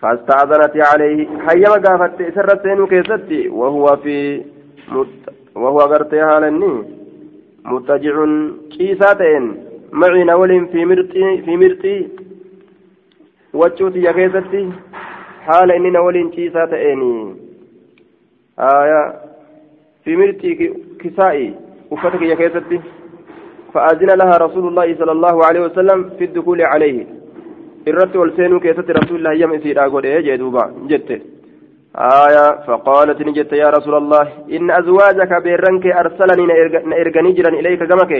فاستأذنت 0.00 0.76
عليه. 0.76 1.28
حيما 1.44 1.76
قافت 1.84 2.34
سرت 2.34 2.62
سينو 2.62 2.86
كيستي. 2.86 3.48
وهو 3.48 3.96
في 3.96 4.42
مت 4.88 5.08
وهو 5.54 5.78
غرتي 5.78 6.20
هالني 6.20 6.72
متجع 7.64 8.16
كيساتين. 8.72 9.44
معي 9.92 10.24
نول 10.24 10.66
في 10.72 10.84
مرتي 10.84 11.42
في 11.44 11.56
مرتي. 11.56 12.08
وجوتي 13.54 14.00
يا 14.02 14.12
كيستي. 14.12 14.72
حال 15.46 15.72
إني 15.72 15.90
نول 15.90 16.30
كيساتين 16.30 17.00
آية. 18.58 19.02
في 20.04 20.16
مرتي 20.16 20.74
كسائي. 21.00 21.54
وفتك 21.90 22.22
يا 22.22 22.34
كيستي. 22.34 22.80
فأذن 23.74 24.10
لها 24.20 24.36
رسول 24.46 24.68
الله 24.68 24.94
صلى 25.00 25.12
الله 25.12 25.44
عليه 25.46 25.60
وسلم 25.60 26.10
في 26.18 26.24
الدخول 26.24 26.62
عليه. 26.62 27.06
irratti 27.86 28.18
ol 28.18 28.30
seenuu 28.36 28.60
keessatti 28.60 28.92
rasuulli 28.96 29.28
hayyama 29.28 29.54
isiidhaa 29.54 29.90
godhee 29.94 30.22
jee 30.26 30.38
duuba 30.40 30.70
jette 30.88 31.16
آية 31.94 32.66
فقالت 32.66 33.22
نجت 33.22 33.52
يا 33.52 33.70
رسول 33.70 33.94
الله 33.94 34.28
إن 34.52 34.70
أزواجك 34.70 35.42
بيرنك 35.42 35.86
أرسلني 35.86 36.44
نإرغني 36.90 37.32
جرا 37.32 37.48
إليك 37.48 37.82
كمك. 37.90 38.12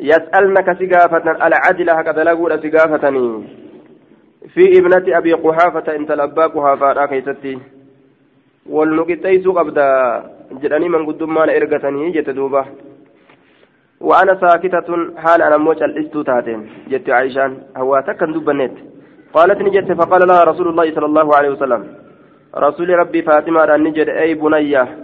يسألنك 0.00 0.68
سقافة 0.80 1.46
العدل 1.46 1.90
هكذا 1.90 2.24
لقول 2.24 2.52
سقافتني. 2.62 3.26
في 4.54 4.64
ابنة 4.78 5.06
أبي 5.18 5.32
قحافة 5.32 5.96
إن 5.96 6.06
تلبى 6.06 6.44
قحافة 6.54 7.06
كيستي 7.06 7.58
والنقطيس 8.70 9.48
قبدا 9.48 9.88
جراني 10.62 10.88
من 10.88 11.06
قدما 11.06 11.56
إرغتني 11.56 12.10
جت 12.10 12.30
دوبة 12.30 12.64
وأنا 14.00 14.34
ساكتة 14.40 14.88
حال 15.16 15.42
أنا 15.42 15.56
موجة 15.56 15.84
الإستو 15.84 16.22
تاتين. 16.22 16.70
جت 16.90 17.10
عائشان 17.10 17.58
هو 17.76 18.00
تكن 18.06 18.32
دبنت. 18.32 18.74
قالت 19.34 19.58
نجت 19.62 19.92
فقال 19.92 20.28
لها 20.28 20.44
رسول 20.44 20.68
الله 20.68 20.94
صلى 20.94 21.06
الله 21.06 21.36
عليه 21.36 21.50
وسلم 21.50 21.82
رسول 22.56 22.88
ربي 22.90 23.22
فاطمة 23.22 23.76
نجد 23.76 24.08
أي 24.08 24.34
بنية 24.34 24.98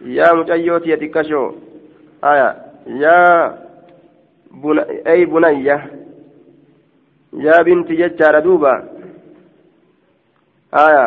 يا 0.00 0.32
مجيوت 0.32 0.86
يتكشو 0.86 1.52
آية. 2.24 2.56
يا 2.86 3.18
بن... 4.50 4.78
أي 5.06 5.24
بنية 5.24 5.78
يا 7.32 7.62
بنت 7.62 7.92
ججار 7.92 8.40
دوبا. 8.40 8.74
آية. 10.74 11.06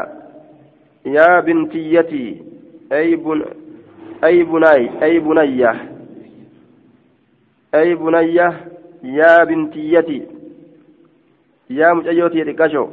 يا 1.06 1.40
بنتيتي 1.40 2.44
أي 2.92 3.16
بن 3.16 3.46
أي 4.24 4.44
بني 4.44 5.04
أي 5.04 5.20
بنية 5.20 5.99
أي 7.76 7.96
بنية 7.96 8.50
يا 9.04 9.44
بنتيتي 9.44 10.28
يا 11.70 11.94
مجيوتي 11.94 12.44
تكشو 12.44 12.88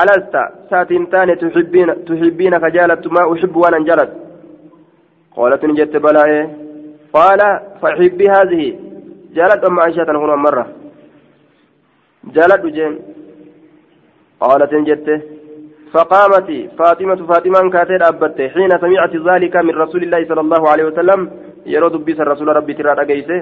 ألست 0.00 0.34
ساتين 0.70 1.10
تاني 1.10 1.34
تحبين 1.36 2.04
تحبين 2.04 2.54
خجالة 2.62 3.02
ما 3.14 3.32
أحب 3.32 3.56
وأنا 3.56 3.76
انجلت 3.76 4.10
قالت 5.36 5.64
نجت 5.64 5.96
بلا 5.96 6.24
قال 7.12 7.40
فحبي 7.82 8.26
هذه. 8.28 8.78
جالت 9.34 9.64
أم 9.64 9.80
عائشة 9.80 10.10
هنا 10.10 10.36
مرة. 10.36 10.66
جالت 12.24 12.66
جين 12.66 12.98
قالت 14.40 14.74
جته 14.74 15.20
فقامت 15.92 16.48
فاطمة 16.78 17.26
فاطمة 17.26 17.70
كاتر 17.70 18.08
أبت. 18.08 18.40
حين 18.40 18.70
سمعت 18.80 19.16
ذلك 19.28 19.56
من 19.56 19.74
رسول 19.74 20.02
الله 20.02 20.20
صلى 20.28 20.40
الله 20.40 20.68
عليه 20.70 20.84
وسلم 20.84 21.30
يرد 21.74 21.94
بيس 22.06 22.20
الرسول 22.20 22.48
ربي 22.58 22.74
ترى 22.78 22.90
رقيسه 23.00 23.38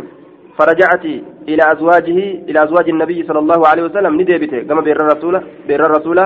فرجعت 0.59 1.05
إلى 1.51 1.63
أزواجه 1.73 2.19
إلى 2.49 2.59
أزواج 2.67 2.87
النبي 2.95 3.19
صلى 3.29 3.39
الله 3.45 3.61
عليه 3.71 3.83
وسلم 3.89 4.13
نديبته 4.21 4.61
كما 4.69 4.81
بير 4.87 4.99
الرسول 5.05 5.35
بير 5.69 5.81
الرسول 5.89 6.19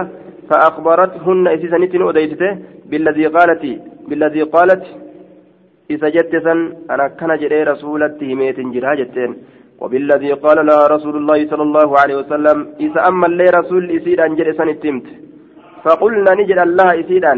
فأخبرتهن 0.51 1.45
إسيسا 1.57 1.79
نتن 1.83 2.03
أديته 2.09 2.51
بالذي 2.91 3.27
قالت 3.37 3.63
بالذي 4.09 4.43
قالت 4.55 4.85
إذا 5.95 6.09
جتسا 6.17 6.55
أنا 6.91 7.07
كان 7.19 7.31
جري 7.43 7.63
رسولة 7.73 8.19
ميت 8.39 8.59
جرها 8.75 8.95
جتين 9.01 9.31
وبالذي 9.81 10.33
قال 10.45 10.59
لها 10.69 10.87
رسول 10.95 11.15
الله 11.21 11.39
صلى 11.51 11.63
الله 11.69 11.89
عليه 12.01 12.17
وسلم 12.23 12.57
إذا 12.81 13.01
أما 13.09 13.27
اللي 13.31 13.47
رسول 13.59 13.83
إسيدا 13.97 14.27
جرسا 14.39 14.65
التمت 14.75 15.07
فقلنا 15.85 16.31
نجد 16.39 16.59
الله 16.67 16.89
إسيدا 17.01 17.35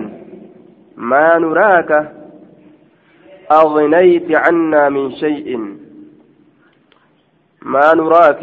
ما 1.11 1.39
نراك 1.39 1.91
أغنيت 3.61 4.29
عنا 4.45 4.89
من 4.89 5.07
شيء. 5.23 5.49
ما 7.63 7.95
نراك 7.95 8.43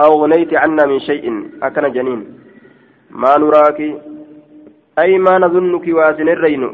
أغنيت 0.00 0.54
عنا 0.54 0.86
من 0.86 0.98
شيء. 1.00 1.24
أكن 1.62 1.92
جنين. 1.92 2.20
ما 3.10 3.32
نراك 3.38 3.80
أي 4.98 5.18
ما 5.18 5.34
نظنك 5.38 5.86
واسن 5.88 6.28
الرين. 6.28 6.64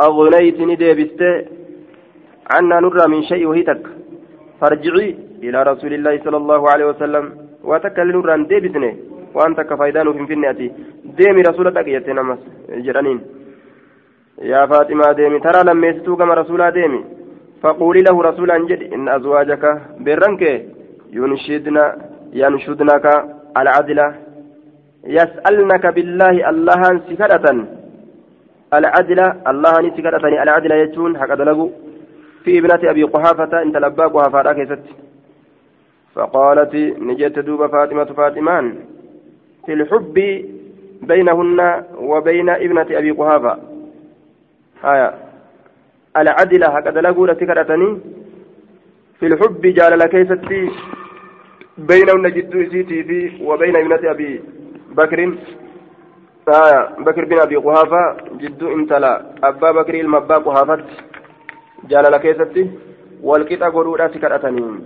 أغنيت 0.00 0.58
نديبست 0.60 1.22
عنا 2.52 2.76
نرى 2.80 3.04
من 3.12 3.22
شيء 3.22 3.46
وهيتك 3.46 3.82
فارجعي 4.60 5.08
إلى 5.42 5.58
رسول 5.62 5.92
الله 5.94 6.14
صلى 6.24 6.36
الله 6.36 6.70
عليه 6.70 6.86
وسلم. 6.92 7.24
وتكل 7.64 8.08
نرى 8.16 8.44
ديبسني 8.50 8.90
وأنت 9.34 9.60
كفايدان 9.60 10.12
في 10.12 10.20
الفنية 10.22 10.60
ديمي 11.18 11.42
رسولتك 11.48 11.88
يتنمس 11.88 12.40
جرانين. 12.86 13.20
يا 14.38 14.66
فاطمة 14.66 15.12
ديمي 15.12 15.40
ترى 15.40 15.62
لما 15.64 15.86
يستو 15.86 16.16
كما 16.16 16.34
رسولا 16.34 16.70
ديمي. 16.70 17.04
فقولي 17.62 18.00
له 18.00 18.22
رسولا 18.22 18.58
جد 18.58 18.92
إن 18.92 19.08
أزواجك 19.08 19.82
برنك 20.00 20.42
ينشدنا 21.12 21.96
ينشدنك 22.32 23.06
العدل. 23.56 24.12
يسألنك 25.04 25.86
بالله 25.86 26.50
الله 26.50 27.00
سكرة 27.08 27.66
العدل 28.74 29.20
الله 29.20 29.90
سكرة 29.96 30.42
العدل 30.42 30.72
يجون 30.72 31.18
حق 31.18 31.34
دلقوا 31.34 31.70
في 32.44 32.58
ابنة 32.58 32.90
أبي 32.90 33.02
قحافة 33.02 33.62
إنت 33.62 33.76
لبا 33.76 34.06
قحافة 34.06 34.78
فقالت 36.14 36.74
نجت 36.74 37.38
دوب 37.38 37.66
فاطمة 37.66 38.04
فاطمان. 38.04 38.74
في 39.66 39.72
الحب 39.72 40.14
بينهن 41.02 41.84
وبين 41.98 42.50
ابنة 42.50 42.86
أبي 42.90 43.10
قحافة. 43.10 43.71
آية. 44.84 45.14
العدل 46.16 46.64
حق 46.64 46.88
دلقوا 46.90 47.26
لسكرتني 47.26 48.00
في 49.20 49.26
الحب 49.26 49.60
جال 49.60 49.98
لكيستي 49.98 50.70
بينهن 51.78 52.30
جد 52.32 52.68
سيتي 52.72 53.04
في 53.04 53.44
وبين 53.44 53.76
ابنة 53.76 54.10
أبي 54.10 54.40
بكر. 54.90 55.18
آية. 56.48 56.88
بكر 56.98 57.24
بن 57.24 57.38
أبي 57.38 57.56
قحافة 57.56 58.16
جد 58.40 58.62
انتلا 58.62 59.22
أبا 59.44 59.72
بكر 59.72 59.94
المبا 59.94 60.38
قحافة 60.38 60.84
جال 61.84 62.12
لكيستي 62.12 62.70
والكتا 63.22 63.68
قرورا 63.68 64.08
سكرتني 64.08 64.80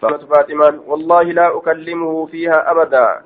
فاطمان 0.00 0.80
والله 0.86 1.22
لا 1.22 1.56
أكلمه 1.58 2.26
فيها 2.26 2.70
أبدا. 2.70 3.22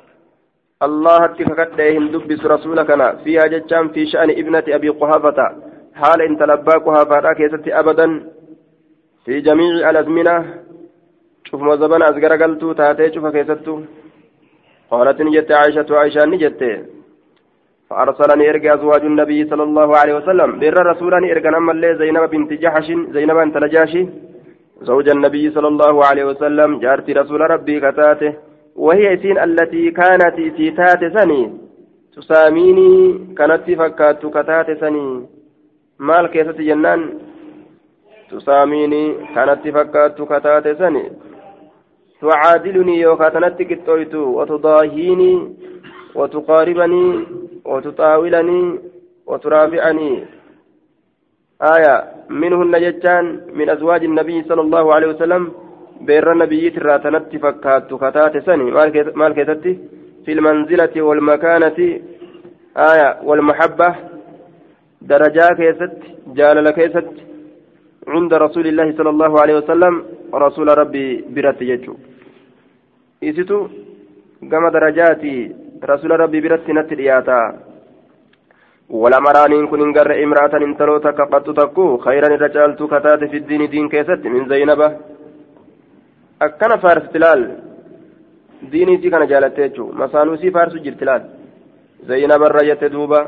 الله 0.83 1.25
اتفقت 1.25 1.81
دبس 2.14 2.47
رسولكنا 2.47 3.12
فيها 3.25 3.47
جتشان 3.47 3.89
في 3.89 4.07
شأن 4.07 4.31
ابنة 4.31 4.64
أبي 4.68 4.89
قحافة. 4.89 5.39
حال 5.95 6.22
انت 6.22 6.43
لبا 6.43 6.79
قحافة 6.87 7.33
كيستي 7.33 7.79
أبدا. 7.81 8.31
في 9.25 9.41
جميع 9.41 9.91
الأزمنة. 9.91 10.35
شوف 11.45 11.62
مزبن 11.62 12.03
أزقر 12.03 12.33
قلتو 12.43 12.72
تاتي 12.72 13.14
شوف 13.14 13.27
كيستو 13.27 13.81
قالت 14.91 15.22
نجت 15.22 15.53
عائشة 15.53 15.87
عائشة 15.91 16.27
نجت. 16.27 16.61
فأرسلني 17.91 18.51
إرجع 18.51 18.75
أزواج 18.75 19.03
النبي 19.05 19.41
صلى 19.51 19.62
الله 19.62 19.97
عليه 19.97 20.14
وسلم. 20.16 20.59
بر 20.61 20.87
رسولا 20.87 21.18
إرجع 21.33 21.57
أما 21.57 21.72
اللي 21.72 21.97
زينب 21.99 22.31
بنت 22.31 22.53
جحش 22.53 22.87
زينب 23.14 23.37
أنت 23.37 23.57
نجاشي 23.57 24.03
زوج 24.83 25.09
النبي 25.09 25.51
صلى 25.51 25.68
الله 25.68 26.05
عليه 26.07 26.25
وسلم 26.25 26.79
جارتي 26.79 27.12
رسول 27.12 27.41
ربي 27.41 27.81
كتاته. 27.81 28.33
وهي 28.77 29.16
سين 29.22 29.39
التي 29.39 29.91
كانت 29.91 30.35
سيتات 30.57 31.05
سني. 31.16 31.53
تساميني 32.16 33.18
كانت 33.39 33.70
فكات 33.70 34.27
كتات 34.27 34.81
سني. 34.81 35.27
مال 35.99 36.27
كيسة 36.27 36.53
جنان؟ 36.53 37.18
تساميني 38.31 39.14
كانت 39.35 39.68
فكات 39.68 40.22
كتات 40.22 40.79
سني. 40.79 41.05
تعادلني 42.20 43.01
يوكاتنت 43.01 43.62
كتويت 43.62 44.14
وتضاهيني 44.14 45.57
وتقاربني 46.14 47.25
وتطاولني 47.64 48.79
وترافعني. 49.27 50.25
آية 51.62 51.95
منهن 52.29 52.81
جتان 52.81 53.41
من 53.55 53.70
أزواج 53.70 54.05
النبي 54.05 54.43
صلى 54.43 54.61
الله 54.61 54.95
عليه 54.95 55.07
وسلم 55.07 55.53
بير 56.01 56.32
النبي 56.32 56.70
تراتنت 56.70 57.36
فكات 57.36 57.90
كتات 58.03 58.34
سني 58.47 58.70
مال 59.20 59.32
كتتي 59.38 59.72
في 60.24 60.32
المنزلة 60.32 61.03
والمكانة 61.03 61.78
آية 62.76 63.09
والمحبة 63.28 63.95
درجة 65.03 65.47
كيست 65.59 65.97
جال 66.38 66.70
كيست 66.70 67.09
عند 68.09 68.34
رسول 68.34 68.66
الله 68.66 68.88
صلى 68.99 69.11
الله 69.11 69.40
عليه 69.42 69.57
وسلم 69.61 69.95
رسول 70.34 70.78
ربي 70.78 71.07
برت 71.34 71.62
يجو 71.62 71.95
إسيتو 73.24 73.59
كما 74.51 74.68
درجاتي 74.76 75.36
رسول 75.92 76.11
ربي 76.20 76.40
برت 76.45 76.66
نت 76.76 76.90
ولا 78.90 79.18
مرانين 79.20 79.66
كن 79.66 79.80
انقر 79.86 80.11
امرأة 80.24 80.55
انتلو 80.68 80.99
تكقت 80.99 81.47
تكو 81.59 81.97
خيرا 82.07 82.28
الرجال 82.34 82.70
كتات 82.76 83.24
في 83.30 83.36
الدين 83.36 83.62
دين 83.72 83.88
كيست 83.88 84.22
من 84.34 84.45
أكنا 86.43 86.76
فارس 86.76 87.07
تلال 87.12 87.41
ديني 88.62 88.97
تي 88.97 89.11
كان 89.11 89.26
جالتيجو 89.26 89.93
مسانوسي 89.93 90.51
فارس 90.51 90.74
جرتلال 90.74 91.22
زينب 92.09 92.43
الرجة 92.43 92.87
دوبا 92.87 93.20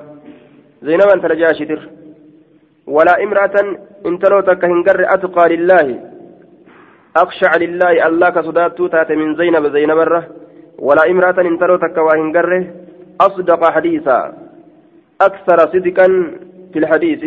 زينب 0.83 1.09
انت 1.15 1.25
لجاشتر 1.27 1.81
ولا 2.87 3.23
امرأة 3.25 3.57
انتلو 4.07 4.41
تك 4.41 4.65
هنقر 4.65 5.01
أتقى 5.15 5.45
لله 5.57 5.87
أخشع 7.17 7.53
لله 7.57 8.07
الله 8.07 8.29
كصداتو 8.31 8.87
تات 8.87 9.11
من 9.13 9.29
زينب 9.41 9.65
زينب 9.77 9.99
الره 10.07 10.25
ولا 10.79 11.03
امرأة 11.11 11.39
انتلو 11.51 11.77
تك 11.77 11.97
وهنقر 12.07 12.51
أصدق 13.21 13.63
حديثا 13.77 14.19
أكثر 15.29 15.59
صدقا 15.73 16.07
في 16.73 16.79
الحديث 16.79 17.23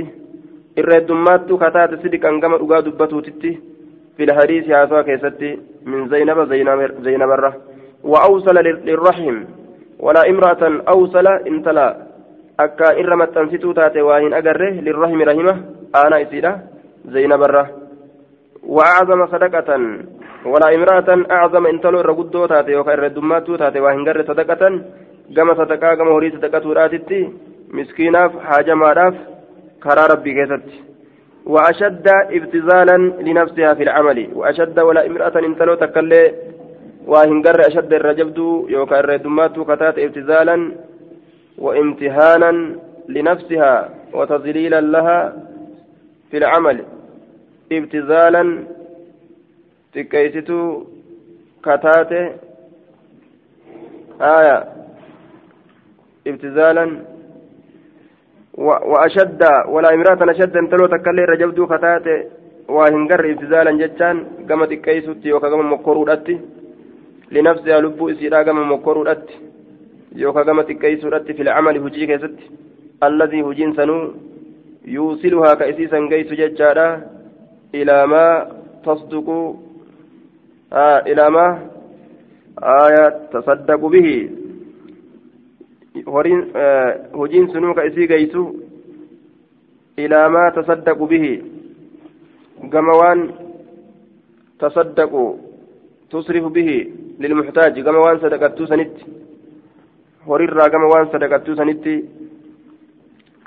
الردمات 0.77 1.49
كتات 1.61 1.91
صدقا 2.03 2.29
كما 2.41 2.55
أقاد 2.55 2.87
بتوتتي 2.99 3.51
في 4.19 4.25
الحديث 4.27 4.63
هذا 4.69 5.01
كيستي 5.07 5.51
من 5.85 6.09
زينب 6.11 6.39
زينب 6.51 6.79
زينب 7.07 7.31
الره 7.31 7.53
وأوصل 8.03 8.55
للرحم. 8.87 9.37
ولا 9.99 10.21
امرأة 10.29 10.63
أوصل 10.93 11.27
انتلا 11.27 11.87
أكا 12.59 12.99
إرمت 12.99 13.29
تنسيتو 13.35 13.71
تاتي 13.71 14.01
واهن 14.01 14.33
أقره 14.33 14.73
للرحم 14.85 15.19
رحمة. 15.29 15.55
أنا 16.03 16.21
إسيرة. 16.21 16.53
زينب 17.13 17.41
الره 17.47 17.67
وأعظم 18.75 19.27
صدقة. 19.33 19.69
ولا 20.51 20.67
امرأة 20.75 21.09
أعظم 21.31 21.65
انتلو 21.65 21.99
الرقدو 21.99 22.45
تاتي 22.45 22.75
وكا 22.75 22.93
الردمات 22.93 23.47
تاتي 23.61 23.79
واهن 23.79 24.01
قره 24.07 24.23
صدقة. 24.31 24.63
صدقا 25.59 25.95
كما 25.95 26.11
هري 26.11 26.29
صدقة 26.31 26.65
راتتي 26.73 27.21
مسكيناف 27.77 28.31
حاجماداف 28.47 29.15
كرا 29.83 30.03
ربي 30.11 30.31
كيست 30.37 30.67
وأشد 31.49 32.07
ابتزالا 32.37 32.97
لنفسها 33.27 33.73
في 33.73 33.83
العمل 33.83 34.29
وأشد 34.33 34.79
ولا 34.79 35.05
امرأة 35.05 35.35
انتلو 35.39 35.75
تكلي 35.75 36.33
وهنقر 37.07 37.59
أشد 37.67 37.93
الرجبد 37.93 38.37
يوكا 38.75 38.99
الردمات 38.99 39.59
كتات 39.59 39.99
ابتزالا 39.99 40.71
وامتهانا 41.57 42.51
لنفسها 43.09 43.89
وتذليلا 44.13 44.81
لها 44.81 45.19
في 46.31 46.37
العمل. 46.37 46.77
ابتزالا 47.71 48.43
تكيستو 49.93 50.83
كتات 51.65 52.11
آية. 54.21 54.57
ابتزالا 56.27 56.85
وأشد 58.59 59.41
ولا 59.67 59.93
امرأة 59.93 60.31
أشد 60.31 60.57
انتلو 60.57 60.85
تكلي 60.87 61.23
رجبدو 61.25 61.67
garre 63.09 63.31
ibtizaalan 63.31 63.79
jechaan 63.81 64.17
gama 64.47 64.65
xiqqeessutti 64.67 65.29
yookaan 65.29 65.51
gama 65.51 65.63
mokkoruudhatti 65.63 66.35
linafsihaa 67.33 67.81
lubbuu 67.81 68.09
isiidhaa 68.13 68.43
gama 68.43 68.63
mokkoruudhatti 68.71 69.33
yookaan 70.21 70.45
gama 70.45 70.63
xiqqeessuudhatti 70.63 71.33
fil 71.33 71.49
camali 71.55 71.79
hujii 71.79 72.07
keessatti 72.07 72.51
alladii 73.01 73.41
hujiin 73.47 73.73
sanuu 73.75 74.13
yuusiluhaa 74.85 75.55
ka 75.55 75.65
isiisan 75.71 76.09
geessu 76.11 76.35
jechaadha 76.41 76.87
ilaa 77.73 78.05
maa 78.13 78.45
tasduqu 78.85 79.39
ilaa 81.11 81.29
maa 81.37 81.51
aayaa 82.61 83.11
tasaddaqu 83.33 83.89
bihi 83.89 84.38
hojiin 86.05 87.47
sunuu 87.53 87.73
ka 87.73 87.83
isii 87.89 88.07
geessu 88.07 88.43
ilaa 89.97 90.29
maa 90.35 90.51
tasaddaqu 90.57 91.07
bihi 91.13 91.33
gama 92.73 92.93
waan 93.01 93.21
tasaddaqu 94.59 95.23
tusrifu 96.09 96.49
bihi 96.57 96.77
lilmuxtaaji 97.19 97.81
gama 97.87 97.99
waan 98.05 98.19
sadaqattuu 98.23 98.67
sanitti 98.67 99.05
horirraa 100.27 100.69
gama 100.69 100.87
waan 100.93 101.11
sadaqattuu 101.11 101.55
sanitti 101.61 101.95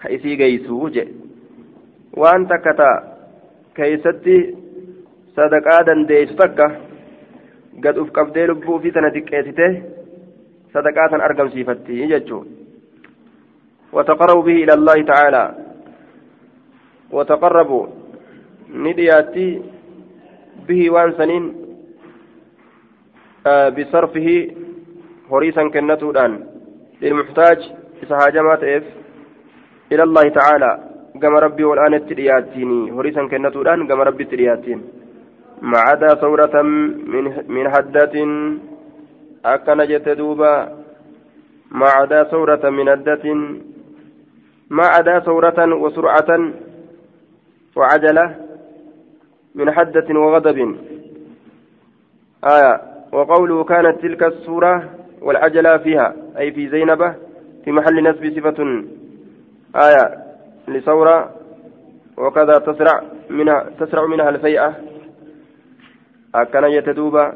ka 0.03 0.09
isii 0.17 0.37
geeysuu 0.43 0.91
je 0.95 1.05
waan 2.23 2.47
takka 2.53 2.75
ta 2.81 2.91
keeysatti 3.77 4.37
sadaqaa 5.37 5.83
dandeeysu 5.89 6.35
takka 6.43 6.67
gad 7.85 7.97
uf 8.03 8.11
qabdee 8.19 8.47
lubbuu 8.47 8.75
ufii 8.79 8.93
tana 8.97 9.11
xiqqeessite 9.17 9.67
sadaqaa 10.73 11.09
tan 11.09 11.21
argamsiifatti 11.21 12.09
jechuu 12.15 12.45
وتقربوا 13.93 14.43
به 14.43 14.57
إلى 14.65 14.75
الله 14.75 15.03
تعالى. 15.03 15.45
وتقربوا. 17.13 17.87
ندياتي 18.73 19.63
به 20.69 20.91
وانسنين 20.91 21.45
آه 23.47 23.69
بصرفه 23.69 24.29
هريسا 25.31 25.69
كنتودان 25.69 26.33
للمحتاج 27.03 27.59
إسهاجمات 28.03 28.63
إف 28.65 28.85
إلى 29.93 30.03
الله 30.03 30.29
تعالى. 30.29 30.73
قام 31.23 31.35
ربي 31.37 31.65
والآن 31.65 31.95
الترياتيني 31.95 32.91
هريسا 32.97 33.29
كنتودان 33.29 33.89
قام 33.89 34.01
ربي 34.01 34.23
الترياتين 34.25 34.81
ما 35.63 35.79
عدا 35.79 36.15
ثورة 36.15 36.63
من 37.13 37.25
من 37.49 37.65
حدة 37.69 38.15
أكن 39.45 39.85
جت 39.85 40.09
دوبا 40.09 40.79
ما 41.71 41.87
عدا 41.89 42.25
ثورة 42.25 42.71
من 42.71 42.91
حدة 42.91 43.35
ما 44.71 44.87
عدا 44.87 45.19
ثورة 45.19 45.75
وسرعة 45.75 46.53
وعجلة 47.77 48.37
من 49.55 49.71
حدة 49.73 50.19
وغضب 50.21 50.77
آية 52.45 52.81
وقوله 53.13 53.65
كانت 53.65 54.03
تلك 54.03 54.23
السورة 54.23 54.91
والعجلة 55.23 55.77
فيها 55.79 56.15
أي 56.39 56.53
في 56.53 56.69
زينب 56.69 57.15
في 57.65 57.73
محل 57.73 58.03
نسب 58.03 58.33
صفة 58.37 58.85
آية 59.77 60.19
لثورة 60.69 61.31
وكذا 62.17 62.53
تسرع 62.59 63.03
منها 63.31 63.67
تسرع 63.81 64.07
منها 64.07 64.29
الفيئة 64.29 64.75
أكن 66.35 66.65
يتدوب 66.65 67.33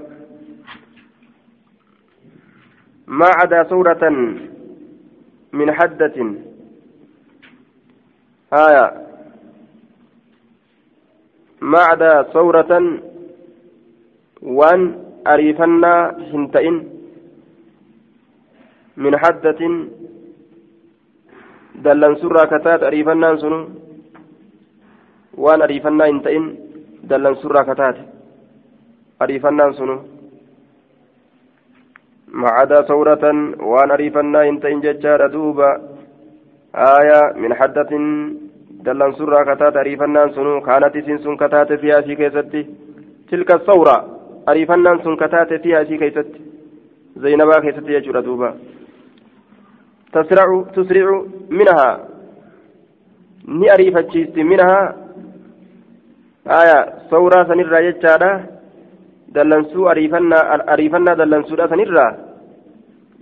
ما 3.19 3.29
عدا 3.39 3.63
ثورة 3.63 4.03
من 5.53 5.69
حدة. 5.79 6.17
آية. 8.53 8.87
ما 11.61 11.79
عدا 11.79 12.23
ثورة 12.23 12.73
وأن 14.43 14.81
أريفنا 15.27 15.93
هنتئن 16.31 16.77
من 18.97 19.13
حدة. 19.23 19.61
دلن 21.85 22.15
سرى 22.23 22.43
كتات 22.53 22.81
أريفنا 22.83 23.37
سنو. 23.37 23.61
وأن 25.35 25.63
أريفنا 25.63 26.05
هنتئن. 26.11 26.45
دلن 27.11 27.35
سرى 27.43 27.61
كتات 27.69 27.97
أريفنا 29.23 29.73
سنو. 29.73 30.16
ما 32.29 32.49
عدا 32.49 32.83
ثورة 32.83 33.25
وان 33.61 33.91
أريفنا 33.91 34.43
هنتئن 34.43 34.81
ججار 34.81 35.27
دوبا. 35.27 35.71
آية 36.75 37.21
من 37.37 37.55
حدة 37.55 37.91
دلن 38.85 39.13
سرى 39.13 39.45
كتات 39.45 39.77
أريفنا 39.77 40.29
سنو. 40.35 40.61
كانت 40.61 40.95
سنسن 41.07 41.37
كتات 41.37 41.73
فيها 41.73 42.01
في 42.01 42.15
كيستي 42.15 42.67
تلك 43.31 43.55
الثورة 43.55 43.97
أريفنا 44.49 44.99
سن 45.05 45.17
كتات 45.17 45.53
فيها 45.63 45.85
في 45.85 45.97
كيستي 45.97 46.41
زينبا 47.17 47.61
كيستي 47.61 47.93
يجور 47.93 48.21
دوبا. 48.21 48.55
تسرع 50.13 50.65
تسرع 50.75 51.25
منها. 51.51 52.17
ni 53.47 53.71
ariifachiisti 53.71 54.45
minhaa 54.45 54.95
aya 56.45 56.93
sawraa 57.11 57.47
sanirraa 57.47 57.83
jechaadha 57.83 58.31
dallansuu 59.35 59.89
ariifannaa 59.89 61.15
dallansuudha 61.21 61.69
sanirraa 61.69 62.13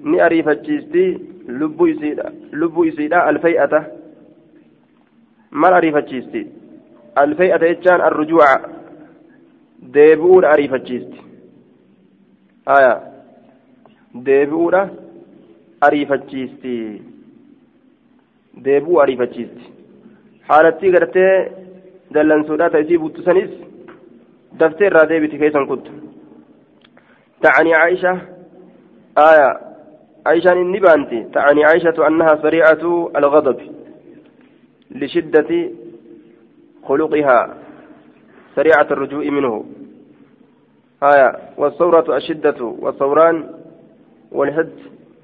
ni 0.05 0.21
ariifachiisti 0.21 1.05
lubbuu 1.49 2.85
isiidha 2.85 3.25
alfay'ata 3.25 3.85
mal 5.51 5.75
ariifachiisti 5.75 6.47
alfay'ata 7.25 7.67
jechaan 7.73 8.01
arrujuuca 8.01 8.51
deebi'uudha 9.97 10.51
ariifachiisti 10.51 11.19
aya 12.77 12.95
deebi'uudha 14.29 14.83
ariifachiisti 15.81 16.75
deebi'uu 18.65 19.01
ariifachiisti 19.05 19.73
haalattii 20.49 20.91
gartee 20.97 21.35
dallansuudhaa 22.15 22.71
ta 22.71 22.79
isii 22.87 22.99
buttusanis 23.05 23.51
irraa 24.61 25.07
deebiti 25.07 25.39
keessan 25.39 25.67
kuttu. 25.67 26.05
تعني 27.45 27.75
عائشة 27.75 28.21
آية 29.19 29.61
عائشة 30.27 30.53
إني 30.53 30.81
بانتي 30.81 31.25
تعني 31.35 31.65
عائشة 31.65 32.07
أنها 32.07 32.37
سريعة 32.43 33.11
الغضب 33.17 33.61
لشدة 34.91 35.71
خلقها 36.89 37.57
سريعة 38.57 38.89
الرجوع 38.91 39.25
منه 39.25 39.65
آية 41.03 41.37
والثورة 41.57 42.17
الشدة 42.17 42.65
والثوران 42.65 43.51
والهد 44.33 44.79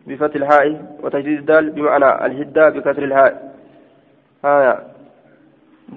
بفتح 0.07 0.35
الهاء 0.35 0.97
وتجديد 1.03 1.39
الدال 1.39 1.71
بمعنى 1.71 2.27
الهدة 2.27 2.69
بكسر 2.69 3.05
الهاء 3.05 3.55
آية 4.45 4.81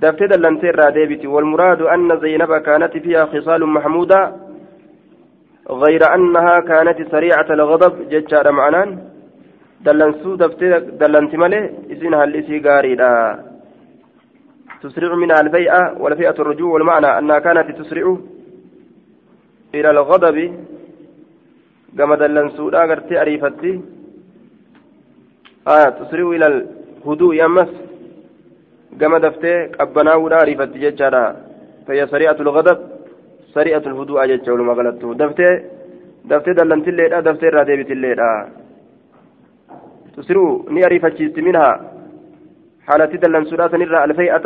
دفتد 0.01 0.33
اللنتير 0.33 0.89
ديبتي 0.89 1.27
والمراد 1.27 1.81
أن 1.81 2.19
زينب 2.19 2.51
كانت 2.57 2.97
فيها 2.97 3.25
خصال 3.25 3.65
محمودة 3.65 4.35
غير 5.69 6.15
أنها 6.15 6.59
كانت 6.59 7.11
سريعة 7.11 7.53
الغضب 7.53 8.09
ججار 8.09 8.51
معنان. 8.51 8.89
دلنسو 9.85 10.35
دلنت 11.01 11.35
ملي 11.35 11.61
إسنها 11.91 12.23
الإسي 12.23 12.59
قاريدا. 12.59 13.43
تسرع 14.81 15.15
منها 15.15 15.39
الفيئة 15.41 15.81
والفئة 16.01 16.35
الرجوع 16.39 16.71
والمعنى 16.73 17.07
أنها 17.19 17.39
كانت 17.39 17.67
تسرع 17.79 18.17
إلى 19.75 19.89
الغضب. 19.89 20.37
كما 21.97 22.15
دلنسو 22.15 22.69
لا 22.69 22.81
قرتي 22.89 23.21
أريفتي. 23.21 23.81
آية 25.67 25.89
تسرع 25.89 26.27
إلى 26.35 26.47
الهدوء 26.47 27.35
يمس 27.43 27.82
ولا 30.23 30.41
أريفتي 30.41 30.79
ججارا 30.83 31.25
فهي 31.87 32.07
سريعة 32.07 32.37
الغضب 32.45 32.77
سريعة 33.53 33.85
الهدوء 33.91 34.25
ججار 34.25 34.61
ما 34.61 34.73
قالته 34.73 35.13
دفتي 35.13 35.49
دفتي 36.25 36.51
دلنت 36.53 36.87
الليلة 36.87 37.19
دفتي 37.19 37.47
رادبت 37.49 37.91
الليلة 37.91 38.29
تسرع 40.17 40.59
ني 40.73 40.85
أريفتي 40.85 41.41
منها 41.47 41.69
حالتي 42.87 43.17
دلنسو 43.17 43.55
لا 43.55 43.67
سنرى 43.67 44.03
الفيئة 44.03 44.45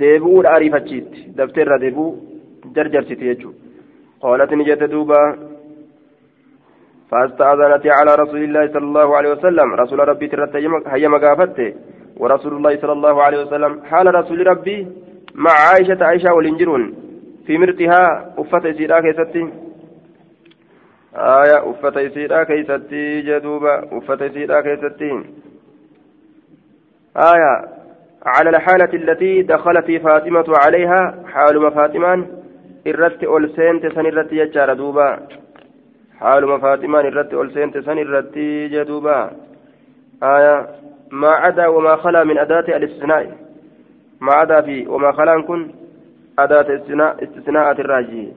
deebi'uun 0.00 0.46
ariifachiisti. 0.46 1.20
Daftee 1.38 1.64
irraa 1.64 1.80
deebi'uu 1.84 2.10
jarjarsiti 2.76 3.30
jechuudha 3.30 3.66
قالت 4.22 4.52
نجت 4.52 4.82
دوبا 4.82 5.22
فاستأذنت 7.10 7.86
على 7.98 8.12
رسول 8.22 8.42
الله 8.44 8.64
صلى 8.74 8.86
الله 8.90 9.16
عليه 9.16 9.30
وسلم 9.32 9.74
رسول 9.74 9.98
ربي 10.08 10.26
ترت 10.28 10.56
هي 10.86 11.08
مقافته 11.08 11.74
ورسول 12.18 12.52
الله 12.56 12.76
صلى 12.76 12.92
الله 12.92 13.22
عليه 13.22 13.38
وسلم 13.44 13.82
حال 13.84 14.14
رسول 14.14 14.46
ربي 14.46 14.86
مع 15.34 15.50
عائشة 15.50 16.04
عائشة 16.04 16.34
والإنجرون 16.34 16.94
في 17.46 17.58
مرتها 17.58 18.34
أفت 18.38 18.66
إسيرا 18.66 19.00
keessatti. 19.00 19.48
aya 21.14 21.70
أفت 21.70 21.96
إسيرا 21.96 22.44
keessatti 22.44 23.20
jedha 23.20 23.59
duuba 23.59 23.98
أفت 23.98 24.22
إسيرا 24.22 24.60
keessatti. 24.60 25.10
aya 27.16 27.52
على 28.26 28.50
الحالة 28.50 28.92
التي 28.94 29.42
دخلت 29.42 29.90
فاطمة 29.90 30.44
عليها 30.48 31.24
haala 31.32 31.72
Faaximaan 31.72 32.26
irratti 32.84 33.26
ol 33.26 33.48
seente 33.56 33.90
san 33.94 34.06
irratti 34.06 34.38
jechaadha 34.40 34.74
duuba 34.80 35.06
haaluma 36.20 36.58
faatimaan 36.64 37.06
irratti 37.10 37.36
ol 37.36 37.50
seente 37.54 37.82
san 37.82 37.98
irratti 37.98 38.46
aya 41.10 41.20
ما 41.20 41.40
عدا 41.40 41.70
وما 41.70 41.96
خلا 41.96 42.24
من 42.24 42.38
أداة 42.38 42.72
الاستثناء 42.72 43.28
maa 44.20 44.40
cadaa 44.40 44.62
fi 44.62 44.86
wamaa 44.88 45.12
kalaan 45.12 45.44
kun 45.44 45.72
adaata 46.36 46.72
istisnaa'ati 47.22 47.80
irraaji 47.80 48.34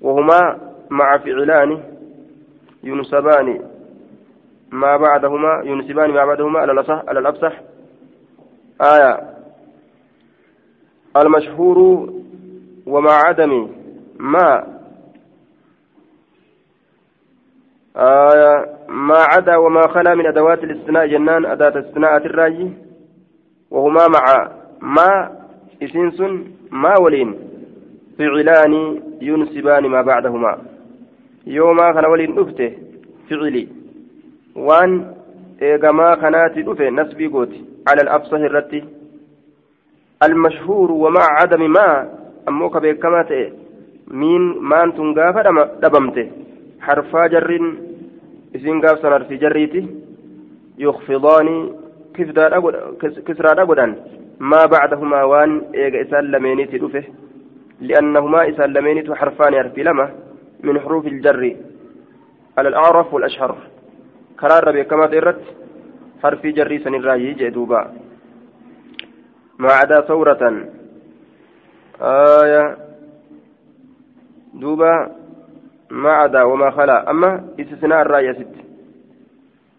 wahumaa 0.00 0.58
maca 0.88 1.18
ficilaani 1.18 1.96
ينسبان 2.86 3.60
ما 4.70 4.96
بعدهما 4.96 5.62
ينسبان 5.64 6.10
ما 6.10 6.24
بعدهما 6.24 6.60
على 6.60 6.72
الأصح 6.72 7.02
على 7.08 7.18
الأفصح 7.18 7.60
آية 8.80 9.20
المشهور 11.16 12.08
ومع 12.86 13.12
عدم 13.12 13.68
ما 14.18 14.75
آية 17.96 18.66
ما 18.88 19.16
عدا 19.16 19.56
وما 19.56 19.88
خلا 19.88 20.14
من 20.14 20.26
أدوات 20.26 20.64
الاستثناء 20.64 21.06
جنان 21.06 21.46
أداة 21.46 21.80
استثناء 21.80 22.16
الراجي 22.16 22.70
وهما 23.70 24.08
مع 24.08 24.50
ما 24.80 25.30
إسنس 25.82 26.20
ما 26.70 26.98
ولين 27.00 27.34
فعلان 28.18 29.02
ينسبان 29.20 29.86
ما 29.86 30.02
بعدهما. 30.02 30.58
يوما 31.46 31.92
كان 31.92 32.04
ولين 32.04 32.38
أفته 32.38 32.72
فعلي. 33.30 33.68
وان 34.56 35.12
إيغما 35.62 36.14
كانت 36.14 36.68
أفه 36.68 36.90
نسبي 36.90 37.26
قوتي. 37.26 37.64
على 37.88 38.02
الأفصح 38.02 38.36
الرتي. 38.36 38.84
المشهور 40.22 40.92
ومع 40.92 41.22
عدم 41.22 41.70
ما 41.70 42.08
ammoo 42.46 42.70
ka 42.70 42.80
beekamaa 42.80 43.24
ta'e 43.24 43.52
miin 44.10 44.44
maantun 44.60 45.14
gaafa 45.14 45.42
dhabamte 46.80 46.86
harfaa 46.86 47.28
jarriin 47.28 47.78
isiin 48.54 48.80
gaafsan 48.80 49.12
harfii 49.12 49.38
jarriiti 49.38 49.88
yukfidaani 50.78 51.72
kisraadha 53.26 53.66
godhan 53.66 53.96
maa 54.38 54.68
bacdahumaa 54.68 55.26
waan 55.26 55.62
eega 55.72 56.00
isaan 56.00 56.32
lameeniiti 56.32 56.78
dhufe 56.80 57.02
li'annahumaa 57.80 58.44
isaan 58.44 58.74
lameenitu 58.74 59.14
harfaani 59.14 59.56
harfii 59.56 59.84
lama 59.84 60.08
min 60.62 60.80
xuruufi 60.80 61.08
iljarri 61.08 61.56
على 62.58 62.68
الأعرف 62.68 63.14
والأشهر 63.14 63.56
كرار 64.40 64.68
ربي 64.68 64.84
كما 64.84 65.06
تيرت 65.06 65.40
حرفي 66.22 66.52
جري 66.52 66.78
سنرا 66.78 67.14
يجي 67.14 67.50
دوبا 67.50 67.92
ما 69.58 69.72
عدا 69.72 70.00
ثورة 70.00 70.42
آية 72.00 72.76
دوبا 74.54 75.25
ما 75.90 76.10
عدا 76.10 76.42
وما 76.42 76.70
خلا. 76.70 77.10
أما 77.10 77.48
استثناء 77.60 78.02
الرأي 78.02 78.34
ست؟ 78.34 78.54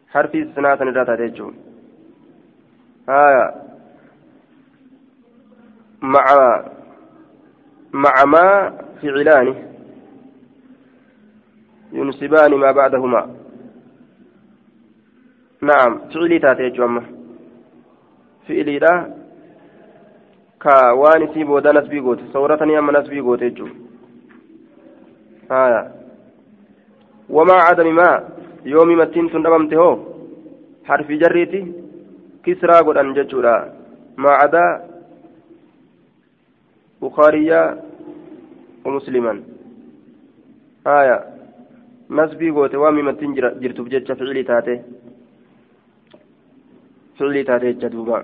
حرف 0.10 0.36
استثناء 0.36 0.76
تنجاتا 0.76 1.16
تيجون 1.16 1.56
آية 3.10 3.54
مع 6.02 6.26
مع 7.94 8.26
ما 8.26 8.74
فعلان 9.02 9.56
ينسبان 11.92 12.56
ما 12.56 12.72
بعدهما. 12.72 13.36
نعم 15.62 16.00
فعلي 16.14 16.40
تاتي 16.40 16.84
أما 16.84 17.04
فعلي 18.48 18.80
لا. 18.80 19.18
isii 20.64 21.46
booda 21.46 21.74
nasbii 21.74 22.02
goote 22.02 22.24
sawratanii 22.34 22.76
amma 22.76 22.92
nasbii 22.92 23.22
goote 23.22 23.50
jechuudha 23.50 23.76
haya 25.50 25.92
cadami 27.30 27.94
maa 27.94 28.22
yoomi 28.66 28.96
mattiin 28.96 29.30
tun 29.30 29.44
dhabamte 29.44 29.76
hoo 29.76 29.96
harfi 30.88 31.20
jarriiti 31.22 31.62
kisraa 32.44 32.84
godhan 32.84 33.14
jechuudha 33.18 33.56
maa 34.18 34.40
cadaa 34.42 34.72
bukaariyyaa 37.02 37.88
ومسلما. 38.88 39.34
آية. 40.88 41.18
نسبي 42.12 42.50
قوت. 42.50 42.76
وامي 42.76 43.02
متين 43.02 43.34
جرتو 43.36 43.84
بجتش 43.84 44.12
فعلي 44.12 44.44
تاتي. 44.44 44.76
فعلي 47.20 47.44
تاتي 47.44 47.74
جدوبا. 47.74 48.24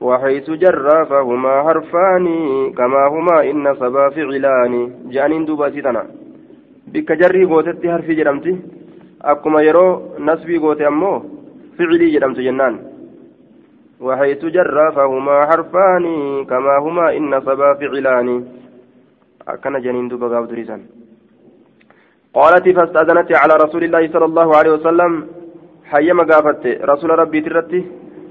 وحيث 0.00 0.50
جر 0.50 1.04
فهما 1.04 1.54
حرفان. 1.66 2.26
كما 2.78 3.02
هما 3.08 3.36
إن 3.50 3.74
صبا 3.74 4.08
فعلان. 4.08 4.74
جانين 5.14 5.44
دوبا 5.44 5.70
سيتنا 5.70 6.25
بك 6.92 7.08
جري 7.20 7.44
قوتت 7.50 7.82
حرفي 7.92 8.14
جرمتي 8.18 8.52
أكما 9.30 9.60
يرو 9.68 9.86
نسبي 10.26 10.56
قوت 10.64 10.80
أمو 10.90 11.12
فعلي 11.76 12.06
جرمت 12.14 12.38
جنان 12.46 12.74
وحيث 14.04 14.42
جر 14.56 14.76
فهما 14.96 15.36
حرفان 15.48 16.04
كما 16.50 16.74
هما 16.84 17.06
إن 17.18 17.32
صبا 17.46 17.68
فعلان 17.80 18.28
أكن 19.48 19.74
جانين 19.84 20.08
دوبا 20.08 20.28
قالت 22.36 22.66
فاستأذنت 22.76 23.30
على 23.42 23.54
رسول 23.64 23.82
الله 23.84 24.02
صلى 24.14 24.26
الله 24.30 24.48
عليه 24.58 24.72
وسلم 24.76 25.12
حيما 25.90 26.24
قافت 26.30 26.64
رسول 26.90 27.10
ربي 27.22 27.40
ترتي 27.46 27.80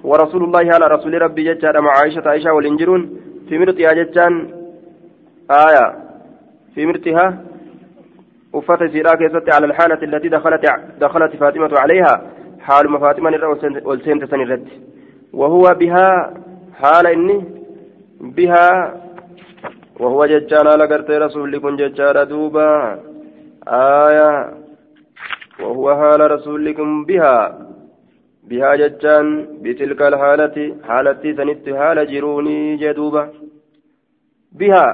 ورسول 0.10 0.41
الله 0.47 0.66
على 0.76 0.86
رسول 0.95 1.14
ربي 1.26 1.43
جتان 1.47 1.76
مع 1.86 1.91
عائشة 1.99 2.26
عائشة 2.32 2.51
والإنجرون 2.56 3.01
في 3.47 3.53
مرتها 3.60 3.93
جتان 3.99 4.34
آية 5.66 5.86
في 6.74 6.82
مرتها 6.86 7.26
وفات 8.56 8.82
سيراك 8.91 9.22
على 9.56 9.66
الحالة 9.70 10.01
التي 10.08 10.30
دخلت 10.30 10.66
دخلت 11.06 11.36
فاطمة 11.36 11.72
عليها 11.84 12.14
حال 12.68 12.86
فاطمة 12.99 13.32
والسنت 13.89 14.24
سنرد 14.32 14.68
وهو 15.34 15.66
بها 15.82 16.34
حال 16.82 17.06
إني 17.08 17.38
بها 18.38 18.68
وهو 19.99 20.26
جتان 20.26 20.68
على 20.68 20.86
قرت 20.91 21.10
رسول 21.26 21.51
لكم 21.53 21.76
جتان 21.82 22.28
دوبا 22.28 22.72
آية 24.08 24.32
وهو 25.64 25.86
حال 25.99 26.32
رسولكم 26.36 27.06
بها 27.10 27.38
بها 28.49 28.76
جتان 28.82 29.26
بتلك 29.64 30.01
الحالة 30.01 30.57
حالتي 30.88 31.30
سنت 31.38 31.65
حال 31.80 31.98
جروني 32.11 32.60
جدوبة 32.82 33.23
بها 34.60 34.86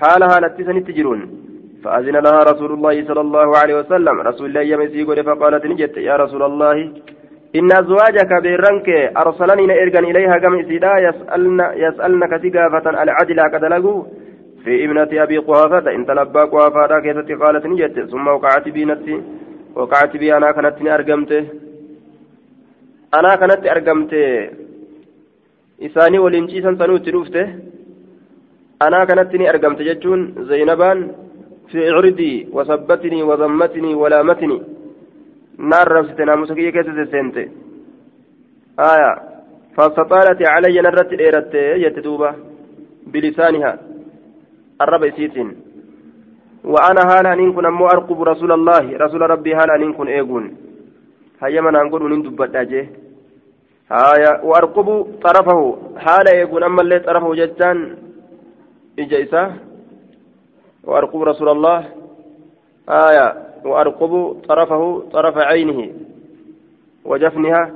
حال 0.00 0.20
حالتي 0.30 0.64
سنت 0.68 0.90
جرون 0.98 1.20
فأذن 1.84 2.16
لها 2.26 2.40
رسول 2.50 2.70
الله 2.72 3.04
صلى 3.08 3.20
الله 3.20 3.48
عليه 3.60 3.74
وسلم. 3.80 4.20
رسول 4.20 4.46
الله 4.46 4.60
يمسي 4.60 5.22
فقالت 5.28 5.66
نجت 5.66 5.96
يا 5.96 6.16
رسول 6.16 6.42
الله 6.42 6.76
إن 7.58 7.70
أزواجك 7.72 8.32
بيرنك 8.42 8.88
أرسلني 9.22 9.82
إرجن 9.82 10.04
إليها 10.10 10.36
كم 10.38 10.54
إسيدا 10.62 10.92
يسألن 11.06 11.60
يسألنك 11.84 12.32
تقافة 12.44 12.86
العدل 13.04 13.38
كدلقوا 13.52 14.04
في 14.64 14.84
ابنة 14.84 15.10
أبي 15.24 15.38
قحافة. 15.38 15.86
إن 15.96 16.06
تلبى 16.06 16.42
قحافة 16.52 17.00
كيف 17.00 17.42
قالت 17.42 17.64
نجت 17.66 17.96
ثم 18.12 18.26
وقعت 18.28 18.68
بي 18.68 18.84
نفسي 18.84 19.16
وقعت 19.74 20.16
بي 20.16 20.36
أنا 20.36 20.52
كانت 20.52 20.76
أرقمته 20.96 21.44
anaa 23.18 23.36
kanatti 23.36 23.68
argamte 23.70 24.18
isaanii 25.86 26.18
waliin 26.24 26.48
ciisan 26.50 26.76
sanuu 26.78 26.98
itti 26.98 27.14
dhufte 27.14 27.42
anaa 28.86 29.06
kanatti 29.06 29.38
ni 29.38 29.48
cirdii 31.72 32.48
wasabbatinii 32.52 33.22
wazammatinii 33.30 33.94
walaamatini 33.94 34.62
naan 35.58 35.86
rabsite 35.86 36.24
naamusa 36.24 36.54
kiyya 36.54 36.72
keessa 36.72 36.94
sesseente 36.94 37.42
aya 38.76 39.10
fastaxaalati 39.76 40.44
calayya 40.44 40.82
narratti 40.82 41.16
dheeratte 41.20 41.60
jette 41.82 42.02
duuba 42.06 42.34
bilisaaniha 43.12 43.72
arraba 44.78 45.06
isiitiin 45.06 45.50
وأنا 46.64 47.02
هالا 47.10 47.34
نكون 47.34 47.66
أمو 47.66 47.86
أرقب 47.86 48.22
رسول 48.22 48.52
الله 48.52 48.84
رسول 49.04 49.20
ربي 49.30 49.54
هالا 49.54 49.76
نكون 49.76 50.08
إيقون 50.08 50.44
هيا 51.42 51.60
من 51.60 51.76
أنقول 51.76 52.02
من 52.10 52.22
دبت 52.22 52.56
أجيه 52.56 52.86
هايا 53.92 54.32
وأرقب 54.48 54.88
طرفه 55.24 55.60
حال 56.04 56.26
يكون 56.42 56.62
أما 56.64 56.82
اللي 56.82 56.98
طرفه 56.98 57.34
جتان 57.34 57.96
إجيسا 58.98 59.42
وأرقب 60.84 61.22
رسول 61.22 61.48
الله. 61.48 61.84
آية. 62.88 63.28
وأرقب 63.64 64.12
طرفه 64.48 64.82
طرف 65.12 65.36
عينه. 65.38 65.92
وجفنها 67.04 67.70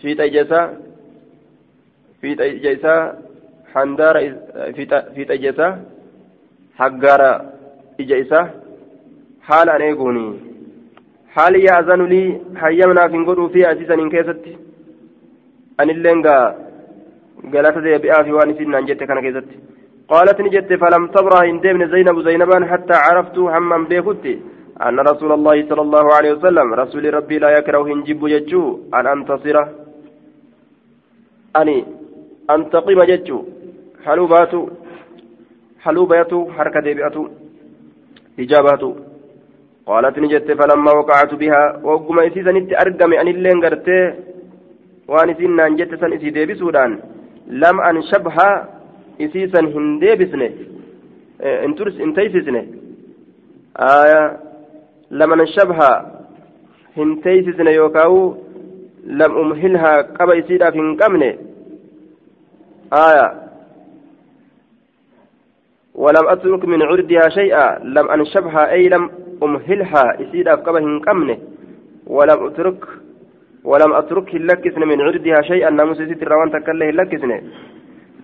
في 0.00 0.14
تجسا 0.14 0.76
في 2.20 2.34
تجسا 2.34 3.18
حندار 3.74 4.16
في 5.14 5.24
تجسا 5.24 5.68
حجار 6.78 7.22
إجيسا. 8.00 8.50
حال 9.42 9.68
أن 9.70 9.82
يكوني 9.82 10.26
حال 11.34 11.54
يأذن 11.56 12.02
لي. 12.06 12.40
حيمنا 12.56 13.08
في 13.08 13.16
نقول 13.16 13.50
في 13.50 13.72
أسيسا 13.72 13.94
إن 13.94 14.10
كيستي 14.10 14.56
galata 17.48 17.80
deebi'aa 17.80 18.24
fi 18.24 18.32
waan 18.32 18.50
isin 18.52 18.70
naan 18.70 18.86
jette 18.86 19.06
kana 19.06 19.22
keessatti 19.22 19.56
قالت 20.10 20.38
نجت 20.40 20.70
فلم 20.82 21.02
تبرح 21.14 21.40
إن 21.50 21.60
ديمن 21.60 21.82
زينب 21.92 22.16
زينبا 22.26 22.58
حتى 22.70 22.94
عرفت 23.06 23.36
همم 23.54 23.82
بيكتي 23.90 24.34
أن 24.86 24.96
رسول 25.10 25.32
الله 25.38 25.56
صلى 25.68 25.82
الله 25.86 26.04
عليه 26.16 26.32
وسلم 26.36 26.66
رسول 26.82 27.04
ربي 27.14 27.36
لا 27.38 27.50
يكره 27.58 27.82
هنجب 27.90 28.20
يجو 28.34 28.64
أن 28.94 29.06
أنتصر. 29.14 29.56
أني 31.60 31.76
أنتقم 32.54 33.00
ججو. 33.10 33.38
حلوبات 34.06 34.52
حلوبات 35.84 36.32
حركة 36.56 36.80
ديبئة 36.86 37.16
إجابات 38.42 38.82
قالت 39.88 40.16
نجت 40.24 40.48
فلما 40.58 40.92
وقعت 40.98 41.32
بها 41.40 41.62
وقم 41.88 42.18
إسيسا 42.18 42.52
نت 42.56 42.70
أرقم 42.82 43.12
أن 43.22 43.28
اللين 43.34 43.58
قرتي. 43.64 44.00
وأن 45.10 45.30
إسينا 45.30 45.68
نجت 45.72 45.92
سن 46.00 46.12
إسي 46.16 46.30
ديبي 46.36 46.54
سودان 46.60 46.90
لم 47.62 47.76
أنشبها 47.90 48.50
إسيسا 49.24 49.60
هنديبسني 49.60 50.50
انترس 51.40 52.00
انتيسسني 52.00 52.66
آية 53.76 54.36
لم 55.10 55.32
أنشبها 55.32 56.20
هنتيسسني 56.96 57.70
يوكاو 57.74 58.34
لم 59.06 59.32
أمهلها 59.38 60.02
قبل 60.02 60.38
إسيدا 60.38 60.70
في 60.70 60.78
انقمني 60.78 61.38
آية 62.92 63.34
ولم 65.94 66.28
أترك 66.28 66.64
من 66.64 66.82
عردها 66.82 67.28
شيئا 67.28 67.78
لم 67.84 68.08
أنشبها 68.10 68.70
أي 68.72 68.88
لم 68.88 69.10
أمهلها 69.42 70.04
إسيدا 70.22 70.54
في 70.56 70.62
قبل 70.62 70.82
انقمني 70.82 71.38
ولم 72.06 72.46
أترك 72.46 72.84
ولم 73.64 73.92
أترك 73.92 74.34
لكسن 74.34 74.80
من 74.80 75.00
عردها 75.00 75.42
شيئا 75.42 75.70
ناموس 75.70 75.96
ستر 76.02 76.28
روان 76.28 76.50
تكله 76.52 76.90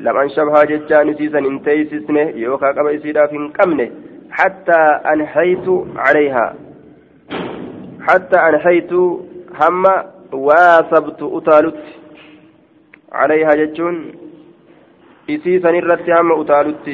لكسن 0.00 0.04
لم 0.04 0.16
أنشبها 0.16 0.64
ججان 0.64 1.14
سيسا 1.14 1.38
انتيسسن 1.38 2.16
يوكا 2.16 2.66
قبل 2.66 2.94
إسيدا 2.94 3.26
في 3.26 3.36
انقمني 3.36 3.92
حتى 4.30 4.78
أنحيت 5.12 5.68
عليها 5.96 6.54
حتى 8.08 8.36
أنحيت 8.36 8.92
هم 9.62 9.84
واثبت 10.32 11.22
أتالت 11.22 11.82
عليها 13.12 13.54
ججون 13.54 14.12
إسيسا 15.30 15.70
الرت 15.70 16.10
هم 16.10 16.40
أتالت 16.40 16.88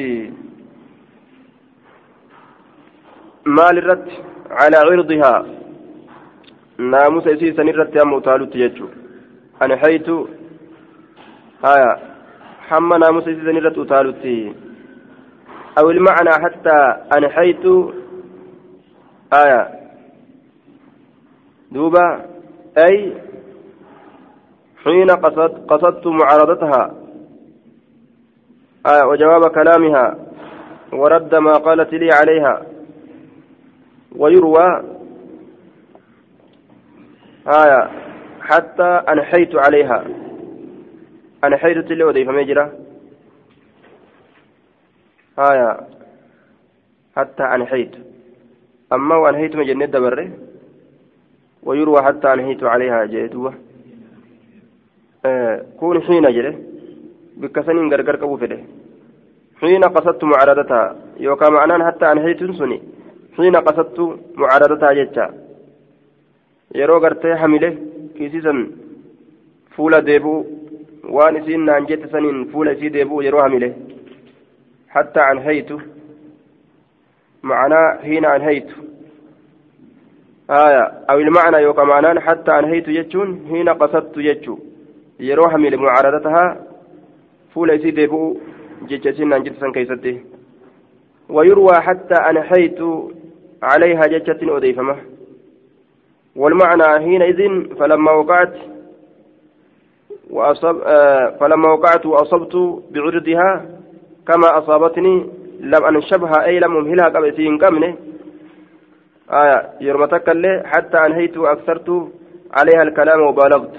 مال 3.45 3.77
الرت 3.77 4.09
على 4.51 4.77
عرضها 4.77 5.45
ناموس 6.77 7.27
إسيسا 7.27 7.61
الرت 7.63 7.97
هم 7.97 8.13
أتالت 8.13 8.57
ججون 8.57 8.91
أنحيت 9.61 10.09
هايا 11.63 12.12
ناموس 12.71 13.23
إسيسا 13.23 13.51
الرت 13.51 13.77
أتالت 13.77 14.25
أو 15.79 15.89
المعنى 15.89 16.29
حتى 16.29 16.77
أنحيت 17.17 17.65
آية 19.33 19.69
دوبا 21.71 22.25
أي 22.77 23.13
حين 24.83 25.09
قصد 25.09 25.65
قصدت 25.67 26.07
معارضتها 26.07 26.93
آية 28.87 29.03
وجواب 29.07 29.47
كلامها 29.47 30.17
ورد 30.93 31.35
ما 31.35 31.53
قالت 31.53 31.93
لي 31.93 32.09
عليها 32.13 32.65
ويروى 34.15 34.83
آية 37.47 37.89
حتى 38.41 38.83
أنحيت 38.83 39.55
عليها 39.55 40.03
أنحيت 41.43 41.77
تلي 41.77 42.03
وديف 42.03 42.29
مجرى 42.29 42.71
آية 45.39 45.69
حتى 47.15 47.43
أنحيت 47.43 47.93
أما 48.93 49.15
وأنهيت 49.15 49.55
من 49.55 49.65
جنة 49.65 49.85
دبره. 49.85 50.29
ويروى 51.63 52.01
حتى 52.03 52.33
أنهيت 52.33 52.63
عليها 52.63 53.05
جيتوه. 53.05 53.53
آه 55.25 55.65
كون 55.79 56.01
حين 56.01 56.25
جره 56.35 56.55
بكسنين 57.37 57.91
غرغر 57.91 58.15
قبو 58.15 58.37
فده. 58.37 58.59
حين 59.61 59.83
قصدت 59.83 60.23
معارضتها 60.23 60.95
يوكا 61.19 61.49
معنان 61.49 61.83
حتى 61.87 62.11
أنهيت 62.11 62.43
سني 62.59 62.81
حين 63.37 63.55
قصدت 63.55 63.97
معارضتها 64.35 64.93
جتا 64.93 65.43
yeroo 66.73 66.99
gartee 66.99 67.35
hamile 67.41 67.69
kiisisan 68.15 68.59
fuula 69.75 70.01
deebi'u 70.07 70.35
waan 71.09 71.37
isiin 71.37 71.65
naan 71.65 71.87
jette 71.87 72.07
saniin 72.11 72.45
fuula 72.51 72.71
isii 72.71 72.93
deebi'u 72.93 73.21
yeroo 73.21 73.41
hamile. 73.41 73.75
حتى 74.93 75.19
أنهيت 75.31 75.69
معناه 77.43 77.97
حين 78.01 78.25
أنهيت 78.25 78.69
آية 80.49 80.83
أو 81.09 81.17
المعنى 81.19 81.57
يوكا 81.57 81.83
معناه 81.83 82.19
حتى 82.19 82.59
أنهيت 82.59 82.87
يجون 82.87 83.45
حين 83.49 83.69
قصدت 83.69 84.17
يجو 84.17 84.59
يروح 85.19 85.55
من 85.55 85.75
معارضتها 85.75 86.67
فول 87.53 87.69
يسيد 87.69 87.97
يبو 87.97 88.37
جيتشين 88.87 89.33
أنجت 89.33 89.53
سن 89.59 89.71
كيستي 89.71 90.21
ويروى 91.29 91.73
حتى 91.73 92.15
أنهيت 92.15 92.79
عليها 93.63 94.01
جيتشة 94.07 94.57
أضيفمه 94.57 94.97
والمعنى 96.35 96.87
حينئذ 97.05 97.39
فلما 97.79 98.11
وقعت 98.11 98.53
وأصب 100.33 100.77
آه 100.85 101.37
فلما 101.39 101.67
وقعت 101.73 102.05
وأصبت 102.05 102.55
بعرضها 102.91 103.65
كما 104.27 104.47
أصابتني 104.59 105.15
لم 105.59 105.83
أنشبها 105.85 106.45
أي 106.45 106.59
لم 106.59 106.77
أمهلها 106.77 107.07
قبل 107.09 107.31
قمنه 107.61 107.97
آية 109.29 109.69
يرمتك 109.81 110.29
اللي 110.29 110.63
حتى 110.65 110.97
أنهيت 111.05 111.37
وأكثرت 111.37 111.89
عليها 112.57 112.83
الكلام 112.83 113.21
وبالغت. 113.21 113.75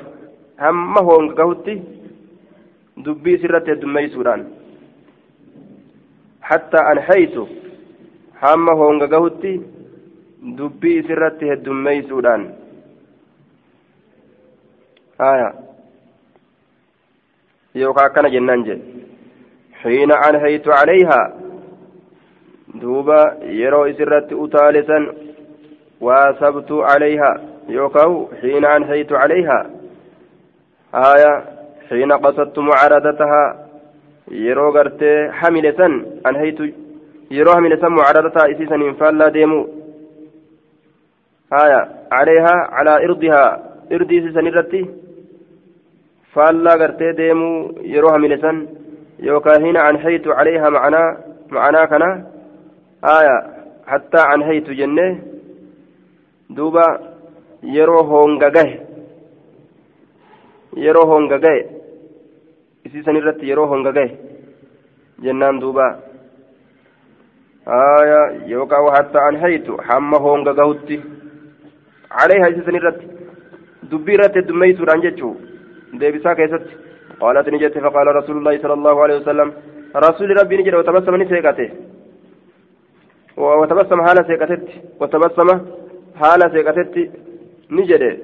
هم 0.61 0.99
هو 0.99 1.17
قهوتي؟ 1.39 1.83
دبي 2.97 3.39
سرت 3.39 3.71
دمي 3.71 4.09
سوران 4.09 4.41
حتى 6.43 6.79
أنهيت. 6.93 7.37
هم 8.43 8.69
هو 8.69 8.89
قهوتي؟ 9.13 9.55
دبي 10.43 11.03
سرت 11.09 11.45
دمي 11.45 12.03
سوران 12.03 12.43
آية. 15.21 15.74
يوكا 17.75 18.09
كان 18.09 18.31
جنان 18.31 18.63
جي 18.63 18.79
حين 19.83 20.13
أنهيت 20.13 20.69
عليها 20.69 21.33
دوبا 22.75 23.21
يرو 23.43 23.85
إسرت 23.85 24.33
أتالسا 24.33 24.99
واسبت 26.01 26.71
عليها 26.73 27.41
يوكاو 27.69 28.29
حين 28.41 28.65
أنهيت 28.65 29.13
عليها 29.13 29.71
آية 30.95 31.45
حين 31.89 32.13
قصدت 32.13 32.59
معارضتها 32.59 33.67
يرو 34.31 34.71
غرتي 34.71 35.31
حملة 35.33 35.81
أنهيت 36.27 36.59
يرو 37.31 37.53
حملة 37.53 37.89
معارضتها 37.89 38.51
إسيسا 38.53 38.75
إنفالا 38.75 39.29
ديمو 39.29 39.69
فالا 46.35 46.74
غرتي 46.81 47.12
ديمو 47.19 47.51
يرو 47.94 48.09
حملة 48.15 48.44
يوكا 49.28 49.59
هنا 49.65 49.81
أنهيت 49.90 50.27
عليها 50.39 50.69
معنا 50.77 51.02
معنا 51.51 51.85
كنا 51.90 52.11
آية 53.05 53.36
حتى 53.86 54.20
أنهيت 54.35 54.70
جنة 54.70 55.09
دوبا 56.56 56.86
يرو 57.62 58.01
هونغاغه 58.11 58.70
يرو 60.86 61.02
هونغاغه 61.11 61.65
إسي 62.86 63.02
سنرت 63.06 63.40
يرو 63.51 63.65
هونغاغه 63.70 64.11
جنان 65.24 65.59
دوبا 65.62 65.86
آية 67.69 68.23
يوكا 68.52 68.78
وحتى 68.85 69.19
أنهيت 69.28 69.66
حم 69.86 70.15
هونغاغوتي 70.24 71.01
عليها 72.19 72.47
إسي 72.51 72.62
سنرت 72.66 73.01
دبي 73.90 74.16
رت 74.16 74.36
رانجتشو 75.95 75.99
ديبسا 75.99 76.33
كيست 76.35 76.66
قالت 77.21 77.49
نجت 77.49 77.79
فقال 77.79 78.07
رسول 78.16 78.37
الله 78.39 78.59
صلى 78.62 78.73
الله 78.73 79.03
عليه 79.03 79.16
وسلم 79.21 79.53
رسول 79.97 80.29
ربي 80.41 80.57
نجد 80.57 80.75
وتبسم 80.75 81.15
نسيقته 81.23 81.71
وتبسم 83.37 84.03
حال 84.07 84.19
سيقتت 84.27 84.66
وتبسم 85.01 85.49
حال 86.21 86.41
سيقتت 86.55 86.95
نجد 87.71 88.19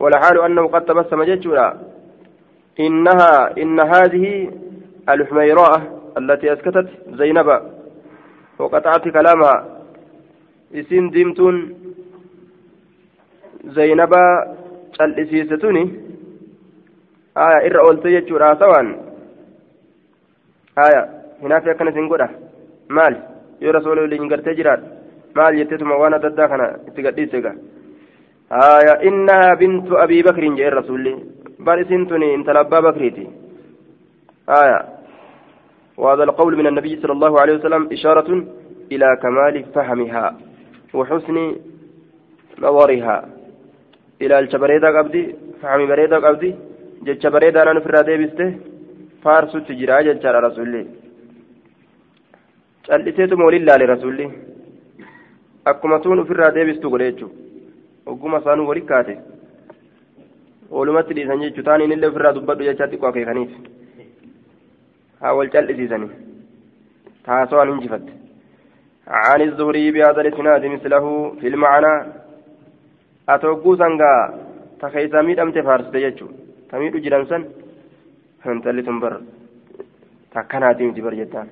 والحال 0.00 0.36
أنه 0.46 0.64
قد 0.68 0.84
تبسم 0.84 1.22
جتشورا 1.22 1.66
إنها 2.80 3.32
إن 3.62 3.80
هذه 3.80 4.50
الحميراء 5.08 5.72
التي 6.18 6.52
أسكتت 6.52 6.88
زينب 7.18 7.48
وقطعت 8.58 9.08
كلامها 9.08 9.56
إسين 10.74 11.10
ديمتون 11.10 11.56
زينب 13.64 14.12
الإسيستوني 15.00 16.03
jechuudha 18.14 18.46
haasawaan 18.46 18.88
aya 20.76 21.08
hinaafi 21.42 21.70
akkana 21.70 21.90
isin 21.90 22.08
godha 22.08 22.28
maal 22.88 23.14
yoo 23.60 23.72
rasuula 23.72 24.02
waliin 24.02 24.28
gartee 24.28 24.54
jiraadha 24.54 24.86
maal 25.34 25.56
jetteetuma 25.56 26.00
waan 26.02 26.14
adda 26.14 26.28
addaa 26.32 26.48
kana 26.48 26.66
itti 26.88 27.02
gadhiise 27.06 27.40
gaa 27.46 27.56
aya 28.50 28.94
innahaa 29.08 29.56
bintu 29.62 29.98
abii 30.04 30.22
bakriin 30.22 30.56
jedhe 30.58 30.74
rasuulli 30.80 31.14
bal 31.58 31.80
isin 31.84 32.06
tuni 32.06 32.34
intala 32.34 32.60
abbaa 32.66 32.82
bakriiti 32.88 33.28
aya 34.46 34.80
وهذا 35.98 36.24
القول 36.24 36.56
من 36.56 36.66
النبي 36.66 37.00
صلى 37.02 37.12
الله 37.12 37.40
عليه 37.40 37.54
وسلم 37.54 37.82
إشارة 37.92 38.44
إلى 38.92 39.08
كمال 39.22 39.64
فهمها 39.74 40.36
وحسن 40.94 41.56
نظرها 42.58 43.28
إلى 44.22 44.38
الجبريدة 44.38 44.98
قبدي 44.98 45.34
فهم 45.62 45.86
بريدة 45.86 46.18
قبدي 46.18 46.54
جتش 47.06 47.26
بريدة 47.34 47.62
أنا 47.62 47.80
في 47.80 47.86
الرادة 47.86 48.16
بسته 48.20 48.48
فارسو 49.22 49.58
تجرى 49.58 49.96
جتش 50.06 50.24
على 50.26 50.38
رسولي 50.46 50.82
cal'iseetu 52.86 53.36
moolin 53.40 53.64
laale 53.66 53.86
rasuulli 53.92 54.24
akkuma 55.70 55.98
tuun 56.04 56.18
ofirraa 56.22 56.50
deebistu 56.56 56.90
godhe 56.94 57.06
jechuudha 57.10 58.10
ogguma 58.12 58.40
isaanuu 58.42 58.66
wali 58.70 58.82
kaate 58.90 59.14
oolumatti 60.70 61.16
dhiisan 61.18 61.44
jechuudha 61.44 61.70
taaniin 61.70 61.94
illee 61.96 62.10
ofirraa 62.12 62.34
dubbadhu 62.38 62.66
jechaa 62.68 62.90
xiqqoo 62.90 63.10
akeekaniif 63.10 63.54
haa 65.22 65.34
wal 65.38 65.50
cal'isiisanii 65.56 66.12
taasawaan 67.28 67.74
hinjifatte 67.74 68.12
عن 69.06 69.40
الزهري 69.40 69.90
بهذا 69.90 70.20
الاسناد 70.20 70.64
مثله 70.66 71.34
في 71.40 71.48
المعنى 71.48 71.94
atogguu 73.34 73.76
sangaa 73.82 74.20
taka 74.80 75.00
isaa 75.06 75.22
miidhamte 75.22 75.62
faarsite 75.62 76.24
jechuu 76.74 76.78
ta 76.78 76.78
miidhu 76.78 77.00
jiran 77.00 77.26
san 77.26 77.46
intalli 78.52 78.82
tun 78.82 79.00
bar 79.00 79.20
takkanaati 80.34 80.86
miti 80.86 81.02
bar 81.02 81.14
jettaan 81.14 81.48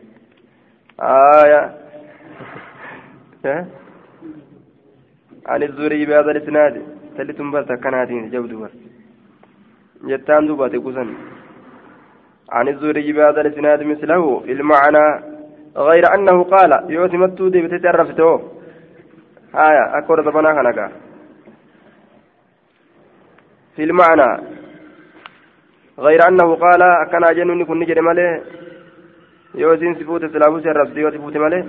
aya 0.98 1.60
عن 5.46 5.62
الزهري 5.62 6.06
بهذا 6.06 6.32
tun 7.36 7.50
bar 7.50 7.64
takkanaati 7.66 8.14
miti 8.14 8.30
jabdu 8.34 8.60
bar 8.62 8.70
jettaan 10.10 10.46
duuba 10.46 10.70
tequsan 10.70 11.08
عن 12.52 12.68
الزهري 12.68 13.12
بهذا 13.12 13.40
الاسناد 13.40 13.82
مثله 13.82 14.40
في 14.40 14.52
المعنى 14.52 15.06
غير 15.76 16.04
انه 16.14 16.44
قال 16.44 16.90
يوسف 16.90 17.14
متو 17.14 17.48
دي 17.48 17.62
بتتعرفته 17.62 18.30
آية 19.54 19.98
أكبر 19.98 20.24
زبنا 20.24 20.50
خنقا 20.54 20.92
في 23.76 23.84
المعنى 23.84 24.61
غير 25.98 26.28
أنه 26.28 26.54
قال 26.54 26.82
كان 27.12 27.24
جنون 27.36 27.64
كن 27.64 27.78
نجر 27.78 28.00
ماله 28.00 28.40
يوزين 29.54 29.94
سفوت 29.94 30.24
سلابو 30.24 30.60
سرب 30.60 30.94
ديو 30.94 31.10
سفوت 31.10 31.36
ماله 31.36 31.66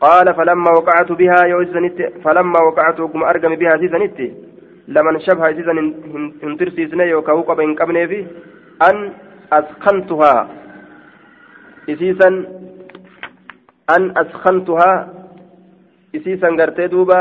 قال 0.00 0.34
فلما 0.34 0.70
وقعت 0.78 1.12
بها 1.12 1.40
يوزنت 1.52 1.98
فلما 2.24 2.60
وقعت 2.68 3.00
وكم 3.00 3.22
أرقم 3.22 3.54
بها 3.54 3.76
سيزنت 3.76 4.18
لمن 4.88 5.20
شبه 5.20 5.52
سيزن 5.52 5.78
انترسي 6.44 6.86
سنة 6.90 7.04
يوكاو 7.04 7.40
قبن 7.48 7.74
قبن 7.74 8.06
في 8.06 8.26
أن 8.88 9.12
أسخنتها. 9.52 10.48
إسيسا 11.90 12.28
أن 13.96 14.02
أسخنتها. 14.22 14.92
إسيسا 16.16 16.48
قرتي 16.48 16.86
دوبا 16.86 17.20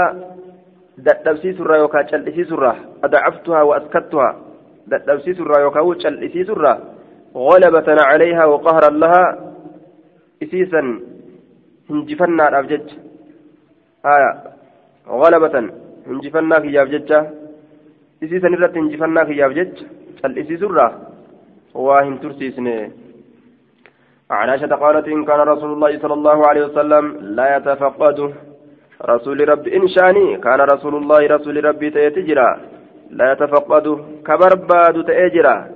dadhabsiisurraa 1.05 1.77
yookaan 1.77 2.07
cal'isiisurraa 2.07 2.75
adacaftuhaa 4.91 5.63
waaskattuhaa 5.63 5.63
dadhabsiisurraa 5.63 5.63
yookaan 5.65 5.97
cal'isiisurraa 6.03 6.95
غلبة 7.35 7.89
عليها 8.09 8.45
وقهرا 8.45 8.89
لها 8.89 9.53
إسيسا 10.43 10.81
هنجفنا 11.89 12.49
الأبجج 12.49 12.87
آية 14.05 14.31
غلبة 15.07 15.55
هنجفنا 16.07 16.59
في 16.59 16.69
يابجج 16.73 17.11
إسيسا 18.23 18.47
نرت 18.49 18.77
هنجفنا 18.77 19.25
في 19.25 19.33
يابجج 19.33 19.73
الإسيسرة 20.25 20.87
واهن 21.73 22.19
ترسيسني 22.19 22.91
عن 24.31 24.49
عائشة 24.49 24.75
قالت 24.75 25.07
إن 25.07 25.25
كان 25.25 25.39
رسول 25.39 25.71
الله 25.73 25.99
صلى 25.99 26.13
الله 26.13 26.47
عليه 26.47 26.65
وسلم 26.65 27.05
لا 27.37 27.57
يتفقد 27.57 28.33
رسول 29.05 29.49
ربي 29.49 29.77
إن 29.77 29.87
شاني 29.87 30.37
كان 30.37 30.59
رسول 30.61 30.95
الله 30.95 31.27
رسول 31.35 31.65
ربي 31.65 31.89
تيتجرا 31.89 32.74
لا 33.09 33.31
يتفقد 33.31 33.85
كبرباد 34.27 35.05
تأجرا 35.05 35.67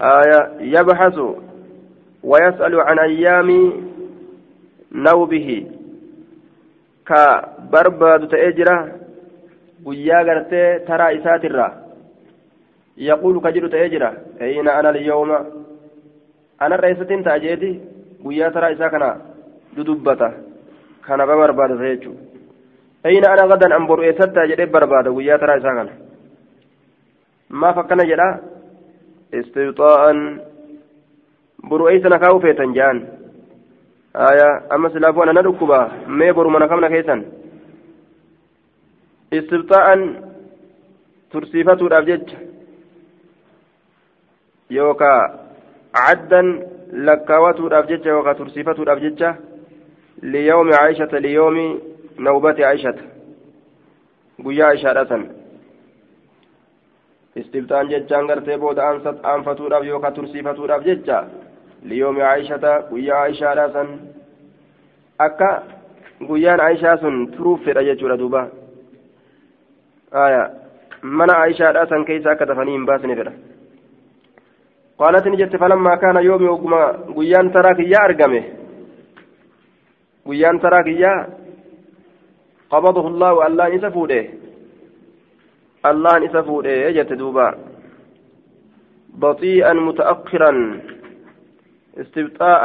آية 0.00 0.50
يبحث 0.60 1.18
ويسأل 2.24 2.80
عن 2.80 2.98
أيام 2.98 3.72
نوبه 4.92 5.66
كبرباد 7.06 8.28
تأجرا 8.28 9.00
jira 13.90 14.12
eeyina 14.40 14.74
ana 14.78 14.92
liyyooma 14.92 15.38
anarra 16.58 16.88
eessatiin 16.88 17.22
ta'a 17.24 17.38
jeeti 17.38 17.70
guyyaa 18.24 18.50
taraa 18.50 18.70
isaa 18.70 18.90
kana 18.90 19.16
dudubbata 19.76 20.32
kana 21.06 21.26
ba 21.26 21.36
barbaadata 21.36 21.84
jechuudha 21.88 22.20
ayna 23.04 23.32
ana 23.32 23.48
gadan 23.48 23.72
an 23.72 23.86
boru 23.86 24.02
eessattaa 24.02 24.46
jedhee 24.46 24.66
barbaada 24.66 25.10
guyyaa 25.10 25.38
taraa 25.38 25.56
isaa 25.56 25.74
kana 25.78 25.92
jedha 28.10 28.28
istibxaa'an 29.32 30.40
boru 31.68 31.88
eeysana 31.88 32.18
kaa'u 32.18 32.40
feetan 32.40 32.74
ja'an 32.74 32.98
aya 34.14 34.48
amma 34.70 34.90
silaafuu 34.90 35.22
ana 35.22 35.32
na 35.32 35.42
dhukkuba 35.42 35.90
mee 36.06 36.32
boru 36.32 36.50
mana 36.50 36.68
kamna 36.68 36.88
keessan 36.88 37.24
istibxaa'an 39.38 40.00
tursiifatuudhaaf 41.32 42.06
jecha 42.06 42.38
yookaa 44.70 45.20
caddan 45.92 46.48
lakkaawatuudhaaf 47.06 47.86
jecha 47.88 48.08
yookaa 48.16 48.34
tursiifatuudhaaf 48.34 49.00
jecha 49.06 49.30
ليوم 50.22 50.74
عائشة 50.74 51.18
ليوم 51.18 51.80
نوبة 52.18 52.66
عائشة 52.66 52.94
قيا 54.44 54.64
عائشة 54.64 54.92
istiftaan 57.36 57.88
jechaan 57.90 58.26
gartee 58.26 58.58
booda 58.58 58.82
aanfatuudhaaf 59.22 59.84
yookaan 59.84 60.14
tursiifatuudhaaf 60.14 60.84
jecha 60.84 61.24
liyoomi 61.82 62.22
aayishata 62.22 62.72
guyyaa 62.90 63.20
aayishaadhaa 63.20 63.72
san 63.72 63.88
akka 65.18 65.62
guyyaan 66.28 66.60
aayishaa 66.60 66.96
sun 66.96 67.28
turuuf 67.36 67.64
fedha 67.64 67.82
jechuudha 67.84 68.18
duuba. 68.18 68.48
Mana 71.02 71.34
aayishaadhaa 71.42 71.86
san 71.86 72.04
keessa 72.04 72.30
akka 72.30 72.46
tafanii 72.46 72.72
hin 72.76 72.86
baasne 72.86 73.16
fedha. 73.16 73.32
Qaalat 74.98 75.24
ni 75.26 75.36
jette 75.36 75.58
falammaa 75.58 75.96
kaana 75.96 76.20
yoomi 76.20 76.48
oguma 76.48 76.80
guyyaan 77.14 77.52
taraa 77.52 77.74
kiyyaa 77.74 78.04
argame? 78.04 78.40
Guyyaan 80.26 80.60
taraa 80.60 80.82
kiyyaa 80.84 81.26
qabadahu 82.70 83.08
allaahu 83.08 83.40
allaan 83.40 83.74
isa 83.74 83.90
fuudhe. 83.90 84.39
Allahan 85.82 86.22
isa 86.22 86.42
fuudhe 86.42 86.92
jette 86.94 87.16
duuba. 87.16 87.70
بطيئا 89.14 89.72
متأخرا 89.72 90.80
استبطاء 91.98 92.62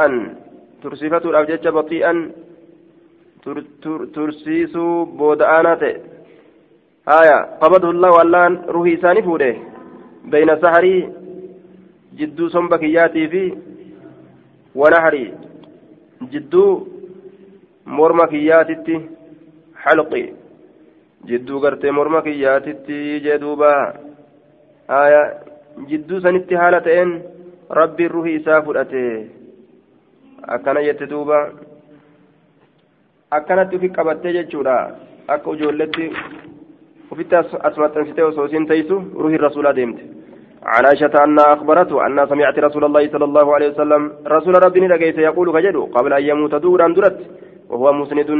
ترسيفة 0.82 1.24
الأبجد 1.30 1.68
بطيئا 1.68 2.32
ترسيس 4.14 4.76
بودآنات 5.18 5.82
آية 7.08 7.38
قبضه 7.62 7.90
الله 7.90 8.10
والله 8.10 8.62
روحي 8.68 8.96
ساني 8.96 9.22
فوده 9.22 9.56
بين 10.24 10.60
سحري 10.62 11.12
جدو 12.18 12.48
صنبكياتي 12.48 13.28
في 13.28 13.54
ونحري 14.74 15.34
جدو 16.22 16.86
kiyyaatitti 18.30 18.94
halqi. 19.84 20.34
Jidduu 21.28 21.60
gartee 21.60 21.90
morma 21.90 22.22
kiyyaatitti 22.22 23.20
jee 23.24 23.38
aya 24.88 25.22
jidduu 25.88 26.20
sanitti 26.20 26.54
haala 26.54 26.80
ta'een 26.80 27.12
rabbiin 27.70 28.10
ruhi 28.10 28.34
isaa 28.40 28.62
fudhate 28.62 29.02
akkana 30.56 30.84
jette 30.88 31.10
duuba 31.10 31.38
akkanatti 33.30 33.76
ufi 33.76 33.88
qabattee 33.96 34.32
jechuudha 34.32 34.76
akka 35.28 35.56
ijoolletti 35.56 36.12
ufitti 37.10 37.36
as 37.36 37.54
osoo 38.28 38.46
isiin 38.46 38.66
teessu 38.66 39.02
ruhi 39.22 39.44
rasuulaa 39.46 39.76
deemte 39.80 40.16
عن 40.66 40.84
عائشة 40.84 41.24
أنها 41.24 41.52
أخبرته 41.52 42.06
أنها 42.06 42.26
سمعت 42.26 42.58
رسول 42.58 42.84
الله 42.84 43.08
صلى 43.08 43.24
الله 43.24 43.54
عليه 43.54 43.68
وسلم 43.68 44.12
رسول 44.26 44.54
ربي 44.64 44.80
نرجيت 44.80 45.18
يقول 45.18 45.52
كجدو 45.52 45.84
قبل 45.84 46.12
أن 46.12 46.22
يموت 46.22 46.54
دورا 46.54 46.88
درت 46.88 47.18
وهو 47.70 47.92
مسند 47.92 48.30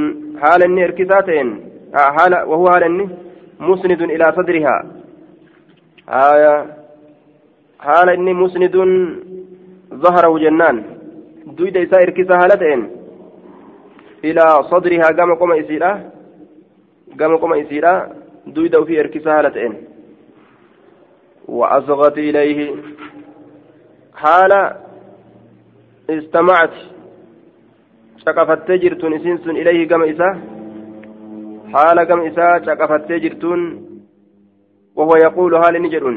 حال 0.41 0.63
إركساتين 0.85 1.49
حال 1.95 2.35
وهو 2.35 2.69
حال 2.69 3.09
مسند 3.61 4.03
إلى 4.03 4.33
صدرها. 4.37 4.87
آية 6.09 6.67
حال 7.81 8.09
إني 8.11 8.33
مسند 8.35 8.77
ظهره 9.95 10.39
جنان. 10.39 10.85
دويد 11.47 11.77
إساء 11.77 12.03
إركسا 12.03 12.35
هالتين 12.35 12.91
إلى 14.25 14.63
صدرها 14.71 15.09
قام 15.19 15.35
قم 15.35 15.53
إسيرا. 15.53 16.11
قام 17.21 17.37
قم 17.37 17.53
إسيرا. 17.53 18.13
دويد 18.47 18.85
في 18.85 19.01
إركسا 19.01 19.39
هالتين 19.39 19.73
وأصغت 21.49 22.19
إليه. 22.19 22.75
حال 24.15 24.53
استمعت. 26.11 26.75
caqafattee 28.27 28.79
jirtuun 28.83 29.13
isiin 29.13 29.39
sun 29.39 29.57
ilayhi 29.57 29.87
gama 29.87 30.07
haala 31.75 32.05
gama 32.09 32.27
isaa 32.31 32.61
caqafattee 32.67 33.21
jirtuun 33.27 33.63
وهو 34.97 35.13
يقول 35.17 35.55
هال 35.55 35.83
نجرون. 35.83 36.17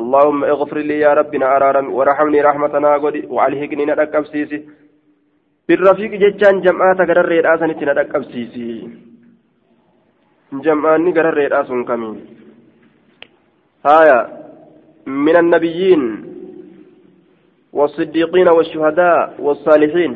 اللهم 0.00 0.44
اغفر 0.44 0.78
لي 0.78 0.98
يا 1.00 1.12
ربنا 1.14 1.56
أرارم 1.56 1.86
ورحمني 1.96 2.40
رحمتنا 2.48 2.90
قد 2.96 3.14
وعليهقني 3.34 3.84
ندقب 3.84 4.24
سيسي. 4.32 4.58
بالرفيق 5.68 6.12
جتان 6.22 6.60
جمعات 6.60 6.98
قرر 7.08 7.28
رئاسا 7.28 7.66
ندقب 7.66 8.22
سيسي. 8.32 8.68
جمعاني 10.52 11.10
قرر 11.16 11.34
رئاسا 11.44 11.76
كمين 11.88 12.16
هايا 13.86 14.18
من 15.06 15.36
النبيين 15.36 16.02
والصديقين 17.72 18.48
والشهداء 18.48 19.20
والصالحين. 19.44 20.12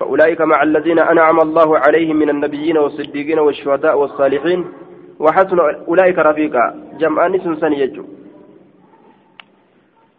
فأولئك 0.00 0.40
مع 0.40 0.62
الذين 0.62 0.98
أنعم 0.98 1.40
الله 1.40 1.78
عليهم 1.78 2.16
من 2.16 2.30
النبيين 2.30 2.78
والصديقين 2.78 3.38
والشهداء 3.38 3.98
والصالحين 3.98 4.64
وحسن 5.20 5.58
أولئك 5.88 6.18
رفيقا. 6.18 6.64
جمعان 7.00 7.38
سنسن 7.44 7.72
يجو. 7.72 8.04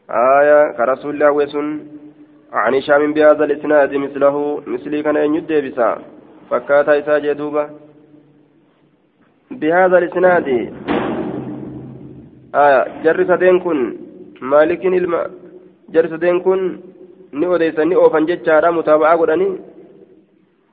آية 0.10 0.72
كرسول 0.78 1.14
الله 1.14 1.32
وسن 1.32 1.68
عن 2.54 2.74
هشام 2.76 3.14
بهذا 3.14 3.44
الإسناد 3.44 3.96
مثله. 3.96 4.36
مثلي 4.68 5.04
كان 5.04 5.16
ينجد 5.16 5.52
بسا 5.66 5.90
فكاتا 6.50 7.00
إساجي 7.00 7.34
دوبا 7.34 7.70
بهذا 9.52 9.98
الإسناد. 9.98 10.48
آية. 12.56 12.82
جرس 13.04 13.32
دين 13.42 13.60
كن 13.60 13.80
مالك 14.42 14.86
الم 14.86 15.14
جرس 15.90 16.14
دين 16.14 16.40
كن 16.46 16.62
ni 17.32 17.48
odeysan 17.48 17.88
ni 17.88 17.96
oofan 17.96 18.28
jechaadha 18.28 18.72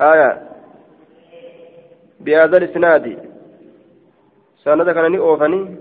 aya 0.00 0.48
بهذا 2.20 2.56
الإسناد. 2.56 3.28
سند 4.64 4.90
كان 4.90 5.14
أوفني. 5.14 5.76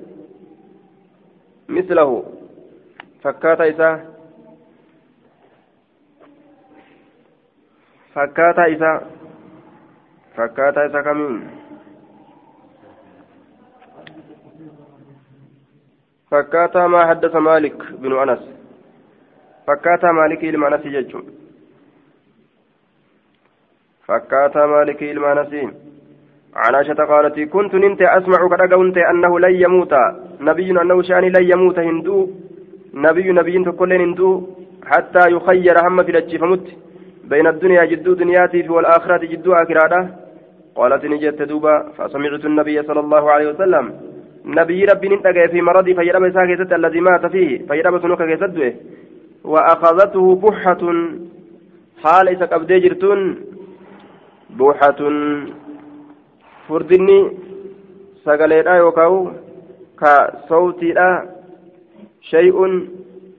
مثله. 1.69 2.23
فكاتا 3.23 3.69
إسا. 3.69 4.05
فكاتا 8.13 8.73
إسا. 8.73 9.01
فكاتا 10.35 10.85
إسا 10.85 11.01
كمين. 11.01 11.49
فكاتا 16.31 16.87
ما 16.87 17.07
حدث 17.09 17.35
مالك 17.35 17.91
بن 17.91 18.19
أنس. 18.19 18.43
فكاتا 19.67 20.11
مالك 20.11 20.43
إلما 20.43 20.67
أنس 20.67 20.85
يجون 20.85 21.46
فكاتا 24.07 24.65
مالك 24.65 25.03
إلما 25.03 25.31
أنسين 25.31 25.69
عن 26.55 26.75
عائشة 26.75 26.99
قالت 27.11 27.39
كنت 27.53 27.73
ننت 27.75 28.01
أسمع 28.01 28.39
كرقونت 28.51 28.97
أنه 28.97 29.39
لن 29.39 29.55
يموت. 29.63 29.93
نبي 30.41 30.71
أنه 30.81 31.01
شاني 31.01 31.29
لن 31.29 31.43
يموت 31.51 31.79
هندو. 31.79 32.17
نبي 32.93 33.31
نبي 33.31 33.55
تقول 33.65 33.93
هندو. 33.93 34.31
حتى 34.91 35.23
يخير 35.35 35.75
هم 35.87 36.03
في 36.03 36.11
الأجي 36.11 36.37
فمت 36.37 36.67
بين 37.31 37.47
الدنيا 37.47 37.85
جدو 37.91 38.13
دنياتي 38.13 38.69
والآخرة 38.69 39.23
جدو 39.31 39.53
آخرة. 39.53 40.09
قالت 40.75 41.05
نجت 41.05 41.41
دوبا. 41.41 41.75
فسمعت 41.97 42.45
النبي 42.45 42.77
صلى 42.83 42.99
الله 42.99 43.31
عليه 43.31 43.47
وسلم. 43.51 43.85
نبي 44.45 44.85
ربي 44.85 45.07
ننتقى 45.09 45.47
في 45.51 45.61
مرضي 45.61 45.93
فيرب 45.93 46.23
ساكتة 46.33 46.75
الذي 46.75 46.99
مات 46.99 47.25
فيه. 47.33 47.67
فيرب 47.67 48.01
سنوك 48.01 48.21
كيسده 48.23 48.73
وأخذته 49.43 50.35
بحة. 50.43 50.81
حال 52.03 52.25
إذا 52.29 52.45
قبدي 52.45 52.79
جرتون. 52.79 53.46
بحة 54.49 54.99
furdinni 56.67 57.19
sagaleedha 58.25 58.75
yookaan 58.83 59.35
ka 59.95 60.13
sawtiidha 60.49 61.09
shay'un 62.31 62.73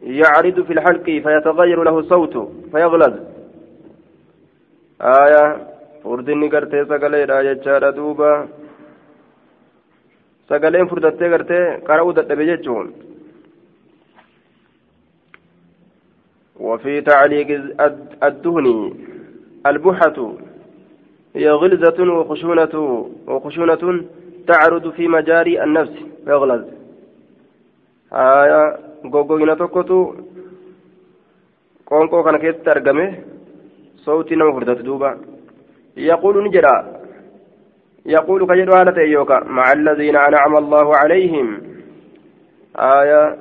يعرض 0.03 0.61
في 0.67 0.73
الحلق 0.73 1.05
فيتغير 1.05 1.83
له 1.85 1.99
الصوت 1.99 2.35
فيغلظ 2.73 3.15
آية 5.01 5.45
furdinni 6.03 6.49
gartee 6.49 6.85
sagaleedha 6.89 7.43
jechaadha 7.49 7.93
duuba 7.97 8.31
sagaleen 10.49 10.89
furdattee 10.89 11.29
gartee 11.35 11.65
qara'uu 11.89 12.13
dadhabe 12.19 12.45
jechuun 12.51 12.89
وفي 16.61 17.01
تعليق 17.01 17.49
الدهن 18.23 18.67
البحة 19.67 20.19
هي 21.39 21.51
غلزة 21.51 21.99
وخشونة 22.19 22.75
وخشونة 23.29 24.05
تعرض 24.49 24.91
في 24.97 25.09
مجاري 25.09 25.65
النفس. 25.65 25.97
فيغلظ 26.25 26.65
آية 28.13 28.63
غوغوينة 29.13 29.55
توكوتو 29.55 30.15
قونقو 31.87 32.23
كان 32.25 32.37
كيست 32.37 32.69
أرقمه 32.69 33.09
صوتي 34.05 34.37
فردت 34.37 34.81
دوبا 34.81 35.11
يقول 35.97 36.45
نجرا 36.45 36.77
يقول 38.07 38.41
كجر 38.47 38.81
هالة 38.81 39.03
يوكا 39.03 39.39
مع 39.45 39.73
الذين 39.73 40.17
أنعم 40.17 40.57
الله 40.57 40.97
عليهم 40.97 41.61
آية 42.77 43.37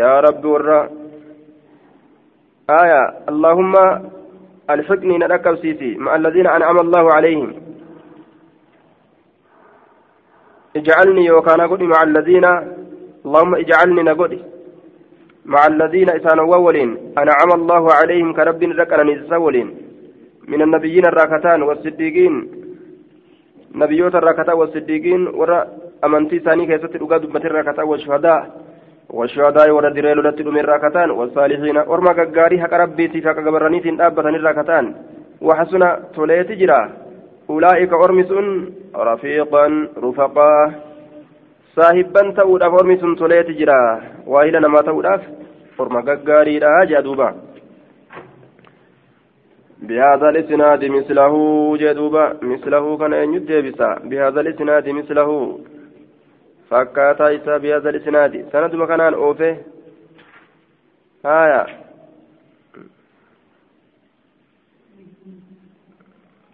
يا 0.00 0.20
رب 0.20 0.44
ورّا 0.44 0.90
آية 2.82 3.02
اللهم 3.28 3.74
الحقني 4.70 5.18
نركب 5.18 5.56
سيسي 5.56 5.96
مع 5.96 6.16
الذين 6.16 6.46
أنعم 6.46 6.78
الله 6.78 7.12
عليهم. 7.12 7.54
اجعلني 10.76 11.30
وكان 11.30 11.60
قولي 11.60 11.86
مع 11.86 12.02
الذين 12.02 12.44
اللهم 13.26 13.54
اجعلني 13.54 14.02
نقولي 14.02 14.40
مع 15.44 15.66
الذين 15.66 16.08
إسان 16.10 16.38
وولين 16.40 16.90
أنعم 17.18 17.50
الله 17.54 17.92
عليهم 17.92 18.32
كرب 18.32 18.62
ركنا 18.62 19.02
نزولين. 19.02 19.68
من 20.48 20.62
النبيين 20.62 21.04
الراكتان 21.06 21.62
والصديقين 21.62 22.34
نبيوت 23.74 24.14
الراكتان 24.14 24.54
والصديقين 24.54 25.28
ورا 25.28 25.58
أمنتي 26.04 26.38
ثاني 26.38 26.66
كيست 26.66 26.96
الأقاد 26.96 27.24
الراكتان 27.24 27.84
والشهداء. 27.84 28.67
والشهداء 29.10 29.70
ورد 29.70 29.98
ريل 29.98 30.18
لت 30.26 30.40
من 30.42 30.64
راكتان 30.72 31.10
والصالحين 31.10 31.78
ورما 31.90 32.12
غاري 32.36 32.60
حق 32.62 32.74
ربيتي 32.74 33.20
فك 33.20 33.38
غبرنيت 33.38 33.86
دابتن 34.00 34.34
راكتان 34.46 34.84
وحسن 35.40 35.82
توليت 36.14 36.50
جرا. 36.60 36.80
أولئك 37.50 37.92
أرمسون 37.92 38.46
رفيقا 38.96 39.66
رفقا. 40.04 40.72
صاحبا 41.76 42.22
توداف 42.36 42.72
أرمسون 42.80 43.16
توليت 43.16 43.50
جرا. 43.50 43.80
وإلى 44.26 44.60
نما 44.60 44.80
توداف 44.80 45.22
ورما 45.78 46.00
غاري 46.28 46.58
لا 46.58 46.84
جدوبا 46.90 47.28
بهذا 49.88 50.28
الإسناد 50.28 50.84
مثله 50.84 51.34
جدوبا 51.76 52.24
مثله 52.42 52.84
كان 53.00 53.12
يدبسا 53.34 53.90
بهذا 54.10 54.40
الإسناد 54.40 54.88
مثله. 54.88 55.58
Fakkaataa 56.70 57.28
isaa 57.40 57.58
biyyaasa 57.58 57.96
isnaadi 58.00 58.44
sanaduma 58.52 58.86
kanaan 58.86 59.14
oofe. 59.14 59.50
Haya 61.22 61.66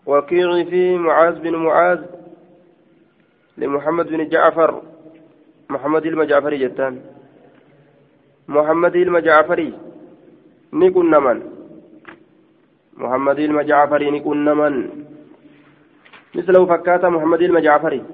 وكيعي 0.06 0.64
في 0.64 0.98
معاذ 0.98 1.40
بن 1.40 1.56
معاذ 1.56 2.00
لمحمد 3.58 4.06
بن 4.06 4.28
جعفر 4.28 4.82
محمد 5.70 6.06
المجعفري 6.06 6.58
جتان 6.58 7.00
محمد 8.48 8.96
المجعفري 8.96 9.72
نكون 10.72 11.10
نمن 11.10 11.42
محمد 12.96 13.38
المجعفري 13.38 14.10
نكون 14.10 14.44
نمن 14.44 15.04
مثله 16.34 16.66
فكاتا 16.66 17.08
محمد 17.08 17.42
المجعفري 17.42 18.04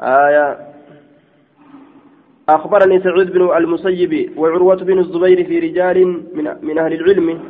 آية. 0.00 0.58
أخبرني 2.48 3.00
سعود 3.00 3.32
بن 3.32 3.56
المسيب 3.56 4.38
وعروة 4.38 4.76
بن 4.76 4.98
الزبير 4.98 5.44
في 5.44 5.58
رجال 5.58 5.98
من, 6.62 6.78
أهل 6.78 6.92
العلم 6.92 7.40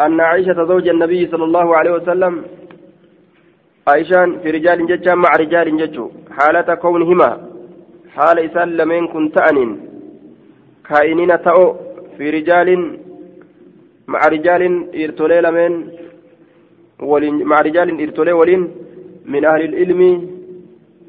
أن 0.00 0.20
عائشة 0.20 0.64
زوج 0.64 0.88
النبي 0.88 1.26
صلى 1.26 1.44
الله 1.44 1.76
عليه 1.76 1.90
وسلم 1.90 2.44
عائشان 3.88 4.38
في 4.38 4.50
رجال 4.50 4.86
ججا 4.86 5.14
مع 5.14 5.30
رجال 5.38 5.76
ججو 5.76 6.10
حالة 6.30 6.74
كونهما 6.74 7.48
حال 8.14 8.38
إسان 8.38 8.68
لمن 8.76 9.06
كن 9.06 9.32
تأنين 9.32 9.80
كائنين 10.88 11.42
تأو 11.42 11.76
في 12.16 12.30
رجال 12.30 12.98
مع 14.06 14.20
رجال 14.26 14.62
إرتولي 15.02 15.40
لمن 15.40 15.72
مع 17.50 17.60
رجال 17.60 18.00
إرتولي 18.02 18.32
ولين 18.32 18.62
من 19.26 19.44
أهل 19.44 19.62
العلم. 19.64 20.02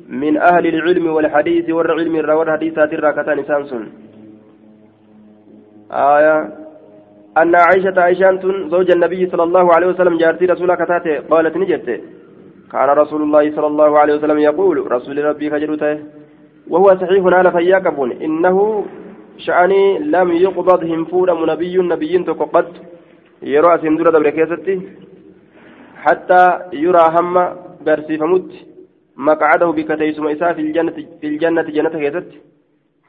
من 0.10 0.38
أهل 0.38 0.68
العلم 0.68 1.08
والحديث 1.08 1.70
والعلم 1.70 2.16
والحديثات 2.30 2.94
الراكتان 2.94 3.44
سانسون 3.44 3.92
آية. 5.92 6.38
أن 7.38 7.56
عائشة 7.56 8.02
عائشة 8.02 8.42
زوج 8.70 8.92
النبي 8.92 9.30
صلى 9.30 9.44
الله 9.44 9.74
عليه 9.76 9.88
وسلم 9.88 10.18
جارتي 10.18 10.46
رسول 10.46 10.76
كتاته 10.76 11.20
قالت 11.30 11.58
نجت. 11.58 12.02
كان 12.72 12.90
رسول 12.90 13.22
الله 13.22 13.56
صلى 13.56 13.68
الله 13.68 14.00
عليه 14.00 14.14
وسلم 14.16 14.40
يقول 14.40 14.92
رسول 14.92 15.26
ربي 15.26 15.50
خجلته. 15.50 16.00
وهو 16.70 16.88
صحيح 17.02 17.24
على 17.26 17.52
فياكبون 17.52 18.12
إنه 18.12 18.86
شأني 19.38 20.00
لم 20.00 20.32
يقبض 20.32 20.84
هم 20.84 21.06
فور 21.06 21.46
نبي 21.52 21.78
نبي 21.78 22.18
قد 22.54 22.68
يرى 23.44 23.78
سندورة 23.82 24.10
دبر 24.10 24.82
حتى 26.06 26.60
يرى 26.74 27.04
هم 27.16 27.34
برسي 27.86 28.18
فمت 28.18 28.69
مقعده 29.28 29.68
بكتيسم 29.78 30.28
إساء 30.28 30.54
في 30.54 30.62
الجنة 30.62 30.92
في 31.22 31.28
الجنة 31.28 31.62
جنة 31.62 31.96
كيست 32.04 32.30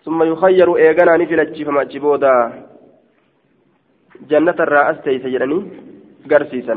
ثم 0.05 0.19
يخير 0.33 0.69
إيغانا 0.77 1.17
نفلتشي 1.17 1.65
فما 1.65 1.83
جبودا. 1.93 2.35
جنة 4.31 4.59
الرأس 4.67 4.97
قرسيسا. 6.31 6.77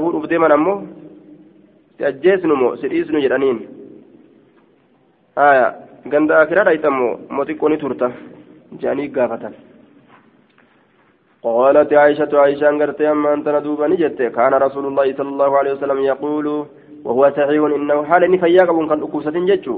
fuudhuuf 0.00 0.28
deeman 0.30 0.52
ammoo 0.52 0.82
si 1.96 2.04
ajjeesnu 2.04 2.56
moo 2.56 2.76
si 2.76 2.88
dhiisnu 2.92 3.20
jedhaniin 3.24 3.58
haya 5.36 5.66
ganda 6.12 6.40
akiraa 6.40 6.64
dhayxammoo 6.68 7.18
moo 7.34 7.44
xiqqoo 7.48 7.68
ni 7.68 7.78
turta 7.78 8.10
jedhanii 8.80 9.08
gaafatan 9.18 9.54
قالت 11.42 11.92
عائشة 11.92 12.32
عائشة 12.40 12.68
أنقرت 12.68 13.00
أما 13.00 13.34
أنت 13.34 13.48
ندوبا 13.48 13.86
نجت 13.86 14.22
كان 14.22 14.54
رسول 14.54 14.86
الله 14.86 15.06
صلى 15.18 15.28
الله 15.28 15.58
عليه 15.58 15.72
وسلم 15.72 15.98
يقول 15.98 16.66
وهو 17.04 17.30
صحيح 17.30 17.62
إنه 17.78 18.04
حال 18.04 18.30
نفياك 18.30 18.66
كان 18.88 19.02
أكوسة 19.02 19.30
جتشو 19.30 19.76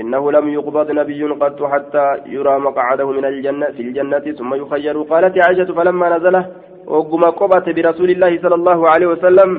إنه 0.00 0.32
لم 0.32 0.48
يقبض 0.48 0.90
نبي 0.90 1.22
قط 1.24 1.62
حتى 1.62 2.06
يرى 2.26 2.58
مقعده 2.58 3.10
من 3.10 3.24
الجنة 3.24 3.66
في 3.66 3.82
الجنة 3.82 4.26
ثم 4.38 4.54
يخير. 4.54 5.02
قالت 5.02 5.34
عائشة 5.44 5.72
فلما 5.74 6.16
نزل 6.16 6.44
وقم 6.86 7.24
قبت 7.24 7.66
برسول 7.76 8.10
الله 8.10 8.32
صلى 8.42 8.54
الله 8.54 8.88
عليه 8.88 9.06
وسلم. 9.06 9.50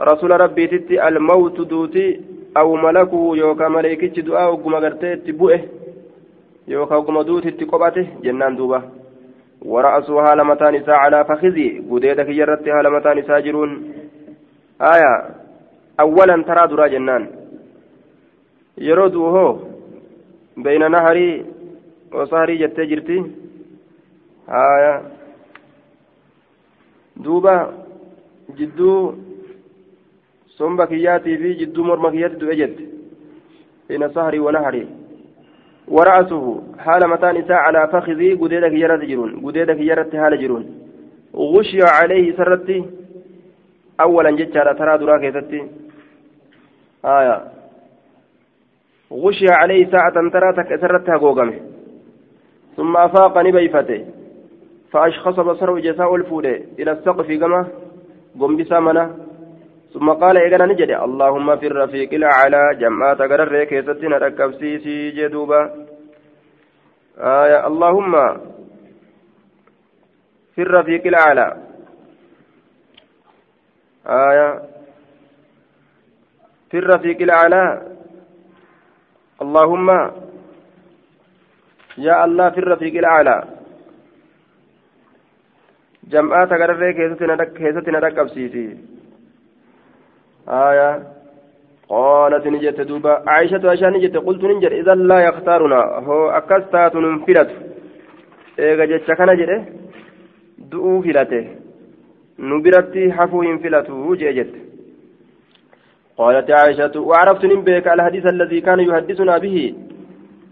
رسول 0.00 0.30
ربي 0.40 0.66
تتي 0.66 1.08
الموت 1.08 1.60
دوتي 1.60 2.20
أو 2.56 2.76
ملكه 2.76 3.32
يوكا 3.36 3.68
ملائكة 3.68 4.22
دعاء 4.22 4.52
وقم 4.52 4.74
قرتي 4.74 5.32
بؤه 5.32 5.60
يوكا 6.68 6.96
وقم 6.96 7.22
دوتي 7.22 7.64
قبته 7.64 8.06
جنان 8.24 8.56
دوبة. 8.56 8.82
ورأسه 9.62 10.20
هالمتان 10.20 10.74
نساء 10.74 10.94
على 10.94 11.24
فخذي. 11.24 11.68
قديدك 11.90 12.28
جرت 12.38 12.68
هالمتان 12.68 13.18
نساء 13.18 13.40
جرون 13.40 13.70
آية 14.80 15.12
أولا 16.00 16.42
ترى 16.42 16.66
درا 16.68 16.86
جنان. 16.86 17.26
يردوه 18.78 19.66
بين 20.56 20.90
نهري 20.90 21.44
وصهري 22.12 22.56
جت 22.56 22.80
جرتي. 22.80 23.18
آية 24.48 25.02
somba 30.60 30.86
kiyyaatii 30.86 31.36
fi 31.36 31.54
jidduu 31.54 31.84
morma 31.84 32.10
kiyyaatti 32.10 32.40
du'e 32.40 32.56
jette 32.56 32.84
ina 33.88 34.08
sahrii 34.14 34.44
wanahari 34.46 34.86
ورأسه 35.90 36.62
حال 36.78 37.02
متان 37.10 37.36
إساء 37.36 37.56
على 37.56 37.88
فخذي 37.92 38.34
قديدة 38.34 38.68
كيرت 38.68 39.04
جرون 39.04 39.30
قديدة 39.44 39.74
كيرت 39.74 40.16
حال 40.16 40.40
جرون. 40.40 40.64
غشي 41.34 41.82
عليه 41.82 42.36
سرتي. 42.36 42.84
أولا 44.02 44.30
جتشارة 44.30 44.72
ترى 44.72 44.98
درا 44.98 45.18
كيستي 45.18 45.68
آية. 47.04 47.44
غشي 49.12 49.46
عليه 49.50 49.90
ساعة 49.90 50.14
ترى 50.32 50.78
سرتها 50.80 51.16
قوقمه. 51.16 51.60
ثم 52.76 52.96
أفاق 52.96 53.38
نبيفته. 53.38 54.06
فأشخص 54.92 55.40
بصره 55.40 55.80
جزاء 55.80 56.14
الفودة 56.14 56.60
إلى 56.78 56.90
السقف 56.92 57.32
كما 57.32 57.66
قم 58.40 58.56
بسامنا 58.56 59.04
ثم 59.94 60.10
قال 60.10 60.36
إيقنا 60.36 60.66
نجد. 60.66 60.90
اللهم 60.90 61.56
في 61.56 61.66
الرفيق 61.66 62.14
الأعلى. 62.14 62.62
جمعات 62.80 63.22
قرر 63.22 63.64
كيستنا 63.64 64.18
ركب 64.18 64.52
سيسي 64.52 65.10
جدوبا. 65.10 65.86
آية. 67.18 67.66
اللهم 67.66 68.12
في 70.54 70.62
الرفيق 70.62 71.06
الأعلى. 71.06 71.69
آية 74.06 74.62
في 76.70 76.78
الرفيق 76.78 77.22
الأعلى 77.22 77.82
اللهم 79.42 79.88
يا 81.98 82.24
الله 82.24 82.50
في 82.50 82.58
الرفيق 82.58 82.94
الأعلى 82.94 83.44
jam'aata 86.10 86.58
gararree 86.58 86.94
keessatti 86.94 87.90
na 87.92 88.00
dhaqqabsiisi 88.00 88.64
آية 90.48 91.02
قالت 91.88 92.46
نجت 92.46 92.80
دوبا 92.80 93.22
عائشة 93.26 93.68
عائشة 93.68 93.90
نجت 93.90 94.16
قلت 94.16 94.44
ننجر 94.44 94.72
إذا 94.72 94.94
لا 94.94 95.18
يختارنا. 95.28 95.80
هو 96.06 96.30
أكستات 96.30 96.96
ننفلت 96.96 97.50
إيغا 98.58 98.84
جتش 98.84 99.10
كان 99.10 99.36
جده 99.36 99.64
دؤو 100.58 101.02
فلته. 101.02 101.59
نبرتي 102.40 103.12
حفو 103.12 103.42
ينفلته 103.42 104.14
جئجت 104.14 104.52
قالت 106.18 106.50
عائشة 106.50 107.00
وعرفت 107.00 107.44
نبيك 107.44 107.88
الحديث 107.88 108.26
الذي 108.26 108.60
كان 108.60 108.80
يحدثنا 108.80 109.38
به؟ 109.38 109.74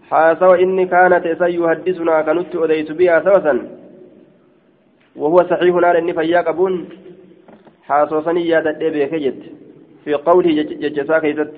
حاسوا 0.09 0.55
إني 0.55 0.85
كانت 0.85 1.25
سيحدثنا 1.41 2.21
كنت 2.21 2.55
أديت 2.55 2.91
بها 2.91 3.19
سوسا 3.25 3.53
وهو 5.15 5.37
صحيح 5.51 5.75
على 5.75 5.99
إني 5.99 6.13
فيا 6.13 6.41
قبون 6.41 6.89
حاصوصني 7.87 8.47
يا 8.47 8.59
دبي 8.59 9.05
كجت 9.05 9.41
في 10.05 10.13
قوله 10.13 10.61
ججسا 10.61 11.19
كيست 11.19 11.53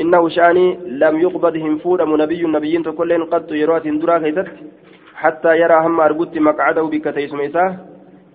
إنه 0.00 0.28
شأني 0.28 0.78
لم 1.02 1.14
يقبضهم 1.20 1.78
فورم 1.78 2.22
نبي 2.22 2.42
نبيين 2.42 2.82
كلين 2.82 3.22
قد 3.24 3.50
يروات 3.50 3.86
درا 3.88 4.18
كيست 4.18 4.48
حتى 5.14 5.50
يرى 5.60 5.76
هم 5.84 6.00
أرقدت 6.00 6.38
مقعده 6.38 6.82
بك 6.82 7.04
تيسميسا 7.14 7.89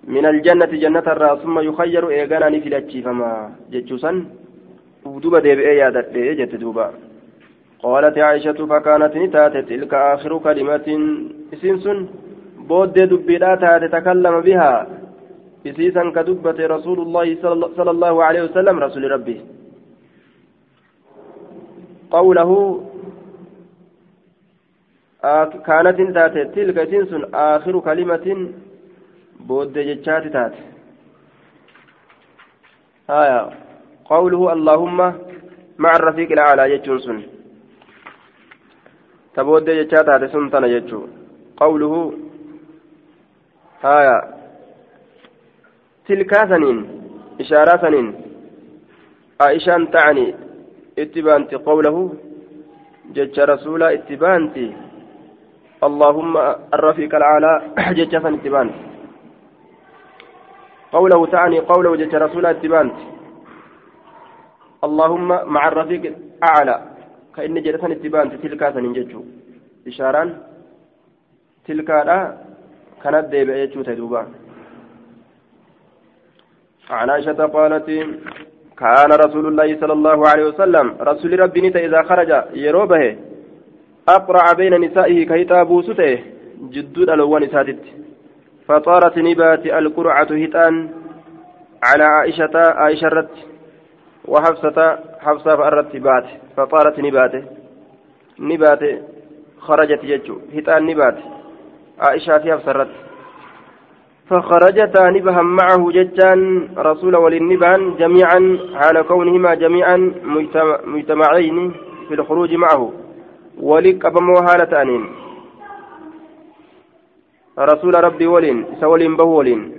من 0.08 0.26
الجنة 0.26 0.72
جنة 0.84 1.08
الرأس 1.14 1.40
ثم 1.40 1.60
يخير 1.60 2.10
إيغاناني 2.10 2.62
في 2.62 2.70
الأتشي 2.70 3.02
فما 3.02 3.30
ججسا 3.72 4.12
ودوبا 5.06 5.40
ديبئي 5.40 5.78
يا 5.78 5.90
دبي 5.90 6.36
جت 6.36 6.56
دوبا. 6.56 6.88
قالت 7.84 8.18
عائشة 8.18 8.60
فكانت 8.72 9.14
نتات 9.18 9.56
تلك 9.58 9.94
آخر 9.94 10.32
كلمة. 10.38 10.88
سنسن 11.62 12.00
booddee 12.70 13.10
dubbiidhaa 13.10 13.58
taate 13.62 13.88
takallama 13.94 14.42
bihaa 14.42 14.86
isiisan 15.70 16.08
ka 16.16 16.22
dubbate 16.28 16.64
rasuulullaahi 16.76 17.38
sala 17.42 17.92
allaahu 17.94 18.22
aleyhi 18.28 18.48
wasalam 18.48 18.82
rasuli 18.86 19.08
rabbi 19.16 19.38
qawlahu 22.16 22.58
كانت 25.68 26.00
تاتي 26.18 26.42
تلك 26.56 26.78
تنسن 26.92 27.22
آخر 27.34 27.80
كلمة. 27.80 28.28
بود 29.40 29.78
جتشات 29.78 30.28
تاتي. 30.28 30.64
آية. 33.10 33.50
قوله 34.06 34.54
اللهم 34.54 35.14
مع 35.80 35.92
الرفيق 35.96 36.32
الأعلى 36.32 36.78
جتشون 36.78 37.24
تبود 39.36 39.70
جتشات 39.70 40.06
تاتي 40.06 40.28
سنتنا 40.28 40.68
جتشو. 40.68 41.08
قوله 41.58 42.14
هايا 43.84 44.18
تلك 46.08 46.34
سنين 46.50 46.78
إشارة 47.42 47.78
سنين. 47.82 48.16
عائشة 49.42 49.84
تعني 49.94 50.36
اتبانت 51.00 51.56
قوله 51.56 52.14
جج 53.14 53.40
رسول 53.40 53.84
اتبانت. 53.84 54.58
اللهم 55.84 56.38
الرفيق 56.74 57.16
العالى 57.16 57.62
جج 57.98 58.18
سن 58.24 58.34
اتبانت. 58.34 58.95
قوله 60.96 61.20
تعني 61.36 61.60
قوله 61.72 61.92
جج 62.02 62.14
رسول 62.26 62.46
اتبانت 62.46 62.98
اللهم 64.88 65.30
مع 65.56 65.64
الرفيق 65.72 66.04
الأعلى 66.12 66.78
كأن 67.36 67.56
جلسان 67.66 67.92
اتبانت 67.92 68.34
تلك 68.44 68.62
سنين 68.76 68.94
ججو 68.98 69.22
إشارة 69.90 70.24
تلك 71.68 71.90
كانت 73.04 73.26
ديبئة 73.32 73.76
دوبا 74.00 74.22
عن 76.90 77.10
عائشة 77.10 77.42
قالت 77.56 77.88
كان 78.82 79.12
رسول 79.26 79.46
الله 79.48 79.70
صلى 79.82 79.94
الله 79.94 80.18
عليه 80.30 80.46
وسلم 80.52 80.86
رسول 81.10 81.40
ربي 81.40 81.62
نتا 81.62 81.80
إذا 81.86 82.02
خرج 82.10 82.32
يروبه 82.66 83.04
أقرع 84.18 84.46
بين 84.60 84.74
نسائه 84.86 85.18
كيتا 85.32 85.64
بوسته 85.70 86.14
جدود 86.74 87.10
الأول 87.10 87.44
سادت 87.54 87.84
فطارت 88.68 89.18
نبات 89.18 89.66
القرعة 89.66 90.28
هتان 90.44 90.90
على 91.84 92.04
عائشة 92.04 92.52
عائشة 92.56 93.08
رت 93.08 93.30
وحفصة 94.28 95.00
حفصة 95.20 95.56
فأرت 95.56 95.96
بات. 95.96 96.26
فطارت 96.58 97.00
نباته 97.00 97.44
نبات 98.40 98.80
خرجت 99.60 100.04
يجو 100.04 100.38
هتان 100.56 100.86
نبات. 100.86 101.18
عائشة 102.00 102.38
في 102.38 102.54
حفصة 102.54 102.72
رت 102.72 102.88
فخرجتا 104.30 105.10
نبهم 105.10 105.56
معه 105.56 105.92
جتان 105.92 106.70
رسول 106.78 107.16
وللنبان 107.16 107.96
جميعا 107.96 108.58
على 108.74 109.04
كونهما 109.04 109.54
جميعا 109.56 110.14
مجتمعين 110.86 111.72
في 112.08 112.14
الخروج 112.14 112.54
معه. 112.54 112.92
ولك 113.62 114.06
أبمو 114.06 114.38
هالة 114.38 114.82
أنين. 114.82 115.06
رسول 117.60 118.04
ربي 118.04 118.28
ولين 118.28 118.66
سولين 118.82 119.16
بهولين 119.16 119.72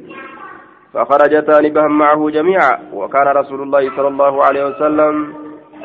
فخرجتا 0.93 1.61
نبهم 1.61 1.99
معه 1.99 2.31
جميعا 2.31 2.79
وكان 2.93 3.27
رسول 3.27 3.63
الله 3.63 3.97
صلى 3.97 4.09
الله 4.09 4.45
عليه 4.45 4.65
وسلم 4.67 5.35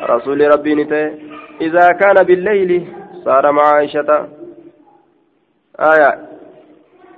رسول 0.02 0.40
ربي 0.54 0.74
نته. 0.74 1.14
إذا 1.60 1.88
كان 2.00 2.26
بالليل 2.26 2.86
صار 3.24 3.52
مع 3.52 3.62
عائشة. 3.62 4.28
آية. 5.80 6.32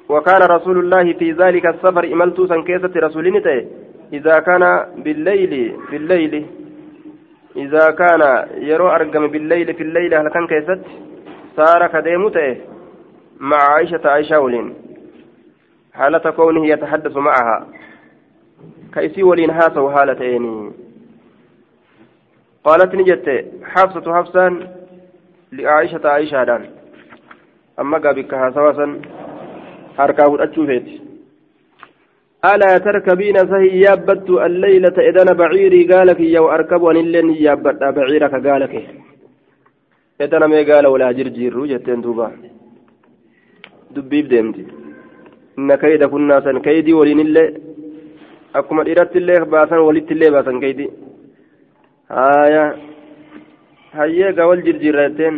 وكان 0.09 0.43
رسول 0.43 0.79
الله 0.79 1.13
في 1.13 1.33
ذلك 1.33 1.67
السفر 1.67 2.05
إملت 2.05 2.41
سنكيسة 2.41 2.93
رسول 2.97 3.27
إذا 4.13 4.39
كان 4.39 4.87
بالليل 4.97 5.77
في 5.91 5.97
الليل 5.97 6.47
إذا 7.57 7.91
كان 7.91 8.49
يرو 8.55 8.89
أرقم 8.89 9.27
بالليل 9.27 9.75
في 9.75 9.83
الليل 9.83 10.15
هل 10.15 10.29
كان 10.29 10.47
كيست 10.47 10.81
صار 11.57 11.87
كديمته 11.87 12.74
مع 13.51 13.61
عائشة 13.73 14.05
عائشة 14.05 14.41
ولين. 14.41 14.75
حالة 15.99 16.31
كونه 16.39 16.67
يتحدث 16.67 17.17
معها. 17.17 17.59
كيسي 18.95 19.23
ولين 19.23 19.51
هاسا 19.51 19.81
وهالتين 19.81 20.45
قالت 22.65 22.95
نجت 22.95 23.27
حفصة 23.73 24.07
حفصا 24.17 24.47
لعائشة 25.53 26.05
عائشة 26.05 26.45
دان. 26.45 26.63
أما 27.81 27.99
قابك 27.99 28.33
harkaa 29.97 30.31
fudhachuu 30.31 30.67
feeti 30.67 31.01
ألا 32.45 32.79
تركبين 32.79 33.37
سهي 33.37 33.81
يابت 33.81 34.31
الليلة 34.31 34.97
إذن 35.09 35.37
بعيري 35.37 35.83
قالك 35.93 36.21
يا 36.21 36.41
وأركب 36.41 36.85
أن 36.85 36.97
اللين 36.97 37.31
يابت 37.31 37.83
بعيرك 37.97 38.35
قالك. 38.47 38.75
إذن 40.21 40.45
ما 40.45 40.61
قال 40.75 40.87
ولا 40.87 41.13
جرجير 41.13 41.67
جتين 41.67 42.01
دوبا 42.01 42.33
دبيب 43.97 44.27
ديمتي 44.33 44.65
إن 45.59 45.71
كيد 45.83 46.03
كنا 46.13 46.37
سن 46.45 46.59
كيدي 46.67 46.93
ولين 46.99 47.21
اللي 47.27 47.45
أكما 48.59 48.83
إرت 48.91 49.13
اللي 49.21 49.35
باسن 49.53 49.79
ولدت 49.87 50.11
اللي 50.15 50.31
باسن 50.35 50.57
كيدي 50.63 50.87
آية 52.11 52.65
هيا 53.99 54.29
قول 54.39 54.59
جرجيرتين 54.67 55.35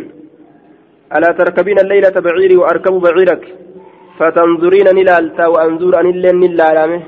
ألا 1.15 1.29
تركبين 1.39 1.79
الليلة 1.83 2.15
بعيري 2.25 2.55
وأركب 2.61 2.93
بعيرك 3.05 3.43
فتنظرين 4.17 4.87
نلالتا 4.99 5.45
وأنظر 5.53 5.93
أن 5.99 6.07
اللين 6.15 6.35
نلالامه 6.43 7.01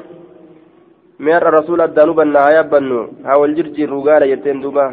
مير 1.26 1.44
رسول 1.58 1.80
الدانوب 1.88 2.20
النهاية 2.26 2.62
بنو 2.72 3.00
هاول 3.28 3.52
جرجير 3.58 3.90
رقالة 3.96 4.26
يتين 4.34 4.62
دوبا 4.64 4.86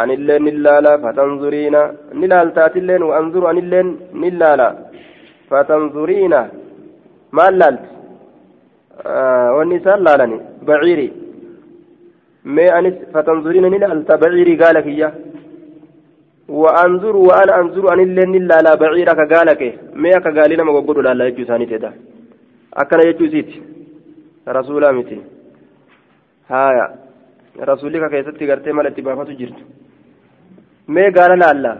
أن 0.00 0.10
اللين 0.18 0.42
نلالا 0.44 0.92
فتنظرين 1.04 1.76
نلالتات 2.20 2.74
اللين 2.80 3.02
وأنظر 3.08 3.42
أن 3.50 3.58
اللين 3.64 3.86
نلالا 4.22 4.68
فتنظرين. 5.50 6.34
ما 7.36 7.46
لالت؟ 7.58 7.84
آه 9.06 9.48
والنساء 9.56 9.96
لالني. 10.06 10.38
بعيري. 10.66 11.08
مي 12.44 12.66
أنس 12.78 12.94
فتنظرين 13.14 13.64
نلالتا 13.74 14.16
بعيري 14.22 14.54
قالك 14.62 14.86
إياه. 14.86 15.12
وأنظر 16.48 17.16
وأنا 17.16 17.52
أنظر 17.60 17.84
أن 17.92 18.00
اللين 18.00 18.34
إلا 18.34 18.56
لا 18.64 18.74
بعيرك 18.74 19.20
قالك. 19.32 19.62
ميا 20.02 20.18
كقالي 20.24 20.56
نما 20.56 20.80
قد 20.86 20.98
لا 20.98 21.14
لا 21.14 21.24
يجو 21.28 21.44
ثاني 21.44 21.66
تدا. 21.66 21.90
أكنا 22.80 23.02
يجو 23.08 23.26
زيت. 23.32 23.50
رسولا 24.48 24.92
متي 24.92 25.18
هايا. 26.50 26.86
رسولك 27.70 28.10
كيستي 28.10 28.44
قرتي 28.50 28.72
مال 28.72 28.86
اتبافة 28.86 29.30
جرت. 29.40 29.58
مي 30.94 31.04
قال 31.16 31.32
لا 31.38 31.52
لا 31.52 31.72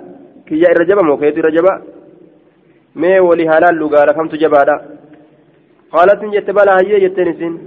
كي 0.46 0.62
الرجبة 0.72 1.02
مو 1.02 1.16
كيت 1.20 1.38
مي 2.94 3.20
ولي 3.20 3.48
هلال 3.48 3.74
لو 3.74 3.88
قال 3.88 4.14
فهمت 4.14 4.34
جبادا 4.34 4.76
قالت 5.92 6.24
جت 6.24 6.50
بلا 6.50 6.76
هي 6.80 7.08
جتنسين 7.08 7.58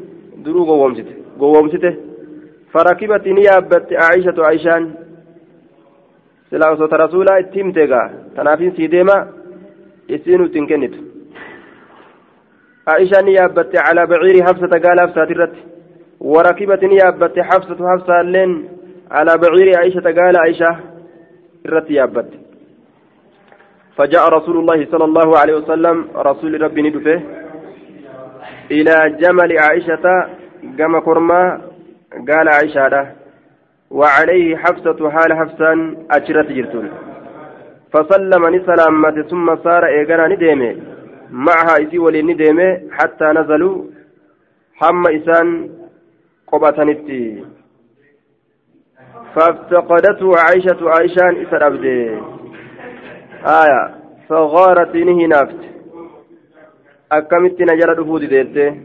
درو 0.46 0.66
قومسته 0.66 1.14
قومسته 1.40 1.94
فركبت 2.74 3.28
نيابت 3.28 3.88
عائشة 3.94 4.38
عائشان 4.46 4.84
tanaafiin 8.36 8.76
sii 8.76 8.92
deema 8.92 9.28
isiin 10.08 10.42
nuti 10.42 10.60
hin 10.60 10.68
kennitu. 10.68 11.00
عائشة 12.88 13.22
نيابت 13.22 13.76
على 13.76 14.06
بعير 14.06 14.44
حفصة 14.44 14.80
قال 14.86 15.02
حفصة 15.02 15.24
الرت 15.24 15.56
وركبت 16.20 16.84
نيابت 16.84 17.40
حفصة 17.40 17.80
حفصة 17.92 18.22
لين 18.22 18.70
على 19.12 19.38
بعير 19.38 19.78
عائشة 19.78 20.02
قال 20.02 20.38
عائشة 20.38 20.80
الرت 21.66 21.92
يابت 21.92 22.30
فجاء 23.98 24.30
رسول 24.30 24.58
الله 24.58 24.86
صلى 24.92 25.06
الله 25.06 25.40
عليه 25.40 25.56
وسلم 25.56 26.08
رسول 26.16 26.62
ربي 26.62 26.82
ندفه 26.82 27.22
إلى 28.72 29.18
جمل 29.22 29.58
عائشة 29.60 30.06
قام 30.80 31.00
كرما 31.00 31.62
قال 32.30 32.48
عائشة 32.50 33.08
وعليه 33.92 34.58
حفصة 34.58 35.10
حال 35.10 35.34
حفصان 35.34 36.08
أجرت 36.12 36.48
جرتون. 36.52 36.92
فسلم 37.94 38.56
نسلامة 38.56 39.22
ثم 39.22 39.56
صار 39.56 39.86
إيقنا 39.86 40.28
نديمه 40.28 40.76
معها 41.32 41.74
إسي 41.84 42.00
ولي 42.00 42.22
نديمه 42.22 42.82
حتى 42.92 43.26
نزلوا 43.26 43.84
حم 44.76 45.04
إسان 45.08 45.70
قبطنتي. 46.48 47.46
فافتقدته 49.36 50.30
عائشة 50.38 50.90
عائشان 50.90 51.46
إسر 51.46 51.68
أبدي 51.68 52.18
آية 53.46 53.96
فغارت 54.30 54.96
نهي 54.96 55.28
نافت 55.28 55.62
أكمت 57.12 57.62
نجر 57.62 57.94
دفود 57.94 58.24
ديته 58.34 58.76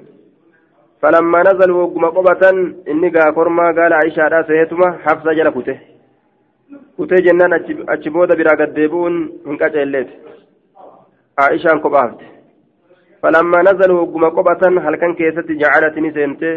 فلما 1.02 1.42
نزلوا 1.42 1.82
وقم 1.82 2.04
قبة 2.16 2.42
إني 2.88 3.08
قا 3.14 3.30
كرما 3.30 3.66
قال 3.76 3.92
عائشة 3.92 4.42
سيتما 4.48 4.88
حفصة 5.04 5.32
جل 5.38 5.48
كته 5.56 5.78
كته 6.98 7.16
جنان 7.26 7.52
أتشبودا 7.88 8.34
برا 8.38 8.52
قد 8.60 8.74
ديبون 8.74 9.14
هنكا 9.46 9.68
جلت 9.68 10.08
عائشة 11.38 11.70
قبعت 11.84 12.20
فلما 13.22 13.58
نزلوا 13.68 14.00
وقم 14.00 14.24
قبة 14.36 14.62
هل 14.84 14.94
كان 15.00 15.14
كيست 15.14 15.48
جعلتني 15.62 16.10
سنتي 16.16 16.52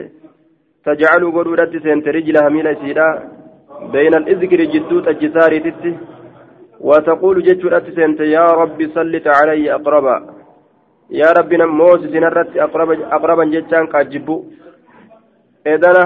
تجعل 0.86 1.24
قدودة 1.36 1.74
سنت 1.84 2.08
رجلها 2.16 2.50
ميلا 2.50 2.74
سيدا 2.82 3.08
بين 3.94 4.14
الإذكر 4.22 4.60
جدوت 4.74 5.08
الجسار 5.08 5.52
تتي 5.66 5.92
وتقول 6.88 7.44
جدوت 7.48 7.86
سنت 7.98 8.20
يا 8.20 8.46
رب 8.62 8.80
سلط 8.96 9.26
علي 9.28 9.74
أقربا 9.78 10.18
irratti 12.30 12.60
aqraban 13.16 13.52
jechaan 13.52 13.88
qaajjibbu 13.94 14.36
edana 15.74 16.04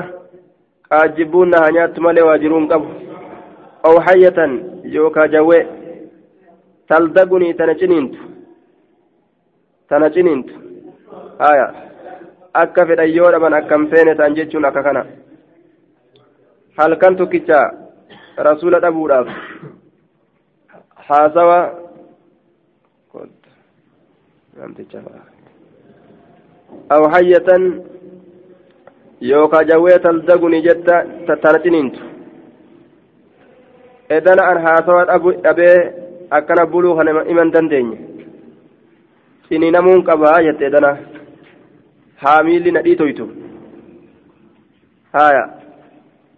qaajjibbuun 0.89 1.49
na 1.53 1.57
hanyaattu 1.65 2.02
malee 2.02 2.26
waa 2.27 2.38
jiruun 2.43 2.65
qabu 2.72 2.88
aw 3.88 3.95
hayyatan 4.07 4.52
yookaa 4.95 5.27
jawwee 5.27 5.61
taldagunii 6.89 7.53
tana 7.60 7.76
ciniintu 7.81 8.19
tana 9.89 10.10
ciniintu 10.10 10.53
haya 11.43 11.68
akka 12.64 12.88
fedhan 12.88 13.15
yoo 13.18 13.31
dhaban 13.31 13.53
akkam 13.60 13.88
feene 13.93 14.15
ta'an 14.15 14.35
jechuun 14.35 14.65
akka 14.65 14.84
kana 14.88 15.06
halkan 16.77 17.18
tokkicha 17.22 17.60
rasuula 18.47 18.80
dhabuudhaaf 18.85 19.27
haasawa 21.07 21.86
أو 26.91 27.10
حية. 27.10 27.49
يوكا 29.22 29.61
جوية 29.61 29.98
تلدغني 29.98 30.61
جتا 30.61 30.98
تتنتنينت 31.27 31.95
إذن 34.11 34.40
أن 34.40 34.57
هاسوات 34.65 35.10
أبي 35.45 35.69
أكنا 36.32 36.64
بلوغا 36.72 37.03
إمن 37.32 37.52
دندين. 37.52 37.90
إني 39.52 39.72
نمون 39.72 40.02
قبا 40.02 40.41
جت 40.45 40.61
إذن. 40.61 40.86
حاميل 42.18 42.73
ندي 42.73 42.95
تويتو 42.95 43.27
هايا. 45.15 45.45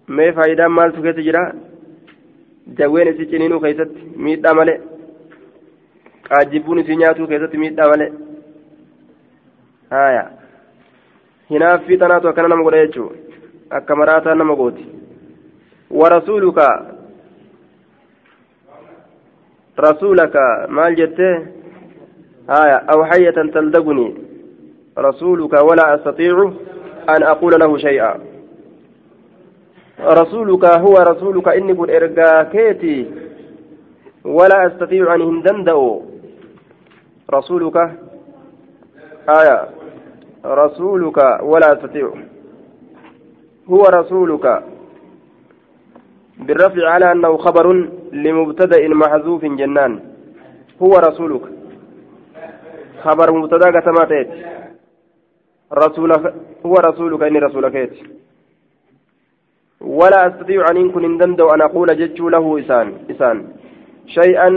faayidaan 0.07 0.71
maaltu 0.71 1.01
keessa 1.03 1.21
jira 1.21 1.41
jawween 2.75 3.07
isi 3.13 3.25
ciniinuu 3.31 3.59
keessatti 3.59 4.01
miidhaa 4.27 4.53
malee 4.53 4.79
qaajjibbuun 6.29 6.79
isii 6.79 6.95
nyaatuu 7.01 7.27
keessatti 7.27 7.57
miidhaa 7.63 7.89
malee 7.89 8.11
haya 9.89 10.29
hinaaffii 11.49 11.97
tanaatu 11.97 12.29
akkana 12.29 12.47
nama 12.47 12.63
godha 12.63 12.85
jechuu 12.85 13.11
akka 13.69 13.95
maraataa 13.95 14.35
nama 14.35 14.55
gooti 14.55 14.85
warasuuluka 16.01 16.67
rasuulaka 19.77 20.67
maal 20.69 20.95
jettee 20.95 21.35
haya 22.47 22.87
awxayyatan 22.87 23.51
taldaguni 23.51 24.07
rasuuluka 24.95 25.63
walaa 25.63 25.91
astatiicu 25.93 26.53
an 27.07 27.23
aquula 27.23 27.57
lahu 27.57 27.79
shay'a 27.79 28.15
رسولك 30.01 30.65
هو 30.65 30.93
رسولك 30.93 31.47
إني 31.47 31.73
كن 31.73 31.89
إرقاكيتي. 31.89 33.11
ولا 34.25 34.67
أستطيع 34.67 35.15
أن 35.15 35.21
هندندأ. 35.21 35.99
رسولك. 37.33 37.77
آية. 39.29 39.69
رسولك. 40.45 41.17
ولا 41.41 41.73
أستطيع. 41.73 42.13
هو 43.69 43.83
رسولك. 43.83 44.63
بالرفع 46.39 46.89
على 46.89 47.11
أنه 47.11 47.37
خبر 47.37 47.89
لمبتدأ 48.11 48.87
محذوف 48.87 49.45
جنان. 49.45 49.99
هو 50.81 50.91
رسولك. 50.91 51.41
خبر 53.03 53.31
مبتدأ 53.31 53.79
كتماتيت 53.79 54.27
رسولك 55.73 56.33
هو 56.65 56.73
رسولك 56.73 57.23
إني 57.23 57.39
رسولك 57.39 57.91
ولا 59.81 60.27
أستطيع 60.27 60.71
أن 60.71 60.77
يكون 60.77 61.05
اندندو 61.05 61.49
أن 61.53 61.61
أقول 61.61 61.89
جتشو 61.99 62.29
له 62.29 62.45
إسان 62.59 62.87
إسان. 63.11 63.37
شيئا 64.07 64.49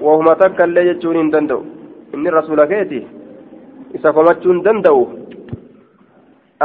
وهما 0.00 0.34
تكا 0.34 0.64
لا 0.66 0.82
جتشو 0.88 1.12
اندندو 1.12 1.60
إني 2.14 2.28
رسولك 2.38 2.72
إسا 3.96 4.08
قمتشو 4.16 4.50
اندندو 4.52 4.98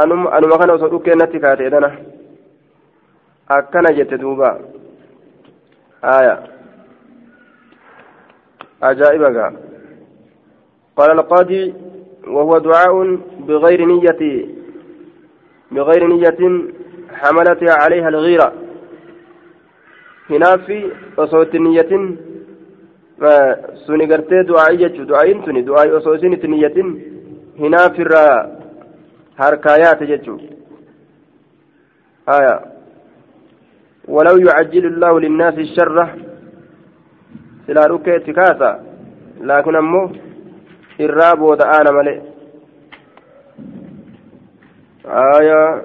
أنما 0.02 0.56
كان 0.60 0.70
وصدوك 0.70 1.08
نتي 1.08 1.38
كاتي 1.38 1.68
akkana 3.50 3.92
jette 3.92 4.18
duuba 4.18 4.58
aya 6.02 6.34
ajaa'iba 8.80 9.30
gaa 9.30 9.52
قال 10.96 11.10
القاضي 11.10 11.74
وهو 12.28 12.58
دعاء 12.58 12.94
بغير 13.48 13.80
نية 13.84 14.22
بغير 15.72 16.02
نية 16.06 16.40
حملتها 17.20 17.74
عليها 17.82 18.08
الغيرة 18.08 18.48
هنا 20.30 20.56
في 20.66 20.78
وصوت 21.16 21.54
نية 21.56 21.92
jechuun 23.86 25.04
du'aa'iin 25.08 25.42
tuni 25.44 25.62
du'aa'ii 25.68 25.92
osoo 25.98 26.14
isin 26.16 26.32
itti 26.32 26.48
niyyatin 26.48 26.88
hinaaf 27.62 27.98
irraa 28.04 28.36
harkaa 29.40 29.76
yaate 29.84 30.06
jechuun 30.12 30.40
ولو 34.08 34.36
يعجل 34.48 34.84
الله 34.86 35.20
للناس 35.20 35.54
الشر 35.54 35.96
سلا 37.66 37.84
ركيت 37.86 38.30
كاسا 38.30 38.72
لكن 39.40 39.76
أمه 39.76 40.12
الراب 41.00 41.40
ودعانا 41.40 41.90
ملئ 41.90 42.18
آية 45.36 45.82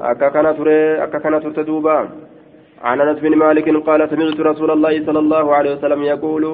أكا 0.00 0.28
كان 0.28 0.56
تري 0.56 1.02
أكا 1.04 1.18
كان 1.18 1.40
ترتدوبا 1.42 2.08
عن 2.82 3.00
أنس 3.00 3.18
بن 3.18 3.36
مالك 3.36 3.68
قال 3.88 4.00
سمعت 4.10 4.40
رسول 4.40 4.70
الله 4.70 5.06
صلى 5.06 5.18
الله 5.18 5.54
عليه 5.54 5.72
وسلم 5.74 6.02
يقول 6.02 6.44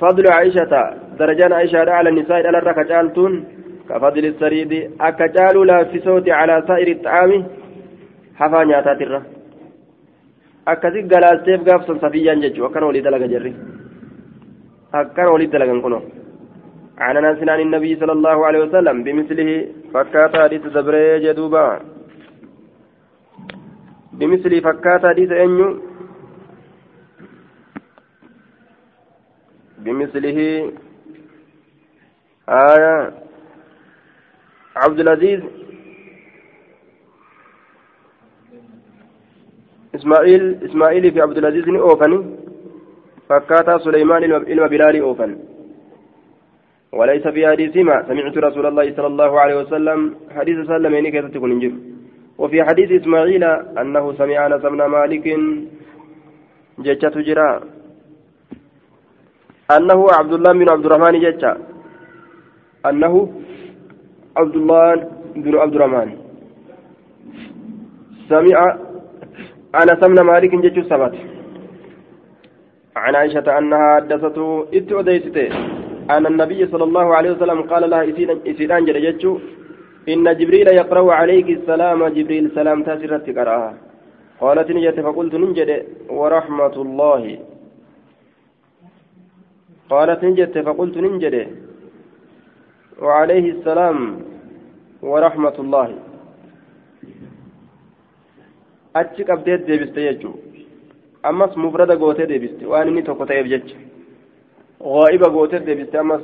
فضل 0.00 0.32
عائشة 0.32 0.72
درجان 1.18 1.52
عائشة 1.52 1.90
على 1.90 2.08
النساء 2.08 2.46
على 2.46 2.58
الركجالتون 2.58 3.44
كفضل 3.88 4.24
السريد 4.24 4.72
أكجال 5.00 5.66
لا 5.66 5.84
في 5.84 5.98
صوت 6.00 6.28
على 6.28 6.64
سائر 6.68 6.88
الطعام 6.96 7.44
حفا 8.36 8.64
نياتات 8.64 9.02
الرّ 9.02 9.22
akkasi 10.66 11.06
galaasteef 11.12 11.62
gaafsan 11.66 12.00
safiyyaan 12.02 12.42
jechuun 12.44 12.66
akkana 12.68 12.86
walii 12.90 13.02
dalaga 13.06 13.26
jirri 13.32 13.52
akkana 15.00 15.34
walii 15.34 15.52
dalagan 15.56 15.82
kuno 15.86 16.00
عن 16.96 17.16
انس 17.16 17.40
عن 17.48 17.60
النبي 17.60 17.92
صلى 18.00 18.12
الله 18.12 18.46
عليه 18.46 18.60
وسلم 18.64 18.96
بمثله 19.04 19.50
فكات 19.92 20.32
حديث 20.36 20.64
زبري 20.76 21.20
جدوبا 21.24 21.66
بمثله 24.18 24.60
فكات 24.60 25.06
حديث 25.06 25.30
أنيو. 25.30 25.68
بمثله 29.78 30.38
آية 32.48 33.12
عبد 34.76 35.00
العزيز 35.00 35.40
إسماعيل 39.94 40.42
إسماعيل 40.64 41.12
في 41.12 41.20
عبد 41.20 41.38
العزيز 41.38 41.68
أوفن. 41.68 42.12
فكاتا 43.28 43.78
سليمان 43.78 44.24
إلما 44.24 44.66
بلال 44.66 45.00
أوفن. 45.00 45.38
وليس 46.92 47.28
في 47.28 47.46
حديثهما. 47.48 48.02
سمعت 48.08 48.36
رسول 48.38 48.66
الله 48.66 48.86
صلى 48.96 49.06
الله 49.06 49.40
عليه 49.40 49.56
وسلم 49.60 50.16
حديث 50.36 50.66
سلم 50.66 50.94
يعني 50.94 51.10
كيف 51.10 51.24
تكون 51.34 51.52
انجر 51.52 51.72
وفي 52.38 52.64
حديث 52.64 52.90
إسماعيل 53.00 53.44
أنه 53.80 54.12
سمع 54.12 54.46
أنس 54.46 54.62
بن 54.62 54.84
مالك 54.84 55.26
جتة 56.78 57.20
جرا. 57.20 57.50
أنه 59.76 60.06
عبد 60.18 60.32
الله 60.32 60.52
بن 60.52 60.68
عبد 60.68 60.86
الرحمن 60.86 61.20
جتة 61.20 61.52
أنه 62.86 63.14
عبد 64.36 64.56
الله 64.56 65.08
بن 65.36 65.54
عبد 65.56 65.74
الرحمن. 65.74 66.08
سمع 68.28 68.58
أنا 69.74 69.92
سمنا 70.00 70.22
مالك 70.22 70.52
جيتشو 70.54 70.82
سبت. 70.90 71.14
عن 72.96 73.14
عائشة 73.14 73.58
أنها 73.58 73.94
حدثته 73.96 74.66
إت 74.74 74.92
أديسته. 74.92 75.48
أن 76.10 76.26
النبي 76.26 76.66
صلى 76.66 76.84
الله 76.84 77.06
عليه 77.16 77.30
وسلم 77.30 77.62
قال 77.62 77.90
لها 77.90 78.02
إسيدان 78.50 78.84
جيتشو 78.84 79.38
إن 80.12 80.26
جبريل 80.38 80.68
يقرأ 80.80 81.12
عليك 81.20 81.48
السلام 81.58 82.00
جبريل 82.16 82.50
سلام 82.54 82.82
تاسرت 82.82 83.26
قرأها. 83.38 83.72
قالت 84.40 84.68
نجت 84.70 85.00
فقلت 85.06 85.34
ننجد. 85.42 85.70
ورحمة 86.18 86.74
الله. 86.84 87.22
قالت 89.90 90.20
نجت 90.24 90.54
فقلت 90.66 90.96
ننجد. 91.04 91.36
وعليه 93.02 93.46
السلام. 93.54 93.98
ورحمة 95.02 95.56
الله. 95.64 95.88
achi 99.00 99.24
qabdee 99.28 99.58
deebiste 99.68 100.00
jechuun 100.06 100.36
ammas 101.22 101.52
mufrada 101.62 101.96
gootee 102.02 102.26
deebiste 102.30 102.64
waan 102.70 102.88
inni 102.88 103.02
tokko 103.02 103.26
ta'eef 103.28 103.46
jecha 103.52 103.76
غائبة 104.82 105.26
قوتت 105.34 105.62
deebiste 105.66 105.96
ammas 105.98 106.22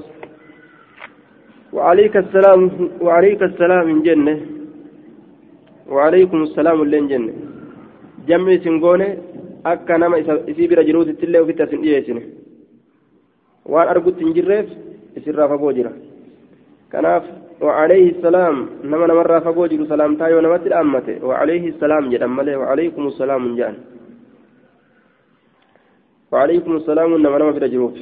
وعليك 1.72 2.14
السلام 2.16 2.60
وعليك 3.00 3.42
السلام 3.42 3.86
من 3.88 4.02
جنة. 4.02 4.34
وعليكم 5.88 6.38
السلام 6.42 6.82
اللين 6.82 7.08
جنة. 7.08 7.32
جمع 8.28 8.56
سنقونة 8.64 9.08
أكا 9.66 9.96
نما 9.96 10.16
إسي 10.50 10.66
برا 10.70 10.82
جروت 10.82 11.08
التلة 11.08 11.42
وفي 11.42 11.52
تسن 11.52 11.82
إيسنة 11.82 12.22
وأن 13.66 13.86
أرقد 13.88 14.14
تنجرف 14.16 14.66
إسر 15.18 15.34
رافا 15.34 15.56
بوجرة 15.56 15.92
كناف 16.92 17.24
وعليه 17.60 18.06
السلام 18.14 18.56
نما 18.84 19.06
نمر 19.06 19.40
فقوجر 19.40 19.80
سلام 19.92 20.16
تايو 20.16 20.40
نمت 20.40 20.66
الأمة 20.66 21.08
وعليه 21.22 21.64
السلام 21.68 22.02
جد 22.10 22.22
أمله 22.22 22.54
وعليكم 22.60 23.02
السلام 23.06 23.42
جان. 23.58 23.74
وعليكم 26.32 26.72
السلام 26.76 27.10
نما 27.22 27.38
نما 27.38 27.52
في 27.52 27.58
الجروف 27.64 27.94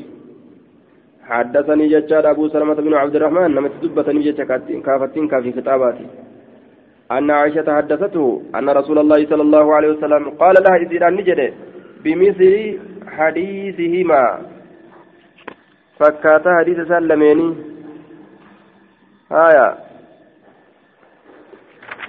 حدثني 1.30 1.86
ججار 1.92 2.30
أبو 2.30 2.48
سلمة 2.48 2.74
بن 2.74 2.94
عبد 2.94 3.14
الرحمن 3.16 3.54
نمت 3.54 3.72
دبتني 3.82 4.20
ججار 4.26 4.46
كافتين 4.86 5.28
كافي 5.28 5.52
كتاباتي 5.52 6.06
أن 7.16 7.30
عائشة 7.30 7.68
حدثته 7.76 8.42
أن 8.54 8.68
رسول 8.70 8.98
الله 8.98 9.20
صلى 9.30 9.42
الله 9.42 9.74
عليه 9.76 9.90
وسلم 9.94 10.22
قال 10.42 10.54
لها 10.64 10.76
إذ 10.76 10.92
نجد 11.18 11.40
بمثل 12.04 12.54
حديثهما. 13.16 14.24
فكات 15.98 16.44
حديث 16.58 16.78
سلميني. 16.88 17.70
haya 19.30 19.76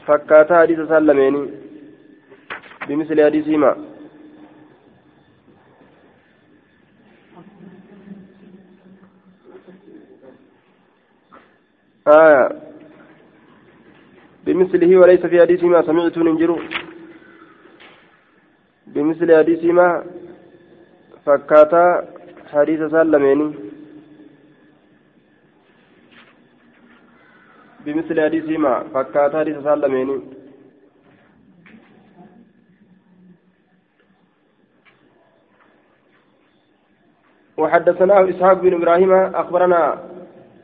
fakkaataa 0.06 0.58
hadiisa 0.58 0.84
isaan 0.84 1.08
lameenii 1.08 1.54
bimisli 2.88 3.22
haya 12.12 12.46
بمثله 14.46 14.98
وليس 14.98 15.26
في 15.26 15.42
حديث 15.42 15.64
ما 15.64 15.82
سمعت 15.86 16.18
ننجر 16.18 16.52
بمثل 18.88 19.38
حديث 19.38 19.64
ما 19.64 20.04
فكاتا 21.26 21.86
حديث 22.54 22.82
سلميني. 22.92 23.48
بمثل 27.86 28.22
حديث 28.22 28.50
ما 28.58 28.74
فكاتا 28.94 29.40
حديث 29.40 29.58
سلميني. 29.62 30.18
وحدثناه 37.58 38.30
إسحاق 38.30 38.58
بن 38.62 38.74
إبراهيم 38.74 39.12
أخبرنا 39.14 40.11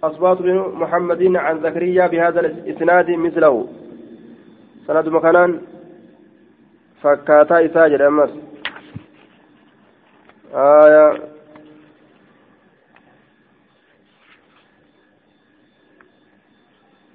أصباط 0.03 0.37
بن 0.41 0.57
محمد 0.57 1.35
عن 1.35 1.61
زكريا 1.61 2.07
بهذا 2.07 2.39
الإسناد 2.39 3.11
مثله. 3.11 3.67
سند 4.87 5.07
مكانان 5.07 5.61
فكاتا 7.01 7.65
إساجد 7.65 8.01
أمس. 8.01 8.29
آية. 10.53 11.37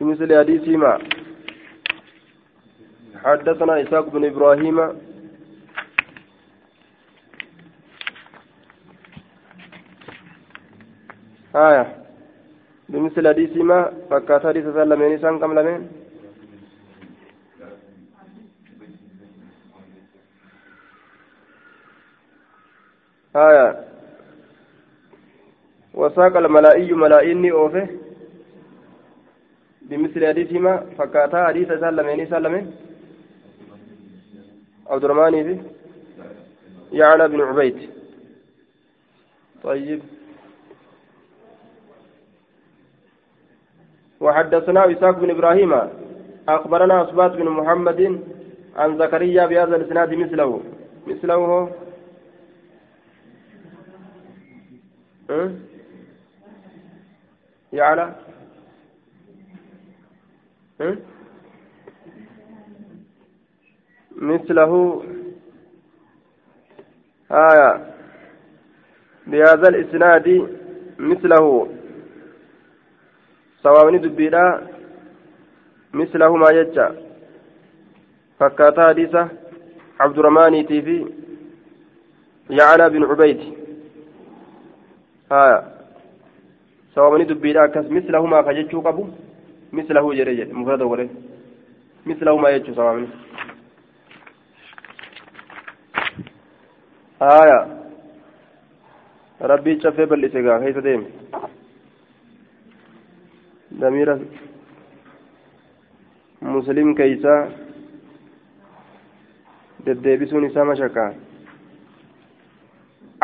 مثل 0.01 0.39
حديث 0.39 0.69
ما. 0.69 0.99
حدثنا 3.25 3.83
إسحاق 3.83 4.09
بن 4.09 4.25
إبراهيم. 4.25 4.79
آية. 11.55 12.02
بمثل 12.93 13.29
حديث 13.29 13.57
ما 13.57 13.93
فكات 14.11 14.47
حديث 14.47 14.65
سلمين 14.65 15.19
سان 15.19 15.39
كم 15.41 15.59
لمين 15.59 15.89
آية. 23.37 23.85
وساق 25.95 26.37
الملائي 26.37 26.93
ملائني 26.93 27.53
أوفه. 27.53 27.89
بمثل 29.83 30.27
حديث 30.27 30.53
ما 30.53 30.75
فكاتا 30.99 31.47
حديث 31.47 31.69
سلمين 31.69 32.27
سلمين 32.31 32.77
عبد 34.87 35.05
الرحمن 35.05 35.65
يعلى 36.93 37.29
بن 37.29 37.41
عبيد. 37.41 37.91
طيب. 39.63 40.03
وحدثنا 44.23 44.93
إسحاق 44.93 45.19
بن 45.19 45.31
إبراهيم 45.31 45.73
أخبرنا 46.49 47.03
أصبات 47.03 47.31
بن 47.33 47.49
محمد 47.49 48.21
عن 48.77 48.99
زكريا 48.99 49.47
بهذا 49.47 49.77
الإسناد 49.77 50.15
مثله. 50.15 50.63
مثله؟ 51.07 51.35
هو 51.35 51.69
أه؟ 55.31 55.51
يعلى 57.73 58.15
أه؟ 60.81 60.97
مثله. 64.17 65.03
آية 67.31 67.95
بهذا 69.27 69.69
الإسناد 69.69 70.49
مثله. 70.99 71.69
Sawaabni 73.63 73.99
dubbiidha 74.05 74.43
mislahumaa 76.01 76.53
jecha 76.59 76.87
fakkaataa 78.39 78.87
hadiisa 78.91 79.23
cabduramaaniitii 79.99 80.83
fi 80.89 80.97
yaclaa 82.61 82.91
bin 82.95 83.07
cubayd 83.11 83.41
haya 85.35 85.59
sawaabni 86.95 87.25
dubbiidha 87.33 87.63
akkas 87.67 87.87
mislahumaa 87.99 88.43
ka 88.49 88.55
jechuu 88.55 88.83
qabu 88.89 89.05
mislahu 89.73 90.15
jedhe 90.15 90.35
jedhe 90.41 90.53
mufrada 90.61 90.85
godhe 90.93 91.07
mislahumaa 92.07 92.53
jechuu 92.57 92.75
sawaabni 92.75 93.09
haya 97.21 97.59
rabbii 99.53 99.77
caffee 99.85 100.07
bal'ise 100.07 100.43
gaa 100.49 100.59
keessa 100.65 100.85
deeme 100.89 101.07
ضمير 103.83 104.09
مسلم 106.43 106.89
كيسا 106.95 107.35
ددبسون 109.87 110.45
سما 110.55 110.75
شكا. 110.81 111.07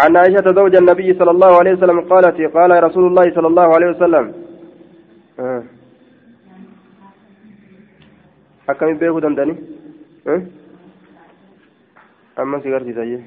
عن 0.02 0.16
عائشة 0.16 0.47
زوج 0.59 0.74
النبي 0.82 1.09
صلى 1.18 1.30
الله 1.30 1.52
عليه 1.59 1.72
وسلم 1.76 1.98
قالت 2.12 2.39
قال 2.56 2.70
رسول 2.86 3.05
الله 3.06 3.26
صلى 3.36 3.48
الله 3.52 3.68
عليه 3.76 3.89
وسلم. 3.94 4.24
آه. 5.40 5.62
akkami 8.68 9.01
beekuu 9.01 9.20
danda'ani 9.24 9.55
amma 12.36 12.60
si 12.60 12.68
garsiisa 12.72 13.05
jee 13.10 13.20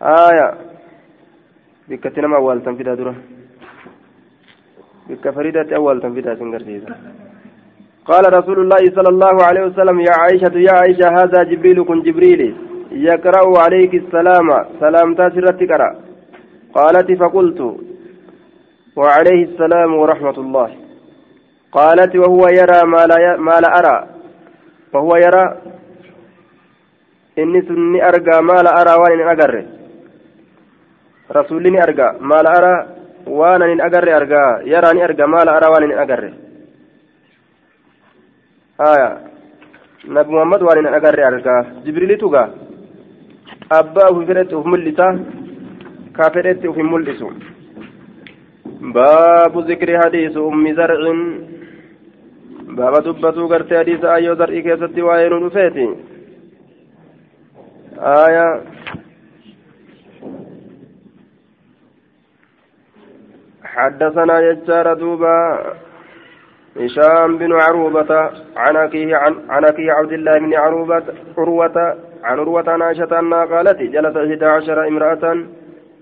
haaya 0.00 0.46
bikkatti 1.88 2.20
nama 2.20 2.36
awwaaltan 2.36 2.76
fidaa 2.76 2.96
dura 3.00 3.14
بك 5.08 5.26
أول 5.72 6.02
تنفيدها 6.02 6.34
سنقرسيسا 6.34 6.94
قال 8.10 8.24
رسول 8.38 8.58
الله 8.60 8.82
صلى 8.96 9.10
الله 9.14 9.36
عليه 9.44 9.62
وسلم 9.66 10.00
يا 10.00 10.14
عائشة 10.22 10.54
يا 10.68 10.72
عائشة 10.78 11.08
هذا 11.18 11.42
جبريل 11.50 11.84
كن 11.84 12.02
جبريل. 12.02 12.56
يقرأ 12.90 13.46
عليك 13.64 13.94
السلام 13.94 14.48
سلام 14.80 15.14
تاسرت 15.14 15.60
قرأ 15.70 15.90
قالت 16.74 17.12
فقلت 17.12 17.60
وعليه 18.96 19.42
السلام 19.50 19.90
ورحمة 19.94 20.36
الله. 20.44 20.70
قالت 21.72 22.16
وهو 22.16 22.42
يرى 22.60 22.80
ما 22.92 23.02
لا, 23.10 23.36
ما 23.36 23.56
لا 23.64 23.70
أرى. 23.78 24.06
وهو 24.92 25.16
يرى؟ 25.16 25.46
إني 27.38 27.62
سني 27.62 28.08
أرقى 28.08 28.42
ما 28.42 28.58
لا 28.66 28.72
أرى 28.80 28.94
وأن 29.02 29.20
أقر 29.32 29.54
رسولني 31.36 31.82
أرقى 31.82 32.16
ما 32.20 32.38
لا 32.44 32.50
أرى. 32.58 32.95
Waan 33.26 33.62
anin 33.62 33.80
agarre 33.80 34.12
argaa 34.12 34.60
yaraani 34.72 35.02
arga 35.02 35.26
maala 35.26 35.56
ara 35.56 35.70
waan 35.72 35.84
anin 35.84 35.98
agarre 35.98 36.30
haya 38.78 39.08
nabi 40.14 40.30
muhammad 40.30 40.62
waan 40.62 40.78
anin 40.78 40.94
agarre 40.94 41.22
argaa 41.30 41.60
jibrilitu 41.84 42.30
gaa 42.30 42.48
abbaa 43.78 44.10
ufi 44.14 44.26
fedhetti 44.26 44.54
uf 44.54 44.66
mul'isa 44.72 45.06
ka 46.16 46.30
fedhetti 46.34 46.68
uf 46.68 46.76
hin 46.76 46.86
mul'isu 46.92 47.28
baabu 48.94 49.62
zikri 49.68 49.94
hadiisu 50.02 50.46
ummi 50.48 50.74
zarcin 50.78 51.20
baaba 52.78 53.00
dubbatuu 53.06 53.48
gartee 53.48 53.78
hadiisa 53.80 54.12
ayyoo 54.14 54.36
zar'ii 54.40 54.62
keessatti 54.62 55.02
waa'ee 55.08 55.28
nu 55.32 55.40
dhufeeti 55.44 55.86
aya 58.14 58.46
حدثنا 63.76 64.40
يجار 64.40 64.94
دوبا 64.94 65.38
هشام 66.80 67.38
بن 67.38 67.52
عروبة 67.52 68.30
عن 68.56 68.76
أخيه 68.76 69.16
عن, 69.16 69.34
عن 69.48 69.64
أخيه 69.64 69.92
عبد 69.92 70.12
الله 70.12 70.38
بن 70.38 70.54
عروبة 70.54 71.02
عروة 71.38 71.96
عن 72.24 72.38
عروة 72.38 72.84
عائشة 72.84 73.18
أنها 73.18 73.44
قالت 73.44 73.78
جلس 73.82 74.16
إحدى 74.16 74.46
عشر 74.46 74.88
امرأة 74.88 75.24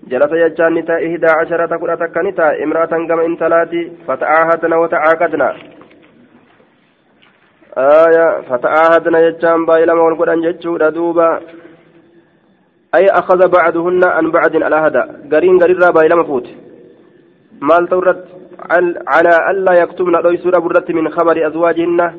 جلس 0.07 0.31
يجان 0.31 0.73
نتا 0.73 0.95
إحدى 1.05 1.27
عشرة 1.39 1.77
كرة 1.77 2.05
كنتا 2.15 2.63
امرأة 2.63 2.93
كما 3.07 3.25
انتلاتي 3.25 3.91
فتعاهدنا 4.07 4.75
وتعاقدنا. 4.77 5.55
آية 7.77 8.41
فتعاهدنا 8.49 9.19
يجان 9.19 9.65
بايلما 9.65 10.01
والقرآن 10.01 10.41
جتشو 10.41 10.77
دوبا. 10.77 11.39
أي 12.95 13.05
أخذ 13.05 13.47
بعضهن 13.57 14.01
عن 14.03 14.31
بعض 14.31 14.55
الأهدى 14.55 15.03
قرين 15.31 15.59
قرين 15.59 15.79
بايلما 15.95 16.23
فوت 16.23 16.47
maal 17.59 17.87
ta'u 17.87 18.01
irratti 18.01 18.31
calaa 19.11 19.39
allaa 19.51 19.75
yaktubna 19.83 20.21
dhoysuudha 20.21 20.61
burratti 20.61 20.93
min 20.93 21.11
khabari 21.11 21.43
azwaajihinna 21.43 22.13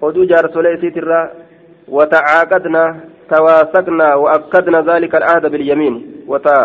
oduu 0.00 0.24
jaarsolee 0.24 0.74
isiitirraa 0.74 1.42
وتعاقدنا 1.88 2.96
تواسقنا 3.30 4.14
وأكدنا 4.14 4.80
ذلك 4.80 5.14
العهد 5.14 5.46
باليمين. 5.50 6.24
وتا 6.26 6.58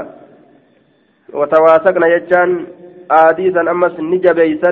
وتواسقنا 1.34 2.08
يجان 2.08 2.66
آديسا 3.12 3.62
أمس 3.72 4.00
نجبيسا 4.00 4.72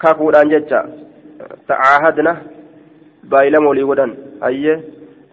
كاكودان 0.00 0.48
ججا 0.48 0.80
تعاهدنا 1.68 2.36
بايلم 3.24 3.66
ولي 3.66 3.82
ودن 3.82 4.14
أيه؟ 4.44 4.80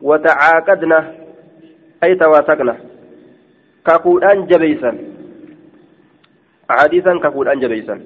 وتعاقدنا 0.01 0.99
أي 2.03 2.15
تواسقنا. 2.15 2.75
كاكودان 3.85 4.45
جبيسا. 4.45 4.91
Hadiisan 6.69 7.19
kafuudhaan 7.19 7.61
jabeeysan 7.61 8.01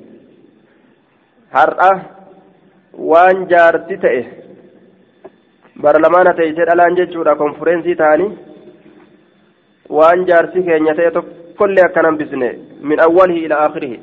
har'a 1.58 1.92
waan 3.12 3.48
jaarti 3.52 3.98
ta'e 4.04 4.22
bara 5.82 6.00
lamaana 6.06 6.34
ta'e 6.40 6.52
dhalaan 6.70 6.98
jechuudha 7.00 7.36
konfureensii 7.42 7.96
ta'anii 8.02 8.32
waan 9.98 10.26
jaarsi 10.30 10.64
keenya 10.64 10.96
ta'e 10.96 11.12
tokkollee 11.18 11.86
akkan 11.86 12.06
hambisne 12.10 12.50
min 12.92 13.00
awwalihi 13.08 13.46
ila 13.46 13.62
aakhirihi 13.66 14.00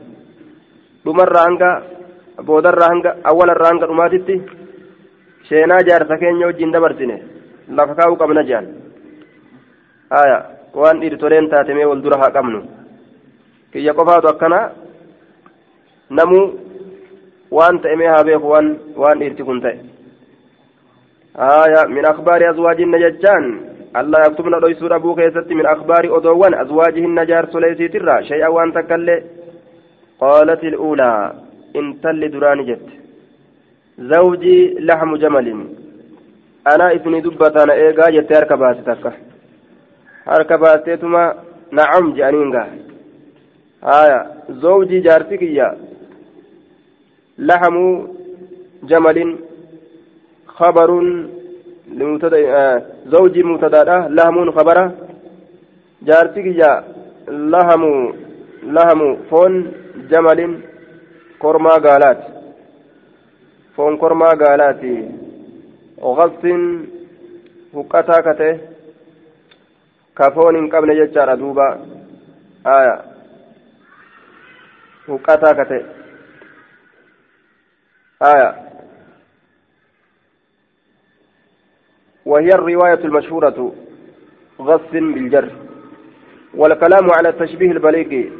dhumarraa 1.05 1.45
hanga 1.49 1.71
boodarraa 2.49 2.89
hanga 2.93 3.11
awwalarraa 3.31 3.71
hanga 3.73 3.87
dhumaatitti 3.91 4.37
sheenaa 5.49 5.83
jaarsa 5.91 6.19
keenya 6.23 6.47
wajjin 6.51 6.73
dabarsine 6.77 7.17
lafa 7.79 7.95
kaa'uu 8.01 8.17
qabna 8.23 8.43
jedhan 8.49 8.67
haya 10.17 10.39
waan 10.81 11.01
dhiirtoleen 11.01 11.49
taatemee 11.53 11.85
wal 11.91 12.03
dura 12.07 12.19
haa 12.23 12.35
qabnu 12.39 12.61
kiyya 13.77 13.93
qofaatu 13.95 14.29
akkana 14.29 14.61
namuu 16.11 16.45
waan 17.51 17.81
ta'emee 17.85 18.09
haa 18.09 18.25
beeku 18.25 18.49
waan 18.49 18.69
waan 18.97 19.19
dhiirti 19.21 19.45
kun 19.45 19.61
ta'e 19.61 19.77
haya 21.37 21.89
min 21.89 22.07
akhbaari 22.13 22.47
azwaajinna 22.53 22.99
jechaan 23.05 23.45
allah 24.01 24.23
yaktubna 24.25 24.61
dhoysuu 24.61 24.89
dhabuu 24.89 25.15
keessatti 25.19 25.55
min 25.61 25.67
akhbaari 25.75 26.09
odoowwan 26.19 26.57
azwaajihinna 26.63 27.27
jaarsoleesiitirra 27.33 28.17
shay'an 28.31 28.53
waan 28.57 28.73
takkallee 28.79 29.19
qaalat 30.25 30.65
il'uulaa 30.71 31.21
intalli 31.81 32.33
duraani 32.33 32.69
jette 32.71 32.93
zawjii 34.15 34.81
laxmu 34.89 35.19
jamalin 35.27 35.61
anaa 36.73 36.91
isinii 36.97 37.25
dubbataan 37.29 37.77
eegaa 37.77 38.11
jettee 38.19 38.41
harka 38.41 38.57
baase 38.65 38.83
takka 38.91 39.13
harka 40.33 40.59
baasteetuma 40.65 41.23
nacam 41.73 42.13
je'aniin 42.17 42.53
gaa 43.87 44.01
haya 44.01 44.21
zawjii 44.63 45.05
jaarsi 45.07 45.39
kiyya 45.39 45.69
laxmu 47.39 47.87
jamalin 48.91 49.31
khabarun 50.59 51.09
زوجي 53.13 53.43
مبتدا 53.43 54.09
لهم 54.19 54.51
خبره 54.51 54.85
جارتك 56.03 56.47
يا 56.47 56.73
لهم 57.29 57.85
لهم 58.77 59.01
فون 59.31 59.73
جمل 60.11 60.41
كرما 61.43 61.75
قالات 61.87 62.21
فون 63.77 63.97
كرما 63.97 64.29
قالات 64.43 64.83
غص 66.03 66.43
هكتا 67.75 68.21
كته 68.27 68.59
كفون 70.19 70.57
قبل 70.73 70.89
ججار 70.99 71.35
دوبا. 71.35 71.69
آية. 72.67 73.16
هكتا 75.09 75.53
كته 75.53 75.87
آية 78.23 78.67
وهي 82.25 82.49
الرواية 82.49 82.95
المشهورة 83.05 83.75
غص 84.61 84.81
بالجر 84.93 85.51
والكلام 86.55 87.11
على 87.17 87.29
التشبيه 87.29 87.71
البليغ 87.71 88.31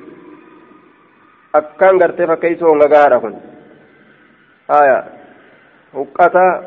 أكان 1.55 2.03
قرتي 2.03 2.27
فكيسو 2.27 2.75
نغارة 2.75 3.19
كن 3.19 3.35
آية 4.71 5.05
وقتا 5.95 6.65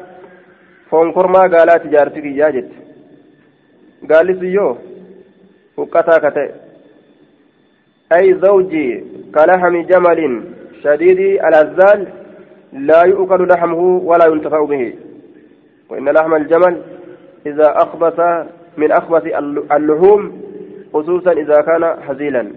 فونكرما 0.89 1.39
قالات 1.39 1.88
جارتك 1.88 2.23
جاجت 2.23 2.71
قال 4.11 4.39
سيو 4.39 4.77
وقتا 5.77 6.30
كتئ 6.30 6.68
أي 8.14 8.34
زوجي 8.34 9.03
كلحم 9.36 9.81
جمل 9.81 10.44
شديد 10.84 11.19
الأزال 11.19 12.07
لا 12.73 13.03
يؤكل 13.03 13.48
لحمه 13.48 13.81
ولا 14.03 14.26
ينتفع 14.26 14.65
به. 14.65 14.94
وإن 15.90 16.10
لحم 16.10 16.34
الجمل 16.36 16.81
إذا 17.45 17.73
أخبث 17.76 18.19
من 18.77 18.91
أخبث 18.91 19.23
اللحوم 19.72 20.41
خصوصا 20.94 21.31
إذا 21.31 21.61
كان 21.61 21.84
هزيلا 21.84 22.52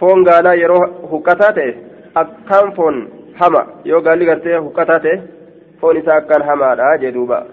foon 0.00 0.24
gaalaa 0.26 0.54
yeroo 0.58 0.86
hukkataa 1.10 1.52
ta'e 1.56 1.74
akkaan 2.22 2.72
foon 2.76 2.96
hama 3.40 3.60
yoo 3.90 4.00
gaalli 4.06 4.26
gartee 4.26 4.56
hukkataa 4.56 4.98
ta'e 5.04 5.20
foon 5.80 6.00
isaa 6.00 6.16
akkaan 6.22 6.42
hamaadha 6.48 6.96
jee 6.98 7.12
duuba 7.14 7.46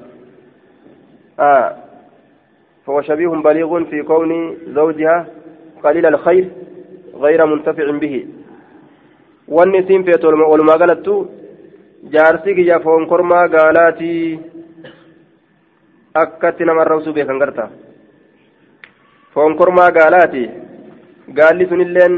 فهو 2.86 3.02
شبيه 3.02 3.28
بليغ 3.28 3.84
في 3.84 4.04
كون 4.04 4.58
زوجها 4.68 5.26
قليل 5.84 6.06
الخير 6.06 6.46
غير 7.24 7.46
منتفع 7.46 7.92
به 7.92 8.26
والنسيم 9.48 10.04
في 10.04 10.28
ولما 10.52 10.74
قالت 10.74 11.08
جارسي 12.04 12.52
يا 12.72 12.78
فون 12.78 13.06
كرما 13.06 13.40
قالاتي 13.56 14.40
nama 16.14 16.82
arrabsuu 16.84 17.14
beekan 17.14 17.40
garta 17.40 17.70
foon 19.34 19.56
kormaa 19.56 19.92
gaalaati 19.92 20.50
gaalli 21.38 21.68
sunilleen 21.70 22.16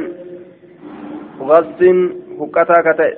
gabsiin 1.49 1.99
huqqataa 2.39 2.83
ka 2.83 2.93
ta'e 2.99 3.13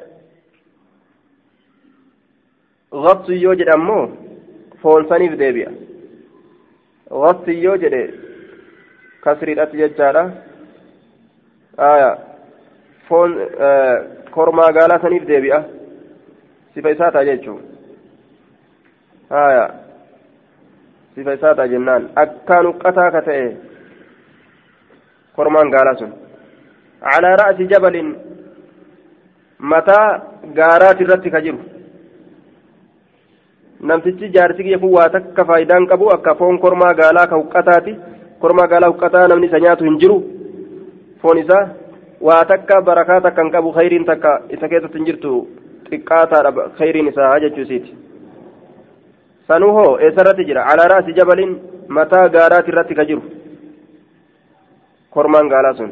gabsi 3.05 3.41
yoo 3.43 3.55
jedhe 3.55 3.73
ammoo 3.77 4.03
foon 4.81 5.07
saniif 5.09 5.37
deebi'a 5.39 5.71
gabsi 7.23 7.63
yoo 7.63 7.77
jedhe 7.83 8.03
kasriidhatti 9.25 9.77
jechaadha 9.83 10.23
aya 11.91 12.09
foon 13.07 13.31
kormaa 14.35 14.71
gaalaa 14.77 15.01
saniif 15.03 15.25
deebi'a 15.31 15.59
sifa 16.73 16.89
isaa 16.95 17.11
ta'a 17.15 17.25
jechuu 17.29 17.57
aya 19.29 19.65
sifa 21.15 21.33
isaadha 21.39 21.67
jennaan 21.73 22.09
akkaan 22.23 22.65
uqqataa 22.71 23.11
ka 23.15 23.21
ta'e 23.27 23.45
kormaan 25.35 25.71
gaalaa 25.75 25.99
sun 25.99 26.11
calaa 27.05 27.35
ra'si 27.41 27.67
jabalin 27.73 28.09
mataa 29.71 30.07
gaaraati 30.57 31.03
irratti 31.05 31.29
ka 31.35 31.41
jiru 31.45 31.59
namtichi 33.91 34.29
jaarsi 34.35 34.63
kiyya 34.65 34.79
kun 34.83 34.93
waa 34.97 35.09
takka 35.15 35.45
faayidaan 35.49 35.87
qabu 35.91 36.11
akka 36.15 36.35
foon 36.41 36.59
kormaa 36.65 36.93
gaalaa 37.01 37.27
ka 37.31 37.35
huqqataati 37.41 37.93
kormaa 38.41 38.67
gaalaa 38.71 38.89
huqqataa 38.93 39.27
namni 39.27 39.47
isa 39.49 39.59
nyaatu 39.65 39.83
hin 39.87 39.99
jiru 40.01 40.17
foon 41.21 41.37
isaa 41.43 41.63
waa 42.27 42.45
takka 42.51 42.81
barakaa 42.89 43.21
takka 43.27 43.41
hin 43.43 43.51
qabu 43.55 43.69
khayriin 43.77 44.05
takka 44.09 44.31
isa 44.57 44.69
keessatti 44.73 44.97
hin 44.97 45.07
jirtu 45.11 45.31
xiqqaataadha 45.89 46.67
khayriin 46.79 47.07
isaa 47.13 47.39
jechuusiiti 47.45 47.91
sanuu 49.47 49.71
hoo 49.77 49.91
eessarratti 50.07 50.47
jira 50.49 50.63
calaa 50.69 50.87
raasi 50.93 51.17
jabalin 51.19 51.51
mataa 51.97 52.27
gaaraati 52.35 52.69
irratti 52.73 52.95
ka 52.99 53.05
jiru 53.11 53.23
kormaan 55.17 55.47
gaalaa 55.53 55.73
sun 55.79 55.91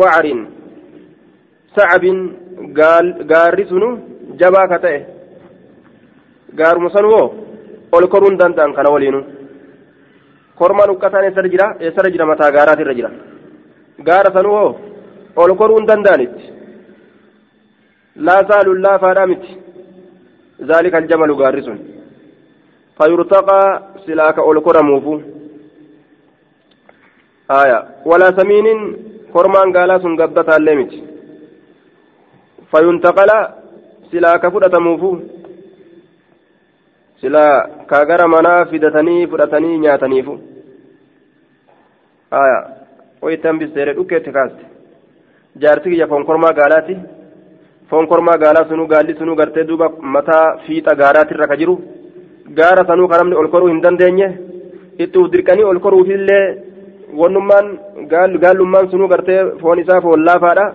wacarin 0.00 0.40
sacabin 1.76 2.18
gaarri 3.30 3.64
sunu 3.72 3.88
jabaa 4.42 4.66
ka 4.72 4.78
ta'e 4.84 4.98
gaaruma 6.60 6.90
sanuu 6.96 7.14
hoo 7.18 7.26
ol 7.96 8.06
koruun 8.12 8.38
danda'an 8.40 8.74
kana 8.76 8.90
waliinu 8.94 9.20
kormaan 10.60 10.90
uqqataan 10.94 11.24
eessarra 11.28 11.48
jira 11.54 11.66
eessarra 11.84 12.10
jira 12.14 12.26
mataa 12.30 12.50
gaaraati 12.56 12.82
irra 12.84 12.94
jira 12.98 13.10
gaara 14.08 14.30
sanuu 14.36 14.56
hoo 14.60 14.70
ol 15.42 15.52
koruun 15.60 15.86
danda'anitti 15.90 16.44
laasaaluun 18.26 18.82
laafaadhaa 18.86 19.30
miti 19.32 19.52
ذلك 20.72 20.94
الجمل 21.02 21.30
غارس 21.40 21.68
فيرتقى 22.98 23.62
سلاك 24.06 24.36
أولكر 24.38 24.76
موفو 24.90 25.14
آية 27.60 27.78
ولا 28.10 28.28
سمين 28.38 28.66
كرمان 29.34 29.68
قالا 29.76 29.96
سنقبت 30.04 30.48
الليمت 30.58 30.92
فينتقل 32.70 33.30
سلاك 34.12 34.42
فرة 34.54 34.74
موفو 34.86 35.10
سلا 35.18 35.43
كاغر 37.90 38.20
منا 38.26 38.64
فدتني 38.64 39.26
فرتني 39.26 39.78
نياتنيفو 39.78 40.34
آية 42.32 42.58
ويتم 43.22 43.58
بسيرة 43.58 43.96
أوكي 43.98 44.18
تكاست 44.26 44.58
جارتك 45.56 45.92
يفون 46.02 46.24
كرما 46.24 46.48
قالاتي 46.58 46.96
foon 47.90 48.06
kormaa 48.10 48.38
gaalaa 48.42 48.68
sunuu 48.68 48.86
gaalli 48.92 49.14
sunuu 49.18 49.36
gartee 49.40 49.64
duuba 49.68 49.88
mataa 50.14 50.56
fiixa 50.66 50.94
gaaraatirra 51.00 51.46
ka 51.50 51.56
jiru 51.60 51.74
gaara 52.58 52.84
sanuu 52.88 53.08
kan 53.08 53.18
namni 53.20 53.36
ol 53.40 53.48
koruu 53.54 53.68
hin 53.72 53.82
dandeenye 53.84 54.28
itti 55.04 55.18
uf 55.22 55.28
dirqanii 55.34 55.66
ol 55.70 55.80
koruufillee 55.84 56.44
wannummaan 57.20 57.66
gaallummaan 58.44 58.90
sunuu 58.92 59.08
gartee 59.12 59.40
foon 59.60 59.82
isaa 59.82 60.00
foon 60.06 60.24
laafaadha 60.28 60.66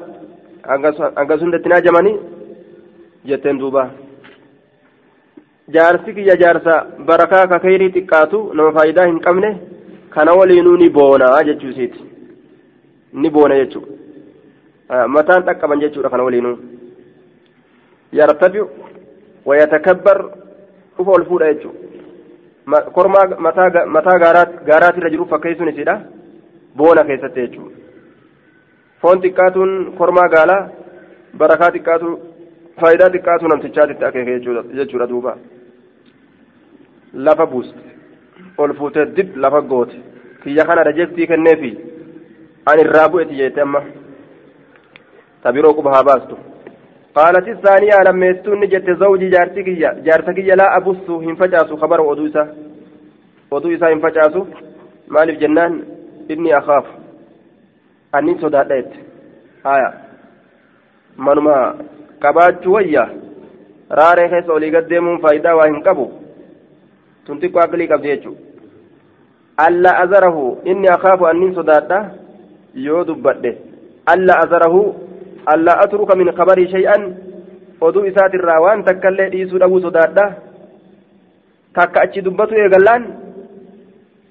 hanga 1.20 1.40
sundattiin 1.42 1.78
ajamanii 1.80 2.16
jetteen 3.32 3.60
duuba 3.64 3.84
jaarsi 5.76 6.14
kiyya 6.18 6.36
jaarsa 6.44 6.74
barakaa 7.12 7.46
ka 7.48 7.60
kayrii 7.60 7.92
xiqqaatu 7.98 8.42
nama 8.54 8.76
faayidaa 8.80 9.08
hin 9.12 9.20
qabne 9.28 9.52
kana 10.16 10.34
waliinuu 10.40 10.78
ni 10.78 10.90
boona 10.90 11.32
jechuusiiti 11.52 12.04
ni 13.14 13.30
boona 13.30 13.62
jechuudha 13.62 15.08
mataan 15.18 15.48
dhaqqaban 15.48 15.82
jechuudha 15.86 16.10
kana 16.10 16.24
waliinuu. 16.24 16.58
يرتفع 18.14 18.66
ويتكبر 19.46 20.32
وفول 21.00 21.26
فودا 21.26 21.48
يجو 21.50 21.72
kormaa 22.96 23.28
mataa 23.96 24.18
gaaraatirra 24.68 25.10
jiru 25.10 25.26
fakkeessuun 25.26 25.70
isiidha 25.70 25.96
boona 26.78 27.04
keessatti 27.08 27.46
jechuudha 27.46 27.78
foon 29.02 29.22
xiqqaatuun 29.24 29.72
kormaa 30.00 30.28
gaalaa 30.36 30.68
barakaa 31.42 31.72
xiqqaatu 31.76 32.10
faayidaa 32.82 33.10
xiqqaatu 33.16 33.52
namtichaatitti 33.54 34.06
akeeke 34.10 34.40
jechuudha 34.80 35.10
duuba 35.12 35.34
lafa 37.14 37.46
buuste 37.46 37.80
ol 38.58 38.74
fuutee 38.74 39.06
dib 39.06 39.38
lafa 39.38 39.62
goote 39.62 39.96
kiyya 40.44 40.66
kana 40.66 40.84
rajeftii 40.84 41.28
kenneefi 41.28 41.72
an 42.66 42.80
irraa 42.80 43.10
bu'eti 43.10 43.36
jeette 43.36 43.62
amma 43.62 43.82
tabiroo 45.44 45.74
quba 45.74 45.92
haa 45.96 46.04
baastu 46.04 46.38
قالت 47.16 47.48
الثانية 47.48 47.96
لما 48.08 48.26
يستوني 48.26 48.68
جت 48.68 48.90
زوجي 48.92 49.30
جارتك 49.30 49.70
جارتك 50.06 50.40
لا 50.40 50.78
أبص 50.78 51.10
هنفجاسو 51.10 51.76
خبر 51.78 52.02
ودوسة 52.02 52.48
ودوسة 53.52 53.94
هنفجاسو 53.94 54.46
مالف 55.08 55.40
جنان 55.40 55.84
إني 56.32 56.58
أخاف 56.58 56.86
أني 58.16 58.38
صدادت 58.42 58.92
آية 59.66 59.94
منما 61.18 61.76
qabaachuu 62.22 62.74
wayya 62.74 63.10
raaree 63.90 64.30
keessa 64.30 64.54
olii 64.54 64.72
gad 64.72 64.90
deemuun 64.90 65.22
faayidaa 65.22 65.56
waa 65.56 65.68
hin 65.68 65.84
qabu 65.84 66.06
tun 67.30 67.42
xiqqoo 67.44 67.64
aqlii 67.66 67.88
qabdi 67.94 68.12
jechuudha 68.14 68.42
alla 69.68 69.92
azarahu 70.04 70.44
inni 70.72 70.88
akaafu 70.96 71.26
annin 71.32 71.56
sodaadha 71.60 72.00
yoo 72.88 73.02
dubbadhe 73.10 73.52
alla 74.14 74.34
azarahu 74.44 74.82
alla 75.54 75.74
atruka 75.84 76.16
min 76.20 76.32
kabarii 76.40 76.70
shay'an 76.76 77.02
oduu 77.88 78.06
isaatirraa 78.12 78.60
waan 78.66 78.84
takkaillee 78.90 79.30
dhiisuu 79.34 79.60
dhabuu 79.64 79.82
sodaadha 79.88 80.26
takka 81.78 82.02
achi 82.06 82.22
dubbatu 82.28 82.56
eegallaan 82.64 83.04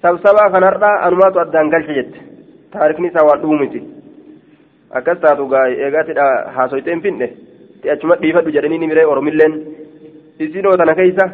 sabsabaa 0.03 0.49
kanarraa 0.55 0.95
anumaatu 1.07 1.39
addaan 1.43 1.69
galche 1.73 1.93
jette 1.99 2.19
taarikni 2.73 3.07
isaa 3.11 3.25
waan 3.29 3.41
dhumu 3.41 3.59
miti 3.61 3.81
akkas 4.99 5.19
taatu 5.25 5.47
gaa 5.53 5.65
eegaatidha 5.85 6.27
haasoytee 6.55 6.93
hin 6.95 7.03
finne 7.05 7.27
achuma 7.93 8.15
dhiifadhu 8.21 8.55
jedhanii 8.55 8.81
ni 8.83 8.87
miree 8.91 9.05
oromilleen 9.13 9.53
isinoo 10.45 10.75
tana 10.81 10.95
keeysa 10.99 11.25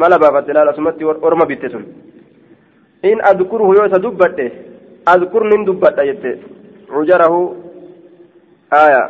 mala 0.00 0.18
baafatte 0.22 0.52
laal 0.56 0.68
asumatti 0.72 1.04
orma 1.28 1.46
bitte 1.50 1.68
sun 1.74 1.84
in 3.10 3.18
adkuruhu 3.30 3.76
yoo 3.76 3.86
isa 3.88 3.98
dubbadhe 4.06 4.46
adkur 5.12 5.44
nin 5.50 5.64
dubbadha 5.68 6.06
jette 6.08 6.30
cujarahu 6.92 7.40
aya 8.82 9.02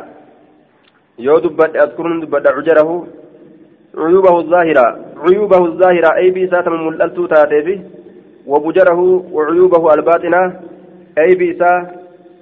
yoo 1.27 1.39
dubbadhe 1.45 1.77
adkur 1.85 2.05
nin 2.09 2.21
dubbadha 2.23 2.55
cujarahu 2.57 2.95
cuyubahu 3.97 4.37
الظاهرة 4.43 4.87
عيوبه 5.25 5.61
الظاهرة 5.69 6.09
أي 6.21 6.29
بيسا 6.35 6.61
تم 6.61 6.73
ملألتو 6.87 7.25
تاتيفي 7.25 7.75
وبجره 8.51 8.99
وعيوبه 9.35 9.83
الباطنة 9.93 10.41
أي 11.17 11.29
بيسا 11.41 11.71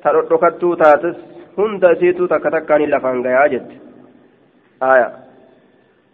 ترقتو 0.04 0.74
تاتس 0.82 1.16
هند 1.58 1.84
سيتو 2.00 2.26
تكتكاني 2.32 2.86
لفان 2.92 3.18
جت 3.52 3.70
aya 4.82 5.25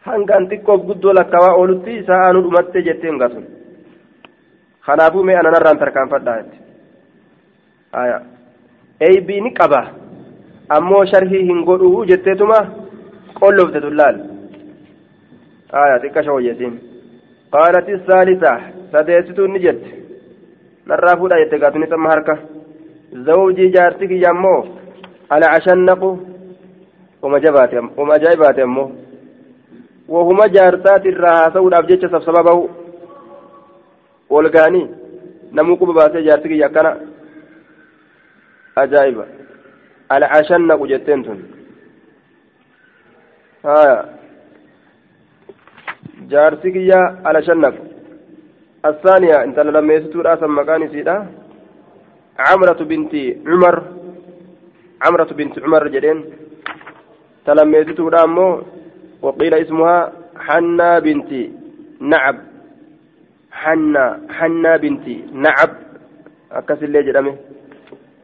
hangaan 0.08 0.48
xiqqoof 0.52 0.82
guddoo 0.90 1.14
lakkawaa 1.20 1.56
oolutti 1.62 1.98
isaa 2.02 2.22
anuu 2.30 2.44
dhumatte 2.46 2.82
jettee 2.88 3.10
hungaa 3.12 3.30
sun 3.30 3.46
kanaafuu 4.86 5.24
mee 5.24 5.36
ananarraan 5.42 5.80
tarkaanfadhaa 5.84 6.38
jette 6.38 6.58
aya 8.02 8.22
eeybii 9.08 9.42
ni 9.42 9.52
qaba 9.60 9.82
ammoo 10.78 11.06
sharhii 11.12 11.44
hin 11.50 11.64
godhuu 11.70 12.06
jetteetuma 12.12 12.60
qollofte 13.40 13.82
tullaal 13.86 14.18
aya 15.84 16.00
xiqqa 16.04 16.24
shawayyeesiin 16.30 16.74
qaalati 17.56 17.94
saalisa 18.08 18.52
sadeessituun 18.92 19.54
ni 19.54 19.60
jette 19.66 19.90
narraa 20.92 21.18
fuudha 21.22 21.40
jette 21.44 21.60
gaatunis 21.64 21.92
amma 21.98 22.10
harka 22.14 22.38
zawjii 23.30 23.72
jaarti 23.78 24.08
kiyya 24.14 24.30
ammoo 24.36 24.60
alcashannaqu 25.30 26.10
أمه 30.10 30.18
وهما 30.18 30.48
جارتات 30.48 31.06
الراها 31.06 31.54
سود 31.54 31.74
أبجتش 31.74 32.24
سببه. 32.26 32.70
والغاني 34.30 34.90
نموك 35.52 35.84
بباسي 35.84 36.22
جارتك 36.22 36.52
يكنا 36.52 37.00
أجايبة 38.78 39.26
العشن 40.12 40.72
وجتين 40.72 41.20
ها 43.66 44.10
جارتك 46.30 46.76
يا 46.76 47.02
العشنق 47.28 47.76
الثانية 48.86 49.44
انت 49.44 49.60
لما 49.60 49.94
يستور 49.94 50.34
أسم 50.34 50.60
مكاني 50.60 50.88
سيدا. 50.90 51.28
عمرة 52.40 52.82
بنت 52.92 53.14
عمر. 53.48 53.76
عمرة 55.02 55.30
بنت 55.38 55.60
عمر 55.60 55.88
جدين. 55.88 56.20
تلميتتudha 57.46 58.22
ammoo 58.22 58.64
وقيل 59.22 59.54
اسمها 59.54 60.12
حنا 60.36 61.00
بنت 61.00 61.32
نعب. 62.00 62.38
حنا 63.52 64.22
حنا 64.30 64.78
بنت 64.78 65.08
نعب. 65.34 65.72
أكس 66.52 66.84
اللي 66.84 67.04
جرمه 67.04 67.36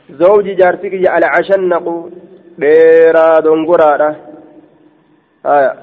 زوجي 0.10 0.54
جارتك 0.54 1.08
على 1.08 1.26
عشنق 1.26 2.10
ديرا 2.58 3.40
دونغورا 3.40 4.16
آية. 5.46 5.74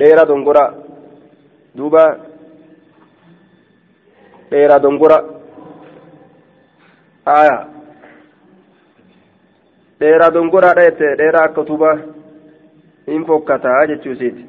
ديرا 0.00 0.24
دونغورا. 0.24 0.74
دوبا. 1.74 2.06
ديرا 4.50 4.76
دونغورا. 4.78 5.18
آية. 7.28 7.74
dheeraa 10.00 10.30
dongoraadha 10.30 10.84
jette 10.84 11.16
dheeraa 11.18 11.48
hin 13.06 13.24
fokkataa 13.26 13.86
jechuusiiti 13.86 14.44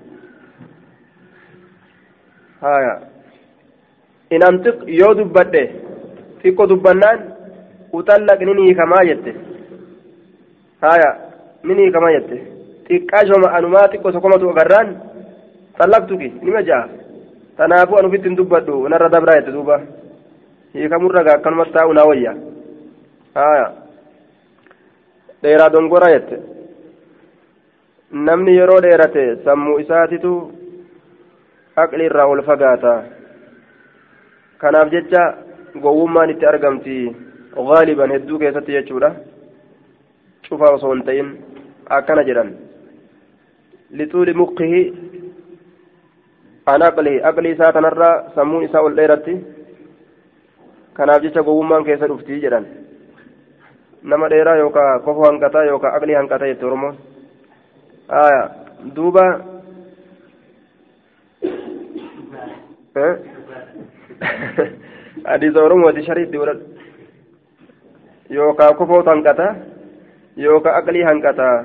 haya 2.61 2.94
in 4.32 4.44
antiq 4.49 4.77
yoo 4.99 5.14
dubbadhe 5.18 5.64
xiqqo 6.41 6.68
dubbannaan 6.69 7.19
utallaq 7.94 8.40
nin 8.49 8.60
hiikamaa 8.65 9.03
jette 9.10 9.36
haya 10.82 11.10
nin 11.64 11.77
hiikamaa 11.84 12.11
jette 12.18 12.38
xiqqaashoma 12.88 13.52
anumaa 13.57 13.88
xiqqo 13.91 14.11
sokomatu 14.11 14.49
agarraan 14.49 14.90
xallaqtuki 15.80 16.30
nima 16.41 16.61
ja'a 16.69 16.90
tanaafuu 17.57 17.98
an 17.99 18.06
ufittin 18.10 18.38
dubbadhu 18.38 18.88
narra 18.90 19.10
dabraa 19.10 19.38
jette 19.40 19.52
duuba 19.57 19.80
hiikamurra 20.73 21.23
gaa 21.23 21.36
akkanumatti 21.40 21.73
taa'u 21.77 21.94
naa 21.94 22.07
wayya 22.10 22.34
haya 23.36 23.68
dheeraa 25.44 25.69
dongora 25.69 26.11
jette 26.15 26.55
namni 28.11 28.56
yeroo 28.56 28.82
dheerate 28.82 29.23
sammuu 29.45 29.80
isaatitu 29.80 30.32
aqli 31.84 32.06
irraa 32.06 32.27
ol 32.34 32.41
fagaata 32.49 32.94
kanaaf 34.61 34.91
jecha 34.91 35.23
gowwummaan 35.86 36.30
itti 36.30 36.45
argamti 36.45 36.98
gaaliban 37.69 38.11
hedduu 38.15 38.40
keessatti 38.40 38.72
jechuudha 38.77 39.10
cufa 40.48 40.73
osoo 40.76 40.94
hin 40.94 41.03
ta'in 41.07 41.32
akkana 41.98 42.23
jedhan 42.27 42.53
lixuuli 43.91 44.34
muqihi 44.41 44.84
an 46.73 46.82
aqlihi 46.90 47.23
aqli 47.32 47.52
isaa 47.56 47.72
tanarraa 47.73 48.14
sammuun 48.36 48.64
isaa 48.68 48.82
ol 48.90 48.95
dheeratti 49.02 49.36
kanaaf 50.94 51.22
jecha 51.26 51.44
gowwummaan 51.49 51.86
keessa 51.90 52.07
dhuftii 52.14 52.40
jedhan 52.45 52.65
nama 54.03 54.30
dheeraa 54.30 54.56
yookaan 54.64 55.02
kofoo 55.02 55.27
hanqataa 55.30 55.64
yookaan 55.72 55.95
aqlii 55.98 56.15
hanqataa 56.22 56.48
jette 56.53 56.65
oromoon 56.65 56.95
duuba 58.95 59.26
hadiisa 65.30 65.64
oromooti 65.64 66.06
shariitti 66.06 66.38
godhadhu 66.38 66.65
yookaan 68.30 68.76
kofootu 68.76 69.10
hanqataa 69.10 69.56
yookaan 70.38 70.77
aqlii 70.80 71.03
hanqataa 71.10 71.57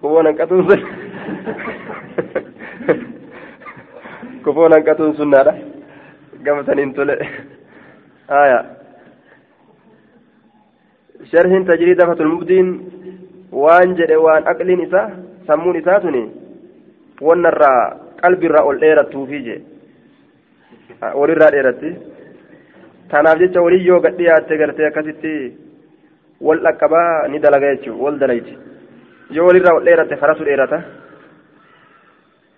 kofoon 0.00 0.26
hanqatuun 0.26 0.64
sun 0.68 0.80
kofoon 4.44 4.72
hanqatuun 4.72 5.16
sunnaadha 5.16 5.52
gama 6.44 6.62
saniin 6.64 6.94
tole. 6.94 7.16
آية 8.30 8.75
شرح 11.24 11.52
تجريد 11.68 12.04
فتح 12.04 12.20
المبدين 12.20 12.66
وان 13.52 13.94
جد 13.94 14.12
وان 14.12 14.42
أقل 14.42 14.68
نساء 14.82 15.06
سمون 15.46 15.76
نساتني 15.76 16.24
ونرى 17.22 17.74
قلب 18.24 18.44
الرأول 18.44 18.82
إيرة 18.84 19.02
توفيجي 19.02 19.58
walii 23.64 23.86
yoo 23.86 24.00
gad 24.00 24.16
dhiyaatte 24.18 24.58
gartee 24.58 24.86
akkasitti 24.86 25.32
wal 26.46 26.60
dhaqqabaa 26.64 27.28
ni 27.30 27.38
dalaga 27.38 27.74
jechuudha 27.74 28.02
wal 28.04 28.18
dalayti 28.18 28.58
yoo 29.36 29.46
walirraa 29.46 29.74
ol 29.78 29.84
dheeratte 29.84 30.16
karatu 30.22 30.44
dheerata 30.48 30.78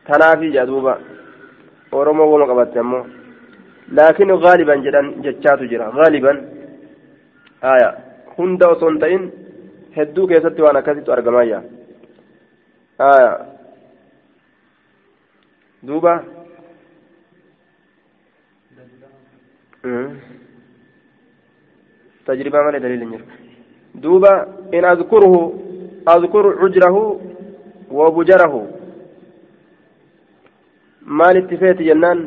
tanaafi 0.07 0.53
jedhuuba 0.57 0.95
oromoo 1.93 2.31
wama 2.33 2.47
qabatte 2.51 2.79
ammoo 2.85 3.05
laakiin 3.97 4.33
gaaliban 4.45 4.83
jedhan 4.87 5.07
jechaatu 5.25 5.69
jira 5.71 5.91
gaaliban 5.99 6.39
aya 7.73 8.08
hunda 8.39 8.69
osoo 8.75 8.91
hin 8.91 8.99
ta'in 9.05 9.29
hedduu 9.97 10.27
keessatti 10.33 10.63
waan 10.67 10.81
akkasittu 10.81 11.13
argamayya 11.19 11.63
aya 13.13 13.31
duuba 15.83 16.15
تجربة 22.29 22.63
ما 22.63 22.79
دليل 22.79 23.09
نجر 23.09 23.23
دوبا 23.95 24.33
إن 24.75 24.85
أذكره 24.85 25.35
أذكر 26.09 26.45
عجره 26.63 26.97
وبجره 27.91 28.55
maal 31.09 31.37
itti 31.41 31.57
feeti 31.57 31.89
jennaan 31.89 32.19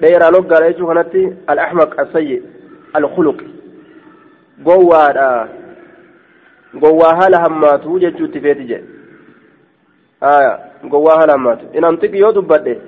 dheeraa 0.00 0.30
loggaadha 0.30 0.68
jechuu 0.72 0.86
kanatti 0.86 1.22
al-ahmaq 1.46 1.98
asayyi 1.98 2.42
al-khuluq 2.92 3.40
gowwaadha 4.66 5.48
gowwaa 6.74 7.14
haala 7.20 7.40
hammaatu 7.44 7.98
jechuu 7.98 8.24
itti 8.24 8.40
feeti 8.40 8.64
jedhe 8.64 8.84
gowwaa 10.90 11.16
haala 11.18 11.32
hammaatu 11.32 11.64
in 11.72 11.84
antiqi 11.84 12.18
yoo 12.18 12.32
dubbadhe 12.32 12.78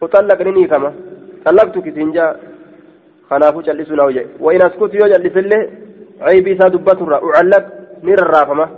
uxallaq 0.00 0.40
ni 0.40 0.52
niikama 0.52 0.92
xallaqtu 1.44 1.82
kisiinjaa 1.82 2.34
kanaafuu 3.28 3.62
callisuu 3.62 3.96
naa 3.96 4.12
jedhe 4.12 4.30
wa 4.40 4.54
in 4.54 4.62
askutu 4.62 4.96
yoo 4.96 5.08
callisillee 5.12 5.64
caybii 6.26 6.52
isaa 6.52 6.70
dubbaturra 6.70 7.22
ucallaq 7.22 7.64
ni 8.02 8.16
rarraafama 8.16 8.68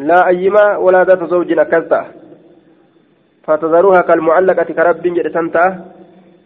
لا 0.00 0.28
أيما 0.28 0.76
ولا 0.76 1.04
ذات 1.04 1.24
زوج 1.24 1.58
أكلتا 1.58 2.00
فتذروها 3.50 4.00
كالمعلقة 4.00 4.68
كرب 4.78 5.02
جد 5.02 5.28
سنتا 5.34 5.64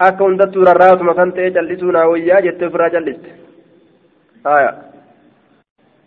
أكون 0.01 0.37
دتو 0.37 0.63
ررات 0.69 1.01
مثلا 1.03 1.31
تجلسونا 1.37 2.05
ويا 2.05 2.41
جت 2.45 2.65
فرا 2.73 2.89
جلست 2.89 3.25
آية. 4.47 4.73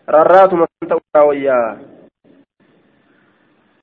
ررات 0.10 0.52
مثلا 0.54 1.22
ويا 1.28 1.60